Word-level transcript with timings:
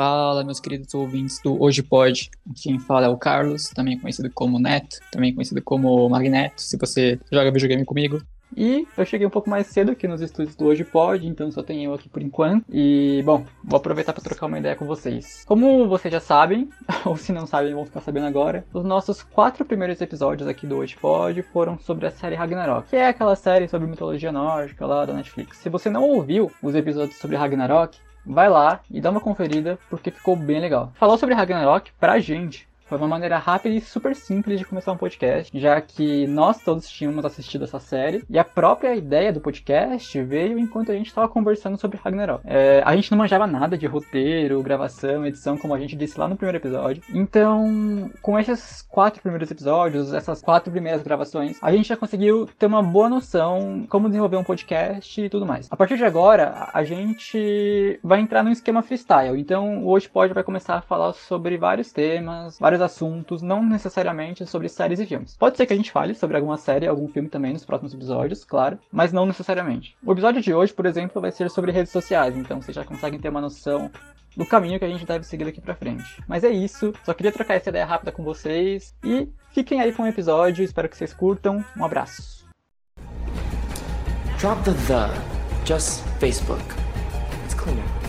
Fala, 0.00 0.42
meus 0.42 0.58
queridos 0.58 0.94
ouvintes 0.94 1.42
do 1.42 1.62
Hoje 1.62 1.82
Pode. 1.82 2.30
Quem 2.56 2.78
fala 2.78 3.04
é 3.04 3.08
o 3.10 3.18
Carlos, 3.18 3.68
também 3.68 3.98
conhecido 3.98 4.30
como 4.32 4.58
Neto, 4.58 4.96
também 5.12 5.34
conhecido 5.34 5.60
como 5.60 6.08
Magneto, 6.08 6.62
se 6.62 6.78
você 6.78 7.20
joga 7.30 7.50
videogame 7.50 7.84
comigo. 7.84 8.22
E 8.56 8.88
eu 8.96 9.04
cheguei 9.04 9.26
um 9.26 9.30
pouco 9.30 9.50
mais 9.50 9.66
cedo 9.66 9.92
aqui 9.92 10.08
nos 10.08 10.22
estúdios 10.22 10.56
do 10.56 10.64
Hoje 10.64 10.84
Pode, 10.84 11.26
então 11.26 11.52
só 11.52 11.62
tenho 11.62 11.90
eu 11.90 11.94
aqui 11.94 12.08
por 12.08 12.22
enquanto. 12.22 12.64
E, 12.70 13.22
bom, 13.26 13.44
vou 13.62 13.76
aproveitar 13.76 14.14
para 14.14 14.24
trocar 14.24 14.46
uma 14.46 14.58
ideia 14.58 14.74
com 14.74 14.86
vocês. 14.86 15.44
Como 15.46 15.86
vocês 15.86 16.10
já 16.10 16.18
sabem, 16.18 16.70
ou 17.04 17.14
se 17.14 17.30
não 17.30 17.46
sabem, 17.46 17.74
vão 17.74 17.84
ficar 17.84 18.00
sabendo 18.00 18.26
agora, 18.26 18.64
os 18.72 18.86
nossos 18.86 19.22
quatro 19.22 19.66
primeiros 19.66 20.00
episódios 20.00 20.48
aqui 20.48 20.66
do 20.66 20.78
Hoje 20.78 20.96
Pode 20.96 21.42
foram 21.42 21.78
sobre 21.78 22.06
a 22.06 22.10
série 22.10 22.36
Ragnarok, 22.36 22.88
que 22.88 22.96
é 22.96 23.08
aquela 23.08 23.36
série 23.36 23.68
sobre 23.68 23.86
mitologia 23.86 24.32
nórdica 24.32 24.86
lá 24.86 25.04
da 25.04 25.12
Netflix. 25.12 25.58
Se 25.58 25.68
você 25.68 25.90
não 25.90 26.04
ouviu 26.04 26.50
os 26.62 26.74
episódios 26.74 27.18
sobre 27.18 27.36
Ragnarok, 27.36 27.98
vai 28.24 28.48
lá 28.48 28.80
e 28.90 29.00
dá 29.00 29.10
uma 29.10 29.20
conferida 29.20 29.78
porque 29.88 30.10
ficou 30.10 30.36
bem 30.36 30.60
legal. 30.60 30.92
Falar 30.94 31.16
sobre 31.18 31.34
Ragnarok 31.34 31.92
pra 31.98 32.18
gente 32.18 32.68
foi 32.90 32.98
uma 32.98 33.06
maneira 33.06 33.38
rápida 33.38 33.72
e 33.72 33.80
super 33.80 34.16
simples 34.16 34.58
de 34.58 34.66
começar 34.66 34.90
um 34.90 34.96
podcast, 34.96 35.56
já 35.56 35.80
que 35.80 36.26
nós 36.26 36.58
todos 36.58 36.90
tínhamos 36.90 37.24
assistido 37.24 37.62
essa 37.62 37.78
série 37.78 38.24
e 38.28 38.36
a 38.36 38.42
própria 38.42 38.96
ideia 38.96 39.32
do 39.32 39.40
podcast 39.40 40.20
veio 40.22 40.58
enquanto 40.58 40.90
a 40.90 40.96
gente 40.96 41.06
estava 41.06 41.28
conversando 41.28 41.78
sobre 41.78 42.00
Ragnarok. 42.02 42.42
É, 42.44 42.82
a 42.84 42.96
gente 42.96 43.12
não 43.12 43.18
manjava 43.18 43.46
nada 43.46 43.78
de 43.78 43.86
roteiro, 43.86 44.60
gravação, 44.60 45.24
edição, 45.24 45.56
como 45.56 45.72
a 45.72 45.78
gente 45.78 45.94
disse 45.94 46.18
lá 46.18 46.26
no 46.26 46.34
primeiro 46.34 46.58
episódio. 46.58 47.00
Então, 47.14 48.10
com 48.20 48.36
esses 48.36 48.82
quatro 48.82 49.22
primeiros 49.22 49.48
episódios, 49.48 50.12
essas 50.12 50.42
quatro 50.42 50.72
primeiras 50.72 51.00
gravações, 51.00 51.58
a 51.62 51.70
gente 51.70 51.88
já 51.88 51.96
conseguiu 51.96 52.48
ter 52.58 52.66
uma 52.66 52.82
boa 52.82 53.08
noção 53.08 53.86
como 53.88 54.08
desenvolver 54.08 54.36
um 54.36 54.42
podcast 54.42 55.20
e 55.20 55.28
tudo 55.30 55.46
mais. 55.46 55.68
A 55.70 55.76
partir 55.76 55.96
de 55.96 56.04
agora, 56.04 56.68
a 56.74 56.82
gente 56.82 58.00
vai 58.02 58.18
entrar 58.18 58.42
num 58.42 58.50
esquema 58.50 58.82
freestyle. 58.82 59.38
Então, 59.38 59.86
hoje 59.86 60.08
pode 60.08 60.34
vai 60.34 60.42
começar 60.42 60.78
a 60.78 60.82
falar 60.82 61.12
sobre 61.12 61.56
vários 61.56 61.92
temas, 61.92 62.58
vários 62.58 62.79
assuntos, 62.80 63.42
não 63.42 63.64
necessariamente 63.64 64.46
sobre 64.46 64.68
séries 64.68 65.00
e 65.00 65.06
filmes. 65.06 65.36
Pode 65.36 65.56
ser 65.56 65.66
que 65.66 65.72
a 65.72 65.76
gente 65.76 65.90
fale 65.90 66.14
sobre 66.14 66.36
alguma 66.36 66.56
série, 66.56 66.86
algum 66.86 67.08
filme 67.08 67.28
também 67.28 67.52
nos 67.52 67.64
próximos 67.64 67.94
episódios, 67.94 68.44
claro, 68.44 68.78
mas 68.90 69.12
não 69.12 69.26
necessariamente. 69.26 69.96
O 70.04 70.12
episódio 70.12 70.40
de 70.40 70.54
hoje, 70.54 70.72
por 70.72 70.86
exemplo, 70.86 71.20
vai 71.20 71.32
ser 71.32 71.50
sobre 71.50 71.72
redes 71.72 71.92
sociais, 71.92 72.36
então 72.36 72.60
vocês 72.60 72.74
já 72.74 72.84
conseguem 72.84 73.20
ter 73.20 73.28
uma 73.28 73.40
noção 73.40 73.90
do 74.36 74.46
caminho 74.46 74.78
que 74.78 74.84
a 74.84 74.88
gente 74.88 75.04
deve 75.04 75.24
seguir 75.24 75.44
daqui 75.44 75.60
pra 75.60 75.74
frente. 75.74 76.22
Mas 76.26 76.44
é 76.44 76.50
isso, 76.50 76.92
só 77.04 77.12
queria 77.12 77.32
trocar 77.32 77.54
essa 77.54 77.70
ideia 77.70 77.84
rápida 77.84 78.12
com 78.12 78.22
vocês 78.22 78.94
e 79.04 79.28
fiquem 79.52 79.80
aí 79.80 79.92
com 79.92 80.02
o 80.02 80.06
episódio, 80.06 80.64
espero 80.64 80.88
que 80.88 80.96
vocês 80.96 81.12
curtam. 81.12 81.64
Um 81.76 81.84
abraço. 81.84 82.48
Drop 84.38 84.62
the 84.64 84.72
the, 84.72 85.10
just 85.66 86.02
Facebook. 86.18 86.64
It's 87.44 87.54
cleaner. 87.54 87.99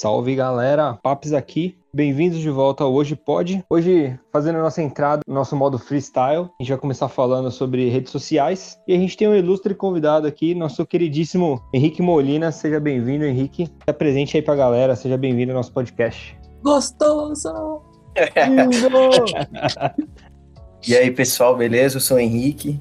Salve 0.00 0.34
galera, 0.34 0.98
Papes 1.02 1.34
aqui. 1.34 1.76
Bem-vindos 1.92 2.38
de 2.38 2.48
volta 2.48 2.82
ao 2.82 2.90
Hoje 2.90 3.14
Pode. 3.14 3.62
Hoje, 3.68 4.18
fazendo 4.32 4.56
a 4.56 4.62
nossa 4.62 4.80
entrada 4.80 5.20
no 5.28 5.34
nosso 5.34 5.54
modo 5.54 5.78
freestyle, 5.78 6.48
a 6.58 6.62
gente 6.62 6.70
vai 6.70 6.78
começar 6.78 7.06
falando 7.06 7.50
sobre 7.50 7.86
redes 7.90 8.10
sociais. 8.10 8.78
E 8.88 8.94
a 8.94 8.98
gente 8.98 9.14
tem 9.14 9.28
um 9.28 9.36
ilustre 9.36 9.74
convidado 9.74 10.26
aqui, 10.26 10.54
nosso 10.54 10.86
queridíssimo 10.86 11.60
Henrique 11.74 12.00
Molina. 12.00 12.50
Seja 12.50 12.80
bem-vindo, 12.80 13.26
Henrique. 13.26 13.66
Se 13.66 13.90
apresente 13.90 14.38
aí 14.38 14.42
pra 14.42 14.56
galera, 14.56 14.96
seja 14.96 15.18
bem-vindo 15.18 15.52
ao 15.52 15.58
nosso 15.58 15.70
podcast. 15.70 16.34
Gostoso! 16.62 17.82
e 20.88 20.96
aí, 20.96 21.10
pessoal, 21.10 21.54
beleza? 21.54 21.98
Eu 21.98 22.00
sou 22.00 22.16
o 22.16 22.20
Henrique. 22.20 22.78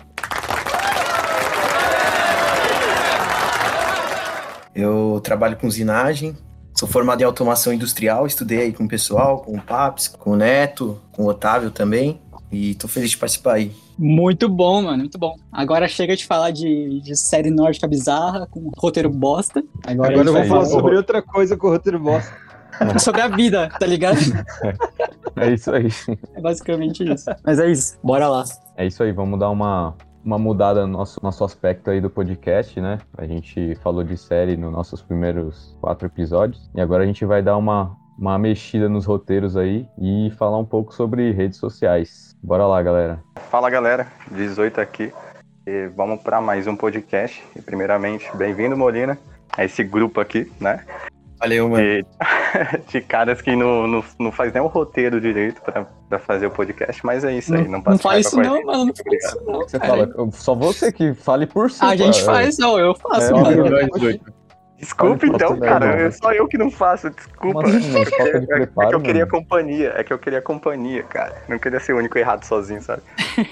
Eu 4.73 5.19
trabalho 5.21 5.57
com 5.57 5.67
usinagem, 5.67 6.37
Sou 6.79 6.87
formado 6.87 7.19
em 7.19 7.25
automação 7.25 7.73
industrial, 7.73 8.25
estudei 8.25 8.59
aí 8.59 8.71
com 8.71 8.85
o 8.85 8.87
pessoal, 8.87 9.39
com 9.39 9.53
o 9.53 9.61
Paps, 9.61 10.07
com 10.07 10.31
o 10.31 10.35
Neto, 10.37 10.97
com 11.11 11.23
o 11.23 11.27
Otávio 11.27 11.71
também. 11.71 12.21
E 12.49 12.73
tô 12.75 12.87
feliz 12.87 13.11
de 13.11 13.17
participar 13.17 13.55
aí. 13.55 13.73
Muito 13.97 14.47
bom, 14.47 14.83
mano, 14.83 14.99
muito 14.99 15.17
bom. 15.19 15.35
Agora 15.51 15.89
chega 15.89 16.15
de 16.15 16.25
falar 16.25 16.51
de, 16.51 17.01
de 17.01 17.17
série 17.17 17.51
nórdica 17.51 17.85
bizarra, 17.85 18.47
com 18.49 18.71
roteiro 18.77 19.09
bosta. 19.09 19.61
Agora, 19.85 20.13
Agora 20.13 20.29
eu 20.29 20.33
vou 20.33 20.45
falar 20.45 20.65
sobre 20.67 20.95
outra 20.95 21.21
coisa 21.21 21.57
com 21.57 21.67
roteiro 21.67 21.99
bosta. 21.99 22.31
sobre 22.97 23.19
a 23.19 23.27
vida, 23.27 23.67
tá 23.77 23.85
ligado? 23.85 24.19
É 25.35 25.51
isso 25.51 25.71
aí. 25.73 25.89
É 26.33 26.39
basicamente 26.39 27.03
isso. 27.03 27.25
Mas 27.45 27.59
é 27.59 27.69
isso, 27.69 27.99
bora 28.01 28.29
lá. 28.29 28.45
É 28.77 28.85
isso 28.87 29.03
aí, 29.03 29.11
vamos 29.11 29.37
dar 29.37 29.49
uma, 29.49 29.95
uma 30.23 30.37
mudada 30.37 30.85
no 30.85 30.93
nosso, 30.93 31.19
nosso 31.23 31.43
aspecto 31.43 31.89
aí 31.89 32.01
do 32.01 32.09
podcast, 32.09 32.79
né? 32.79 32.99
A 33.17 33.25
gente 33.25 33.75
falou 33.75 34.03
de 34.03 34.17
série 34.17 34.57
nos 34.57 34.71
nossos 34.71 35.01
primeiros 35.01 35.77
quatro 35.81 36.07
episódios 36.07 36.69
e 36.75 36.81
agora 36.81 37.03
a 37.03 37.05
gente 37.05 37.25
vai 37.25 37.41
dar 37.41 37.57
uma, 37.57 37.95
uma 38.17 38.37
mexida 38.37 38.89
nos 38.89 39.05
roteiros 39.05 39.55
aí 39.55 39.87
e 39.97 40.31
falar 40.37 40.57
um 40.57 40.65
pouco 40.65 40.93
sobre 40.93 41.31
redes 41.31 41.57
sociais. 41.57 42.35
Bora 42.43 42.65
lá, 42.65 42.81
galera. 42.81 43.23
Fala, 43.49 43.69
galera. 43.69 44.07
18 44.31 44.79
aqui. 44.81 45.11
E 45.65 45.87
vamos 45.87 46.21
para 46.21 46.41
mais 46.41 46.67
um 46.67 46.75
podcast. 46.75 47.43
E 47.55 47.61
primeiramente, 47.61 48.29
bem-vindo, 48.35 48.75
Molina, 48.75 49.17
a 49.55 49.63
esse 49.63 49.83
grupo 49.83 50.19
aqui, 50.19 50.51
né? 50.59 50.83
Valeu, 51.39 51.69
mano. 51.69 51.83
De, 51.83 52.05
de 52.91 53.01
caras 53.01 53.41
que 53.41 53.55
não, 53.55 53.87
não, 53.87 54.03
não 54.19 54.31
faz 54.31 54.51
nem 54.51 54.61
o 54.61 54.67
roteiro 54.67 55.21
direito 55.21 55.61
pra, 55.61 55.85
pra 56.09 56.19
fazer 56.19 56.47
o 56.47 56.51
podcast, 56.51 57.05
mas 57.05 57.23
é 57.23 57.33
isso 57.33 57.55
aí. 57.55 57.67
Não, 57.67 57.81
não 57.81 57.97
faz 57.97 58.25
isso 58.25 58.37
não, 58.37 58.63
mano. 58.63 58.85
Não 58.85 58.93
faz 58.93 59.23
isso 59.23 59.43
não. 59.45 59.61
Você 59.61 59.79
fala, 59.79 60.09
só 60.33 60.53
você 60.53 60.91
que 60.91 61.13
fale 61.13 61.47
por 61.47 61.71
si. 61.71 61.83
A 61.83 61.95
gente 61.95 62.23
faz, 62.23 62.57
não, 62.57 62.77
eu 62.77 62.93
faço, 62.95 63.33
é, 63.33 63.55
mano. 63.55 63.89
Desculpa 64.79 65.25
então, 65.27 65.59
cara. 65.59 66.03
É 66.03 66.11
só 66.11 66.31
eu 66.31 66.47
que 66.47 66.57
não 66.57 66.71
faço, 66.71 67.09
desculpa. 67.09 67.67
Assim, 67.67 67.97
é, 67.97 68.39
preparo, 68.39 68.87
é, 68.87 68.89
que 68.89 68.95
eu 68.95 69.01
queria 69.01 69.25
mano. 69.25 69.31
companhia. 69.31 69.93
É 69.95 70.03
que 70.03 70.13
eu 70.13 70.19
queria 70.19 70.41
companhia, 70.41 71.03
cara. 71.03 71.43
Não 71.49 71.59
queria 71.59 71.79
ser 71.81 71.93
o 71.93 71.97
único 71.97 72.17
errado 72.17 72.45
sozinho, 72.45 72.81
sabe? 72.81 73.01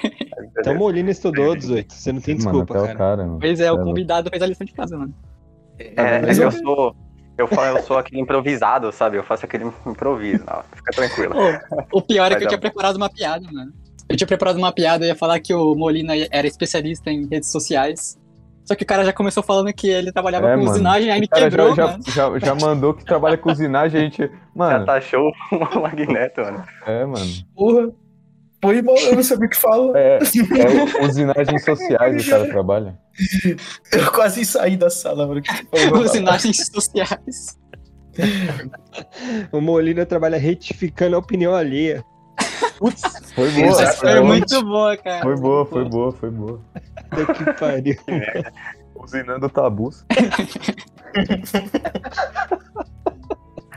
então 0.57 0.75
Molina 0.75 1.11
estudou, 1.11 1.53
18. 1.53 1.93
Você 1.93 2.11
não 2.13 2.21
tem 2.21 2.35
desculpa, 2.35 2.73
mano, 2.73 2.87
cara. 2.87 2.97
cara 2.97 3.37
pois 3.39 3.59
é, 3.59 3.69
o 3.71 3.83
convidado 3.83 4.29
fez 4.29 4.41
a 4.41 4.45
lição 4.45 4.65
de 4.65 4.73
casa, 4.73 4.97
mano. 4.97 5.13
É, 5.77 6.31
é 6.31 6.33
que 6.33 6.41
eu 6.41 6.51
sou. 6.51 6.95
Eu, 7.37 7.47
falo, 7.47 7.77
eu 7.77 7.83
sou 7.83 7.97
aquele 7.97 8.21
improvisado, 8.21 8.91
sabe? 8.91 9.17
Eu 9.17 9.23
faço 9.23 9.45
aquele 9.45 9.65
improviso. 9.85 10.43
Não, 10.45 10.63
fica 10.75 10.91
tranquilo. 10.91 11.35
o 11.91 12.01
pior 12.01 12.31
é 12.31 12.35
que 12.35 12.43
eu 12.43 12.47
tinha 12.47 12.59
preparado 12.59 12.95
uma 12.95 13.09
piada, 13.09 13.45
mano. 13.51 13.71
Eu 14.09 14.15
tinha 14.15 14.27
preparado 14.27 14.57
uma 14.57 14.71
piada, 14.71 15.05
eu 15.05 15.09
ia 15.09 15.15
falar 15.15 15.39
que 15.39 15.53
o 15.53 15.75
Molina 15.75 16.13
era 16.31 16.47
especialista 16.47 17.11
em 17.11 17.27
redes 17.27 17.51
sociais. 17.51 18.17
Só 18.65 18.75
que 18.75 18.83
o 18.83 18.87
cara 18.87 19.05
já 19.05 19.13
começou 19.13 19.41
falando 19.43 19.71
que 19.71 19.87
ele 19.87 20.11
trabalhava 20.11 20.49
é, 20.49 20.53
com 20.55 20.59
mano. 20.59 20.71
usinagem, 20.71 21.11
aí 21.11 21.19
me 21.21 21.27
quebrou, 21.27 21.73
já, 21.73 21.87
mano. 21.87 22.03
Já, 22.07 22.29
já, 22.31 22.39
já 22.39 22.55
mandou 22.55 22.93
que 22.93 23.05
trabalha 23.05 23.37
com 23.37 23.51
usinagem, 23.51 24.01
a 24.01 24.03
gente... 24.03 24.31
Mano... 24.53 24.79
Já 24.79 24.85
taxou 24.85 25.31
o 25.51 25.79
Magneto, 25.79 26.41
mano. 26.41 26.65
É, 26.85 27.05
mano. 27.05 27.25
Porra. 27.55 27.89
Foi 28.67 28.81
mal, 28.81 28.97
eu 28.97 29.15
não 29.15 29.23
sabia 29.23 29.47
o 29.47 29.49
que 29.49 29.55
fala. 29.55 29.97
É, 29.97 30.19
é 30.19 31.05
usinagens 31.05 31.63
sociais 31.63 32.27
o 32.27 32.29
cara 32.29 32.49
trabalha. 32.49 32.99
Eu 33.93 34.11
quase 34.11 34.43
saí 34.43 34.75
da 34.75 34.89
sala, 34.89 35.25
mano. 35.25 35.41
Usinagens 36.03 36.67
sociais. 36.67 37.57
o 39.53 39.61
Molina 39.61 40.05
trabalha 40.05 40.37
retificando 40.37 41.15
a 41.15 41.19
opinião 41.19 41.55
alheia. 41.55 42.03
Putz, 42.77 43.01
foi 43.33 43.49
boa. 43.51 43.67
Essa 43.67 43.93
foi 43.93 44.19
muito 44.19 44.65
boa, 44.65 44.97
cara. 44.97 45.21
Foi 45.21 45.35
boa, 45.37 45.65
foi 45.65 45.85
boa, 45.85 46.11
foi 46.11 46.29
boa. 46.29 46.61
que 47.37 47.53
pariu. 47.53 47.95
É, 48.09 48.51
usinando 49.01 49.49
tabus. 49.49 50.05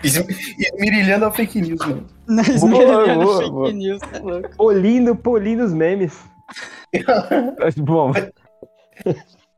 Esmirilhando 0.03 1.27
a 1.27 1.31
fake 1.31 1.61
news, 1.61 1.81
mano. 1.81 2.07
Não, 2.27 2.43
esmirilhando 2.43 3.25
boa, 3.25 3.39
fake 3.39 3.51
boa. 3.51 3.73
news, 3.73 4.01
tá 4.01 4.19
louco. 4.19 4.57
Polindo, 4.57 5.17
polindo 5.17 5.65
os 5.65 5.73
memes. 5.73 6.19
Bom. 7.79 8.13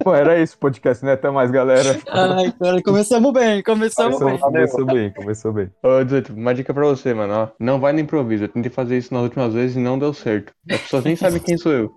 Pô, 0.03 0.15
era 0.15 0.39
isso 0.41 0.57
o 0.57 0.59
podcast, 0.59 1.05
né? 1.05 1.13
Até 1.13 1.31
mais, 1.31 1.51
galera. 1.51 1.99
Ai, 2.11 2.53
cara, 2.59 2.83
começamos 2.83 3.33
bem, 3.33 3.63
começamos, 3.63 4.19
começamos 4.19 4.53
bem. 4.53 4.69
Começou 4.69 4.85
bem, 4.85 5.13
começou 5.13 5.53
bem. 5.53 5.71
Ô, 5.83 6.03
18, 6.03 6.33
uma 6.33 6.55
dica 6.55 6.75
pra 6.75 6.85
você, 6.85 7.15
mano, 7.15 7.35
ó. 7.35 7.49
Não 7.59 7.79
vai 7.79 7.93
no 7.93 8.01
improviso. 8.01 8.45
Eu 8.45 8.49
tentei 8.49 8.71
fazer 8.71 8.99
isso 8.99 9.15
nas 9.15 9.23
últimas 9.23 9.55
vezes 9.55 9.77
e 9.77 9.81
não 9.81 9.99
deu 9.99 10.13
certo. 10.13 10.53
As 10.71 10.81
pessoas 10.81 11.05
nem 11.05 11.15
sabem 11.15 11.41
quem 11.41 11.57
sou 11.57 11.73
eu. 11.73 11.93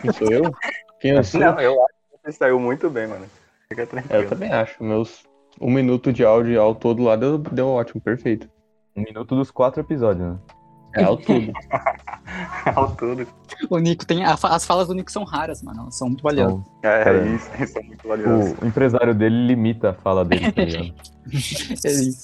Quem 0.00 0.12
sou 0.12 0.32
eu? 0.32 0.52
Quem 1.00 1.10
eu 1.12 1.24
sou? 1.24 1.40
Não, 1.40 1.60
eu 1.60 1.72
acho 1.72 1.94
que 1.94 2.18
você 2.24 2.32
saiu 2.32 2.58
muito 2.58 2.90
bem, 2.90 3.06
mano. 3.06 3.26
Fica 3.68 3.86
tranquilo. 3.86 4.22
É, 4.22 4.24
eu 4.24 4.28
também 4.28 4.52
acho. 4.52 4.82
Meus 4.82 5.24
um 5.60 5.70
minuto 5.70 6.12
de 6.12 6.24
áudio 6.24 6.60
ao 6.60 6.74
todo 6.74 7.02
lá 7.02 7.16
deu, 7.16 7.38
deu 7.38 7.68
ótimo, 7.68 8.00
perfeito. 8.00 8.48
Um 8.96 9.02
minuto 9.02 9.34
dos 9.34 9.50
quatro 9.50 9.80
episódios, 9.80 10.32
né? 10.32 10.38
É 10.94 11.04
ao 11.04 11.16
tudo. 11.16 11.52
ao 12.76 12.94
tudo. 12.94 13.26
O 13.70 13.78
Nico 13.78 14.04
tem. 14.04 14.22
As 14.24 14.66
falas 14.66 14.88
do 14.88 14.94
Nico 14.94 15.10
são 15.10 15.24
raras, 15.24 15.62
mano. 15.62 15.90
São 15.90 16.08
muito 16.08 16.22
valiosas. 16.22 16.60
É, 16.82 17.08
é 17.08 17.26
isso, 17.34 17.72
são 17.72 17.82
muito 17.82 18.06
valiosas. 18.06 18.54
O 18.60 18.66
empresário 18.66 19.14
dele 19.14 19.46
limita 19.46 19.90
a 19.90 19.94
fala 19.94 20.24
dele, 20.24 20.52
tá 20.52 20.64
ligado? 20.64 20.94
é 21.84 21.90
isso. 21.90 22.22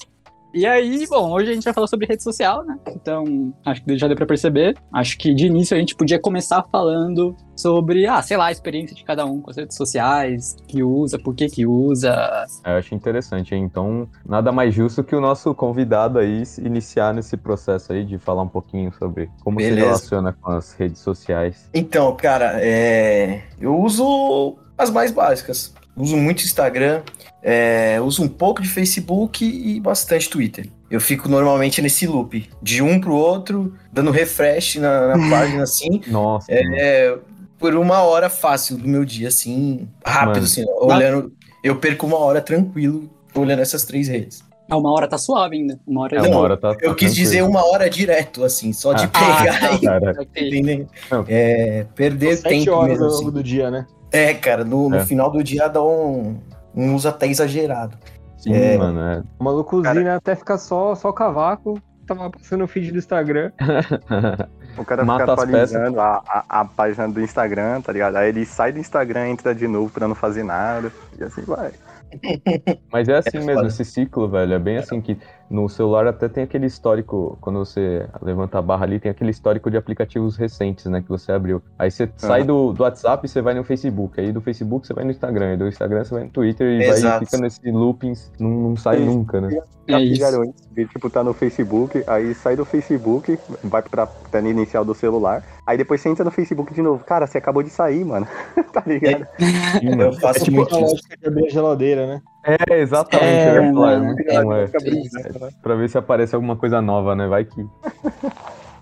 E 0.53 0.65
aí, 0.65 1.05
bom, 1.07 1.31
hoje 1.31 1.51
a 1.51 1.53
gente 1.53 1.63
vai 1.63 1.73
falar 1.73 1.87
sobre 1.87 2.07
rede 2.07 2.23
social, 2.23 2.65
né? 2.65 2.77
Então, 2.87 3.53
acho 3.63 3.83
que 3.83 3.97
já 3.97 4.07
deu 4.07 4.15
pra 4.17 4.25
perceber. 4.25 4.75
Acho 4.91 5.17
que 5.17 5.33
de 5.33 5.45
início 5.45 5.77
a 5.77 5.79
gente 5.79 5.95
podia 5.95 6.19
começar 6.19 6.63
falando 6.71 7.35
sobre, 7.55 8.07
ah, 8.07 8.21
sei 8.21 8.35
lá, 8.35 8.47
a 8.47 8.51
experiência 8.51 8.95
de 8.95 9.03
cada 9.03 9.25
um 9.25 9.41
com 9.41 9.51
as 9.51 9.57
redes 9.57 9.77
sociais, 9.77 10.55
que 10.67 10.81
usa, 10.81 11.19
por 11.19 11.35
que 11.35 11.47
que 11.47 11.67
usa. 11.67 12.45
É, 12.65 12.73
eu 12.73 12.77
acho 12.77 12.95
interessante, 12.95 13.53
hein? 13.53 13.63
então 13.63 14.09
nada 14.25 14.51
mais 14.51 14.73
justo 14.73 15.03
que 15.03 15.15
o 15.15 15.21
nosso 15.21 15.53
convidado 15.53 16.17
aí 16.17 16.43
iniciar 16.59 17.13
nesse 17.13 17.37
processo 17.37 17.93
aí 17.93 18.03
de 18.03 18.17
falar 18.17 18.41
um 18.41 18.47
pouquinho 18.47 18.91
sobre 18.93 19.29
como 19.43 19.57
Beleza. 19.57 19.75
se 19.75 19.81
relaciona 19.85 20.33
com 20.33 20.51
as 20.51 20.73
redes 20.73 20.99
sociais. 21.01 21.69
Então, 21.73 22.15
cara, 22.15 22.53
é... 22.59 23.43
eu 23.59 23.77
uso 23.77 24.57
as 24.77 24.89
mais 24.89 25.11
básicas. 25.11 25.73
Uso 25.99 26.15
muito 26.17 26.43
Instagram, 26.43 27.01
é... 27.43 27.99
uso 28.01 28.23
um 28.23 28.27
pouco 28.27 28.61
de 28.61 28.67
Facebook 28.67 29.45
e 29.45 29.79
bastante 29.79 30.29
Twitter. 30.29 30.69
Eu 30.89 30.99
fico 30.99 31.29
normalmente 31.29 31.81
nesse 31.81 32.07
loop, 32.07 32.49
de 32.61 32.81
um 32.81 32.99
pro 32.99 33.13
outro, 33.13 33.75
dando 33.93 34.09
refresh 34.09 34.77
na, 34.77 35.15
na 35.15 35.29
página 35.29 35.63
assim. 35.63 36.01
Nossa. 36.07 36.47
É, 36.51 37.15
por 37.59 37.75
uma 37.75 38.01
hora 38.01 38.29
fácil 38.29 38.77
do 38.77 38.87
meu 38.87 39.05
dia, 39.05 39.27
assim, 39.27 39.87
rápido, 40.03 40.35
Mano. 40.35 40.45
assim, 40.45 40.65
olhando. 40.79 41.33
Eu 41.63 41.75
perco 41.75 42.07
uma 42.07 42.17
hora 42.17 42.41
tranquilo 42.41 43.09
olhando 43.35 43.61
essas 43.61 43.83
três 43.83 44.07
redes. 44.07 44.43
Ah, 44.69 44.77
uma 44.77 44.91
hora 44.91 45.07
tá 45.07 45.17
suave 45.17 45.57
ainda. 45.57 45.79
Uma 45.85 46.01
hora, 46.01 46.17
é, 46.17 46.21
uma 46.21 46.37
hora 46.37 46.55
tá, 46.55 46.75
tá 46.75 46.79
Eu 46.81 46.95
quis 46.95 47.13
dizer 47.13 47.43
uma 47.43 47.65
hora 47.65 47.89
direto, 47.89 48.43
assim, 48.43 48.71
só 48.71 48.93
de 48.93 49.05
ah, 49.05 49.07
pegar 49.07 49.59
ah, 49.63 50.23
e. 50.61 50.87
É, 51.27 51.85
perder 51.95 52.37
Sete 52.37 52.65
tempo 52.65 52.71
horas 52.71 52.99
mesmo. 52.99 53.05
ao 53.05 53.11
longo 53.11 53.23
assim. 53.23 53.31
do 53.31 53.43
dia, 53.43 53.71
né? 53.71 53.87
É, 54.11 54.33
cara, 54.33 54.63
no, 54.63 54.89
no 54.89 54.97
é. 54.97 55.05
final 55.05 55.29
do 55.31 55.43
dia 55.43 55.67
dá 55.67 55.83
um, 55.83 56.39
um 56.75 56.95
uso 56.95 57.07
até 57.07 57.27
exagerado. 57.27 57.97
Sim, 58.37 58.53
é, 58.53 58.77
mano. 58.77 58.99
É. 59.01 59.23
O 59.39 59.43
maluco 59.43 59.81
cara... 59.81 60.15
até 60.15 60.35
ficar 60.35 60.57
só, 60.57 60.95
só 60.95 61.11
cavaco. 61.11 61.79
Tava 62.07 62.29
passando 62.29 62.63
o 62.63 62.67
feed 62.67 62.91
do 62.91 62.97
Instagram. 62.97 63.51
O 64.77 64.85
cara 64.85 65.03
Mata 65.03 65.21
fica 65.21 65.33
atualizando 65.33 65.99
a, 65.99 66.23
a, 66.25 66.61
a, 66.61 66.65
página 66.65 67.07
do 67.09 67.19
Instagram, 67.19 67.81
tá 67.81 67.91
ligado? 67.91 68.15
Aí 68.15 68.29
ele 68.29 68.45
sai 68.45 68.71
do 68.71 68.79
Instagram, 68.79 69.29
entra 69.29 69.53
de 69.53 69.67
novo 69.67 69.91
pra 69.91 70.07
não 70.07 70.15
fazer 70.15 70.43
nada. 70.43 70.91
E 71.19 71.23
assim 71.23 71.41
vai. 71.41 71.71
Mas 72.91 73.09
é 73.09 73.17
assim 73.17 73.37
é 73.37 73.41
mesmo, 73.41 73.65
esse 73.67 73.83
ciclo, 73.83 74.29
velho. 74.29 74.53
É 74.53 74.59
bem 74.59 74.77
assim 74.77 75.01
que 75.01 75.17
no 75.49 75.67
celular 75.67 76.05
até 76.07 76.29
tem 76.29 76.43
aquele 76.43 76.67
histórico, 76.67 77.37
quando 77.41 77.59
você 77.59 78.07
levanta 78.21 78.59
a 78.59 78.61
barra 78.61 78.85
ali, 78.85 78.99
tem 78.99 79.09
aquele 79.09 79.31
histórico 79.31 79.71
de 79.71 79.77
aplicativos 79.77 80.37
recentes, 80.37 80.85
né, 80.85 81.01
que 81.01 81.09
você 81.09 81.31
abriu. 81.31 81.61
Aí 81.77 81.89
você 81.89 82.03
uhum. 82.03 82.09
sai 82.15 82.43
do, 82.43 82.71
do 82.71 82.83
WhatsApp 82.83 83.25
e 83.25 83.29
você 83.29 83.41
vai 83.41 83.53
no 83.53 83.63
Facebook, 83.63 84.19
aí 84.19 84.31
do 84.31 84.41
Facebook 84.41 84.85
você 84.85 84.93
vai 84.93 85.03
no 85.03 85.11
Instagram, 85.11 85.51
aí 85.51 85.57
do 85.57 85.67
Instagram 85.67 86.03
você 86.03 86.13
vai 86.13 86.23
no 86.25 86.29
Twitter 86.29 86.67
e 86.79 86.83
Exato. 86.83 87.17
vai 87.17 87.25
fica 87.25 87.37
nesse 87.39 87.71
looping, 87.71 88.13
não, 88.39 88.49
não 88.49 88.75
sai 88.75 88.99
nunca, 88.99 89.41
né? 89.41 89.59
É 89.87 89.99
isso, 89.99 90.53
tipo, 90.93 91.09
tá 91.09 91.23
no 91.23 91.33
Facebook, 91.33 92.03
aí 92.05 92.35
sai 92.35 92.55
do 92.55 92.63
Facebook, 92.63 93.39
vai 93.63 93.81
pra 93.81 94.05
tela 94.05 94.47
inicial 94.47 94.85
do 94.85 94.93
celular, 94.93 95.43
aí 95.65 95.77
depois 95.79 95.99
você 95.99 96.09
entra 96.09 96.23
no 96.23 96.29
Facebook 96.29 96.71
de 96.71 96.81
novo. 96.81 97.03
Cara, 97.03 97.25
você 97.25 97.39
acabou 97.39 97.63
de 97.63 97.71
sair, 97.71 98.05
mano. 98.05 98.27
tá 98.71 98.83
ligado? 98.85 99.25
É, 99.81 100.03
eu 100.03 100.13
faço 100.13 100.47
é 100.47 100.51
muito 100.51 100.75
a 100.75 100.79
lógica 100.79 101.17
de 101.17 101.27
abrir 101.27 101.47
a 101.47 101.49
geladeira, 101.49 102.05
né? 102.05 102.21
É, 102.43 102.79
exatamente. 102.79 103.25
É, 103.25 103.57
eu 103.57 103.65
ia 103.65 103.73
falar, 103.73 103.93
é 103.93 103.99
muito 103.99 104.23
bom, 104.23 104.53
é. 104.53 104.67
Pra 105.61 105.75
ver 105.75 105.89
se 105.89 105.97
aparece 105.97 106.35
alguma 106.35 106.55
coisa 106.55 106.81
nova, 106.81 107.15
né? 107.15 107.27
Vai 107.27 107.45
que. 107.45 107.65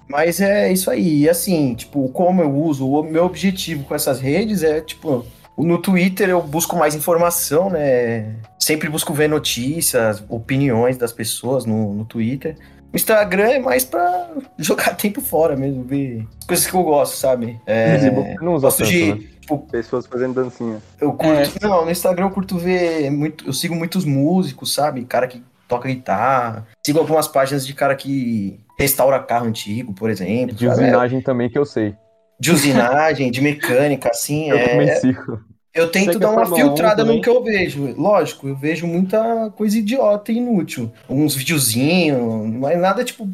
Mas 0.07 0.39
é 0.39 0.71
isso 0.71 0.89
aí. 0.89 1.23
E 1.23 1.29
assim, 1.29 1.73
tipo, 1.75 2.07
como 2.09 2.41
eu 2.41 2.53
uso, 2.53 2.87
o 2.87 3.03
meu 3.03 3.25
objetivo 3.25 3.83
com 3.83 3.93
essas 3.95 4.19
redes 4.19 4.63
é, 4.63 4.79
tipo, 4.79 5.25
no 5.57 5.77
Twitter 5.79 6.29
eu 6.29 6.41
busco 6.41 6.75
mais 6.75 6.95
informação, 6.95 7.69
né? 7.69 8.35
Sempre 8.59 8.89
busco 8.89 9.13
ver 9.13 9.27
notícias, 9.27 10.23
opiniões 10.29 10.97
das 10.97 11.11
pessoas 11.11 11.65
no, 11.65 11.93
no 11.93 12.05
Twitter. 12.05 12.55
O 12.93 12.95
Instagram 12.95 13.49
é 13.49 13.59
mais 13.59 13.83
pra 13.83 14.29
jogar 14.57 14.95
tempo 14.95 15.19
fora 15.19 15.55
mesmo, 15.55 15.83
ver 15.83 16.25
coisas 16.47 16.65
que 16.65 16.73
eu 16.73 16.83
gosto, 16.83 17.15
sabe? 17.15 17.59
É, 17.65 17.99
não 18.41 18.53
usa 18.53 18.67
gosto 18.67 18.79
tanto, 18.79 18.89
de. 18.89 19.13
Né? 19.13 19.36
Tipo, 19.47 19.59
pessoas 19.59 20.05
fazendo 20.05 20.33
dancinha. 20.33 20.81
Eu 20.99 21.13
curto. 21.13 21.39
É. 21.63 21.65
Não, 21.65 21.85
no 21.85 21.91
Instagram 21.91 22.25
eu 22.25 22.31
curto 22.31 22.57
ver. 22.57 23.09
Muito, 23.09 23.47
eu 23.47 23.53
sigo 23.53 23.73
muitos 23.73 24.03
músicos, 24.03 24.73
sabe? 24.73 25.05
Cara 25.05 25.25
que 25.25 25.41
toca 25.69 25.87
guitarra. 25.87 26.67
Sigo 26.85 26.99
algumas 26.99 27.29
páginas 27.29 27.65
de 27.65 27.73
cara 27.73 27.95
que 27.95 28.59
restaura 28.77 29.23
carro 29.23 29.47
antigo, 29.47 29.93
por 29.93 30.09
exemplo. 30.09 30.53
De 30.53 30.67
usinagem 30.67 31.21
também 31.21 31.49
que 31.49 31.57
eu 31.57 31.65
sei. 31.65 31.95
De 32.37 32.51
usinagem, 32.51 33.31
de 33.31 33.41
mecânica, 33.41 34.09
assim. 34.09 34.49
Eu 34.51 34.57
é... 34.57 34.67
também 34.67 34.95
sigo. 34.97 35.39
Eu 35.73 35.91
tento 35.91 36.17
dar 36.17 36.31
uma 36.31 36.45
filtrada 36.45 37.05
no 37.05 37.21
que 37.21 37.29
eu 37.29 37.43
vejo. 37.43 37.93
Lógico, 37.95 38.47
eu 38.47 38.55
vejo 38.55 38.87
muita 38.87 39.51
coisa 39.51 39.77
idiota 39.77 40.31
e 40.31 40.37
inútil. 40.37 40.91
Uns 41.07 41.35
videozinhos, 41.35 42.47
mas 42.55 42.79
nada 42.79 43.03
tipo, 43.03 43.29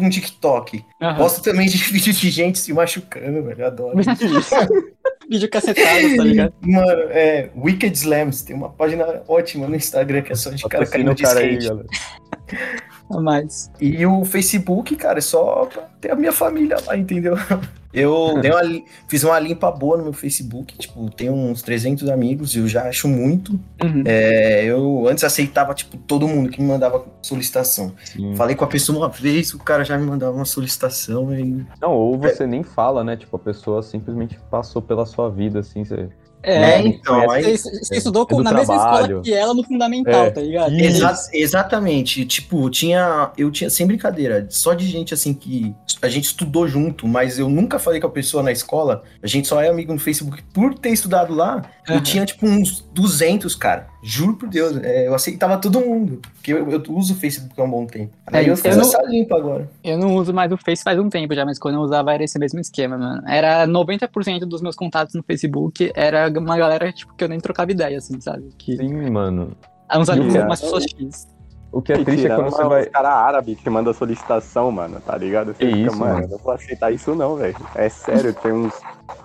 tipo 0.00 0.06
um 0.06 0.10
TikTok. 0.10 0.84
Uhum. 1.00 1.14
Gosto 1.16 1.42
também 1.42 1.68
de 1.68 1.78
vídeo 1.92 2.12
de 2.12 2.30
gente 2.30 2.58
se 2.58 2.72
machucando, 2.72 3.42
velho. 3.42 3.60
Eu 3.60 3.66
adoro. 3.66 3.96
vídeo 5.30 5.48
cacetado, 5.48 6.16
tá 6.16 6.24
ligado? 6.24 6.54
Mano, 6.60 7.02
é 7.10 7.50
Wicked 7.56 7.96
Slams. 7.96 8.42
Tem 8.42 8.56
uma 8.56 8.70
página 8.70 9.22
ótima 9.28 9.68
no 9.68 9.76
Instagram 9.76 10.22
que 10.22 10.32
é 10.32 10.34
só 10.34 10.50
de 10.50 10.62
cara 10.64 10.86
caindo 10.86 11.14
de 11.14 11.22
skate. 11.22 11.70
Aí, 11.70 12.58
mais. 13.18 13.70
E 13.80 14.04
o 14.04 14.24
Facebook, 14.24 14.94
cara, 14.96 15.18
é 15.18 15.22
só 15.22 15.66
pra 15.66 15.82
ter 16.00 16.12
a 16.12 16.14
minha 16.14 16.32
família 16.32 16.76
lá, 16.86 16.96
entendeu? 16.96 17.34
Eu 17.92 18.34
uma, 18.34 18.84
fiz 19.08 19.24
uma 19.24 19.38
limpa 19.40 19.68
boa 19.70 19.96
no 19.96 20.04
meu 20.04 20.12
Facebook, 20.12 20.78
tipo, 20.78 21.10
tenho 21.10 21.32
uns 21.32 21.60
300 21.60 22.08
amigos 22.08 22.54
e 22.54 22.60
eu 22.60 22.68
já 22.68 22.84
acho 22.84 23.08
muito. 23.08 23.52
Uhum. 23.82 24.04
É, 24.04 24.64
eu 24.64 25.08
antes 25.08 25.24
aceitava, 25.24 25.74
tipo, 25.74 25.96
todo 25.96 26.28
mundo 26.28 26.50
que 26.50 26.62
me 26.62 26.68
mandava 26.68 27.04
solicitação. 27.20 27.92
Sim. 28.04 28.36
Falei 28.36 28.54
com 28.54 28.64
a 28.64 28.68
pessoa 28.68 28.96
uma 28.96 29.08
vez, 29.08 29.52
o 29.54 29.58
cara 29.58 29.84
já 29.84 29.98
me 29.98 30.06
mandava 30.06 30.36
uma 30.36 30.44
solicitação 30.44 31.34
e... 31.34 31.66
Não, 31.80 31.90
ou 31.90 32.16
você 32.16 32.44
é. 32.44 32.46
nem 32.46 32.62
fala, 32.62 33.02
né? 33.02 33.16
Tipo, 33.16 33.34
a 33.34 33.40
pessoa 33.40 33.82
simplesmente 33.82 34.38
passou 34.48 34.80
pela 34.80 35.04
sua 35.04 35.28
vida, 35.28 35.58
assim, 35.58 35.84
você 35.84 36.08
é, 36.42 36.52
é, 36.52 36.80
então. 36.86 37.30
Aí, 37.30 37.56
você, 37.56 37.70
você 37.70 37.96
estudou 37.96 38.26
é 38.30 38.42
na 38.42 38.52
mesma 38.52 38.76
escola 38.76 39.22
que 39.22 39.32
ela 39.32 39.52
no 39.52 39.62
fundamental, 39.62 40.26
é, 40.26 40.30
tá 40.30 40.40
ligado? 40.40 40.74
Exa 40.74 41.14
exatamente. 41.32 42.24
Tipo, 42.24 42.70
tinha. 42.70 43.30
Eu 43.36 43.50
tinha, 43.50 43.68
sem 43.68 43.86
brincadeira, 43.86 44.46
só 44.48 44.72
de 44.72 44.86
gente 44.86 45.12
assim 45.12 45.34
que. 45.34 45.74
A 46.00 46.08
gente 46.08 46.24
estudou 46.24 46.66
junto, 46.66 47.06
mas 47.06 47.38
eu 47.38 47.48
nunca 47.48 47.78
falei 47.78 48.00
com 48.00 48.06
a 48.06 48.10
pessoa 48.10 48.42
na 48.42 48.52
escola. 48.52 49.02
A 49.22 49.26
gente 49.26 49.46
só 49.46 49.60
é 49.60 49.68
amigo 49.68 49.92
no 49.92 49.98
Facebook 49.98 50.42
por 50.54 50.74
ter 50.74 50.90
estudado 50.90 51.34
lá. 51.34 51.62
Uhum. 51.88 51.96
Eu 51.96 52.02
tinha, 52.02 52.24
tipo, 52.24 52.46
uns 52.46 52.80
200, 52.94 53.54
cara. 53.54 53.88
Juro 54.02 54.34
por 54.34 54.48
Deus. 54.48 54.76
É, 54.78 55.08
eu 55.08 55.14
aceitava 55.14 55.58
todo 55.58 55.80
mundo. 55.80 56.20
Porque 56.34 56.52
eu, 56.52 56.70
eu, 56.70 56.82
uso 56.88 57.14
o 57.14 57.16
Facebook 57.16 57.60
há 57.60 57.64
um 57.64 57.70
bom 57.70 57.86
tempo. 57.86 58.12
Aí 58.26 58.46
é, 58.46 58.50
eu 58.50 58.56
fiz 58.56 58.76
essa 58.76 59.02
limpa 59.02 59.36
agora. 59.36 59.70
Eu 59.84 59.98
não 59.98 60.14
uso 60.16 60.32
mais 60.32 60.50
o 60.52 60.56
Face 60.56 60.82
faz 60.82 60.98
um 60.98 61.08
tempo 61.08 61.34
já, 61.34 61.44
mas 61.44 61.58
quando 61.58 61.74
eu 61.74 61.80
usava 61.82 62.12
era 62.12 62.24
esse 62.24 62.38
mesmo 62.38 62.60
esquema, 62.60 62.96
mano. 62.96 63.22
Era 63.28 63.66
90% 63.66 64.40
dos 64.40 64.62
meus 64.62 64.76
contatos 64.76 65.14
no 65.14 65.22
Facebook 65.22 65.92
era 65.94 66.28
uma 66.36 66.56
galera, 66.56 66.90
tipo, 66.92 67.14
que 67.14 67.24
eu 67.24 67.28
nem 67.28 67.40
trocava 67.40 67.70
ideia, 67.70 67.98
assim, 67.98 68.20
sabe? 68.20 68.48
Que... 68.56 68.76
Sim, 68.76 69.10
mano. 69.10 69.56
Uns 69.94 70.08
amigos, 70.08 70.34
umas 70.34 70.60
pessoas 70.60 70.84
X. 70.84 71.28
O 71.72 71.80
que 71.80 71.92
é 71.92 72.04
triste 72.04 72.26
é 72.26 72.34
quando 72.34 72.50
você 72.50 72.64
vai. 72.64 72.86
cara 72.86 73.10
árabe 73.10 73.54
que 73.54 73.70
manda 73.70 73.92
solicitação, 73.92 74.70
mano, 74.72 75.00
tá 75.00 75.16
ligado? 75.16 75.54
Você 75.54 75.64
que 75.64 75.66
fica, 75.66 75.78
isso, 75.78 75.96
mano, 75.98 76.14
mano, 76.14 76.26
eu 76.26 76.30
não 76.30 76.38
vou 76.38 76.52
aceitar 76.52 76.90
isso 76.92 77.14
não, 77.14 77.36
velho. 77.36 77.56
É 77.74 77.88
sério, 77.88 78.34
tem 78.34 78.52
uns 78.52 78.74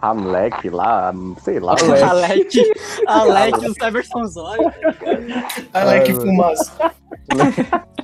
Hamlek 0.01 0.69
lá, 0.69 1.13
sei 1.43 1.59
lá. 1.59 1.75
Alec, 2.09 2.73
Alec, 3.07 3.65
o 3.67 3.73
Cyberson 3.73 4.25
Zóio. 4.25 4.73
Alec 5.73 6.13
Fumaça. 6.13 6.91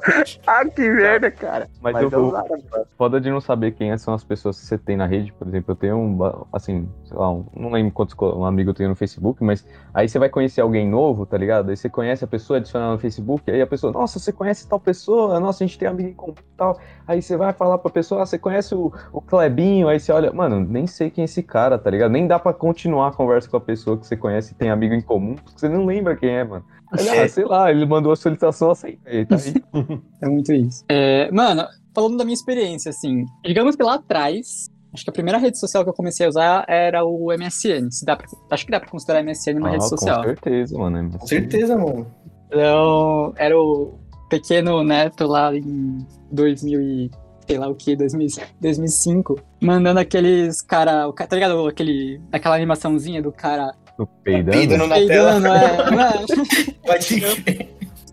ah, 0.46 0.64
que 0.64 0.88
merda, 0.88 1.30
cara. 1.30 1.68
Mas, 1.80 1.94
Mas 1.94 2.12
eu, 2.12 2.34
eu 2.36 2.86
foda 2.96 3.20
de 3.20 3.30
não 3.30 3.40
saber 3.40 3.72
quem 3.72 3.96
são 3.98 4.14
as 4.14 4.24
pessoas 4.24 4.58
que 4.58 4.66
você 4.66 4.78
tem 4.78 4.96
na 4.96 5.06
rede, 5.06 5.32
por 5.32 5.46
exemplo, 5.46 5.72
eu 5.72 5.76
tenho 5.76 5.96
um, 5.96 6.18
assim, 6.52 6.88
sei 7.04 7.16
lá, 7.16 7.30
um, 7.30 7.46
não 7.54 7.70
lembro 7.70 7.92
quantos 7.92 8.14
um 8.18 8.44
amigo 8.44 8.70
eu 8.70 8.74
tenho 8.74 8.88
no 8.88 8.96
Facebook, 8.96 9.42
mas 9.42 9.66
aí 9.92 10.08
você 10.08 10.18
vai 10.18 10.28
conhecer 10.28 10.60
alguém 10.60 10.88
novo, 10.88 11.26
tá 11.26 11.36
ligado? 11.36 11.70
Aí 11.70 11.76
você 11.76 11.88
conhece 11.88 12.24
a 12.24 12.28
pessoa, 12.28 12.58
adiciona 12.58 12.92
no 12.92 12.98
Facebook, 12.98 13.50
aí 13.50 13.60
a 13.60 13.66
pessoa, 13.66 13.92
nossa, 13.92 14.18
você 14.18 14.32
conhece 14.32 14.68
tal 14.68 14.80
pessoa, 14.80 15.38
nossa, 15.40 15.64
a 15.64 15.66
gente 15.66 15.78
tem 15.78 15.88
amigo 15.88 16.08
em 16.08 16.14
comum 16.14 16.34
tal. 16.56 16.78
Aí 17.06 17.20
você 17.20 17.36
vai 17.36 17.52
falar 17.52 17.78
pra 17.78 17.90
pessoa, 17.90 18.22
ah, 18.22 18.26
você 18.26 18.38
conhece 18.38 18.74
o, 18.74 18.92
o 19.12 19.20
Clebinho, 19.20 19.88
aí 19.88 20.00
você 20.00 20.12
olha, 20.12 20.32
mano, 20.32 20.60
nem 20.60 20.86
sei 20.86 21.10
quem 21.10 21.22
é 21.22 21.24
esse 21.24 21.42
cara, 21.42 21.78
tá 21.78 21.90
ligado? 21.90 22.10
Nem 22.10 22.26
dá 22.26 22.38
pra 22.38 22.52
continuar 22.52 23.08
a 23.08 23.12
conversa 23.12 23.48
com 23.48 23.56
a 23.56 23.60
pessoa 23.60 23.96
que 23.96 24.06
você 24.06 24.16
conhece 24.16 24.52
e 24.52 24.54
tem 24.54 24.70
amigo 24.70 24.94
em 24.94 25.00
comum, 25.00 25.34
porque 25.34 25.58
você 25.58 25.68
não 25.68 25.84
lembra 25.84 26.16
quem 26.16 26.30
é, 26.30 26.44
mano. 26.44 26.64
Ah, 26.94 27.28
sei 27.28 27.44
lá, 27.44 27.70
ele 27.70 27.84
mandou 27.86 28.12
a 28.12 28.16
solicitação, 28.16 28.70
aceitei, 28.70 29.24
tá 29.26 29.36
aí. 29.36 29.54
é 30.22 30.28
muito 30.28 30.52
isso. 30.52 30.84
É, 30.88 31.30
mano, 31.30 31.66
falando 31.94 32.16
da 32.16 32.24
minha 32.24 32.34
experiência, 32.34 32.90
assim, 32.90 33.24
digamos 33.44 33.76
que 33.76 33.82
lá 33.82 33.94
atrás, 33.94 34.70
acho 34.92 35.04
que 35.04 35.10
a 35.10 35.12
primeira 35.12 35.38
rede 35.38 35.58
social 35.58 35.84
que 35.84 35.90
eu 35.90 35.94
comecei 35.94 36.26
a 36.26 36.28
usar 36.28 36.64
era 36.68 37.04
o 37.04 37.28
MSN. 37.32 37.90
Se 37.90 38.04
dá 38.04 38.16
pra, 38.16 38.26
acho 38.50 38.64
que 38.64 38.70
dá 38.70 38.80
pra 38.80 38.88
considerar 38.88 39.22
MSN 39.22 39.58
uma 39.58 39.68
ah, 39.68 39.72
rede 39.72 39.88
social. 39.88 40.18
Com 40.18 40.28
certeza, 40.28 40.78
mano. 40.78 41.02
MSN. 41.02 41.18
Com 41.18 41.26
certeza, 41.26 41.76
mano. 41.76 42.06
Então, 42.46 43.32
era 43.36 43.58
o 43.58 43.98
pequeno 44.30 44.82
neto 44.84 45.26
lá 45.26 45.54
em 45.54 46.06
2000 46.30 46.80
e 46.80 47.10
sei 47.46 47.58
lá 47.58 47.68
o 47.68 47.74
que, 47.74 47.94
2005, 47.94 49.38
mandando 49.60 50.00
aqueles 50.00 50.62
cara, 50.62 51.12
tá 51.12 51.34
ligado? 51.34 51.66
Aquele, 51.66 52.20
aquela 52.32 52.56
animaçãozinha 52.56 53.20
do 53.20 53.30
cara 53.30 53.74
peidando. 54.22 54.50
Peidando 54.58 54.86
na 54.86 54.94
tela. 54.96 55.40
É, 55.58 56.76
Pode 56.86 57.22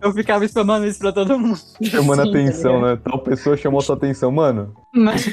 Eu 0.00 0.12
ficava 0.12 0.44
spamando 0.44 0.86
isso 0.86 0.98
pra 0.98 1.12
todo 1.12 1.38
mundo. 1.38 1.58
Chamando 1.82 2.22
Sim, 2.24 2.32
tá 2.32 2.38
atenção, 2.38 2.74
ligado? 2.76 2.96
né? 2.96 3.00
Tal 3.04 3.18
pessoa 3.20 3.56
chamou 3.56 3.80
sua 3.80 3.94
atenção, 3.96 4.30
mano. 4.32 4.74
Mas, 4.94 5.24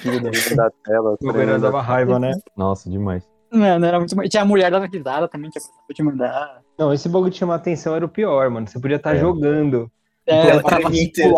da 0.55 0.71
tela. 0.85 1.15
O 1.19 1.59
dava 1.59 1.81
raiva, 1.81 2.19
né? 2.19 2.31
Nossa, 2.55 2.89
demais. 2.89 3.27
mano, 3.51 3.85
era 3.85 3.97
muito. 3.97 4.23
E 4.23 4.29
tinha 4.29 4.43
a 4.43 4.45
mulher 4.45 4.69
dando 4.71 4.85
risada 4.91 5.27
também, 5.27 5.49
tinha 5.49 5.61
coisa 5.61 5.77
pra 5.87 5.95
te 5.95 6.03
mandar. 6.03 6.61
Não, 6.77 6.93
esse 6.93 7.09
bagulho 7.09 7.31
de 7.31 7.37
chamar 7.37 7.55
atenção 7.55 7.95
era 7.95 8.05
o 8.05 8.09
pior, 8.09 8.49
mano. 8.49 8.67
Você 8.67 8.79
podia 8.79 8.97
estar 8.97 9.15
É. 9.15 9.19
jogando 9.19 9.91
É, 10.27 10.49
Ela 10.49 10.59
eu 10.59 10.63
tava 10.63 10.91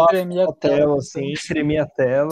tremia 0.10 0.50
a 0.50 0.52
tela, 0.54 0.98
assim, 0.98 1.34
tremia 1.48 1.84
a 1.84 1.86
tela. 1.86 2.30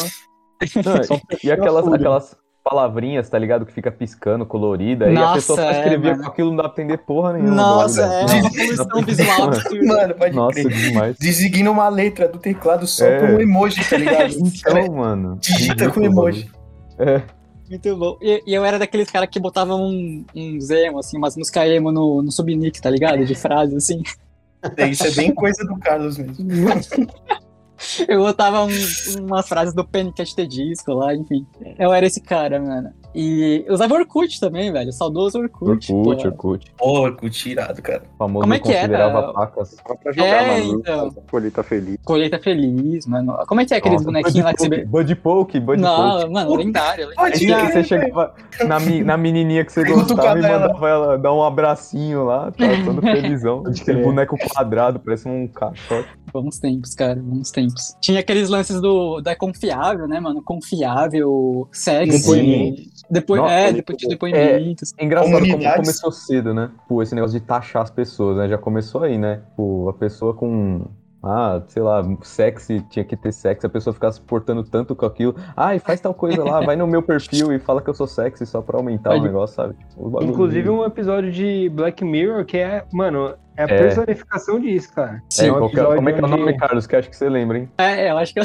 Não, 0.86 1.18
e, 1.42 1.52
aquelas, 1.54 1.88
aquelas 1.88 2.36
palavrinhas, 2.70 3.28
tá 3.28 3.40
ligado? 3.40 3.66
Que 3.66 3.74
fica 3.74 3.92
piscando, 3.92 4.46
colorida. 4.46 5.06
Aí 5.08 5.18
a 5.18 5.34
pessoa 5.34 5.58
só 5.58 5.70
é, 5.70 5.80
escrevia 5.80 6.12
mano. 6.12 6.24
com 6.24 6.30
aquilo, 6.30 6.50
não 6.52 6.58
dá 6.58 6.70
pra 6.70 6.84
entender 6.84 6.98
porra 7.00 7.34
nenhuma. 7.34 7.56
Nossa, 7.56 8.04
é 8.04 8.26
uma 8.26 8.50
poluição 8.50 9.02
visual. 9.02 9.50
Mano, 9.86 10.14
pode 10.16 10.36
Nossa, 10.36 10.62
crer. 10.62 10.70
demais. 10.78 11.18
Designa 11.18 11.72
uma 11.72 11.90
letra 11.90 12.28
do 12.28 12.38
teclado 12.38 12.86
só 12.86 13.06
É. 13.06 13.20
com 13.20 13.26
um 13.34 13.42
emoji, 13.42 13.84
tá 13.90 13.98
ligado? 13.98 14.34
Então, 14.40 14.96
mano. 14.96 15.38
digita 15.42 15.90
com 15.92 16.02
emoji. 16.02 16.50
É. 16.98 17.22
Muito 17.70 17.96
bom. 17.98 18.18
E, 18.22 18.44
e 18.48 18.54
eu 18.54 18.66
era 18.66 18.78
daqueles 18.80 19.10
caras 19.10 19.30
que 19.32 19.40
botavam 19.40 19.82
um, 19.82 20.26
uns 20.36 20.70
emo, 20.70 21.00
assim, 21.00 21.18
umas 21.18 21.36
músicas 21.38 21.68
emo 21.70 21.92
no, 21.92 22.22
no 22.22 22.32
subnick, 22.32 22.82
tá 22.82 22.90
ligado? 22.90 23.26
De 23.26 23.36
frases, 23.36 23.76
assim. 23.76 24.02
Isso 24.92 25.08
é 25.08 25.12
bem 25.12 25.34
coisa 25.34 25.64
do 25.66 25.78
Carlos 25.80 26.18
mesmo. 26.18 26.46
Eu 28.08 28.20
botava 28.20 28.64
um, 28.64 28.70
umas 29.20 29.48
frases 29.48 29.74
do 29.74 29.84
the 30.36 30.46
Disco 30.46 30.94
lá, 30.94 31.16
enfim. 31.16 31.46
Eu 31.78 31.94
era 31.94 32.06
esse 32.06 32.22
cara, 32.22 32.60
mano. 32.60 32.94
E 33.16 33.64
eu 33.68 33.74
usava 33.74 33.96
Orkut 33.96 34.40
também, 34.40 34.72
velho. 34.72 34.92
Saudoso 34.94 35.40
Orkut. 35.40 35.92
Orkut, 35.92 36.22
pô. 36.24 36.28
Orkut. 36.50 36.72
Porco, 36.78 37.30
tirado, 37.30 37.82
cara. 37.82 38.04
O 38.14 38.18
famoso 38.18 38.42
Como 38.42 38.54
é 38.54 38.60
que 38.60 38.72
era? 38.72 38.80
considerava 38.88 39.34
pacas. 39.34 39.76
Só 39.88 39.96
pra 39.96 40.12
jogar 40.12 40.28
É, 40.28 40.60
maluco, 40.62 40.80
então. 40.80 41.12
colheita 41.30 41.64
feliz. 41.64 41.98
Colheita 42.06 42.40
Feliz, 42.40 43.06
mano. 43.06 43.38
Como 43.48 43.62
é 43.62 43.66
que 43.66 43.74
é 43.74 43.78
aqueles 43.78 44.02
Nossa, 44.02 44.06
bonequinhos 44.06 44.46
lá 44.46 44.54
que 44.54 44.62
você... 44.62 44.86
Buddy 44.86 45.16
Poke, 45.16 45.60
Buddy 45.60 45.82
Não, 45.82 46.20
Poke. 46.22 46.32
mano, 46.34 46.56
lendário. 46.56 47.10
Pode 47.16 47.40
lendário. 47.46 47.74
você 47.74 47.84
chegava 47.84 48.34
na, 48.68 48.80
mi- 48.80 49.04
na 49.04 49.18
menininha 49.18 49.66
que 49.66 49.72
você 49.72 49.84
gostava 49.84 50.38
e 50.40 50.42
mandava 50.42 50.88
ela 50.90 51.18
dar 51.18 51.34
um 51.34 51.44
abracinho 51.44 52.26
lá, 52.26 52.52
tá 52.52 52.66
todo 52.86 53.02
felizão. 53.02 53.64
Aquele 53.66 54.04
boneco 54.04 54.38
quadrado, 54.54 55.00
parece 55.00 55.28
um 55.28 55.48
caixote. 55.48 56.08
Bons 56.32 56.60
tempos, 56.60 56.94
cara, 56.94 57.16
bons 57.16 57.50
tempos. 57.52 57.96
Tinha 58.00 58.20
aqueles 58.20 58.50
lances 58.50 58.80
do 58.80 59.20
da 59.20 59.36
confiável, 59.36 60.08
né, 60.08 60.20
mano? 60.20 60.42
Confiável, 60.44 61.68
sexy. 61.72 62.20
Depoimento. 62.20 62.82
Depois, 63.10 63.42
Nossa, 63.42 63.54
é, 63.54 63.74
depois 63.74 63.98
de 63.98 64.08
depoimentos. 64.08 64.94
É 64.98 65.04
engraçado 65.04 65.40
como 65.40 65.76
começou 65.76 66.12
cedo, 66.12 66.54
né? 66.54 66.70
Pô, 66.88 67.02
esse 67.02 67.16
negócio 67.16 67.40
de 67.40 67.46
taxar 67.46 67.82
as 67.82 67.90
pessoas, 67.90 68.38
né? 68.38 68.48
Já 68.48 68.58
começou 68.58 69.04
aí, 69.04 69.18
né? 69.18 69.42
Pô, 69.56 69.90
a 69.90 69.94
pessoa 69.94 70.34
com. 70.34 70.86
Ah, 71.22 71.62
sei 71.68 71.82
lá, 71.84 72.02
sexy, 72.22 72.82
tinha 72.90 73.04
que 73.04 73.16
ter 73.18 73.34
sexy, 73.34 73.66
a 73.66 73.70
pessoa 73.70 73.94
ficava 73.94 74.14
se 74.14 74.22
portando 74.22 74.64
tanto 74.64 74.96
com 74.96 75.06
aquilo. 75.06 75.36
Ai, 75.56 75.78
faz 75.78 76.00
tal 76.00 76.14
coisa 76.14 76.42
lá, 76.44 76.62
vai 76.62 76.78
no 76.78 76.88
meu 76.88 77.02
perfil 77.04 77.52
e 77.52 77.60
fala 77.60 77.82
que 77.82 77.90
eu 77.90 77.94
sou 77.94 78.08
sexy 78.08 78.46
só 78.46 78.62
pra 78.62 78.78
aumentar 78.78 79.10
o 79.10 79.14
Pode- 79.14 79.26
negócio, 79.26 79.56
sabe? 79.58 79.74
Tipo, 79.74 80.18
o 80.18 80.24
Inclusive 80.24 80.70
um 80.70 80.86
episódio 80.86 81.30
de 81.32 81.68
Black 81.70 82.06
Mirror 82.06 82.46
que 82.46 82.58
é, 82.58 82.86
mano, 82.94 83.36
é 83.58 83.64
a 83.64 83.66
É. 83.66 83.68
personificação 83.68 84.60
disso, 84.62 84.94
cara. 84.94 85.22
É, 85.38 85.52
um 85.52 85.58
qual 85.58 85.70
que 85.70 85.80
é- 85.80 85.84
como 85.96 86.10
é 86.10 86.14
que 86.14 86.20
é 86.22 86.24
o 86.24 86.28
nome, 86.28 86.58
Carlos? 86.58 86.88
Que 86.88 86.96
acho 86.96 87.10
que 87.10 87.16
você 87.18 87.28
lembra, 87.28 87.58
hein? 87.60 87.70
É, 87.78 88.10
eu 88.12 88.18
acho 88.18 88.34
que 88.34 88.40
eu 88.40 88.44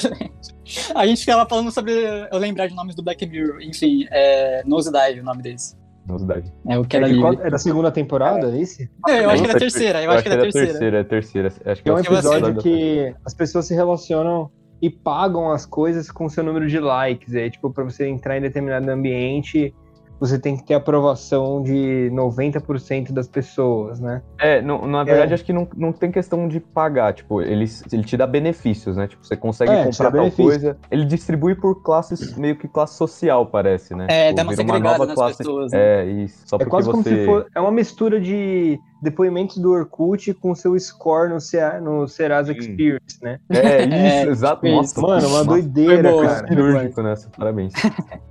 A 0.96 1.06
gente 1.06 1.20
ficava 1.20 1.48
falando 1.48 1.70
sobre 1.70 1.92
eu 1.92 2.38
lembrar 2.38 2.66
de 2.66 2.74
nomes 2.74 2.96
do 2.96 3.02
Black 3.04 3.24
Mirror. 3.24 3.60
Enfim, 3.62 4.04
é 4.10 4.62
Nosedive 4.66 5.20
o 5.20 5.24
nome 5.24 5.42
desse. 5.42 5.76
Novidade. 6.06 6.52
É 6.68 6.78
o 6.78 6.84
que 6.84 6.96
É, 6.96 7.00
era 7.00 7.18
qual- 7.18 7.32
é 7.32 7.50
da 7.50 7.58
segunda 7.58 7.90
temporada, 7.90 8.56
esse? 8.58 8.90
Não, 9.06 9.14
eu 9.14 9.30
acho 9.30 9.42
que 9.42 9.48
era 9.48 9.56
a 9.56 9.60
terceira, 9.60 10.02
eu 10.02 10.10
acho 10.10 10.22
que 10.22 10.28
era 10.28 10.38
a 10.38 10.42
terceira. 10.42 10.66
terceira. 10.68 10.96
É 10.96 11.00
a 11.00 11.04
terceira, 11.04 11.48
Acho 11.64 11.82
que 11.82 11.88
É 11.88 11.92
um 11.92 11.96
é 11.98 12.00
episódio 12.00 12.56
que 12.56 13.14
as 13.24 13.32
pessoas 13.34 13.66
se 13.66 13.74
relacionam 13.74 14.50
e 14.82 14.90
pagam 14.90 15.50
as 15.50 15.64
coisas 15.64 16.10
com 16.10 16.28
seu 16.28 16.44
número 16.44 16.66
de 16.68 16.78
likes. 16.78 17.34
É 17.34 17.48
tipo, 17.48 17.70
pra 17.72 17.84
você 17.84 18.06
entrar 18.06 18.36
em 18.36 18.42
determinado 18.42 18.90
ambiente, 18.90 19.74
você 20.20 20.38
tem 20.38 20.56
que 20.56 20.64
ter 20.64 20.74
aprovação 20.74 21.62
de 21.62 22.10
90% 22.12 23.12
das 23.12 23.26
pessoas, 23.28 24.00
né? 24.00 24.22
É, 24.38 24.62
não, 24.62 24.86
na 24.86 25.04
verdade, 25.04 25.32
É. 25.32 25.34
acho 25.34 25.44
que 25.44 25.52
não, 25.52 25.68
não 25.76 25.92
tem 25.92 26.10
questão 26.10 26.48
de 26.48 26.60
pagar. 26.60 27.12
Tipo, 27.14 27.42
ele, 27.42 27.64
ele 27.92 28.04
te 28.04 28.16
dá 28.16 28.26
benefícios, 28.26 28.96
né? 28.96 29.06
Tipo, 29.06 29.24
você 29.26 29.36
consegue 29.36 29.72
É, 29.72 29.84
comprar 29.84 30.10
tal 30.10 30.12
benefício. 30.12 30.44
coisa. 30.44 30.76
Ele 30.90 31.04
distribui 31.04 31.54
por 31.54 31.82
classes, 31.82 32.36
meio 32.36 32.56
que 32.56 32.66
classe 32.68 32.94
social, 32.96 33.46
parece, 33.46 33.94
né? 33.94 34.06
É, 34.08 34.24
Tipo, 34.28 34.36
dá 34.36 34.42
uma 34.44 34.54
segregada 34.56 35.06
nas 35.06 35.36
pessoas, 35.36 35.72
né? 35.72 35.78
É, 35.78 36.04
isso. 36.06 36.42
Só 36.46 36.56
É 36.56 36.58
porque 36.58 36.70
quase 36.70 36.90
como 36.90 37.02
você. 37.02 37.10
se 37.20 37.24
for. 37.26 37.46
É 37.54 37.60
uma 37.60 37.72
mistura 37.72 38.20
de 38.20 38.78
depoimentos 39.04 39.58
do 39.58 39.70
Orkut 39.70 40.34
com 40.34 40.54
seu 40.54 40.76
score 40.80 41.28
no, 41.32 41.40
Cea- 41.40 41.80
no 41.80 42.08
Serasa 42.08 42.52
Sim. 42.52 42.58
Experience, 42.58 43.18
né? 43.22 43.38
É, 43.50 43.84
isso, 43.84 43.94
É, 43.94 44.22
exato. 44.28 44.62
tipo 44.62 44.74
Nossa, 44.76 45.00
Mano, 45.00 45.28
uma 45.28 45.38
nossa, 45.38 45.44
doideira, 45.44 46.10
boa. 46.10 46.26
cara. 46.26 46.48
cirúrgico 46.48 47.02
nessa. 47.02 47.28
Parabéns. 47.30 47.72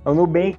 É 0.04 0.10
O 0.10 0.14
Nubank, 0.14 0.58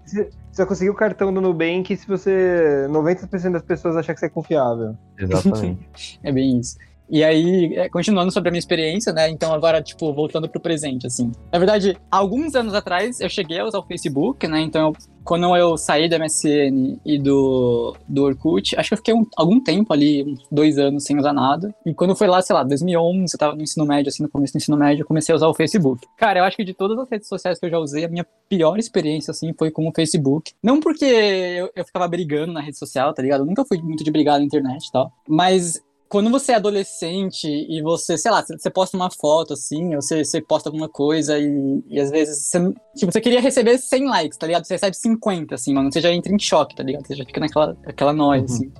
você 0.51 0.65
conseguir 0.65 0.89
o 0.89 0.95
cartão 0.95 1.31
do 1.33 1.39
Nubank 1.41 1.95
se 1.95 2.07
você. 2.07 2.87
90% 2.89 3.51
das 3.51 3.61
pessoas 3.61 3.95
achar 3.97 4.13
que 4.13 4.19
você 4.19 4.25
é 4.27 4.29
confiável. 4.29 4.95
Exatamente. 5.19 6.19
É 6.23 6.31
bem 6.31 6.59
isso. 6.59 6.77
E 7.09 7.23
aí, 7.23 7.75
é, 7.75 7.87
continuando 7.89 8.31
sobre 8.31 8.49
a 8.49 8.51
minha 8.51 8.59
experiência, 8.59 9.13
né? 9.13 9.29
Então, 9.29 9.53
agora, 9.53 9.81
tipo, 9.81 10.11
voltando 10.13 10.49
pro 10.49 10.59
presente, 10.59 11.05
assim. 11.05 11.31
Na 11.51 11.59
verdade, 11.59 11.97
alguns 12.09 12.55
anos 12.55 12.73
atrás, 12.73 13.19
eu 13.19 13.29
cheguei 13.29 13.59
a 13.59 13.65
usar 13.65 13.79
o 13.79 13.83
Facebook, 13.83 14.47
né? 14.47 14.61
Então, 14.61 14.87
eu- 14.89 14.93
quando 15.23 15.55
eu 15.55 15.75
saí 15.75 16.07
do 16.07 16.13
MSN 16.15 16.99
e 17.03 17.17
do, 17.17 17.95
do 18.07 18.23
Orkut, 18.25 18.75
acho 18.77 18.89
que 18.89 18.93
eu 18.93 18.97
fiquei 18.97 19.13
um- 19.13 19.25
algum 19.35 19.59
tempo 19.59 19.91
ali, 19.91 20.23
uns 20.23 20.39
dois 20.51 20.77
anos 20.77 21.03
sem 21.03 21.17
usar 21.17 21.33
nada. 21.33 21.73
E 21.85 21.93
quando 21.95 22.15
foi 22.15 22.27
lá, 22.27 22.41
sei 22.43 22.55
lá, 22.55 22.63
2011, 22.63 23.33
eu 23.33 23.39
tava 23.39 23.55
no 23.55 23.61
ensino 23.63 23.85
médio, 23.87 24.09
assim, 24.09 24.21
no 24.21 24.29
começo 24.29 24.53
do 24.53 24.57
ensino 24.57 24.77
médio, 24.77 25.01
eu 25.01 25.07
comecei 25.07 25.33
a 25.33 25.35
usar 25.35 25.47
o 25.47 25.53
Facebook. 25.53 26.05
Cara, 26.17 26.39
eu 26.39 26.43
acho 26.43 26.55
que 26.55 26.63
de 26.63 26.73
todas 26.75 26.97
as 26.99 27.09
redes 27.09 27.27
sociais 27.27 27.59
que 27.59 27.65
eu 27.65 27.69
já 27.71 27.79
usei, 27.79 28.05
a 28.05 28.07
minha 28.07 28.25
pior 28.47 28.77
experiência, 28.77 29.31
assim, 29.31 29.51
foi 29.57 29.71
com 29.71 29.87
o 29.87 29.91
Facebook. 29.95 30.51
Não 30.61 30.79
porque 30.79 31.05
eu, 31.05 31.69
eu 31.75 31.83
ficava 31.85 32.07
brigando 32.07 32.53
na 32.53 32.61
rede 32.61 32.77
social, 32.77 33.11
tá 33.13 33.21
ligado? 33.23 33.41
Eu 33.41 33.45
nunca 33.47 33.65
fui 33.65 33.79
muito 33.81 34.03
de 34.03 34.11
brigar 34.11 34.37
na 34.37 34.45
internet 34.45 34.85
e 34.87 34.91
tal. 34.91 35.11
Mas 35.27 35.81
quando 36.07 36.29
você 36.29 36.51
é 36.51 36.55
adolescente 36.55 37.47
e 37.47 37.81
você, 37.81 38.17
sei 38.17 38.31
lá, 38.31 38.43
você 38.45 38.69
posta 38.69 38.95
uma 38.95 39.09
foto 39.09 39.53
assim, 39.53 39.95
ou 39.95 40.01
você, 40.01 40.23
você 40.23 40.41
posta 40.41 40.69
alguma 40.69 40.87
coisa 40.87 41.37
e, 41.39 41.83
e 41.87 41.99
às 41.99 42.09
vezes 42.11 42.45
você, 42.45 42.59
tipo, 42.95 43.11
você 43.11 43.19
queria 43.21 43.41
receber 43.41 43.77
100 43.77 44.05
likes, 44.07 44.37
tá 44.37 44.45
ligado? 44.47 44.65
Você 44.65 44.75
recebe 44.75 44.95
50, 44.95 45.55
assim, 45.55 45.73
mano. 45.73 45.91
Você 45.91 45.99
já 46.01 46.11
entra 46.11 46.33
em 46.33 46.39
choque, 46.39 46.75
tá 46.75 46.83
ligado? 46.83 47.07
Você 47.07 47.15
já 47.15 47.25
fica 47.25 47.39
naquela 47.39 47.75
aquela 47.85 48.13
noia, 48.13 48.39
Uhum. 48.41 48.45
assim. 48.45 48.71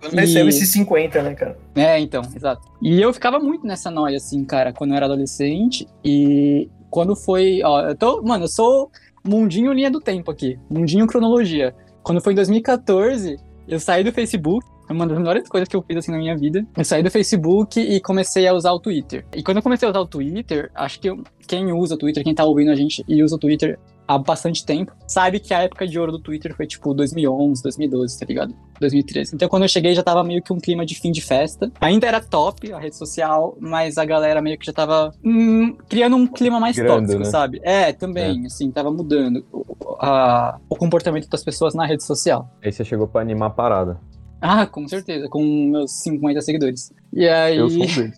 Quando 0.00 0.14
recebe 0.14 0.46
E- 0.46 0.48
esses 0.48 0.68
50, 0.70 1.22
né, 1.22 1.34
cara? 1.34 1.58
É, 1.74 2.00
então, 2.00 2.22
exato. 2.34 2.62
E 2.80 3.00
eu 3.02 3.12
ficava 3.12 3.38
muito 3.38 3.66
nessa 3.66 3.90
noia, 3.90 4.16
assim, 4.16 4.42
cara, 4.46 4.72
quando 4.72 4.92
eu 4.92 4.96
era 4.96 5.04
adolescente. 5.06 5.86
E 6.02 6.70
quando 6.88 7.14
foi. 7.14 7.60
Ó, 7.62 7.82
eu 7.88 7.94
tô. 7.94 8.22
Mano, 8.22 8.44
eu 8.44 8.48
sou 8.48 8.90
mundinho 9.22 9.70
linha 9.74 9.90
do 9.90 10.00
tempo 10.00 10.30
aqui. 10.30 10.58
Mundinho 10.70 11.06
cronologia. 11.06 11.74
Quando 12.02 12.22
foi 12.22 12.32
em 12.32 12.36
2014, 12.36 13.36
eu 13.68 13.78
saí 13.78 14.02
do 14.02 14.10
Facebook. 14.10 14.66
Foi 14.90 14.96
uma 14.96 15.06
das 15.06 15.16
melhores 15.18 15.48
coisas 15.48 15.68
que 15.68 15.76
eu 15.76 15.82
fiz 15.82 15.98
assim 15.98 16.10
na 16.10 16.18
minha 16.18 16.36
vida. 16.36 16.66
Eu 16.76 16.84
saí 16.84 17.00
do 17.00 17.12
Facebook 17.12 17.78
e 17.78 18.00
comecei 18.00 18.48
a 18.48 18.52
usar 18.52 18.72
o 18.72 18.80
Twitter. 18.80 19.24
E 19.36 19.40
quando 19.40 19.58
eu 19.58 19.62
comecei 19.62 19.86
a 19.86 19.90
usar 19.92 20.00
o 20.00 20.06
Twitter, 20.06 20.68
acho 20.74 20.98
que 20.98 21.08
eu- 21.08 21.22
quem 21.46 21.72
usa 21.72 21.94
o 21.94 21.96
Twitter, 21.96 22.24
quem 22.24 22.34
tá 22.34 22.44
ouvindo 22.44 22.72
a 22.72 22.74
gente 22.74 23.04
e 23.06 23.22
usa 23.22 23.36
o 23.36 23.38
Twitter 23.38 23.78
há 24.08 24.18
bastante 24.18 24.66
tempo, 24.66 24.90
sabe 25.06 25.38
que 25.38 25.54
a 25.54 25.60
época 25.62 25.86
de 25.86 25.96
ouro 25.96 26.10
do 26.10 26.18
Twitter 26.18 26.56
foi 26.56 26.66
tipo 26.66 26.92
2011, 26.92 27.62
2012, 27.62 28.18
tá 28.18 28.26
ligado? 28.26 28.52
2013. 28.80 29.32
Então 29.32 29.48
quando 29.48 29.62
eu 29.62 29.68
cheguei 29.68 29.94
já 29.94 30.02
tava 30.02 30.24
meio 30.24 30.42
que 30.42 30.52
um 30.52 30.58
clima 30.58 30.84
de 30.84 30.96
fim 30.96 31.12
de 31.12 31.20
festa. 31.20 31.70
Ainda 31.80 32.08
era 32.08 32.20
top 32.20 32.72
a 32.72 32.78
rede 32.80 32.96
social, 32.96 33.56
mas 33.60 33.96
a 33.96 34.04
galera 34.04 34.42
meio 34.42 34.58
que 34.58 34.66
já 34.66 34.72
tava 34.72 35.12
hum, 35.24 35.76
criando 35.88 36.16
um 36.16 36.26
clima 36.26 36.58
mais 36.58 36.76
Migrando, 36.76 37.02
tóxico, 37.02 37.20
né? 37.22 37.30
sabe? 37.30 37.60
É, 37.62 37.92
também, 37.92 38.44
assim, 38.46 38.68
tava 38.72 38.90
mudando 38.90 39.44
o, 39.52 39.64
a- 40.00 40.58
o 40.68 40.74
comportamento 40.74 41.28
das 41.28 41.44
pessoas 41.44 41.74
na 41.76 41.86
rede 41.86 42.02
social. 42.02 42.50
Aí 42.60 42.72
você 42.72 42.84
chegou 42.84 43.06
pra 43.06 43.20
animar 43.20 43.46
a 43.46 43.50
parada. 43.50 44.00
Ah, 44.40 44.66
com 44.66 44.86
certeza, 44.88 45.28
com 45.28 45.42
meus 45.70 45.92
50 46.02 46.40
seguidores. 46.40 46.92
E 47.12 47.28
aí. 47.28 47.56
Eu 47.56 47.68
sou. 47.70 47.86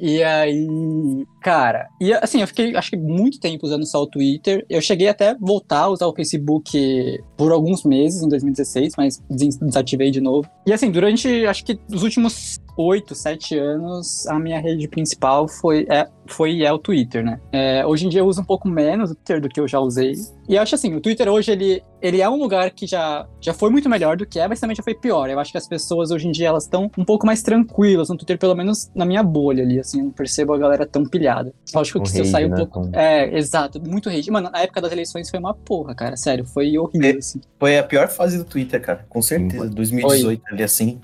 E 0.00 0.22
aí, 0.22 1.26
cara, 1.42 1.88
e 2.00 2.12
assim, 2.12 2.40
eu 2.40 2.46
fiquei 2.46 2.76
acho 2.76 2.90
que 2.90 2.96
muito 2.96 3.40
tempo 3.40 3.66
usando 3.66 3.84
só 3.84 4.00
o 4.00 4.06
Twitter. 4.06 4.64
Eu 4.70 4.80
cheguei 4.80 5.08
até 5.08 5.34
voltar 5.34 5.80
a 5.80 5.88
usar 5.88 6.06
o 6.06 6.14
Facebook 6.14 7.18
por 7.36 7.50
alguns 7.50 7.82
meses 7.82 8.22
em 8.22 8.28
2016, 8.28 8.92
mas 8.96 9.20
des- 9.28 9.56
desativei 9.56 10.12
de 10.12 10.20
novo. 10.20 10.48
E 10.64 10.72
assim, 10.72 10.88
durante 10.92 11.44
acho 11.46 11.64
que 11.64 11.80
os 11.92 12.04
últimos 12.04 12.60
oito, 12.78 13.14
sete 13.14 13.58
anos, 13.58 14.26
a 14.28 14.38
minha 14.38 14.60
rede 14.60 14.86
principal 14.86 15.48
foi, 15.48 15.84
é, 15.90 16.06
foi 16.26 16.52
e 16.52 16.64
é 16.64 16.72
o 16.72 16.78
Twitter, 16.78 17.24
né? 17.24 17.40
É, 17.52 17.84
hoje 17.84 18.06
em 18.06 18.08
dia 18.08 18.20
eu 18.20 18.26
uso 18.26 18.40
um 18.40 18.44
pouco 18.44 18.68
menos 18.68 19.10
o 19.10 19.14
Twitter 19.16 19.40
do 19.40 19.48
que 19.48 19.58
eu 19.58 19.66
já 19.66 19.80
usei. 19.80 20.12
E 20.48 20.54
eu 20.54 20.62
acho 20.62 20.74
assim, 20.76 20.94
o 20.94 21.00
Twitter 21.00 21.28
hoje, 21.28 21.50
ele, 21.50 21.82
ele 22.00 22.22
é 22.22 22.28
um 22.30 22.36
lugar 22.36 22.70
que 22.70 22.86
já, 22.86 23.26
já 23.40 23.52
foi 23.52 23.68
muito 23.68 23.88
melhor 23.88 24.16
do 24.16 24.24
que 24.24 24.38
é, 24.38 24.46
mas 24.46 24.60
também 24.60 24.76
já 24.76 24.82
foi 24.82 24.94
pior. 24.94 25.28
Eu 25.28 25.38
acho 25.40 25.50
que 25.50 25.58
as 25.58 25.66
pessoas 25.66 26.10
hoje 26.10 26.28
em 26.28 26.30
dia, 26.30 26.48
elas 26.48 26.64
estão 26.64 26.90
um 26.96 27.04
pouco 27.04 27.26
mais 27.26 27.42
tranquilas 27.42 28.08
no 28.08 28.16
Twitter, 28.16 28.38
pelo 28.38 28.54
menos 28.54 28.90
na 28.94 29.04
minha 29.04 29.22
bolha 29.22 29.64
ali, 29.64 29.80
assim, 29.80 29.98
eu 29.98 30.04
não 30.04 30.12
percebo 30.12 30.54
a 30.54 30.58
galera 30.58 30.86
tão 30.86 31.04
pilhada. 31.04 31.52
Lógico 31.74 31.98
Com 31.98 32.04
que 32.04 32.10
se 32.12 32.20
eu 32.20 32.24
sair 32.24 32.46
um 32.46 32.50
né, 32.50 32.56
pouco... 32.58 32.88
com- 32.88 32.96
É, 32.96 33.36
exato, 33.36 33.82
muito 33.84 34.08
hate. 34.08 34.30
Mano, 34.30 34.50
na 34.50 34.60
época 34.60 34.80
das 34.80 34.92
eleições 34.92 35.28
foi 35.28 35.38
uma 35.40 35.52
porra, 35.52 35.94
cara, 35.94 36.16
sério, 36.16 36.44
foi 36.46 36.78
horrível, 36.78 37.18
assim. 37.18 37.40
Foi 37.58 37.76
a 37.76 37.82
pior 37.82 38.08
fase 38.08 38.38
do 38.38 38.44
Twitter, 38.44 38.80
cara. 38.80 39.04
Com 39.08 39.20
certeza. 39.20 39.68
2018 39.68 40.42
ali 40.52 40.62
assim. 40.62 41.00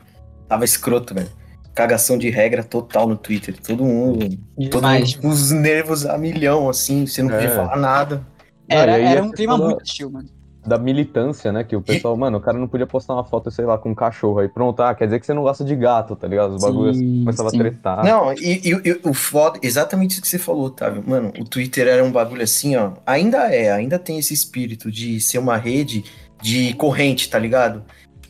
Tava 0.49 0.65
escroto, 0.65 1.15
velho. 1.15 1.29
Cagação 1.75 2.17
de 2.17 2.31
regra 2.31 2.63
total 2.63 3.09
no 3.09 3.17
Twitter. 3.17 3.55
Todo 3.61 3.85
mundo. 3.85 4.29
Todo 4.71 4.87
mundo 4.87 5.21
com 5.21 5.29
os 5.29 5.51
nervos 5.51 6.07
a 6.07 6.17
milhão, 6.17 6.69
assim, 6.69 7.07
você 7.07 7.23
não 7.23 7.31
podia 7.31 7.49
É. 7.49 7.55
falar 7.55 7.77
nada. 7.77 8.27
Era, 8.69 8.99
era 8.99 9.21
a 9.21 9.25
um 9.25 9.31
clima 9.31 9.59
muito 9.59 9.83
hostil, 9.83 10.11
mano. 10.11 10.29
Da 10.67 10.79
militância, 10.79 11.53
né? 11.53 11.63
Que 11.63 11.77
o 11.77 11.83
pessoal, 11.83 12.17
mano, 12.17 12.39
o 12.39 12.41
cara 12.41 12.57
não 12.57 12.67
podia 12.67 12.87
postar 12.87 13.13
uma 13.13 13.25
foto, 13.25 13.51
sei 13.51 13.67
lá, 13.67 13.77
com 13.77 13.91
um 13.91 13.95
cachorro 13.95 14.39
aí. 14.39 14.49
Pronto, 14.49 14.81
ah, 14.83 14.95
quer 14.95 15.05
dizer 15.05 15.21
que 15.21 15.27
você 15.27 15.35
não 15.35 15.43
gosta 15.43 15.63
de 15.63 15.77
gato, 15.77 16.17
tá 16.17 16.27
ligado? 16.27 16.55
Os 16.55 16.63
bagulhos 16.63 16.97
começavam 16.97 17.51
sim. 17.51 17.57
a 17.59 17.61
tretar. 17.61 18.03
Não, 18.03 18.33
e, 18.33 18.63
e- 18.65 18.83
e 18.89 19.01
o 19.05 19.13
foda, 19.13 19.59
exatamente 19.63 20.13
isso 20.13 20.23
que 20.23 20.29
você 20.29 20.39
falou, 20.39 20.65
Otávio. 20.67 21.05
Mano, 21.07 21.31
o 21.39 21.45
Twitter 21.45 21.87
era 21.87 22.03
um 22.03 22.11
bagulho 22.11 22.43
assim, 22.43 22.77
ó. 22.77 22.93
Ainda 23.05 23.55
é, 23.55 23.71
ainda 23.71 23.99
tem 23.99 24.19
esse 24.19 24.33
espírito 24.33 24.91
de 24.91 25.21
ser 25.21 25.37
uma 25.37 25.59
rede 25.59 26.03
de 26.41 26.73
corrente, 26.75 27.29
tá 27.29 27.39
ligado? 27.39 27.83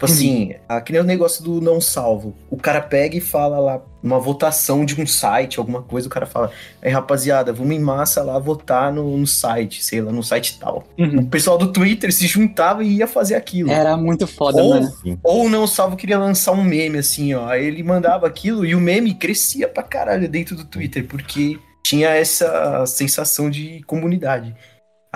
Tipo 0.05 0.13
assim, 0.13 0.55
aquele 0.69 1.03
negócio 1.03 1.43
do 1.43 1.61
não 1.61 1.81
salvo. 1.81 2.35
O 2.51 2.57
cara 2.57 2.81
pega 2.81 3.17
e 3.17 3.21
fala 3.21 3.59
lá, 3.59 3.83
uma 4.03 4.19
votação 4.19 4.85
de 4.85 5.01
um 5.01 5.07
site, 5.07 5.59
alguma 5.59 5.83
coisa, 5.83 6.07
o 6.07 6.11
cara 6.11 6.27
fala, 6.27 6.51
aí 6.83 6.91
rapaziada, 6.91 7.53
vamos 7.53 7.75
em 7.75 7.79
massa 7.79 8.23
lá 8.23 8.39
votar 8.39 8.93
no, 8.93 9.17
no 9.17 9.27
site, 9.27 9.83
sei 9.83 10.01
lá, 10.01 10.13
no 10.13 10.23
site 10.23 10.59
tal. 10.59 10.85
O 10.99 11.27
pessoal 11.27 11.57
do 11.57 11.73
Twitter 11.73 12.13
se 12.13 12.27
juntava 12.27 12.85
e 12.85 12.99
ia 12.99 13.07
fazer 13.07 13.35
aquilo. 13.35 13.71
Era 13.71 13.97
muito 13.97 14.27
foda, 14.27 14.63
Ou- 14.63 14.71
mano. 14.75 14.93
Ou 15.23 15.47
o 15.47 15.49
não 15.49 15.67
salvo 15.67 15.97
queria 15.97 16.19
lançar 16.19 16.53
um 16.53 16.63
meme 16.63 16.99
assim, 16.99 17.33
ó. 17.35 17.47
Aí 17.49 17.65
ele 17.65 17.83
mandava 17.83 18.27
aquilo 18.27 18.65
e 18.65 18.75
o 18.75 18.81
meme 18.81 19.15
crescia 19.15 19.69
pra 19.69 19.83
caralho 19.83 20.29
dentro 20.29 20.55
do 20.55 20.65
Twitter, 20.65 21.07
porque 21.07 21.59
tinha 21.83 22.09
essa 22.09 22.85
sensação 22.87 23.51
de 23.51 23.83
comunidade. 23.87 24.55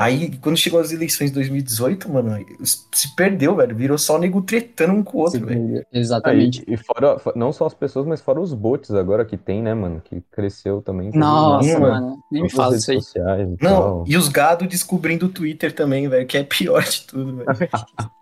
Aí, 0.00 0.36
quando 0.38 0.56
chegou 0.56 0.78
as 0.78 0.92
eleições 0.92 1.30
de 1.30 1.34
2018, 1.34 2.08
mano, 2.08 2.32
aí 2.32 2.46
se 2.62 3.14
perdeu, 3.16 3.56
velho. 3.56 3.74
Virou 3.74 3.98
só 3.98 4.16
nego 4.16 4.40
tretando 4.40 4.92
um 4.92 5.02
com 5.02 5.18
o 5.18 5.20
outro, 5.22 5.44
velho. 5.44 5.84
Exatamente. 5.92 6.64
Ah, 6.68 6.72
e, 6.72 6.76
fora, 6.76 7.18
fo- 7.18 7.32
não 7.34 7.52
só 7.52 7.66
as 7.66 7.74
pessoas, 7.74 8.06
mas 8.06 8.20
fora 8.20 8.40
os 8.40 8.54
bots 8.54 8.92
agora 8.92 9.24
que 9.24 9.36
tem, 9.36 9.60
né, 9.60 9.74
mano? 9.74 10.00
Que 10.04 10.20
cresceu 10.30 10.80
também. 10.80 11.10
Nossa, 11.12 11.78
mano. 11.80 11.92
mano. 11.92 12.18
Nem 12.30 12.44
me 12.44 12.50
fala 12.50 12.76
isso 12.76 12.92
aí. 12.92 13.02
sociais 13.02 13.48
Não, 13.60 13.70
tal. 13.70 14.04
e 14.06 14.16
os 14.16 14.28
gado 14.28 14.68
descobrindo 14.68 15.26
o 15.26 15.30
Twitter 15.30 15.74
também, 15.74 16.08
velho, 16.08 16.26
que 16.26 16.38
é 16.38 16.44
pior 16.44 16.84
de 16.84 17.02
tudo, 17.02 17.36
velho. 17.36 17.48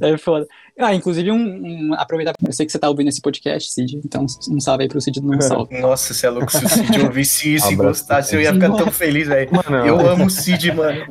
É 0.00 0.16
foda. 0.18 0.48
Ah, 0.78 0.94
inclusive, 0.94 1.30
um, 1.32 1.36
um- 1.90 1.94
aproveitar. 1.94 2.32
Eu 2.46 2.52
sei 2.52 2.64
que 2.64 2.70
você 2.72 2.78
tá 2.78 2.88
ouvindo 2.88 3.08
esse 3.08 3.20
podcast, 3.20 3.72
Cid. 3.72 4.00
Então, 4.04 4.24
um 4.50 4.60
salve 4.60 4.84
aí 4.84 4.88
pro 4.88 5.00
Cid 5.00 5.20
do 5.20 5.26
Não 5.26 5.40
Salve. 5.40 5.80
Nossa, 5.80 6.14
você 6.14 6.26
é 6.26 6.30
louco. 6.30 6.52
Se 6.52 6.64
o 6.64 6.68
Cid 6.68 7.00
ouvisse 7.02 7.54
isso 7.56 7.72
e 7.72 7.74
gostasse, 7.76 8.34
eu 8.34 8.40
ia 8.40 8.52
ficar 8.54 8.70
tão 8.72 8.90
feliz, 8.90 9.26
velho. 9.26 9.50
Eu 9.86 10.08
amo 10.08 10.26
o 10.26 10.30
Cid, 10.30 10.72
mano. 10.72 11.04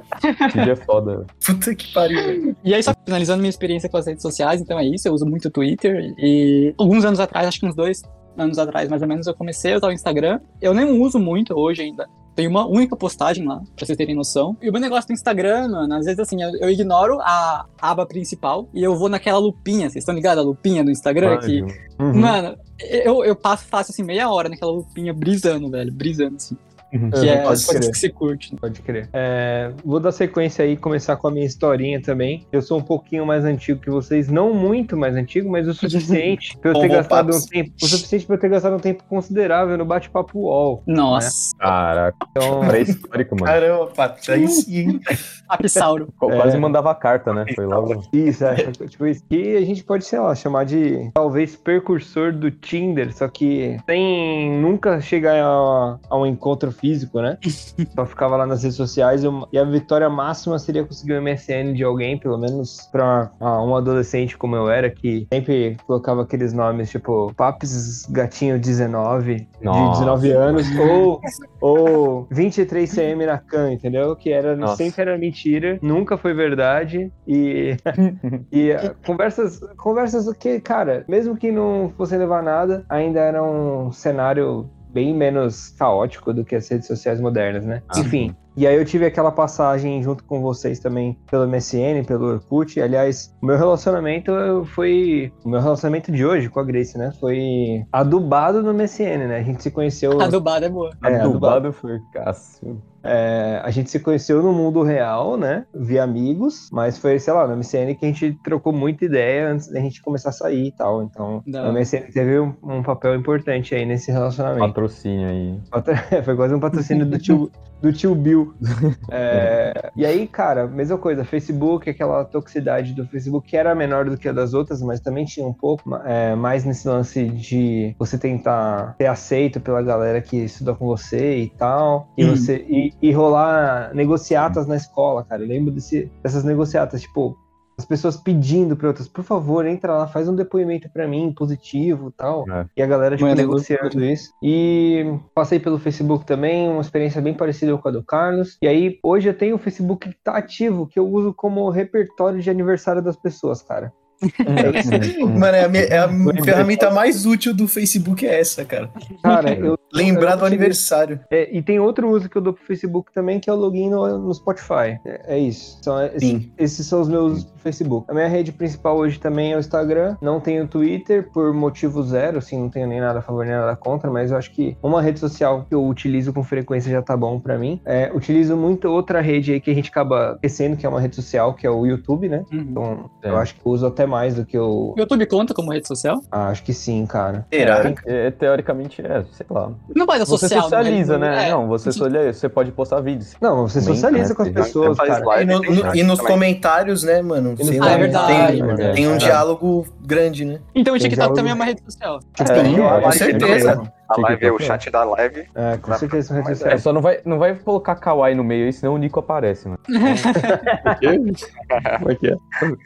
Cid 0.52 0.70
é 0.70 0.76
foda. 0.76 1.26
Puta 1.46 1.76
que 1.76 1.92
pariu, 1.94 2.18
velho. 2.18 2.56
E 2.64 2.74
aí, 2.74 2.82
só 2.82 2.94
finalizando 3.06 3.40
minha 3.40 3.50
experiência 3.50 3.90
com 3.90 3.98
as 3.98 4.08
redes 4.08 4.22
sociais, 4.22 4.62
então 4.62 4.80
é 4.80 4.86
isso. 4.86 5.08
Eu 5.08 5.14
uso 5.14 5.26
muito 5.26 5.50
o 5.50 5.52
Twitter. 5.52 6.14
E 6.18 6.74
alguns 6.78 7.04
anos 7.04 7.20
atrás, 7.20 7.46
acho 7.48 7.60
que 7.60 7.66
uns 7.66 7.76
dois 7.76 8.02
anos 8.38 8.58
atrás, 8.60 8.88
mais 8.88 9.02
ou 9.02 9.08
menos, 9.08 9.28
eu 9.28 9.34
comecei 9.34 9.74
a 9.74 9.78
usar 9.78 9.88
o 9.88 9.92
Instagram. 9.92 10.40
Eu 10.62 10.74
nem 10.74 10.86
uso 11.02 11.20
muito 11.20 11.54
hoje 11.58 11.82
ainda. 11.82 12.08
Tem 12.38 12.48
uma 12.48 12.68
única 12.68 12.96
postagem 12.96 13.44
lá, 13.48 13.64
pra 13.76 13.84
vocês 13.84 13.98
terem 13.98 14.14
noção. 14.14 14.56
E 14.62 14.70
o 14.70 14.72
meu 14.72 14.80
negócio 14.80 15.08
do 15.08 15.14
Instagram, 15.14 15.70
mano, 15.70 15.96
às 15.96 16.06
vezes 16.06 16.20
assim, 16.20 16.40
eu, 16.40 16.56
eu 16.58 16.70
ignoro 16.70 17.20
a 17.20 17.66
aba 17.82 18.06
principal 18.06 18.70
e 18.76 18.84
eu 18.84 18.96
vou 18.96 19.10
naquela 19.10 19.40
lupinha, 19.40 19.90
vocês 19.90 20.04
estão 20.04 20.14
ligados? 20.14 20.44
A 20.44 20.46
lupinha 20.46 20.84
do 20.84 20.92
Instagram? 20.92 21.40
que, 21.40 21.62
Manjo. 21.64 21.76
Uhum. 22.00 22.22
Mano, 22.22 22.56
eu, 22.80 23.26
eu 23.26 23.36
passo 23.36 23.66
fácil 23.66 23.92
assim 23.92 24.04
meia 24.04 24.30
hora 24.30 24.50
naquela 24.50 24.72
lupinha 24.72 25.12
brisando, 25.16 25.68
velho. 25.72 25.92
Brisando, 25.92 26.36
assim. 26.36 26.56
Uhum. 26.94 27.10
Que 27.10 27.28
é 27.30 27.38
Pode 27.42 27.54
as 27.54 27.66
coisas 27.66 27.80
crer. 27.86 27.92
que 27.92 27.98
você 27.98 28.10
curte. 28.10 28.54
né? 28.54 28.58
Pode 28.62 28.82
crer. 28.82 29.10
É, 29.14 29.72
vou 29.84 30.00
dar 30.00 30.12
sequência 30.12 30.64
aí, 30.64 30.78
começar 30.78 31.16
com 31.18 31.28
a 31.28 31.32
minha 31.32 31.46
historinha 31.46 32.02
também. 32.02 32.46
Eu 32.52 32.62
sou 32.62 32.78
um 32.80 32.82
pouquinho 32.82 33.26
mais 33.26 33.44
antigo 33.44 33.80
que 33.82 33.90
vocês, 33.90 34.30
não 34.30 34.54
muito 34.54 34.96
mais 34.96 35.16
antigo, 35.16 35.50
mas 35.50 35.68
o 35.68 35.74
suficiente 35.74 36.58
pra 36.62 36.72
eu 36.72 36.80
ter 36.80 36.88
gastado 36.88 37.36
um 37.36 37.42
tempo, 37.46 37.72
o 37.82 37.86
suficiente 37.86 38.26
para 38.26 38.36
eu 38.36 38.40
ter 38.40 38.50
gastado 38.50 38.76
um 38.76 38.80
tempo 38.80 39.04
considerável 39.10 39.78
no 39.78 39.86
bate-papo 39.86 40.40
UOL. 40.40 40.84
Nossa, 40.88 41.56
Caraca, 41.58 42.18
Então, 42.32 42.62
pré-histórico, 42.68 43.36
mano. 43.36 43.46
Caramba, 43.46 43.88
Pato, 43.88 44.32
aí 44.32 44.48
sim. 44.48 45.00
Apissauro. 45.50 46.08
Qu- 46.18 46.32
É. 46.32 46.38
Quase 46.38 46.58
mandava 46.58 46.94
carta, 46.96 47.34
né? 47.34 47.46
Foi 47.56 47.66
logo. 47.66 48.04
isso, 48.14 48.44
é, 48.46 48.56
tipo 48.88 49.06
isso. 49.06 49.24
Que 49.30 49.56
a 49.58 49.62
gente 49.66 49.84
pode, 49.84 50.06
sei 50.06 50.20
lá, 50.20 50.34
chamar 50.36 50.66
de 50.66 51.10
talvez 51.14 51.56
precursor 51.56 52.34
do 52.34 52.52
Tinder, 52.52 53.14
só 53.16 53.28
que 53.28 53.78
sem 53.86 54.52
nunca 54.62 55.00
chegar 55.02 55.36
a, 55.44 55.98
a 56.10 56.18
um 56.18 56.26
encontro 56.26 56.72
físico, 56.78 57.22
né? 57.22 57.38
Só 57.96 58.06
ficava 58.06 58.36
lá 58.38 58.46
nas 58.46 58.64
redes 58.64 58.78
sociais 58.78 59.24
e 59.24 59.28
uma- 59.28 59.48
e 59.52 59.58
a 59.58 59.64
vitória 59.64 60.10
máxima 60.10 60.58
seria 60.60 60.84
conseguir 60.86 61.14
um 61.14 61.22
MSN 61.22 61.74
de 61.74 61.84
alguém, 61.84 62.18
pelo 62.20 62.38
menos 62.38 62.88
pra 62.92 63.32
ah, 63.40 63.62
um 63.64 63.76
adolescente 63.76 64.38
como 64.38 64.56
eu 64.56 64.70
era, 64.70 64.90
que 64.90 65.28
sempre 65.32 65.78
colocava 65.86 66.22
aqueles 66.24 66.54
nomes 66.54 66.90
tipo 66.90 67.34
Papes 67.36 68.06
Gatinho 68.10 68.60
19, 68.60 69.36
de 69.36 69.48
Nossa. 69.62 70.00
19 70.00 70.32
anos, 70.32 70.68
ou, 70.78 71.20
ou 71.62 72.28
23CM 72.28 73.26
na 73.26 73.38
CAN, 73.38 73.74
entendeu? 73.74 74.16
Que 74.16 74.32
era, 74.32 74.56
Nossa. 74.56 74.76
sempre 74.78 75.02
era 75.02 75.18
mentira, 75.18 75.80
nunca 75.82 76.18
foi 76.18 76.34
verdade 76.34 77.12
e 77.28 77.76
e 78.52 78.72
ah, 78.72 78.96
conversas, 79.06 79.60
conversas 79.78 80.32
que, 80.38 80.60
cara, 80.60 81.04
mesmo 81.08 81.36
que 81.36 81.52
não 81.52 81.92
fossem 81.98 82.18
levar 82.18 82.44
nada, 82.44 82.86
ainda 82.90 83.20
era 83.20 83.44
um 83.44 83.92
cenário 83.92 84.70
bem 84.90 85.14
menos 85.14 85.70
caótico 85.70 86.34
do 86.34 86.44
que 86.44 86.56
as 86.56 86.68
redes 86.68 86.88
sociais 86.88 87.20
modernas, 87.20 87.66
né? 87.66 87.82
Ah. 87.90 88.00
Enfim. 88.00 88.36
E 88.58 88.66
aí 88.66 88.76
eu 88.76 88.84
tive 88.84 89.06
aquela 89.06 89.32
passagem 89.32 90.02
junto 90.02 90.24
com 90.24 90.42
vocês 90.42 90.80
também 90.80 91.16
pelo 91.30 91.48
MSN, 91.48 92.04
pelo 92.08 92.26
Orkut. 92.26 92.82
Aliás, 92.82 93.32
o 93.40 93.46
meu 93.46 93.56
relacionamento 93.56 94.32
foi... 94.74 95.32
O 95.46 95.50
meu 95.50 95.62
relacionamento 95.62 96.12
de 96.12 96.26
hoje 96.26 96.50
com 96.50 96.60
a 96.60 96.64
Grace, 96.64 96.98
né? 96.98 97.14
Foi 97.20 97.86
adubado 97.92 98.64
no 98.64 98.74
MSN, 98.74 99.28
né? 99.28 99.38
A 99.38 99.44
gente 99.44 99.62
se 99.62 99.70
conheceu... 99.70 100.20
A 100.20 100.28
dubada 100.28 100.66
é 100.66 100.70
boa. 100.70 100.90
É, 101.04 101.18
adubado. 101.18 101.28
Adubado 101.28 101.72
foi 101.72 102.00
Cássio. 102.12 102.82
É, 103.04 103.62
a 103.64 103.72
gente 103.72 103.90
se 103.90 104.00
conheceu 104.00 104.44
no 104.44 104.52
mundo 104.52 104.84
real, 104.84 105.38
né? 105.38 105.66
Via 105.74 106.04
amigos, 106.04 106.70
mas 106.74 106.98
foi, 106.98 107.18
sei 107.20 107.34
lá, 107.34 107.48
no 107.48 107.56
MSN 107.56 107.96
que 107.98 108.06
a 108.06 108.10
gente 108.10 108.38
trocou 108.44 108.74
muita 108.74 109.06
ideia 109.06 109.50
antes 109.50 109.72
da 109.72 109.80
gente 109.80 110.02
começar 110.02 110.30
a 110.30 110.34
sair 110.34 110.68
e 110.68 110.72
tal. 110.74 111.04
Então, 111.04 111.42
o. 111.48 111.72
MSN 111.72 112.12
teve 112.12 112.40
um, 112.40 112.54
um 112.62 112.84
papel 112.84 113.16
importante 113.16 113.74
aí 113.74 113.86
nesse 113.86 114.12
relacionamento. 114.12 114.68
Patrocínio 114.68 115.30
aí. 115.30 115.60
foi 116.26 116.36
quase 116.36 116.54
um 116.54 116.60
patrocínio 116.60 117.06
do 117.06 117.18
tio, 117.18 117.50
do 117.82 117.92
tio 117.94 118.14
Bill. 118.16 118.54
É, 119.10 119.92
e 119.96 120.06
aí, 120.06 120.28
cara, 120.28 120.68
mesma 120.68 120.98
coisa, 120.98 121.24
Facebook, 121.24 121.90
aquela 121.90 122.26
toxicidade 122.26 122.94
do 122.94 123.06
Facebook 123.08 123.48
que 123.48 123.56
era 123.56 123.74
menor 123.74 124.06
do 124.10 124.18
que 124.18 124.28
a 124.28 124.34
das 124.34 124.54
outras, 124.54 124.82
mas 124.82 125.00
também 125.00 125.26
tinha 125.26 125.46
um 125.48 125.54
pouco 125.54 125.96
é, 126.06 126.36
mais 126.36 126.66
nesse 126.66 126.88
lance 126.88 127.26
de 127.30 127.96
você 127.98 128.18
tentar 128.18 128.96
ser 128.98 129.08
aceito 129.08 129.60
pela 129.60 129.82
galera 129.82 130.22
que 130.22 130.38
estuda 130.38 130.74
com 130.76 130.86
você 130.86 131.38
e 131.38 131.50
tal, 131.50 132.10
e 132.18 132.26
Hum. 132.26 132.36
você 132.36 132.66
e, 132.70 132.94
e 133.02 133.12
rolar 133.12 133.94
negociatas 133.94 134.68
na 134.68 134.76
escola, 134.76 135.24
cara. 135.24 135.42
Eu 135.44 135.48
lembro 135.48 135.72
desse, 135.72 136.12
dessas 136.22 136.44
negociatas, 136.44 137.02
tipo, 137.02 137.38
as 137.78 137.86
pessoas 137.86 138.18
pedindo 138.18 138.76
para 138.76 138.88
outras, 138.88 139.08
por 139.08 139.24
favor, 139.24 139.66
entra 139.66 139.94
lá, 139.94 140.08
faz 140.08 140.28
um 140.28 140.36
depoimento 140.36 140.90
para 140.90 141.08
mim, 141.08 141.32
positivo 141.32 142.10
e 142.10 142.12
tal. 142.14 142.50
É. 142.50 142.66
E 142.76 142.82
a 142.82 142.88
galera, 142.88 143.16
tipo, 143.16 143.28
Mano, 143.28 143.40
é 143.40 143.44
negociando 143.44 144.04
isso. 144.04 144.32
E 144.42 145.06
passei 145.36 145.60
pelo 145.60 145.78
Facebook 145.78 146.26
também, 146.26 146.68
uma 146.68 146.82
experiência 146.82 147.22
bem 147.22 147.36
parecida 147.36 147.78
com 147.78 147.88
a 147.88 147.92
do 147.92 148.04
Carlos. 148.04 148.58
E 148.62 148.68
aí, 148.68 149.00
hoje 149.04 149.30
eu 149.30 149.34
tenho 149.38 149.56
o 149.56 149.60
Facebook 149.60 150.10
que 150.10 150.18
tá 150.24 150.38
ativo, 150.38 150.88
que 150.88 150.98
eu 150.98 151.08
uso 151.08 151.34
como 151.34 151.70
repertório 151.70 152.42
de 152.42 152.50
aniversário 152.50 153.02
das 153.02 153.16
pessoas, 153.16 153.62
cara. 153.62 153.94
É 154.22 154.80
isso. 154.80 155.28
Mano, 155.28 155.56
é 155.56 155.64
a, 155.64 155.70
minha- 155.70 155.84
é 155.84 155.98
a 156.00 156.10
ferramenta 156.44 156.90
mais 156.90 157.26
útil 157.26 157.54
do 157.54 157.68
Facebook 157.68 158.26
é 158.26 158.40
essa, 158.40 158.66
cara. 158.66 158.90
Cara, 159.22 159.54
eu. 159.54 159.78
Lembrar 159.94 160.32
eu 160.34 160.38
do 160.40 160.46
aniversário. 160.46 161.20
É, 161.32 161.56
e 161.56 161.62
tem 161.62 161.80
outro 161.80 162.10
uso 162.10 162.28
que 162.28 162.38
eu 162.38 162.42
dou 162.42 162.52
pro 162.54 162.66
Facebook 162.66 163.12
também, 163.14 163.40
que 163.40 163.50
é 163.50 163.54
o 163.54 163.56
login 163.56 163.90
no, 163.90 164.18
no 164.18 164.34
Spotify. 164.34 165.00
É, 165.06 165.36
é 165.36 165.40
isso. 165.40 165.80
São, 165.82 166.04
esses, 166.04 166.20
Sim. 166.20 166.52
esses 166.58 166.86
são 166.86 167.02
os 167.02 167.08
meus 167.08 167.46
Facebook. 167.68 168.06
A 168.10 168.14
minha 168.14 168.28
rede 168.28 168.52
principal 168.52 168.96
hoje 168.98 169.20
também 169.20 169.52
é 169.52 169.58
o 169.58 169.60
Instagram. 169.60 170.16
Não 170.22 170.40
tenho 170.40 170.68
Twitter 170.68 171.30
por 171.34 171.54
motivo 171.54 172.02
zero, 172.04 172.38
assim, 172.38 172.58
não 172.60 172.70
tenho 172.70 172.88
nem 172.88 173.02
nada 173.02 173.20
a 173.20 173.22
favor 173.22 173.46
nem 173.46 173.54
nada 173.56 173.76
contra, 173.76 174.10
mas 174.10 174.32
eu 174.32 174.38
acho 174.38 174.52
que 174.52 174.78
uma 174.82 175.02
rede 175.02 175.20
social 175.20 175.66
que 175.68 175.76
eu 175.76 175.86
utilizo 175.86 176.32
com 176.32 176.44
frequência 176.44 176.90
já 176.92 177.02
tá 177.02 177.16
bom 177.18 177.40
pra 177.40 177.58
mim. 177.58 177.82
É, 177.86 178.10
utilizo 178.14 178.56
muito 178.56 178.88
outra 178.88 179.20
rede 179.22 179.54
aí 179.54 179.60
que 179.62 179.70
a 179.70 179.74
gente 179.76 179.90
acaba 179.90 180.34
esquecendo, 180.36 180.78
que 180.78 180.86
é 180.86 180.90
uma 180.90 181.02
rede 181.02 181.16
social, 181.16 181.54
que 181.54 181.68
é 181.68 181.70
o 181.70 181.86
YouTube, 181.86 182.30
né? 182.30 182.44
Uhum. 182.52 182.60
Então, 182.60 183.10
É. 183.22 183.30
eu 183.30 183.38
acho 183.38 183.56
que 183.56 183.62
eu 183.66 183.72
uso 183.72 183.86
até 183.86 184.06
mais 184.06 184.36
do 184.36 184.46
que 184.46 184.58
o. 184.58 184.94
YouTube 184.98 185.26
conta 185.26 185.54
como 185.54 185.72
rede 185.74 185.88
social? 185.88 186.22
Ah, 186.32 186.48
acho 186.48 186.64
que 186.64 186.74
sim, 186.74 187.06
cara. 187.06 187.46
Será? 187.52 187.94
É, 188.06 188.32
teoricamente 188.32 189.02
é, 189.02 189.26
sei 189.32 189.46
lá. 189.50 189.72
Não 189.96 190.06
faz 190.06 190.22
a 190.22 190.26
Você 190.26 190.48
social. 190.48 190.64
socializa, 190.64 191.18
né? 191.18 191.48
É. 191.48 191.52
Não, 191.52 191.68
você, 191.68 191.92
solha- 191.92 192.32
você 192.32 192.48
pode 192.48 192.72
postar 192.72 193.02
vídeos. 193.02 193.36
Não, 193.42 193.68
você 193.68 193.82
socializa 193.82 194.30
né, 194.30 194.36
com 194.36 194.42
as 194.44 194.50
pessoas, 194.50 194.98
cara. 194.98 195.26
live. 195.26 195.52
E, 195.52 195.56
no- 195.56 195.62
no- 195.62 195.96
e 195.96 196.04
nos 196.04 196.18
também. 196.20 196.34
comentários, 196.34 197.04
né, 197.04 197.22
mano? 197.22 197.56
Sei 197.64 197.80
Ah, 197.80 197.86
lá, 197.86 197.92
é 197.92 197.98
verdade, 197.98 198.62
tem, 198.62 198.86
é 198.86 198.92
tem 198.92 199.08
um 199.08 199.16
É. 199.16 199.18
diálogo 199.18 199.86
grande, 200.06 200.46
né? 200.46 200.60
Então 200.76 200.94
o 200.94 200.98
TikTok 200.98 201.16
diálogo. 201.16 201.36
também 201.36 201.52
é 201.52 201.56
uma 201.56 201.66
rede 201.66 201.82
social. 201.84 202.20
É, 202.40 202.44
é, 202.44 203.02
Com 203.02 203.12
certeza. 203.12 203.94
A 204.10 204.22
live 204.22 204.46
é 204.46 204.52
o 204.52 204.60
chat 204.60 204.90
da 204.90 205.04
live. 205.04 205.46
É, 205.54 205.78
com 205.78 205.94
certeza 205.96 206.34
É, 206.66 206.78
só 206.78 206.94
não 206.94 207.02
vai, 207.02 207.20
não 207.26 207.38
vai 207.38 207.54
colocar 207.56 207.96
kawaii 207.96 208.36
no 208.36 208.44
meio 208.44 208.66
aí, 208.66 208.74
senão 208.74 208.94
o 208.94 208.98
Nico 208.98 209.20
aparece, 209.20 209.68
mano. 209.68 209.80
Como 212.00 212.12
é 212.12 212.16
que 212.16 212.28
é? 212.28 212.38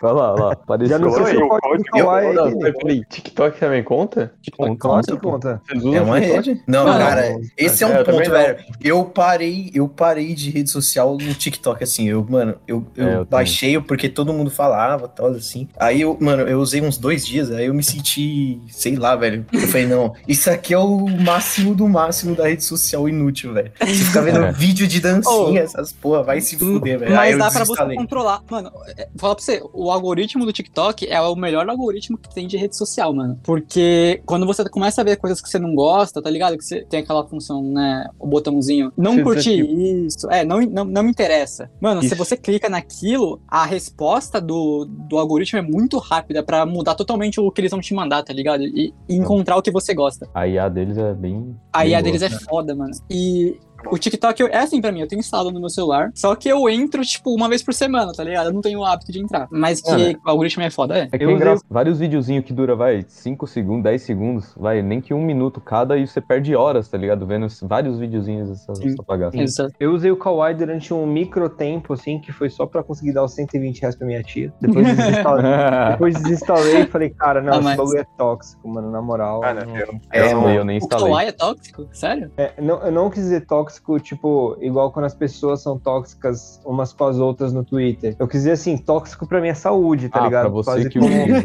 Olha 0.04 0.14
lá, 0.14 0.34
olha 0.34 0.44
lá. 0.44 0.52
Apareceu. 0.54 0.98
Já 0.98 1.04
não 1.04 1.12
sei 1.12 1.26
se 1.26 1.40
pode 1.48 1.78
eu- 1.78 1.84
Kawaii 1.92 2.34
Não, 2.34 2.46
Nico. 2.52 2.80
peraí, 2.80 3.06
TikTok 3.06 3.60
também 3.60 3.84
conta? 3.84 4.34
TikTok 4.42 4.78
Claro 4.78 5.02
que 5.04 5.18
conta? 5.18 5.62
conta. 5.74 5.98
É 5.98 6.02
uma 6.02 6.20
rede. 6.20 6.62
Não, 6.68 6.86
Não, 6.86 6.98
cara, 6.98 7.40
esse 7.58 7.84
é 7.84 7.88
um 7.88 7.92
É, 7.92 8.04
também 8.04 8.22
ponto, 8.22 8.32
velho. 8.32 8.58
Eu 8.82 9.06
parei, 9.06 9.72
eu 9.74 9.88
parei 9.88 10.34
de 10.34 10.50
rede 10.50 10.70
social 10.70 11.18
no 11.18 11.34
TikTok, 11.34 11.84
assim. 11.84 12.08
Eu, 12.10 12.26
mano, 12.28 12.56
eu, 12.68 12.86
eu, 12.96 13.08
É, 13.08 13.16
eu 13.18 13.26
baixei 13.26 13.80
porque 13.80 14.10
todo 14.10 14.34
mundo 14.34 14.50
falava 14.50 15.08
tal, 15.08 15.28
assim. 15.28 15.68
Aí 15.78 16.02
eu, 16.02 16.18
mano, 16.20 16.44
eu 16.44 16.60
usei 16.60 16.82
uns 16.82 16.98
dois 16.98 17.26
dias, 17.26 17.52
aí 17.52 17.66
eu 17.68 17.74
me 17.74 17.84
senti, 17.84 18.62
sei 18.70 18.96
lá, 18.96 19.16
velho. 19.16 19.46
Eu 19.52 19.62
falei, 19.68 19.88
não, 19.88 20.14
isso 20.28 20.50
aqui 20.50 20.74
é 20.74 20.78
o 20.80 21.06
máximo 21.20 21.76
do 21.76 21.88
máximo 21.88 22.36
da 22.36 22.48
rede 22.48 22.64
social 22.64 23.08
inútil, 23.10 23.54
velho. 23.54 23.72
Você 23.80 23.94
fica 24.06 24.22
vendo 24.22 24.40
É. 24.44 24.52
vídeo 24.52 24.88
de 24.88 25.00
dancinha, 25.00 25.36
Oh. 25.36 25.58
essas 25.58 25.92
porra, 25.94 26.24
vai 26.24 26.42
se 26.42 26.58
fuder, 26.58 27.00
velho. 27.00 27.16
Mas 27.16 27.38
dá 27.38 27.52
pra 27.52 27.66
você 27.66 27.96
controlar. 27.96 28.42
Mano, 28.50 28.72
é, 28.98 29.06
vou 29.08 29.20
falar 29.20 29.36
pra 29.36 29.44
você, 29.44 29.62
o 29.74 29.92
algoritmo 29.92 30.46
do 30.46 30.54
TikTok 30.54 31.08
é 31.08 31.20
o 31.22 31.36
melhor 31.36 31.68
algoritmo 31.70 32.18
que 32.18 32.34
tem 32.34 32.48
de 32.48 32.58
rede 32.58 32.76
social, 32.76 33.14
mano. 33.14 33.40
Porque 33.44 34.22
quando 34.26 34.46
você 34.46 34.68
começa 34.70 35.02
a 35.02 35.04
ver 35.04 35.18
coisas 35.18 35.42
que 35.42 35.50
você 35.50 35.60
não 35.60 35.74
gosta, 35.76 36.22
tá 36.22 36.30
ligado? 36.30 36.58
Que 36.58 36.64
você 36.64 36.82
tem 36.84 37.02
aquela 37.02 37.26
função, 37.28 37.64
né? 37.64 38.08
O 38.20 38.28
botãozinho. 38.28 38.92
Não 38.98 39.16
desativa. 39.16 39.68
isso. 39.68 40.30
É, 40.32 40.44
não, 40.44 40.62
não, 40.62 40.86
não 40.86 41.04
me 41.04 41.10
interessa. 41.10 41.70
Mano, 41.80 42.02
se 42.02 42.08
Isso. 42.08 42.16
você 42.16 42.36
clica 42.38 42.70
naquilo, 42.70 43.42
a 43.48 43.66
resposta 43.66 44.40
do, 44.42 44.86
do 44.90 45.18
algoritmo 45.18 45.60
é 45.60 45.62
muito 45.62 45.98
rápida 45.98 46.44
pra 46.44 46.66
mudar 46.66 46.96
totalmente 46.96 47.40
o 47.40 47.52
que 47.52 47.62
eles 47.62 47.72
vão 47.72 47.80
te 47.82 47.94
mandar, 47.94 48.24
tá 48.24 48.34
ligado? 48.34 48.64
E, 48.64 48.94
e 49.08 49.16
encontrar 49.16 49.58
o 49.58 49.62
que 49.62 49.72
você 49.72 49.94
gosta. 49.94 50.28
A 50.34 50.48
IA 50.48 50.70
deles 50.70 50.98
é 50.98 51.01
bem. 51.14 51.56
A 51.74 51.86
IA 51.86 52.02
deles 52.02 52.22
é 52.22 52.30
foda, 52.30 52.76
mano. 52.76 52.94
E 53.10 53.60
o 53.90 53.98
TikTok 53.98 54.42
eu- 54.42 54.48
é 54.48 54.58
assim 54.58 54.82
pra 54.82 54.92
mim, 54.92 55.02
eu 55.02 55.08
tenho 55.08 55.20
instalado 55.20 55.52
no 55.52 55.60
meu 55.60 55.70
celular, 55.70 56.12
só 56.16 56.36
que 56.36 56.48
eu 56.50 56.70
entro, 56.70 57.02
tipo, 57.04 57.34
uma 57.34 57.48
vez 57.50 57.64
por 57.64 57.74
semana, 57.74 58.12
tá 58.14 58.24
ligado? 58.24 58.48
Eu 58.48 58.54
não 58.54 58.62
tenho 58.62 58.80
o 58.80 58.86
hábito 58.86 59.12
de 59.12 59.20
entrar. 59.20 59.48
Mas 59.52 59.82
que 59.82 59.90
Cara, 59.90 60.20
o 60.26 60.30
algoritmo 60.30 60.64
é 60.64 60.70
foda, 60.70 60.98
é. 60.98 61.08
É 61.12 61.18
que 61.18 61.24
Eu 61.24 61.30
é 61.30 61.34
usei- 61.34 61.36
engraçado. 61.36 61.66
Vários 61.70 62.00
videozinhos 62.00 62.46
que 62.46 62.54
dura, 62.54 62.76
vai, 62.76 63.04
5 63.08 63.48
segundos, 63.48 63.84
10 63.84 64.02
segundos, 64.02 64.54
vai, 64.58 64.82
nem 64.82 65.00
que 65.02 65.14
um 65.14 65.22
minuto 65.24 65.60
cada 65.62 65.98
e 65.98 66.06
você 66.08 66.20
perde 66.22 66.56
horas, 66.56 66.88
tá 66.88 66.98
ligado? 66.98 67.26
Vendo 67.26 67.48
vários 67.64 67.98
videozinhos 68.00 68.50
dessa, 68.50 68.74
dessa 68.74 69.04
bagaça. 69.08 69.38
Exato. 69.38 69.74
Eu 69.80 69.92
usei 69.94 70.12
o 70.12 70.18
Kawaii 70.18 70.56
durante 70.56 70.94
um 70.94 71.06
micro 71.06 71.50
tempo, 71.50 71.94
assim, 71.94 72.20
que 72.20 72.32
foi 72.32 72.50
só 72.50 72.66
pra 72.66 72.84
conseguir 72.84 73.14
dar 73.14 73.24
os 73.24 73.34
120 73.34 73.82
reais 73.82 73.96
pra 73.96 74.06
minha 74.08 74.22
tia. 74.24 74.54
Depois 74.62 74.86
desinstalei, 74.96 75.44
depois 75.92 76.14
desinstalei 76.22 76.82
e 76.82 76.86
falei, 76.88 77.10
cara, 77.10 77.42
não, 77.42 77.54
Ah, 77.54 77.56
esse 77.56 77.64
mas- 77.64 77.78
bagulho 77.78 78.00
é 78.00 78.06
tóxico, 78.18 78.68
mano, 78.68 78.92
na 78.92 79.02
moral. 79.02 79.42
Cara, 79.42 79.66
não- 79.66 79.78
eu 79.78 80.00
É, 80.12 80.34
eu, 80.34 80.50
eu 80.50 80.66
nem 80.66 80.78
O 80.78 80.80
instalei. 80.80 81.06
Kawaii 81.08 81.28
é 81.30 81.32
tóxico? 81.32 81.88
Sério? 81.92 82.32
É, 82.38 82.54
não, 82.62 82.82
eu 82.86 82.92
não 82.92 83.10
quis 83.10 83.24
dizer 83.24 83.46
tóxico, 83.46 83.71
tipo, 84.00 84.58
igual 84.62 84.92
quando 84.92 85.06
as 85.06 85.14
pessoas 85.14 85.62
são 85.62 85.78
tóxicas 85.78 86.60
umas 86.66 86.92
com 86.94 87.06
as 87.06 87.18
outras 87.18 87.54
no 87.54 87.64
Twitter. 87.64 88.16
Eu 88.20 88.28
quis 88.28 88.42
dizer 88.42 88.52
assim, 88.52 88.78
tóxico 88.78 89.28
pra 89.28 89.40
minha 89.40 89.56
saúde, 89.56 90.10
tá 90.10 90.22
ah, 90.22 90.26
ligado? 90.26 90.42
pra 90.44 90.50
você 90.50 90.72
quase 90.72 90.90
que 90.90 91.00
como, 91.00 91.12
usa. 91.12 91.44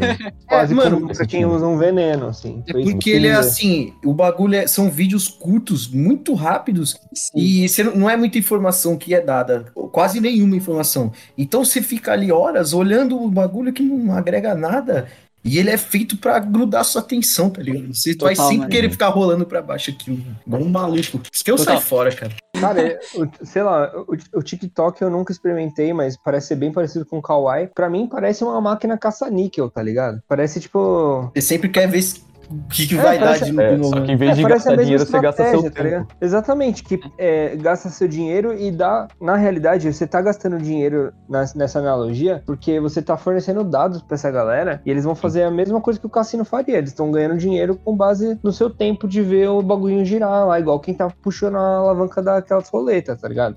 quase 0.48 0.72
É, 0.72 0.76
como 0.76 0.90
mano, 1.00 1.14
pra 1.14 1.26
quem 1.26 1.44
usa 1.44 1.66
um 1.66 1.78
veneno, 1.78 2.26
assim. 2.26 2.62
É 2.66 2.72
porque 2.72 3.10
ele 3.10 3.28
é 3.28 3.34
assim, 3.34 3.92
o 4.04 4.12
bagulho 4.12 4.54
é- 4.54 4.66
são 4.66 4.90
vídeos 4.90 5.28
curtos, 5.28 5.88
muito 5.88 6.34
rápidos, 6.34 6.98
Sim. 7.14 7.38
e 7.38 7.68
você 7.68 7.82
não, 7.82 7.96
não 7.96 8.10
é 8.10 8.16
muita 8.16 8.38
informação 8.38 8.96
que 8.96 9.14
é 9.14 9.20
dada, 9.20 9.66
quase 9.92 10.20
nenhuma 10.20 10.56
informação. 10.56 11.12
Então 11.36 11.64
você 11.64 11.82
fica 11.82 12.12
ali 12.12 12.32
horas 12.32 12.72
olhando 12.72 13.22
o 13.22 13.30
bagulho 13.30 13.72
que 13.72 13.82
não 13.82 14.14
agrega 14.14 14.54
nada, 14.54 15.06
e 15.46 15.58
ele 15.58 15.70
é 15.70 15.76
feito 15.78 16.16
pra 16.16 16.38
grudar 16.38 16.84
sua 16.84 17.00
atenção, 17.00 17.48
tá 17.48 17.62
ligado? 17.62 17.94
Você 17.94 18.10
vai 18.16 18.34
Total, 18.34 18.46
sempre 18.48 18.58
mano. 18.58 18.70
querer 18.70 18.90
ficar 18.90 19.08
rolando 19.08 19.46
pra 19.46 19.62
baixo 19.62 19.90
aquilo, 19.90 20.18
igual 20.46 20.62
um 20.62 20.68
maluco. 20.68 21.20
Isso 21.32 21.44
que 21.44 21.50
eu 21.50 21.56
Total. 21.56 21.74
saio 21.76 21.86
fora, 21.86 22.14
cara. 22.14 22.32
Cara, 22.60 22.98
o- 23.14 23.44
sei 23.46 23.62
lá, 23.62 23.92
o, 23.96 24.38
o 24.38 24.42
TikTok 24.42 25.00
eu 25.02 25.10
nunca 25.10 25.30
experimentei, 25.32 25.92
mas 25.92 26.16
parece 26.16 26.48
ser 26.48 26.56
bem 26.56 26.72
parecido 26.72 27.04
com 27.06 27.18
o 27.18 27.22
Kawaii. 27.22 27.68
Pra 27.74 27.88
mim 27.88 28.06
parece 28.08 28.42
uma 28.42 28.60
máquina 28.60 28.96
caça-níquel, 28.98 29.70
tá 29.70 29.82
ligado? 29.82 30.20
Parece 30.28 30.58
tipo. 30.60 31.30
Você 31.34 31.42
sempre 31.42 31.68
quer 31.68 31.86
ver 31.88 32.02
o 32.50 32.68
que, 32.68 32.86
que 32.86 32.94
É, 32.98 33.02
vai 33.02 33.18
parece- 33.18 33.40
dar 33.40 33.46
de 33.46 33.52
no, 33.78 33.86
É, 33.86 33.90
só 33.90 34.00
que 34.00 34.12
em 34.12 34.16
vez 34.16 34.30
É, 34.32 34.34
de 34.34 34.42
gastar 34.44 34.76
dinheiro, 34.76 35.04
você 35.06 35.20
gasta 35.20 35.50
seu 35.50 35.62
tá 35.70 35.82
tempo. 35.82 36.08
Exatamente, 36.20 36.82
que 36.84 37.00
é, 37.18 37.56
gasta 37.56 37.88
seu 37.88 38.06
dinheiro 38.08 38.52
e 38.52 38.70
dá. 38.70 39.08
Na 39.20 39.36
realidade, 39.36 39.92
você 39.92 40.06
tá 40.06 40.20
gastando 40.20 40.58
dinheiro 40.58 41.12
nessa 41.28 41.78
analogia 41.78 42.42
porque 42.46 42.78
você 42.80 43.00
tá 43.02 43.16
fornecendo 43.16 43.64
dados 43.64 44.02
pra 44.02 44.14
essa 44.14 44.30
galera 44.30 44.80
e 44.84 44.90
eles 44.90 45.04
vão 45.04 45.14
fazer 45.14 45.42
a 45.44 45.50
mesma 45.50 45.80
coisa 45.80 45.98
que 45.98 46.06
o 46.06 46.10
cassino 46.10 46.44
faria. 46.44 46.78
Eles 46.78 46.90
estão 46.90 47.10
ganhando 47.10 47.36
dinheiro 47.36 47.76
com 47.84 47.96
base 47.96 48.38
no 48.42 48.52
seu 48.52 48.70
tempo 48.70 49.06
de 49.08 49.22
ver 49.22 49.48
o 49.48 49.62
bagulho 49.62 50.04
girar 50.04 50.46
lá, 50.46 50.58
igual 50.60 50.78
quem 50.80 50.94
tá 50.94 51.08
puxando 51.22 51.56
a 51.56 51.76
alavanca 51.78 52.22
daquelas 52.22 52.68
roletas, 52.68 53.20
tá 53.20 53.28
ligado? 53.28 53.56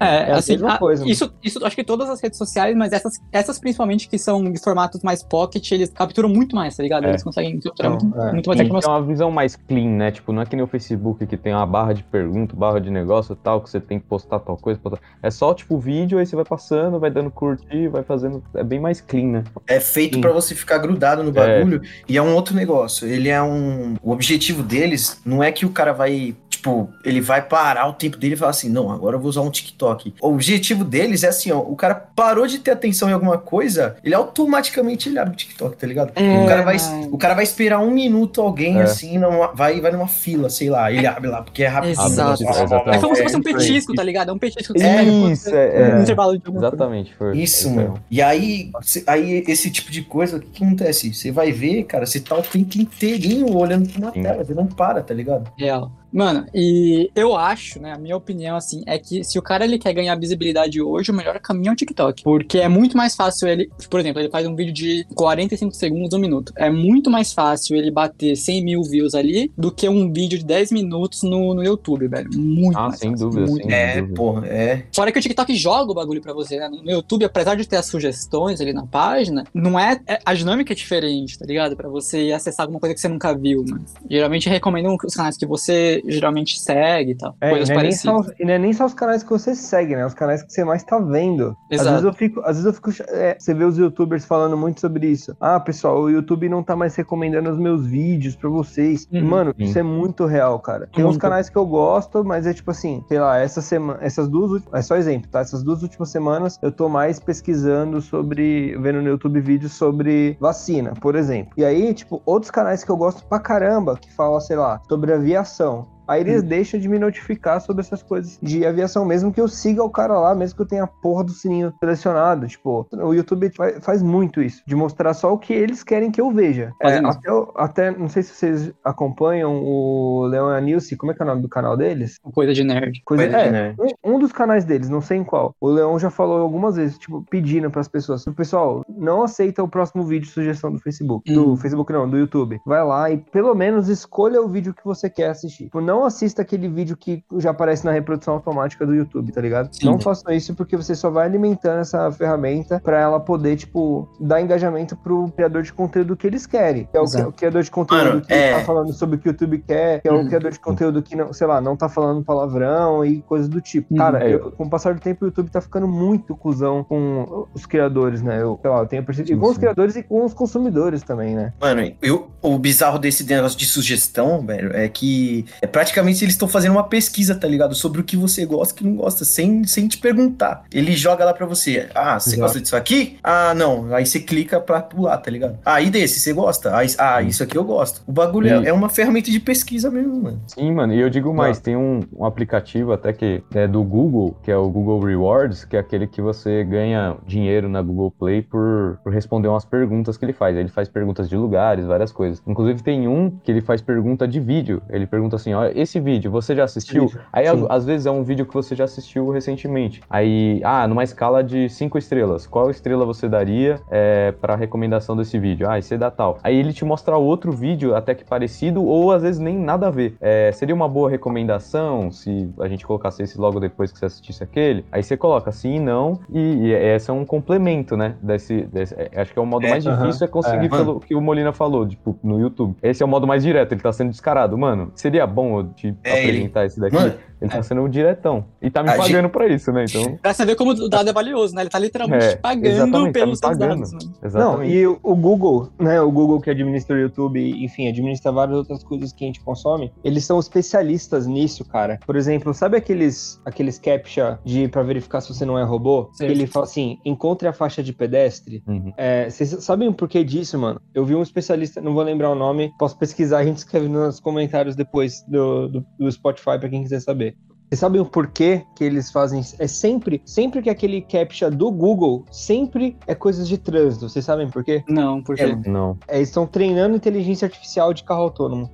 É, 0.00 0.30
É 0.30 0.32
a 0.32 0.36
assim, 0.36 0.52
mesma 0.52 0.74
a- 0.74 0.78
coisa, 0.78 1.02
mano. 1.02 1.12
isso, 1.12 1.32
isso 1.42 1.64
acho 1.64 1.76
que 1.76 1.84
todas 1.84 2.08
as 2.08 2.20
redes 2.20 2.38
sociais, 2.38 2.74
mas 2.76 2.92
essas, 2.92 3.14
essas 3.30 3.58
principalmente 3.58 4.08
que 4.08 4.18
são 4.18 4.42
de 4.50 4.58
formatos 4.60 5.02
mais 5.02 5.22
pocket, 5.22 5.70
eles 5.72 5.90
capturam 5.90 6.28
muito 6.28 6.54
mais, 6.56 6.76
tá 6.76 6.82
ligado? 6.82 7.04
É. 7.04 7.10
Eles 7.10 7.22
conseguem 7.22 7.58
capturar 7.60 7.92
Então, 7.92 8.08
muito, 8.08 8.20
é. 8.28 8.32
muito 8.32 8.46
mais 8.46 8.58
Tem 8.58 8.66
informação. 8.66 8.92
uma 8.92 9.02
visão 9.02 9.30
mais 9.30 9.56
clean, 9.56 9.88
né? 9.88 10.10
Tipo, 10.10 10.32
não 10.32 10.42
é 10.42 10.46
que 10.46 10.56
nem 10.56 10.64
o 10.64 10.68
Facebook 10.68 11.26
que 11.26 11.36
tem 11.36 11.52
uma 11.52 11.66
barra 11.66 11.92
de 11.92 12.02
pergunta, 12.02 12.54
barra 12.56 12.80
de 12.80 12.90
negócio 12.90 13.32
e 13.32 13.36
tal, 13.36 13.60
que 13.60 13.70
você 13.70 13.80
tem 13.80 13.98
que 13.98 14.06
postar 14.06 14.38
tal 14.40 14.56
coisa. 14.56 14.78
Postar. 14.80 15.00
É 15.22 15.30
só, 15.30 15.52
tipo, 15.54 15.78
vídeo, 15.78 16.18
aí 16.18 16.26
você 16.26 16.36
vai 16.36 16.44
passando, 16.44 16.98
vai 16.98 17.10
dando 17.10 17.30
curtir, 17.30 17.88
vai 17.88 18.02
fazendo. 18.02 18.42
É 18.54 18.64
bem 18.64 18.80
mais 18.80 19.00
clean, 19.00 19.26
né? 19.26 19.44
É 19.66 19.80
feito 19.80 20.20
pra 20.20 20.32
você 20.32 20.54
ficar 20.54 20.78
grudado 20.78 21.22
no 21.22 21.32
bagulho 21.32 21.82
e 22.08 22.16
é 22.16 22.22
um 22.22 22.34
outro 22.34 22.54
negócio. 22.54 23.06
Ele 23.06 23.28
é 23.28 23.42
um. 23.42 23.94
O 24.02 24.12
objetivo 24.12 24.62
deles 24.62 25.20
não 25.24 25.42
é 25.42 25.50
que 25.52 25.66
o 25.66 25.70
cara 25.70 25.92
vai. 25.92 26.34
Tipo, 26.62 26.90
ele 27.04 27.20
vai 27.20 27.42
parar 27.42 27.88
o 27.88 27.92
tempo 27.92 28.16
dele 28.16 28.34
e 28.34 28.36
falar 28.36 28.52
assim: 28.52 28.68
não, 28.68 28.88
agora 28.92 29.16
eu 29.16 29.20
vou 29.20 29.28
usar 29.28 29.40
um 29.40 29.50
TikTok. 29.50 30.14
O 30.22 30.28
objetivo 30.28 30.84
deles 30.84 31.24
é 31.24 31.28
assim: 31.28 31.50
ó, 31.50 31.58
o 31.58 31.74
cara 31.74 31.92
parou 31.92 32.46
de 32.46 32.60
ter 32.60 32.70
atenção 32.70 33.10
em 33.10 33.12
alguma 33.12 33.36
coisa, 33.36 33.96
ele 34.04 34.14
automaticamente 34.14 35.08
ele 35.08 35.18
abre 35.18 35.34
o 35.34 35.36
TikTok, 35.36 35.76
tá 35.76 35.84
ligado? 35.88 36.12
É, 36.14 36.38
o, 36.44 36.46
cara 36.46 36.62
vai, 36.62 36.74
mas- 36.74 37.08
o 37.10 37.18
cara 37.18 37.34
vai 37.34 37.42
esperar 37.42 37.80
um 37.80 37.90
minuto 37.90 38.40
alguém 38.40 38.78
É. 38.78 38.82
assim, 38.82 39.18
numa, 39.18 39.48
vai, 39.48 39.80
vai 39.80 39.90
numa 39.90 40.06
fila, 40.06 40.48
sei 40.48 40.70
lá, 40.70 40.92
ele 40.92 41.04
abre 41.04 41.28
lá, 41.28 41.42
porque 41.42 41.64
é 41.64 41.66
rápido. 41.66 41.90
Exato. 41.90 42.44
Exatamente. 42.44 42.96
É 42.96 43.00
como 43.00 43.16
se 43.16 43.22
fosse 43.24 43.34
um 43.34 43.38
aí. 43.38 43.42
petisco, 43.54 43.94
tá 43.94 44.04
ligado? 44.04 44.28
É 44.30 44.32
um 44.32 44.38
petisco 44.38 44.72
que 44.72 44.78
você 44.78 44.86
É, 44.86 45.02
isso, 45.02 45.48
é, 45.52 45.96
é. 45.98 46.00
intervalo 46.00 46.38
de. 46.38 46.48
Exatamente. 46.56 47.12
Foi, 47.16 47.36
Isso, 47.38 47.64
foi- 47.74 47.82
mano. 47.82 47.94
E 48.08 48.22
aí, 48.22 48.70
cê- 48.82 49.02
aí, 49.08 49.42
esse 49.48 49.68
tipo 49.68 49.90
de 49.90 50.02
coisa, 50.02 50.36
o 50.36 50.40
que, 50.40 50.46
que 50.50 50.64
acontece? 50.64 51.12
Você 51.12 51.32
vai 51.32 51.50
ver, 51.50 51.82
cara, 51.84 52.06
você 52.06 52.20
tá 52.20 52.36
o 52.36 52.42
tempo 52.42 52.78
inteirinho 52.78 53.52
olhando 53.52 53.88
pra 53.88 53.98
uma 54.00 54.12
Sim. 54.12 54.22
tela, 54.22 54.44
você 54.44 54.54
não 54.54 54.66
para, 54.68 55.02
tá 55.02 55.12
ligado? 55.12 55.50
Real. 55.58 55.90
Mano, 56.12 56.46
e 56.54 57.10
eu 57.16 57.34
acho, 57.36 57.80
né, 57.80 57.92
a 57.92 57.98
minha 57.98 58.16
opinião, 58.16 58.56
assim, 58.56 58.82
é 58.86 58.98
que 58.98 59.24
se 59.24 59.38
o 59.38 59.42
cara 59.42 59.64
ele 59.64 59.78
quer 59.78 59.92
ganhar 59.92 60.14
visibilidade 60.16 60.80
hoje, 60.80 61.10
o 61.10 61.14
melhor 61.14 61.38
caminho 61.40 61.70
é 61.70 61.72
o 61.72 61.76
TikTok. 61.76 62.22
Porque 62.22 62.58
é 62.58 62.68
muito 62.68 62.96
mais 62.96 63.16
fácil 63.16 63.48
ele, 63.48 63.70
por 63.88 63.98
exemplo, 64.00 64.20
ele 64.20 64.30
faz 64.30 64.46
um 64.46 64.54
vídeo 64.54 64.72
de 64.72 65.06
45 65.14 65.74
segundos, 65.74 66.12
um 66.12 66.20
minuto. 66.20 66.52
É 66.56 66.68
muito 66.70 67.10
mais 67.10 67.32
fácil 67.32 67.76
ele 67.76 67.90
bater 67.90 68.36
100 68.36 68.64
mil 68.64 68.82
views 68.82 69.14
ali 69.14 69.50
do 69.56 69.72
que 69.72 69.88
um 69.88 70.12
vídeo 70.12 70.38
de 70.38 70.44
10 70.44 70.72
minutos 70.72 71.22
no, 71.22 71.54
no 71.54 71.62
YouTube, 71.64 72.06
velho. 72.08 72.28
Muito 72.34 72.76
Ah, 72.78 72.88
mais 72.88 72.98
sem 72.98 73.10
fácil, 73.12 73.30
dúvida, 73.30 73.46
muito. 73.50 73.62
sem 73.66 73.72
É, 73.74 73.96
dúvida. 74.00 74.14
porra, 74.14 74.46
é. 74.46 74.84
Fora 74.94 75.10
que 75.12 75.18
o 75.18 75.22
TikTok 75.22 75.54
joga 75.54 75.90
o 75.92 75.94
bagulho 75.94 76.20
pra 76.20 76.32
você, 76.34 76.58
né? 76.58 76.68
No 76.68 76.90
YouTube, 76.90 77.24
apesar 77.24 77.54
de 77.54 77.66
ter 77.66 77.76
as 77.76 77.86
sugestões 77.86 78.60
ali 78.60 78.72
na 78.72 78.86
página, 78.86 79.44
não 79.54 79.78
é. 79.78 80.00
é- 80.06 80.18
a 80.24 80.34
dinâmica 80.34 80.72
é 80.72 80.76
diferente, 80.76 81.38
tá 81.38 81.46
ligado? 81.46 81.76
Pra 81.76 81.88
você 81.88 82.26
ir 82.26 82.32
acessar 82.32 82.64
alguma 82.64 82.80
coisa 82.80 82.94
que 82.94 83.00
você 83.00 83.08
nunca 83.08 83.32
viu, 83.32 83.64
mano. 83.66 83.84
Geralmente 84.10 84.48
recomendam 84.48 84.96
os 85.02 85.14
canais 85.14 85.36
que 85.36 85.46
você 85.46 86.01
geralmente 86.06 86.58
segue 86.60 87.12
e 87.12 87.14
tal. 87.14 87.34
É, 87.40 87.50
coisas 87.50 87.68
e 87.68 87.72
não, 87.72 87.80
é 87.80 87.82
nem 87.82 87.92
só, 87.92 88.10
parecidas. 88.12 88.34
os- 88.34 88.40
e 88.40 88.44
não 88.44 88.52
é 88.54 88.58
nem 88.58 88.72
só 88.72 88.86
os 88.86 88.94
canais 88.94 89.22
que 89.22 89.30
você 89.30 89.54
segue, 89.54 89.94
né? 89.96 90.04
Os 90.06 90.14
canais 90.14 90.42
que 90.42 90.52
você 90.52 90.64
mais 90.64 90.82
tá 90.84 90.98
vendo. 90.98 91.56
Às 91.70 91.80
Exato. 91.80 91.90
vezes 91.90 92.04
eu 92.04 92.12
fico, 92.12 92.40
às 92.40 92.46
vezes 92.62 92.64
eu 92.64 92.72
fico, 92.72 92.90
é, 93.08 93.36
você 93.38 93.54
vê 93.54 93.64
os 93.64 93.78
youtubers 93.78 94.24
falando 94.24 94.56
muito 94.56 94.80
sobre 94.80 95.06
isso. 95.06 95.36
Ah, 95.40 95.58
pessoal, 95.60 96.00
o 96.00 96.10
YouTube 96.10 96.48
não 96.48 96.62
tá 96.62 96.74
mais 96.76 96.94
recomendando 96.94 97.50
os 97.50 97.58
meus 97.58 97.86
vídeos 97.86 98.36
pra 98.36 98.48
vocês. 98.48 99.06
E, 99.10 99.20
Uhum. 99.20 99.26
mano, 99.28 99.54
isso 99.58 99.78
é 99.78 99.82
muito 99.82 100.26
real, 100.26 100.58
cara. 100.60 100.88
Tem 100.94 101.04
uns 101.04 101.16
canais 101.16 101.48
que 101.48 101.56
eu 101.56 101.66
gosto, 101.66 102.24
mas 102.24 102.46
é 102.46 102.52
tipo 102.54 102.70
assim, 102.70 103.04
sei 103.08 103.18
lá, 103.20 103.38
essa 103.38 103.60
semana, 103.60 103.98
essas 104.02 104.28
duas, 104.28 104.50
últimas- 104.50 104.78
é 104.78 104.82
só 104.82 104.96
exemplo, 104.96 105.30
tá? 105.30 105.40
Essas 105.40 105.62
duas 105.62 105.82
últimas 105.82 106.08
semanas 106.10 106.58
eu 106.62 106.70
tô 106.72 106.88
mais 106.88 107.18
pesquisando 107.20 108.00
sobre, 108.00 108.76
vendo 108.78 109.00
no 109.02 109.08
YouTube 109.08 109.40
vídeos 109.40 109.72
sobre 109.72 110.36
vacina, 110.40 110.92
por 111.00 111.14
exemplo. 111.14 111.52
E 111.56 111.64
aí, 111.64 111.92
tipo, 111.94 112.22
outros 112.24 112.50
canais 112.50 112.84
que 112.84 112.90
eu 112.90 112.96
gosto 112.96 113.24
pra 113.26 113.38
caramba, 113.38 113.96
que 113.96 114.12
falam, 114.14 114.40
sei 114.40 114.56
lá, 114.56 114.80
sobre 114.88 115.12
aviação. 115.12 115.86
Aí 116.06 116.20
eles 116.20 116.42
hum. 116.42 116.46
deixam 116.46 116.80
de 116.80 116.88
me 116.88 116.98
notificar 116.98 117.60
sobre 117.60 117.82
essas 117.82 118.02
coisas 118.02 118.38
de 118.42 118.64
aviação, 118.66 119.04
mesmo 119.04 119.32
que 119.32 119.40
eu 119.40 119.48
siga 119.48 119.82
o 119.82 119.90
cara 119.90 120.18
lá, 120.18 120.34
mesmo 120.34 120.56
que 120.56 120.62
eu 120.62 120.66
tenha 120.66 120.84
a 120.84 120.86
porra 120.86 121.24
do 121.24 121.32
sininho 121.32 121.72
selecionado. 121.80 122.46
Tipo, 122.46 122.86
o 122.92 123.14
YouTube 123.14 123.50
faz 123.80 124.02
muito 124.02 124.42
isso, 124.42 124.62
de 124.66 124.74
mostrar 124.74 125.14
só 125.14 125.32
o 125.32 125.38
que 125.38 125.52
eles 125.52 125.82
querem 125.82 126.10
que 126.10 126.20
eu 126.20 126.30
veja. 126.30 126.72
É, 126.80 126.98
até, 126.98 127.28
até, 127.56 127.90
não 127.90 128.08
sei 128.08 128.22
se 128.22 128.34
vocês 128.34 128.72
acompanham 128.84 129.62
o 129.62 130.26
Leon 130.26 130.52
e 130.52 130.56
a 130.56 130.60
Nilce, 130.60 130.96
como 130.96 131.12
é 131.12 131.14
que 131.14 131.22
é 131.22 131.24
o 131.24 131.28
nome 131.28 131.42
do 131.42 131.48
canal 131.48 131.76
deles? 131.76 132.18
Coisa 132.32 132.52
de 132.52 132.64
Nerd. 132.64 133.02
Coisa, 133.04 133.24
Coisa 133.24 133.38
é, 133.38 133.44
de 133.44 133.50
Nerd. 133.50 133.76
Um, 134.04 134.14
um, 134.14 134.18
dos 134.18 134.32
canais 134.32 134.64
deles, 134.64 134.88
não 134.88 135.00
sei 135.00 135.18
em 135.18 135.24
qual. 135.24 135.54
O 135.60 135.68
Leon 135.68 135.98
já 135.98 136.10
falou 136.10 136.40
algumas 136.40 136.76
vezes, 136.76 136.98
tipo, 136.98 137.24
pedindo 137.28 137.70
para 137.70 137.80
as 137.80 137.88
pessoas, 137.88 138.26
o 138.26 138.32
pessoal, 138.32 138.84
não 138.88 139.22
aceita 139.22 139.62
o 139.62 139.68
próximo 139.68 140.04
vídeo 140.04 140.28
sugestão 140.28 140.72
do 140.72 140.78
Facebook, 140.78 141.30
hum. 141.30 141.34
do 141.34 141.56
Facebook 141.56 141.92
não, 141.92 142.08
do 142.08 142.18
YouTube. 142.18 142.60
Vai 142.66 142.84
lá 142.84 143.10
e 143.10 143.18
pelo 143.18 143.54
menos 143.54 143.88
escolha 143.88 144.40
o 144.40 144.48
vídeo 144.48 144.74
que 144.74 144.84
você 144.84 145.08
quer 145.08 145.30
assistir. 145.30 145.64
Tipo, 145.64 145.80
não 145.80 145.91
assista 146.04 146.42
aquele 146.42 146.68
vídeo 146.68 146.96
que 146.96 147.22
já 147.38 147.50
aparece 147.50 147.84
na 147.84 147.92
reprodução 147.92 148.34
automática 148.34 148.86
do 148.86 148.94
YouTube, 148.94 149.32
tá 149.32 149.40
ligado? 149.40 149.74
Sim. 149.74 149.86
Não 149.86 150.00
façam 150.00 150.32
isso 150.32 150.54
porque 150.54 150.76
você 150.76 150.94
só 150.94 151.10
vai 151.10 151.26
alimentando 151.26 151.80
essa 151.80 152.10
ferramenta 152.12 152.80
para 152.80 153.00
ela 153.00 153.20
poder, 153.20 153.56
tipo, 153.56 154.08
dar 154.20 154.40
engajamento 154.40 154.96
pro 154.96 155.30
criador 155.32 155.62
de 155.62 155.72
conteúdo 155.72 156.16
que 156.16 156.26
eles 156.26 156.46
querem. 156.46 156.86
Que 156.86 156.96
é 156.96 157.00
o, 157.00 157.04
o 157.04 157.32
criador 157.32 157.62
de 157.62 157.70
conteúdo 157.70 158.04
Mano, 158.04 158.20
que 158.22 158.32
é... 158.32 158.58
tá 158.58 158.64
falando 158.64 158.92
sobre 158.92 159.16
o 159.16 159.18
que 159.18 159.28
o 159.28 159.30
YouTube 159.30 159.58
quer, 159.58 160.00
que 160.00 160.08
é 160.08 160.12
hum. 160.12 160.22
o 160.22 160.26
criador 160.26 160.50
de 160.50 160.60
conteúdo 160.60 161.02
que, 161.02 161.16
não, 161.16 161.32
sei 161.32 161.46
lá, 161.46 161.60
não 161.60 161.76
tá 161.76 161.88
falando 161.88 162.24
palavrão 162.24 163.04
e 163.04 163.22
coisas 163.22 163.48
do 163.48 163.60
tipo. 163.60 163.94
Hum. 163.94 163.98
Cara, 163.98 164.28
eu, 164.28 164.52
com 164.52 164.64
o 164.64 164.70
passar 164.70 164.94
do 164.94 165.00
tempo, 165.00 165.24
o 165.24 165.28
YouTube 165.28 165.50
tá 165.50 165.60
ficando 165.60 165.88
muito 165.88 166.36
cuzão 166.36 166.84
com 166.84 167.46
os 167.54 167.66
criadores, 167.66 168.22
né? 168.22 168.40
Eu, 168.40 168.58
sei 168.60 168.70
lá, 168.70 168.78
eu 168.78 168.86
tenho 168.86 169.04
percebido. 169.04 169.36
E 169.36 169.40
com 169.40 169.50
os 169.50 169.58
criadores 169.58 169.96
e 169.96 170.02
com 170.02 170.24
os 170.24 170.34
consumidores 170.34 171.02
também, 171.02 171.34
né? 171.34 171.52
Mano, 171.60 171.92
eu, 172.00 172.30
o 172.40 172.58
bizarro 172.58 172.98
desse 172.98 173.24
negócio 173.24 173.58
de 173.58 173.66
sugestão, 173.66 174.44
velho, 174.44 174.74
é 174.74 174.88
que 174.88 175.44
é 175.60 175.66
praticamente 175.82 176.24
eles 176.24 176.34
estão 176.34 176.46
fazendo 176.46 176.72
uma 176.72 176.84
pesquisa, 176.84 177.34
tá 177.34 177.48
ligado? 177.48 177.74
Sobre 177.74 178.00
o 178.00 178.04
que 178.04 178.16
você 178.16 178.46
gosta 178.46 178.72
e 178.72 178.78
que 178.78 178.84
não 178.84 178.94
gosta, 178.94 179.24
sem, 179.24 179.64
sem 179.64 179.88
te 179.88 179.98
perguntar. 179.98 180.62
Ele 180.72 180.92
joga 180.92 181.24
lá 181.24 181.34
pra 181.34 181.44
você. 181.44 181.88
Ah, 181.92 182.20
você 182.20 182.36
gosta 182.36 182.60
disso 182.60 182.76
aqui? 182.76 183.18
Ah, 183.20 183.52
não. 183.52 183.92
Aí 183.92 184.06
você 184.06 184.20
clica 184.20 184.60
pra 184.60 184.80
pular, 184.80 185.18
tá 185.18 185.28
ligado? 185.28 185.58
Ah, 185.64 185.80
e 185.80 185.90
desse, 185.90 186.20
você 186.20 186.32
gosta? 186.32 186.70
Ah, 186.70 186.82
ah 186.98 187.22
isso 187.22 187.42
aqui 187.42 187.58
eu 187.58 187.64
gosto. 187.64 188.00
O 188.06 188.12
bagulho 188.12 188.48
é, 188.48 188.68
é, 188.68 188.72
uma 188.72 188.88
ferramenta 188.88 189.28
de 189.28 189.40
pesquisa 189.40 189.90
mesmo, 189.90 190.22
mano. 190.22 190.40
Sim, 190.46 190.70
mano. 190.72 190.94
E 190.94 191.00
eu 191.00 191.10
digo 191.10 191.34
mais, 191.34 191.58
ah. 191.58 191.60
tem 191.60 191.76
um, 191.76 192.00
um 192.16 192.24
aplicativo 192.24 192.92
até 192.92 193.12
que 193.12 193.42
é 193.52 193.66
do 193.66 193.82
Google, 193.82 194.36
que 194.40 194.52
é 194.52 194.56
o 194.56 194.68
Google 194.68 195.00
Rewards, 195.00 195.64
que 195.64 195.76
é 195.76 195.80
aquele 195.80 196.06
que 196.06 196.22
você 196.22 196.62
ganha 196.62 197.16
dinheiro 197.26 197.68
na 197.68 197.82
Google 197.82 198.12
Play 198.12 198.40
por, 198.40 199.00
por 199.02 199.12
responder 199.12 199.48
umas 199.48 199.64
perguntas 199.64 200.16
que 200.16 200.24
ele 200.24 200.32
faz. 200.32 200.56
Ele 200.56 200.68
faz 200.68 200.88
perguntas 200.88 201.28
de 201.28 201.36
lugares, 201.36 201.86
várias 201.86 202.12
coisas. 202.12 202.40
Inclusive 202.46 202.84
tem 202.84 203.08
um 203.08 203.30
que 203.30 203.50
ele 203.50 203.60
faz 203.60 203.82
pergunta 203.82 204.28
de 204.28 204.38
vídeo. 204.38 204.80
Ele 204.88 205.08
pergunta 205.08 205.34
assim, 205.34 205.52
ó, 205.52 205.71
esse 205.76 206.00
vídeo 206.00 206.30
você 206.30 206.54
já 206.54 206.64
assistiu? 206.64 207.08
Sim. 207.08 207.18
Aí 207.32 207.46
Sim. 207.46 207.66
às 207.68 207.84
vezes 207.84 208.06
é 208.06 208.10
um 208.10 208.22
vídeo 208.22 208.46
que 208.46 208.54
você 208.54 208.74
já 208.74 208.84
assistiu 208.84 209.30
recentemente. 209.30 210.00
Aí, 210.08 210.60
ah, 210.64 210.86
numa 210.86 211.04
escala 211.04 211.42
de 211.42 211.68
cinco 211.68 211.98
estrelas, 211.98 212.46
qual 212.46 212.70
estrela 212.70 213.04
você 213.04 213.28
daria 213.28 213.80
é, 213.90 214.32
para 214.32 214.56
recomendação 214.56 215.16
desse 215.16 215.38
vídeo? 215.38 215.68
Ah, 215.68 215.78
esse 215.78 215.94
é 215.94 215.98
da 215.98 216.10
tal. 216.10 216.38
Aí 216.42 216.56
ele 216.56 216.72
te 216.72 216.84
mostra 216.84 217.16
outro 217.16 217.52
vídeo 217.52 217.94
até 217.94 218.14
que 218.14 218.24
parecido 218.24 218.84
ou 218.84 219.12
às 219.12 219.22
vezes 219.22 219.40
nem 219.40 219.58
nada 219.58 219.88
a 219.88 219.90
ver. 219.90 220.16
É, 220.20 220.50
seria 220.52 220.74
uma 220.74 220.88
boa 220.88 221.10
recomendação 221.10 222.10
se 222.10 222.48
a 222.60 222.68
gente 222.68 222.86
colocasse 222.86 223.22
esse 223.22 223.38
logo 223.38 223.60
depois 223.60 223.92
que 223.92 223.98
você 223.98 224.06
assistisse 224.06 224.42
aquele? 224.42 224.84
Aí 224.90 225.02
você 225.02 225.16
coloca 225.16 225.50
sim 225.52 225.76
e 225.76 225.80
não 225.80 226.20
e, 226.30 226.38
e 226.38 226.72
esse 226.72 227.10
é 227.10 227.12
um 227.12 227.24
complemento, 227.24 227.96
né? 227.96 228.16
Desse, 228.22 228.62
desse 228.62 228.94
é, 228.94 229.10
acho 229.20 229.32
que 229.32 229.38
é 229.38 229.42
o 229.42 229.46
modo 229.46 229.66
é, 229.66 229.70
mais 229.70 229.86
uh 229.86 229.90
-huh. 229.90 229.98
difícil 229.98 230.26
é 230.26 230.28
conseguir 230.28 230.66
é. 230.66 230.68
pelo 230.68 231.00
que 231.00 231.14
o 231.14 231.20
Molina 231.20 231.52
falou, 231.52 231.86
tipo, 231.86 232.16
no 232.22 232.40
YouTube. 232.40 232.76
Esse 232.82 233.02
é 233.02 233.06
o 233.06 233.08
modo 233.08 233.26
mais 233.26 233.42
direto, 233.42 233.72
ele 233.72 233.80
tá 233.80 233.92
sendo 233.92 234.10
descarado. 234.10 234.56
Mano, 234.56 234.92
seria 234.94 235.26
bom 235.26 235.61
eu 235.62 235.74
te 235.74 235.96
é, 236.04 236.20
apresentar 236.20 236.60
ele... 236.60 236.66
esse 236.66 236.80
daqui? 236.80 236.96
Mano, 236.96 237.14
ele 237.40 237.50
tá 237.50 237.58
é. 237.58 237.62
sendo 237.62 237.82
o 237.82 237.88
diretão. 237.88 238.44
E 238.60 238.70
tá 238.70 238.82
me 238.82 238.90
a 238.90 238.96
pagando 238.96 239.22
gente... 239.22 239.32
pra 239.32 239.48
isso, 239.48 239.72
né? 239.72 239.84
Então... 239.88 240.16
Pra 240.22 240.32
você 240.32 240.44
ver 240.44 240.54
como 240.54 240.70
o 240.70 240.88
dado 240.88 241.10
é 241.10 241.12
valioso, 241.12 241.54
né? 241.54 241.62
Ele 241.62 241.70
tá 241.70 241.78
literalmente 241.78 242.24
é, 242.24 242.36
pagando 242.36 243.06
tá 243.06 243.12
pelos 243.12 243.40
tá 243.40 243.48
pagando. 243.48 243.80
dados. 243.80 243.92
Né? 243.92 244.30
Não, 244.32 244.64
e 244.64 244.86
o, 244.86 244.98
o, 245.02 245.16
Google, 245.16 245.68
né? 245.78 246.00
O 246.00 246.10
Google 246.10 246.40
que 246.40 246.50
administra 246.50 246.96
o 246.96 246.98
YouTube, 247.00 247.64
enfim, 247.64 247.88
administra 247.88 248.30
várias 248.30 248.56
outras 248.56 248.84
coisas 248.84 249.12
que 249.12 249.24
a 249.24 249.26
gente 249.26 249.40
consome, 249.40 249.92
eles 250.04 250.24
são 250.24 250.38
especialistas 250.38 251.26
nisso, 251.26 251.64
cara. 251.64 251.98
Por 252.06 252.14
exemplo, 252.14 252.54
sabe 252.54 252.76
aqueles, 252.76 253.40
aqueles 253.44 253.78
captcha 253.78 254.38
de 254.44 254.68
pra 254.68 254.82
verificar 254.82 255.20
se 255.20 255.34
você 255.34 255.44
não 255.44 255.58
é 255.58 255.64
robô? 255.64 256.10
Sim. 256.12 256.26
Ele 256.26 256.46
fala 256.46 256.64
assim, 256.64 256.98
encontre 257.04 257.48
a 257.48 257.52
faixa 257.52 257.82
de 257.82 257.92
pedestre. 257.92 258.62
Uhum. 258.66 258.92
É, 258.96 259.28
vocês 259.28 259.50
sabem 259.64 259.88
o 259.88 259.92
porquê 259.92 260.22
disso, 260.22 260.58
mano? 260.58 260.80
Eu 260.94 261.04
vi 261.04 261.14
um 261.14 261.22
especialista, 261.22 261.80
não 261.80 261.92
vou 261.92 262.02
lembrar 262.02 262.30
o 262.30 262.34
nome, 262.34 262.72
posso 262.78 262.96
pesquisar, 262.96 263.38
a 263.38 263.44
gente 263.44 263.58
escreve 263.58 263.88
nos 263.88 264.20
comentários 264.20 264.76
depois 264.76 265.24
do, 265.26 265.51
do, 265.68 265.84
do 265.98 266.10
Spotify 266.10 266.58
pra 266.58 266.68
quem 266.68 266.82
quiser 266.82 267.00
saber. 267.00 267.36
Vocês 267.68 267.80
sabem 267.80 268.02
o 268.02 268.04
porquê 268.04 268.66
que 268.76 268.84
eles 268.84 269.10
fazem? 269.10 269.40
É 269.58 269.66
sempre, 269.66 270.20
sempre 270.26 270.60
que 270.60 270.68
aquele 270.68 271.00
captcha 271.00 271.50
do 271.50 271.70
Google, 271.70 272.22
sempre 272.30 272.98
é 273.06 273.14
coisas 273.14 273.48
de 273.48 273.56
trânsito. 273.56 274.10
Vocês 274.10 274.24
sabem 274.24 274.50
por 274.50 274.62
quê? 274.62 274.84
Não, 274.86 275.22
por 275.22 275.36
quê? 275.36 275.44
É, 275.44 275.68
não. 275.68 275.96
É, 276.06 276.16
eles 276.16 276.28
estão 276.28 276.46
treinando 276.46 276.96
inteligência 276.96 277.46
artificial 277.46 277.94
de 277.94 278.04
carro 278.04 278.24
autônomo. 278.24 278.70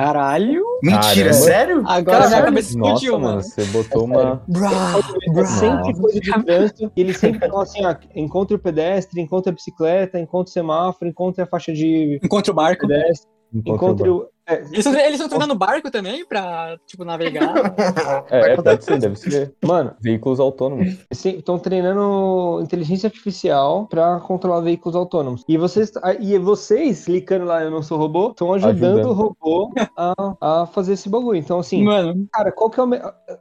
Caralho! 0.00 0.64
Mentira, 0.82 1.28
Caramba. 1.28 1.32
sério? 1.34 1.82
Agora 1.86 2.04
Caramba. 2.04 2.28
minha 2.28 2.44
cabeça 2.44 2.68
explodiu, 2.70 3.18
Nossa, 3.18 3.28
mano. 3.28 3.42
Você 3.42 3.64
botou 3.66 4.02
é 4.02 4.04
uma. 4.06 4.42
Brá, 4.48 4.70
sempre 5.44 6.00
coisa 6.00 6.20
de 6.20 6.42
trânsito. 6.42 6.92
E 6.96 7.00
eles 7.02 7.18
sempre 7.18 7.38
falam 7.38 7.60
assim: 7.60 7.84
ah, 7.84 8.00
encontre 8.16 8.56
o 8.56 8.58
pedestre, 8.58 9.20
encontre 9.20 9.50
a 9.50 9.52
bicicleta, 9.52 10.18
encontre 10.18 10.50
o 10.50 10.54
semáforo, 10.54 11.10
encontre 11.10 11.42
a 11.42 11.46
faixa 11.46 11.70
de. 11.74 12.18
Encontre 12.24 12.50
o 12.50 12.54
barco. 12.54 12.88
Pedestre. 12.88 13.28
Encontre 13.54 14.08
o. 14.08 14.26
É, 14.50 14.62
eles 14.72 14.86
estão 15.12 15.28
treinando 15.28 15.54
barco 15.54 15.90
também 15.90 16.24
pra, 16.24 16.76
tipo, 16.86 17.04
navegar? 17.04 17.54
é, 18.30 18.60
deve 18.60 18.82
ser, 18.82 18.98
deve 18.98 19.16
ser. 19.16 19.54
Mano, 19.64 19.92
veículos 20.00 20.40
autônomos. 20.40 20.98
Estão 21.10 21.58
treinando 21.58 22.60
inteligência 22.62 23.06
artificial 23.06 23.86
pra 23.86 24.18
controlar 24.20 24.60
veículos 24.60 24.96
autônomos. 24.96 25.44
E 25.48 25.56
vocês, 25.56 25.92
e 26.18 26.36
vocês 26.38 27.04
clicando 27.04 27.44
lá 27.44 27.62
Eu 27.62 27.70
Não 27.70 27.82
Sou 27.82 27.98
Robô, 27.98 28.30
estão 28.30 28.52
ajudando, 28.52 29.00
ajudando, 29.00 29.10
o 29.10 29.12
robô 29.12 29.72
a, 29.96 30.14
a 30.40 30.66
fazer 30.66 30.94
esse 30.94 31.08
bagulho. 31.08 31.38
Então, 31.38 31.58
assim, 31.60 31.84
Mano. 31.84 32.26
cara, 32.32 32.50
qual 32.50 32.70
que 32.70 32.80
é 32.80 32.82
o. 32.82 32.86
Me... 32.86 33.00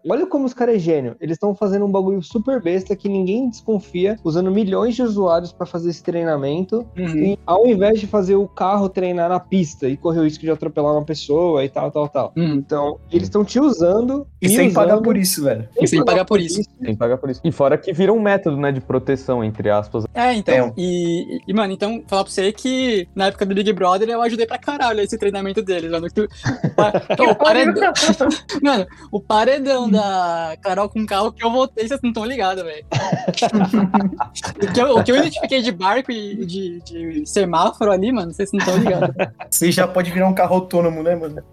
Olha 0.10 0.28
como 0.28 0.46
os 0.46 0.54
caras 0.54 0.76
é 0.76 0.80
gênio. 0.80 1.16
Eles 1.20 1.36
estão 1.36 1.56
fazendo 1.56 1.86
um 1.86 1.92
bagulho 1.92 2.22
super 2.22 2.62
besta 2.62 2.96
que 2.96 3.10
ninguém 3.10 3.50
desconfia, 3.50 4.18
usando 4.24 4.52
milhões 4.52 4.96
de 4.96 5.02
usuários 5.02 5.52
pra 5.52 5.66
fazer 5.66 5.90
esse 5.90 6.04
treinamento. 6.04 6.86
Uhum. 6.98 7.18
E 7.18 7.40
ao 7.46 7.66
invés 7.66 8.00
de 8.00 8.08
fazer 8.08 8.36
o 8.36 8.48
carro 8.48 8.90
treinar 8.90 9.30
na 9.30 9.40
pista 9.40 9.88
e 9.88 9.98
correr 9.98 10.20
o 10.20 10.24
risco 10.24 10.42
de 10.42 10.52
atropelar 10.52 10.94
uma 10.94 10.99
pessoa 11.04 11.64
e 11.64 11.70
tal, 11.70 11.92
tal, 11.92 12.08
tal. 12.08 12.34
Uhum. 12.36 12.56
Então, 12.56 13.00
eles 13.12 13.28
estão 13.28 13.44
te 13.44 13.60
usando. 13.60 14.28
E 14.42 14.50
sem 14.50 14.68
usando, 14.68 14.74
pagar 14.74 15.02
por 15.02 15.18
isso, 15.18 15.44
velho. 15.44 15.68
E 15.80 15.88
sem 15.88 16.04
pagar 16.04 16.26
por 16.26 16.40
isso. 16.40 16.62
Sem 16.82 16.96
pagar 16.96 17.18
por 17.18 17.30
isso. 17.30 17.42
E 17.44 17.52
fora 17.52 17.78
que 17.78 17.92
vira 17.94 18.14
um 18.14 18.20
método, 18.20 18.58
né, 18.58 18.72
de 18.72 18.82
proteção, 18.82 19.44
entre 19.44 19.70
aspas. 19.70 20.06
É, 20.14 20.34
então. 20.34 20.68
É. 20.68 20.74
E, 20.78 21.42
e, 21.48 21.54
mano, 21.54 21.74
então, 21.74 22.04
falar 22.08 22.24
pra 22.24 22.32
você 22.32 22.52
que 22.52 23.08
na 23.16 23.28
época 23.28 23.46
do 23.46 23.56
Big 23.56 23.72
Brother 23.74 24.10
eu 24.10 24.22
ajudei 24.22 24.46
pra 24.46 24.58
caralho 24.58 25.02
esse 25.02 25.18
treinamento 25.18 25.62
deles, 25.62 25.92
mano. 25.92 26.08
o, 27.30 27.36
paredão. 27.36 27.94
mano, 28.62 28.88
o 29.12 29.20
paredão 29.20 29.90
da 29.90 30.58
Carol 30.62 30.90
com 30.90 31.06
carro 31.06 31.32
que 31.32 31.44
eu 31.44 31.52
voltei, 31.52 31.88
vocês 31.88 32.00
não 32.02 32.10
estão 32.10 32.26
ligados, 32.26 32.64
velho. 32.64 32.86
o, 34.62 34.74
que 34.74 34.82
eu, 34.82 34.96
o 34.98 35.04
que 35.04 35.12
eu 35.12 35.16
identifiquei 35.18 35.62
de 35.62 35.72
barco 35.72 36.12
e 36.12 36.46
de, 36.46 36.82
de 36.82 37.26
semáforo 37.26 37.92
ali, 37.92 38.12
mano, 38.12 38.34
vocês 38.34 38.52
não 38.52 38.60
estão 38.60 38.78
ligados. 38.78 39.16
Você 39.50 39.72
já 39.72 39.88
pode 39.88 40.12
virar 40.12 40.28
um 40.28 40.34
carro 40.34 40.62
autônomo, 40.80 41.04
né, 41.04 41.16
mano? 41.16 41.44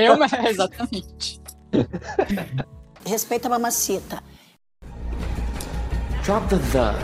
Eu, 0.00 0.18
mas 0.18 0.32
exatamente. 0.32 1.40
Respeita 3.06 3.48
a 3.48 3.50
mamacita. 3.50 4.22
Drop 6.22 6.48
the 6.48 6.56
the. 6.72 6.94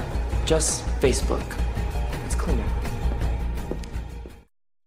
Just 0.47 0.83
Facebook. 1.01 1.43
It's 2.27 2.37
cleaner. 2.37 2.76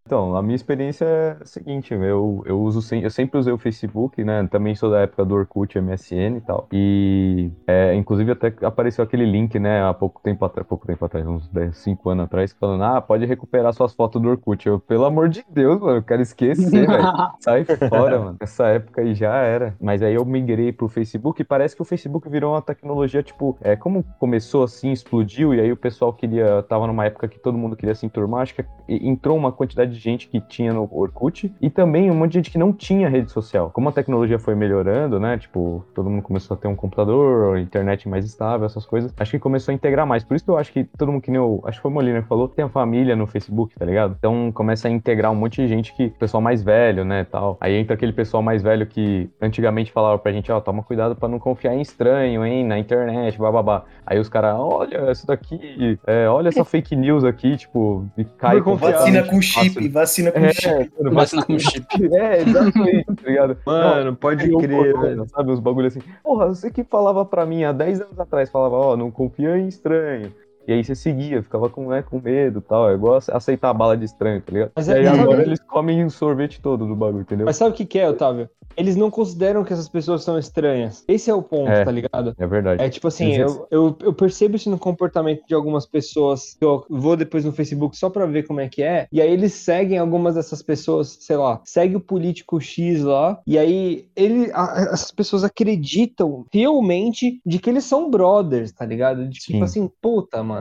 Então, 0.10 0.36
a 0.36 0.42
minha 0.42 0.56
experiência 0.56 1.06
é 1.06 1.38
a 1.40 1.46
seguinte, 1.46 1.94
eu, 1.94 2.42
eu 2.44 2.60
uso 2.60 2.80
eu 2.96 3.12
sempre 3.12 3.38
usei 3.38 3.54
o 3.54 3.60
Facebook, 3.60 4.24
né? 4.24 4.48
Também 4.50 4.74
sou 4.74 4.90
da 4.90 5.02
época 5.02 5.24
do 5.24 5.36
Orkut, 5.36 5.80
MSN 5.80 6.38
e 6.38 6.42
tal. 6.42 6.68
E 6.74 7.52
é, 7.68 7.94
inclusive 7.94 8.32
até 8.32 8.52
apareceu 8.64 9.04
aquele 9.04 9.24
link, 9.24 9.60
né, 9.60 9.84
há 9.84 9.94
pouco 9.94 10.20
tempo 10.24 10.44
atrás, 10.44 10.68
pouco 10.68 10.88
tempo 10.88 11.06
atrás, 11.06 11.28
uns 11.28 11.48
10, 11.50 11.78
5 11.78 12.10
anos 12.10 12.26
atrás, 12.26 12.52
falando: 12.60 12.86
"Ah, 12.86 13.00
pode 13.00 13.24
recuperar 13.28 13.72
suas 13.72 13.94
fotos 13.94 14.20
do 14.20 14.30
Orkut". 14.30 14.68
Eu, 14.68 14.80
pelo 14.80 15.06
amor 15.06 15.30
de 15.30 15.46
Deus, 15.48 15.80
mano, 15.80 15.98
eu 15.98 16.04
quero 16.04 16.24
esquecer, 16.24 16.88
velho. 16.88 17.04
Sai 17.40 17.64
fora, 17.66 18.18
mano. 18.20 18.38
Essa 18.40 18.66
época 18.66 19.02
aí 19.02 19.14
já 19.14 19.36
era. 19.36 19.76
Mas 19.80 20.02
aí 20.02 20.16
eu 20.16 20.26
migrei 20.26 20.72
pro 20.72 20.90
Facebook 20.90 21.40
e 21.40 21.46
parece 21.46 21.76
que 21.76 21.84
o 21.84 21.86
Facebook 21.86 22.28
virou 22.28 22.54
uma 22.54 22.64
tecnologia 22.64 23.22
tipo, 23.22 23.56
é 23.62 23.76
como 23.76 24.04
começou 24.18 24.64
assim, 24.64 24.92
explodiu 24.92 25.54
e 25.54 25.62
aí 25.62 25.72
o 25.72 25.78
pessoal 25.78 26.12
queria 26.12 26.64
tava 26.64 26.88
numa 26.88 27.06
época 27.06 27.28
que 27.28 27.38
todo 27.38 27.60
mundo 27.60 27.76
queria 27.76 27.94
se 27.94 28.08
enturmar, 28.08 28.42
acho 28.42 28.56
que 28.56 28.66
entrou 28.88 29.38
uma 29.38 29.52
quantidade 29.52 29.92
de 29.92 29.99
de 30.00 30.04
gente 30.04 30.28
que 30.28 30.40
tinha 30.40 30.74
no 30.74 30.88
Orkut 30.92 31.54
e 31.62 31.70
também 31.70 32.10
um 32.10 32.16
monte 32.16 32.32
de 32.32 32.38
gente 32.40 32.52
que 32.52 32.58
não 32.58 32.74
tinha 32.74 33.10
rede 33.10 33.32
social. 33.32 33.70
Como 33.72 33.90
a 33.90 33.92
tecnologia 33.92 34.40
foi 34.40 34.56
melhorando, 34.56 35.20
né? 35.20 35.38
Tipo, 35.38 35.86
todo 35.94 36.10
mundo 36.10 36.24
começou 36.24 36.56
a 36.56 36.58
ter 36.58 36.68
um 36.68 36.76
computador, 36.76 37.60
internet 37.60 38.08
mais 38.08 38.26
estável, 38.26 38.66
essas 38.66 38.86
coisas. 38.86 39.14
Acho 39.18 39.32
que 39.32 39.40
começou 39.40 39.72
a 39.72 39.76
integrar 39.76 40.08
mais. 40.08 40.24
Por 40.24 40.36
isso 40.36 40.46
que 40.46 40.52
eu 40.52 40.58
acho 40.58 40.72
que 40.72 40.84
todo 40.98 41.12
mundo 41.12 41.22
que 41.22 41.32
nem 41.32 41.40
eu, 41.40 41.62
acho 41.66 41.78
que 41.78 41.82
foi 41.82 41.92
o 41.92 41.94
Molina 41.94 42.22
que 42.22 42.28
falou, 42.28 42.48
tem 42.48 42.66
a 42.66 42.70
família 42.70 43.16
no 43.16 43.28
Facebook, 43.28 43.76
tá 43.78 43.86
ligado? 43.86 44.16
Então 44.18 44.52
começa 44.52 44.88
a 44.88 44.92
integrar 44.92 45.32
um 45.32 45.36
monte 45.36 45.62
de 45.62 45.68
gente 45.68 45.94
que, 45.94 46.10
pessoal 46.10 46.42
mais 46.42 46.64
velho, 46.64 47.04
né, 47.06 47.26
tal. 47.30 47.58
Aí 47.60 47.76
entra 47.76 47.94
aquele 47.94 48.14
pessoal 48.14 48.42
mais 48.42 48.64
velho 48.64 48.86
que 48.86 49.30
antigamente 49.42 49.92
falava 49.92 50.18
pra 50.18 50.32
gente, 50.32 50.52
ó, 50.52 50.58
oh, 50.58 50.62
toma 50.62 50.82
cuidado 50.84 51.16
para 51.16 51.28
não 51.28 51.40
confiar 51.40 51.76
em 51.76 51.82
estranho, 51.82 52.46
hein, 52.46 52.66
na 52.66 52.80
internet, 52.80 53.38
bababá. 53.38 53.84
Aí 54.06 54.20
os 54.20 54.30
caras, 54.30 54.56
olha, 54.58 55.12
isso 55.12 55.28
daqui, 55.28 56.00
é, 56.08 56.28
olha 56.28 56.50
essa 56.50 56.64
fake 56.66 56.96
news 56.96 57.24
aqui, 57.24 57.58
tipo, 57.58 58.06
e 58.18 58.24
cai 58.24 58.62
com 58.62 58.76
Vacina 58.76 59.24
com 59.24 59.42
chip, 59.42 59.89
vacina 59.90 60.32
com 60.32 60.40
é, 60.40 60.54
chip. 60.54 60.92
Vacina 61.12 61.46
com 61.46 61.60
chip. 61.60 61.86
É, 62.16 62.42
exatamente, 62.42 63.06
tá 63.06 63.28
ligado? 63.28 63.58
Mano, 63.66 64.16
pode 64.16 64.50
crer, 64.58 65.00
velho. 65.00 65.28
Sabe, 65.30 65.52
os 65.52 65.60
bagulhos 65.60 65.96
assim. 65.96 66.06
Porra, 66.24 66.48
você 66.48 66.72
que 66.72 66.84
falava 66.84 67.26
pra 67.26 67.46
mim 67.46 67.64
há 67.64 67.72
10 67.72 68.02
anos 68.02 68.20
atrás, 68.20 68.50
falava, 68.50 68.76
ó, 68.76 68.94
oh, 68.94 68.98
não 68.98 69.12
confia 69.12 69.58
em 69.58 69.68
estranho. 69.68 70.34
E 70.70 70.72
aí 70.74 70.84
você 70.84 70.94
seguia, 70.94 71.42
ficava 71.42 71.68
com, 71.68 71.90
né, 71.90 72.04
com 72.04 72.22
medo 72.22 72.60
e 72.60 72.62
tal. 72.62 72.92
É 72.92 72.94
igual 72.94 73.20
aceitar 73.32 73.72
a 73.72 73.74
bala 73.74 73.98
de 73.98 74.06
estranho, 74.06 74.40
tá 74.40 74.52
ligado? 74.54 74.72
Mas 74.76 74.88
e 74.88 74.94
aí 74.94 75.08
agora 75.08 75.42
eles 75.42 75.60
comem 75.60 76.06
o 76.06 76.12
sorvete 76.12 76.62
todo 76.62 76.86
do 76.86 76.96
bagulho, 76.96 77.22
entendeu? 77.22 77.48
Mas 77.48 77.56
sabe 77.56 77.72
o 77.72 77.74
que, 77.74 77.86
que 77.86 77.98
é, 77.98 78.08
Otávio? 78.08 78.48
Eles 78.78 78.96
não 78.96 79.10
consideram 79.10 79.64
que 79.64 79.74
essas 79.74 79.90
pessoas 79.90 80.24
são 80.24 80.38
estranhas. 80.38 81.04
Esse 81.08 81.32
é 81.32 81.34
o 81.34 81.42
ponto, 81.42 81.72
é, 81.72 81.84
tá 81.84 81.92
ligado? 81.92 82.36
É 82.38 82.46
verdade. 82.46 82.84
É 82.84 82.88
tipo 82.88 83.08
assim, 83.08 83.34
eu, 83.34 83.68
eu, 83.72 83.98
eu, 84.00 84.14
percebo 84.14 84.56
isso 84.56 84.70
no 84.70 84.78
comportamento 84.78 85.42
de 85.48 85.56
algumas 85.56 85.88
pessoas. 85.88 86.56
Eu 86.62 86.86
vou 86.88 87.18
depois 87.18 87.44
no 87.44 87.52
Facebook 87.52 87.98
só 87.98 88.10
pra 88.10 88.28
ver 88.28 88.44
como 88.46 88.62
é 88.62 88.70
que 88.70 88.84
é. 88.84 89.08
E 89.12 89.20
aí 89.20 89.30
eles 89.30 89.54
seguem 89.54 89.98
algumas 89.98 90.36
dessas 90.36 90.62
pessoas, 90.62 91.18
sei 91.20 91.36
lá, 91.36 91.60
segue 91.66 91.96
o 91.96 92.00
político 92.00 92.62
X 92.62 93.02
lá. 93.02 93.42
E 93.46 93.58
aí 93.58 94.06
ele, 94.16 94.52
a, 94.54 94.90
essas 94.94 95.12
pessoas 95.12 95.44
acreditam 95.44 96.46
realmente 96.54 97.42
de 97.44 97.58
que 97.58 97.72
eles 97.72 97.84
são 97.84 98.10
brothers, 98.10 98.72
tá 98.72 98.86
ligado? 98.86 99.28
De, 99.28 99.40
tipo 99.40 99.64
assim, 99.64 99.90
puta, 100.00 100.44
mano 100.44 100.59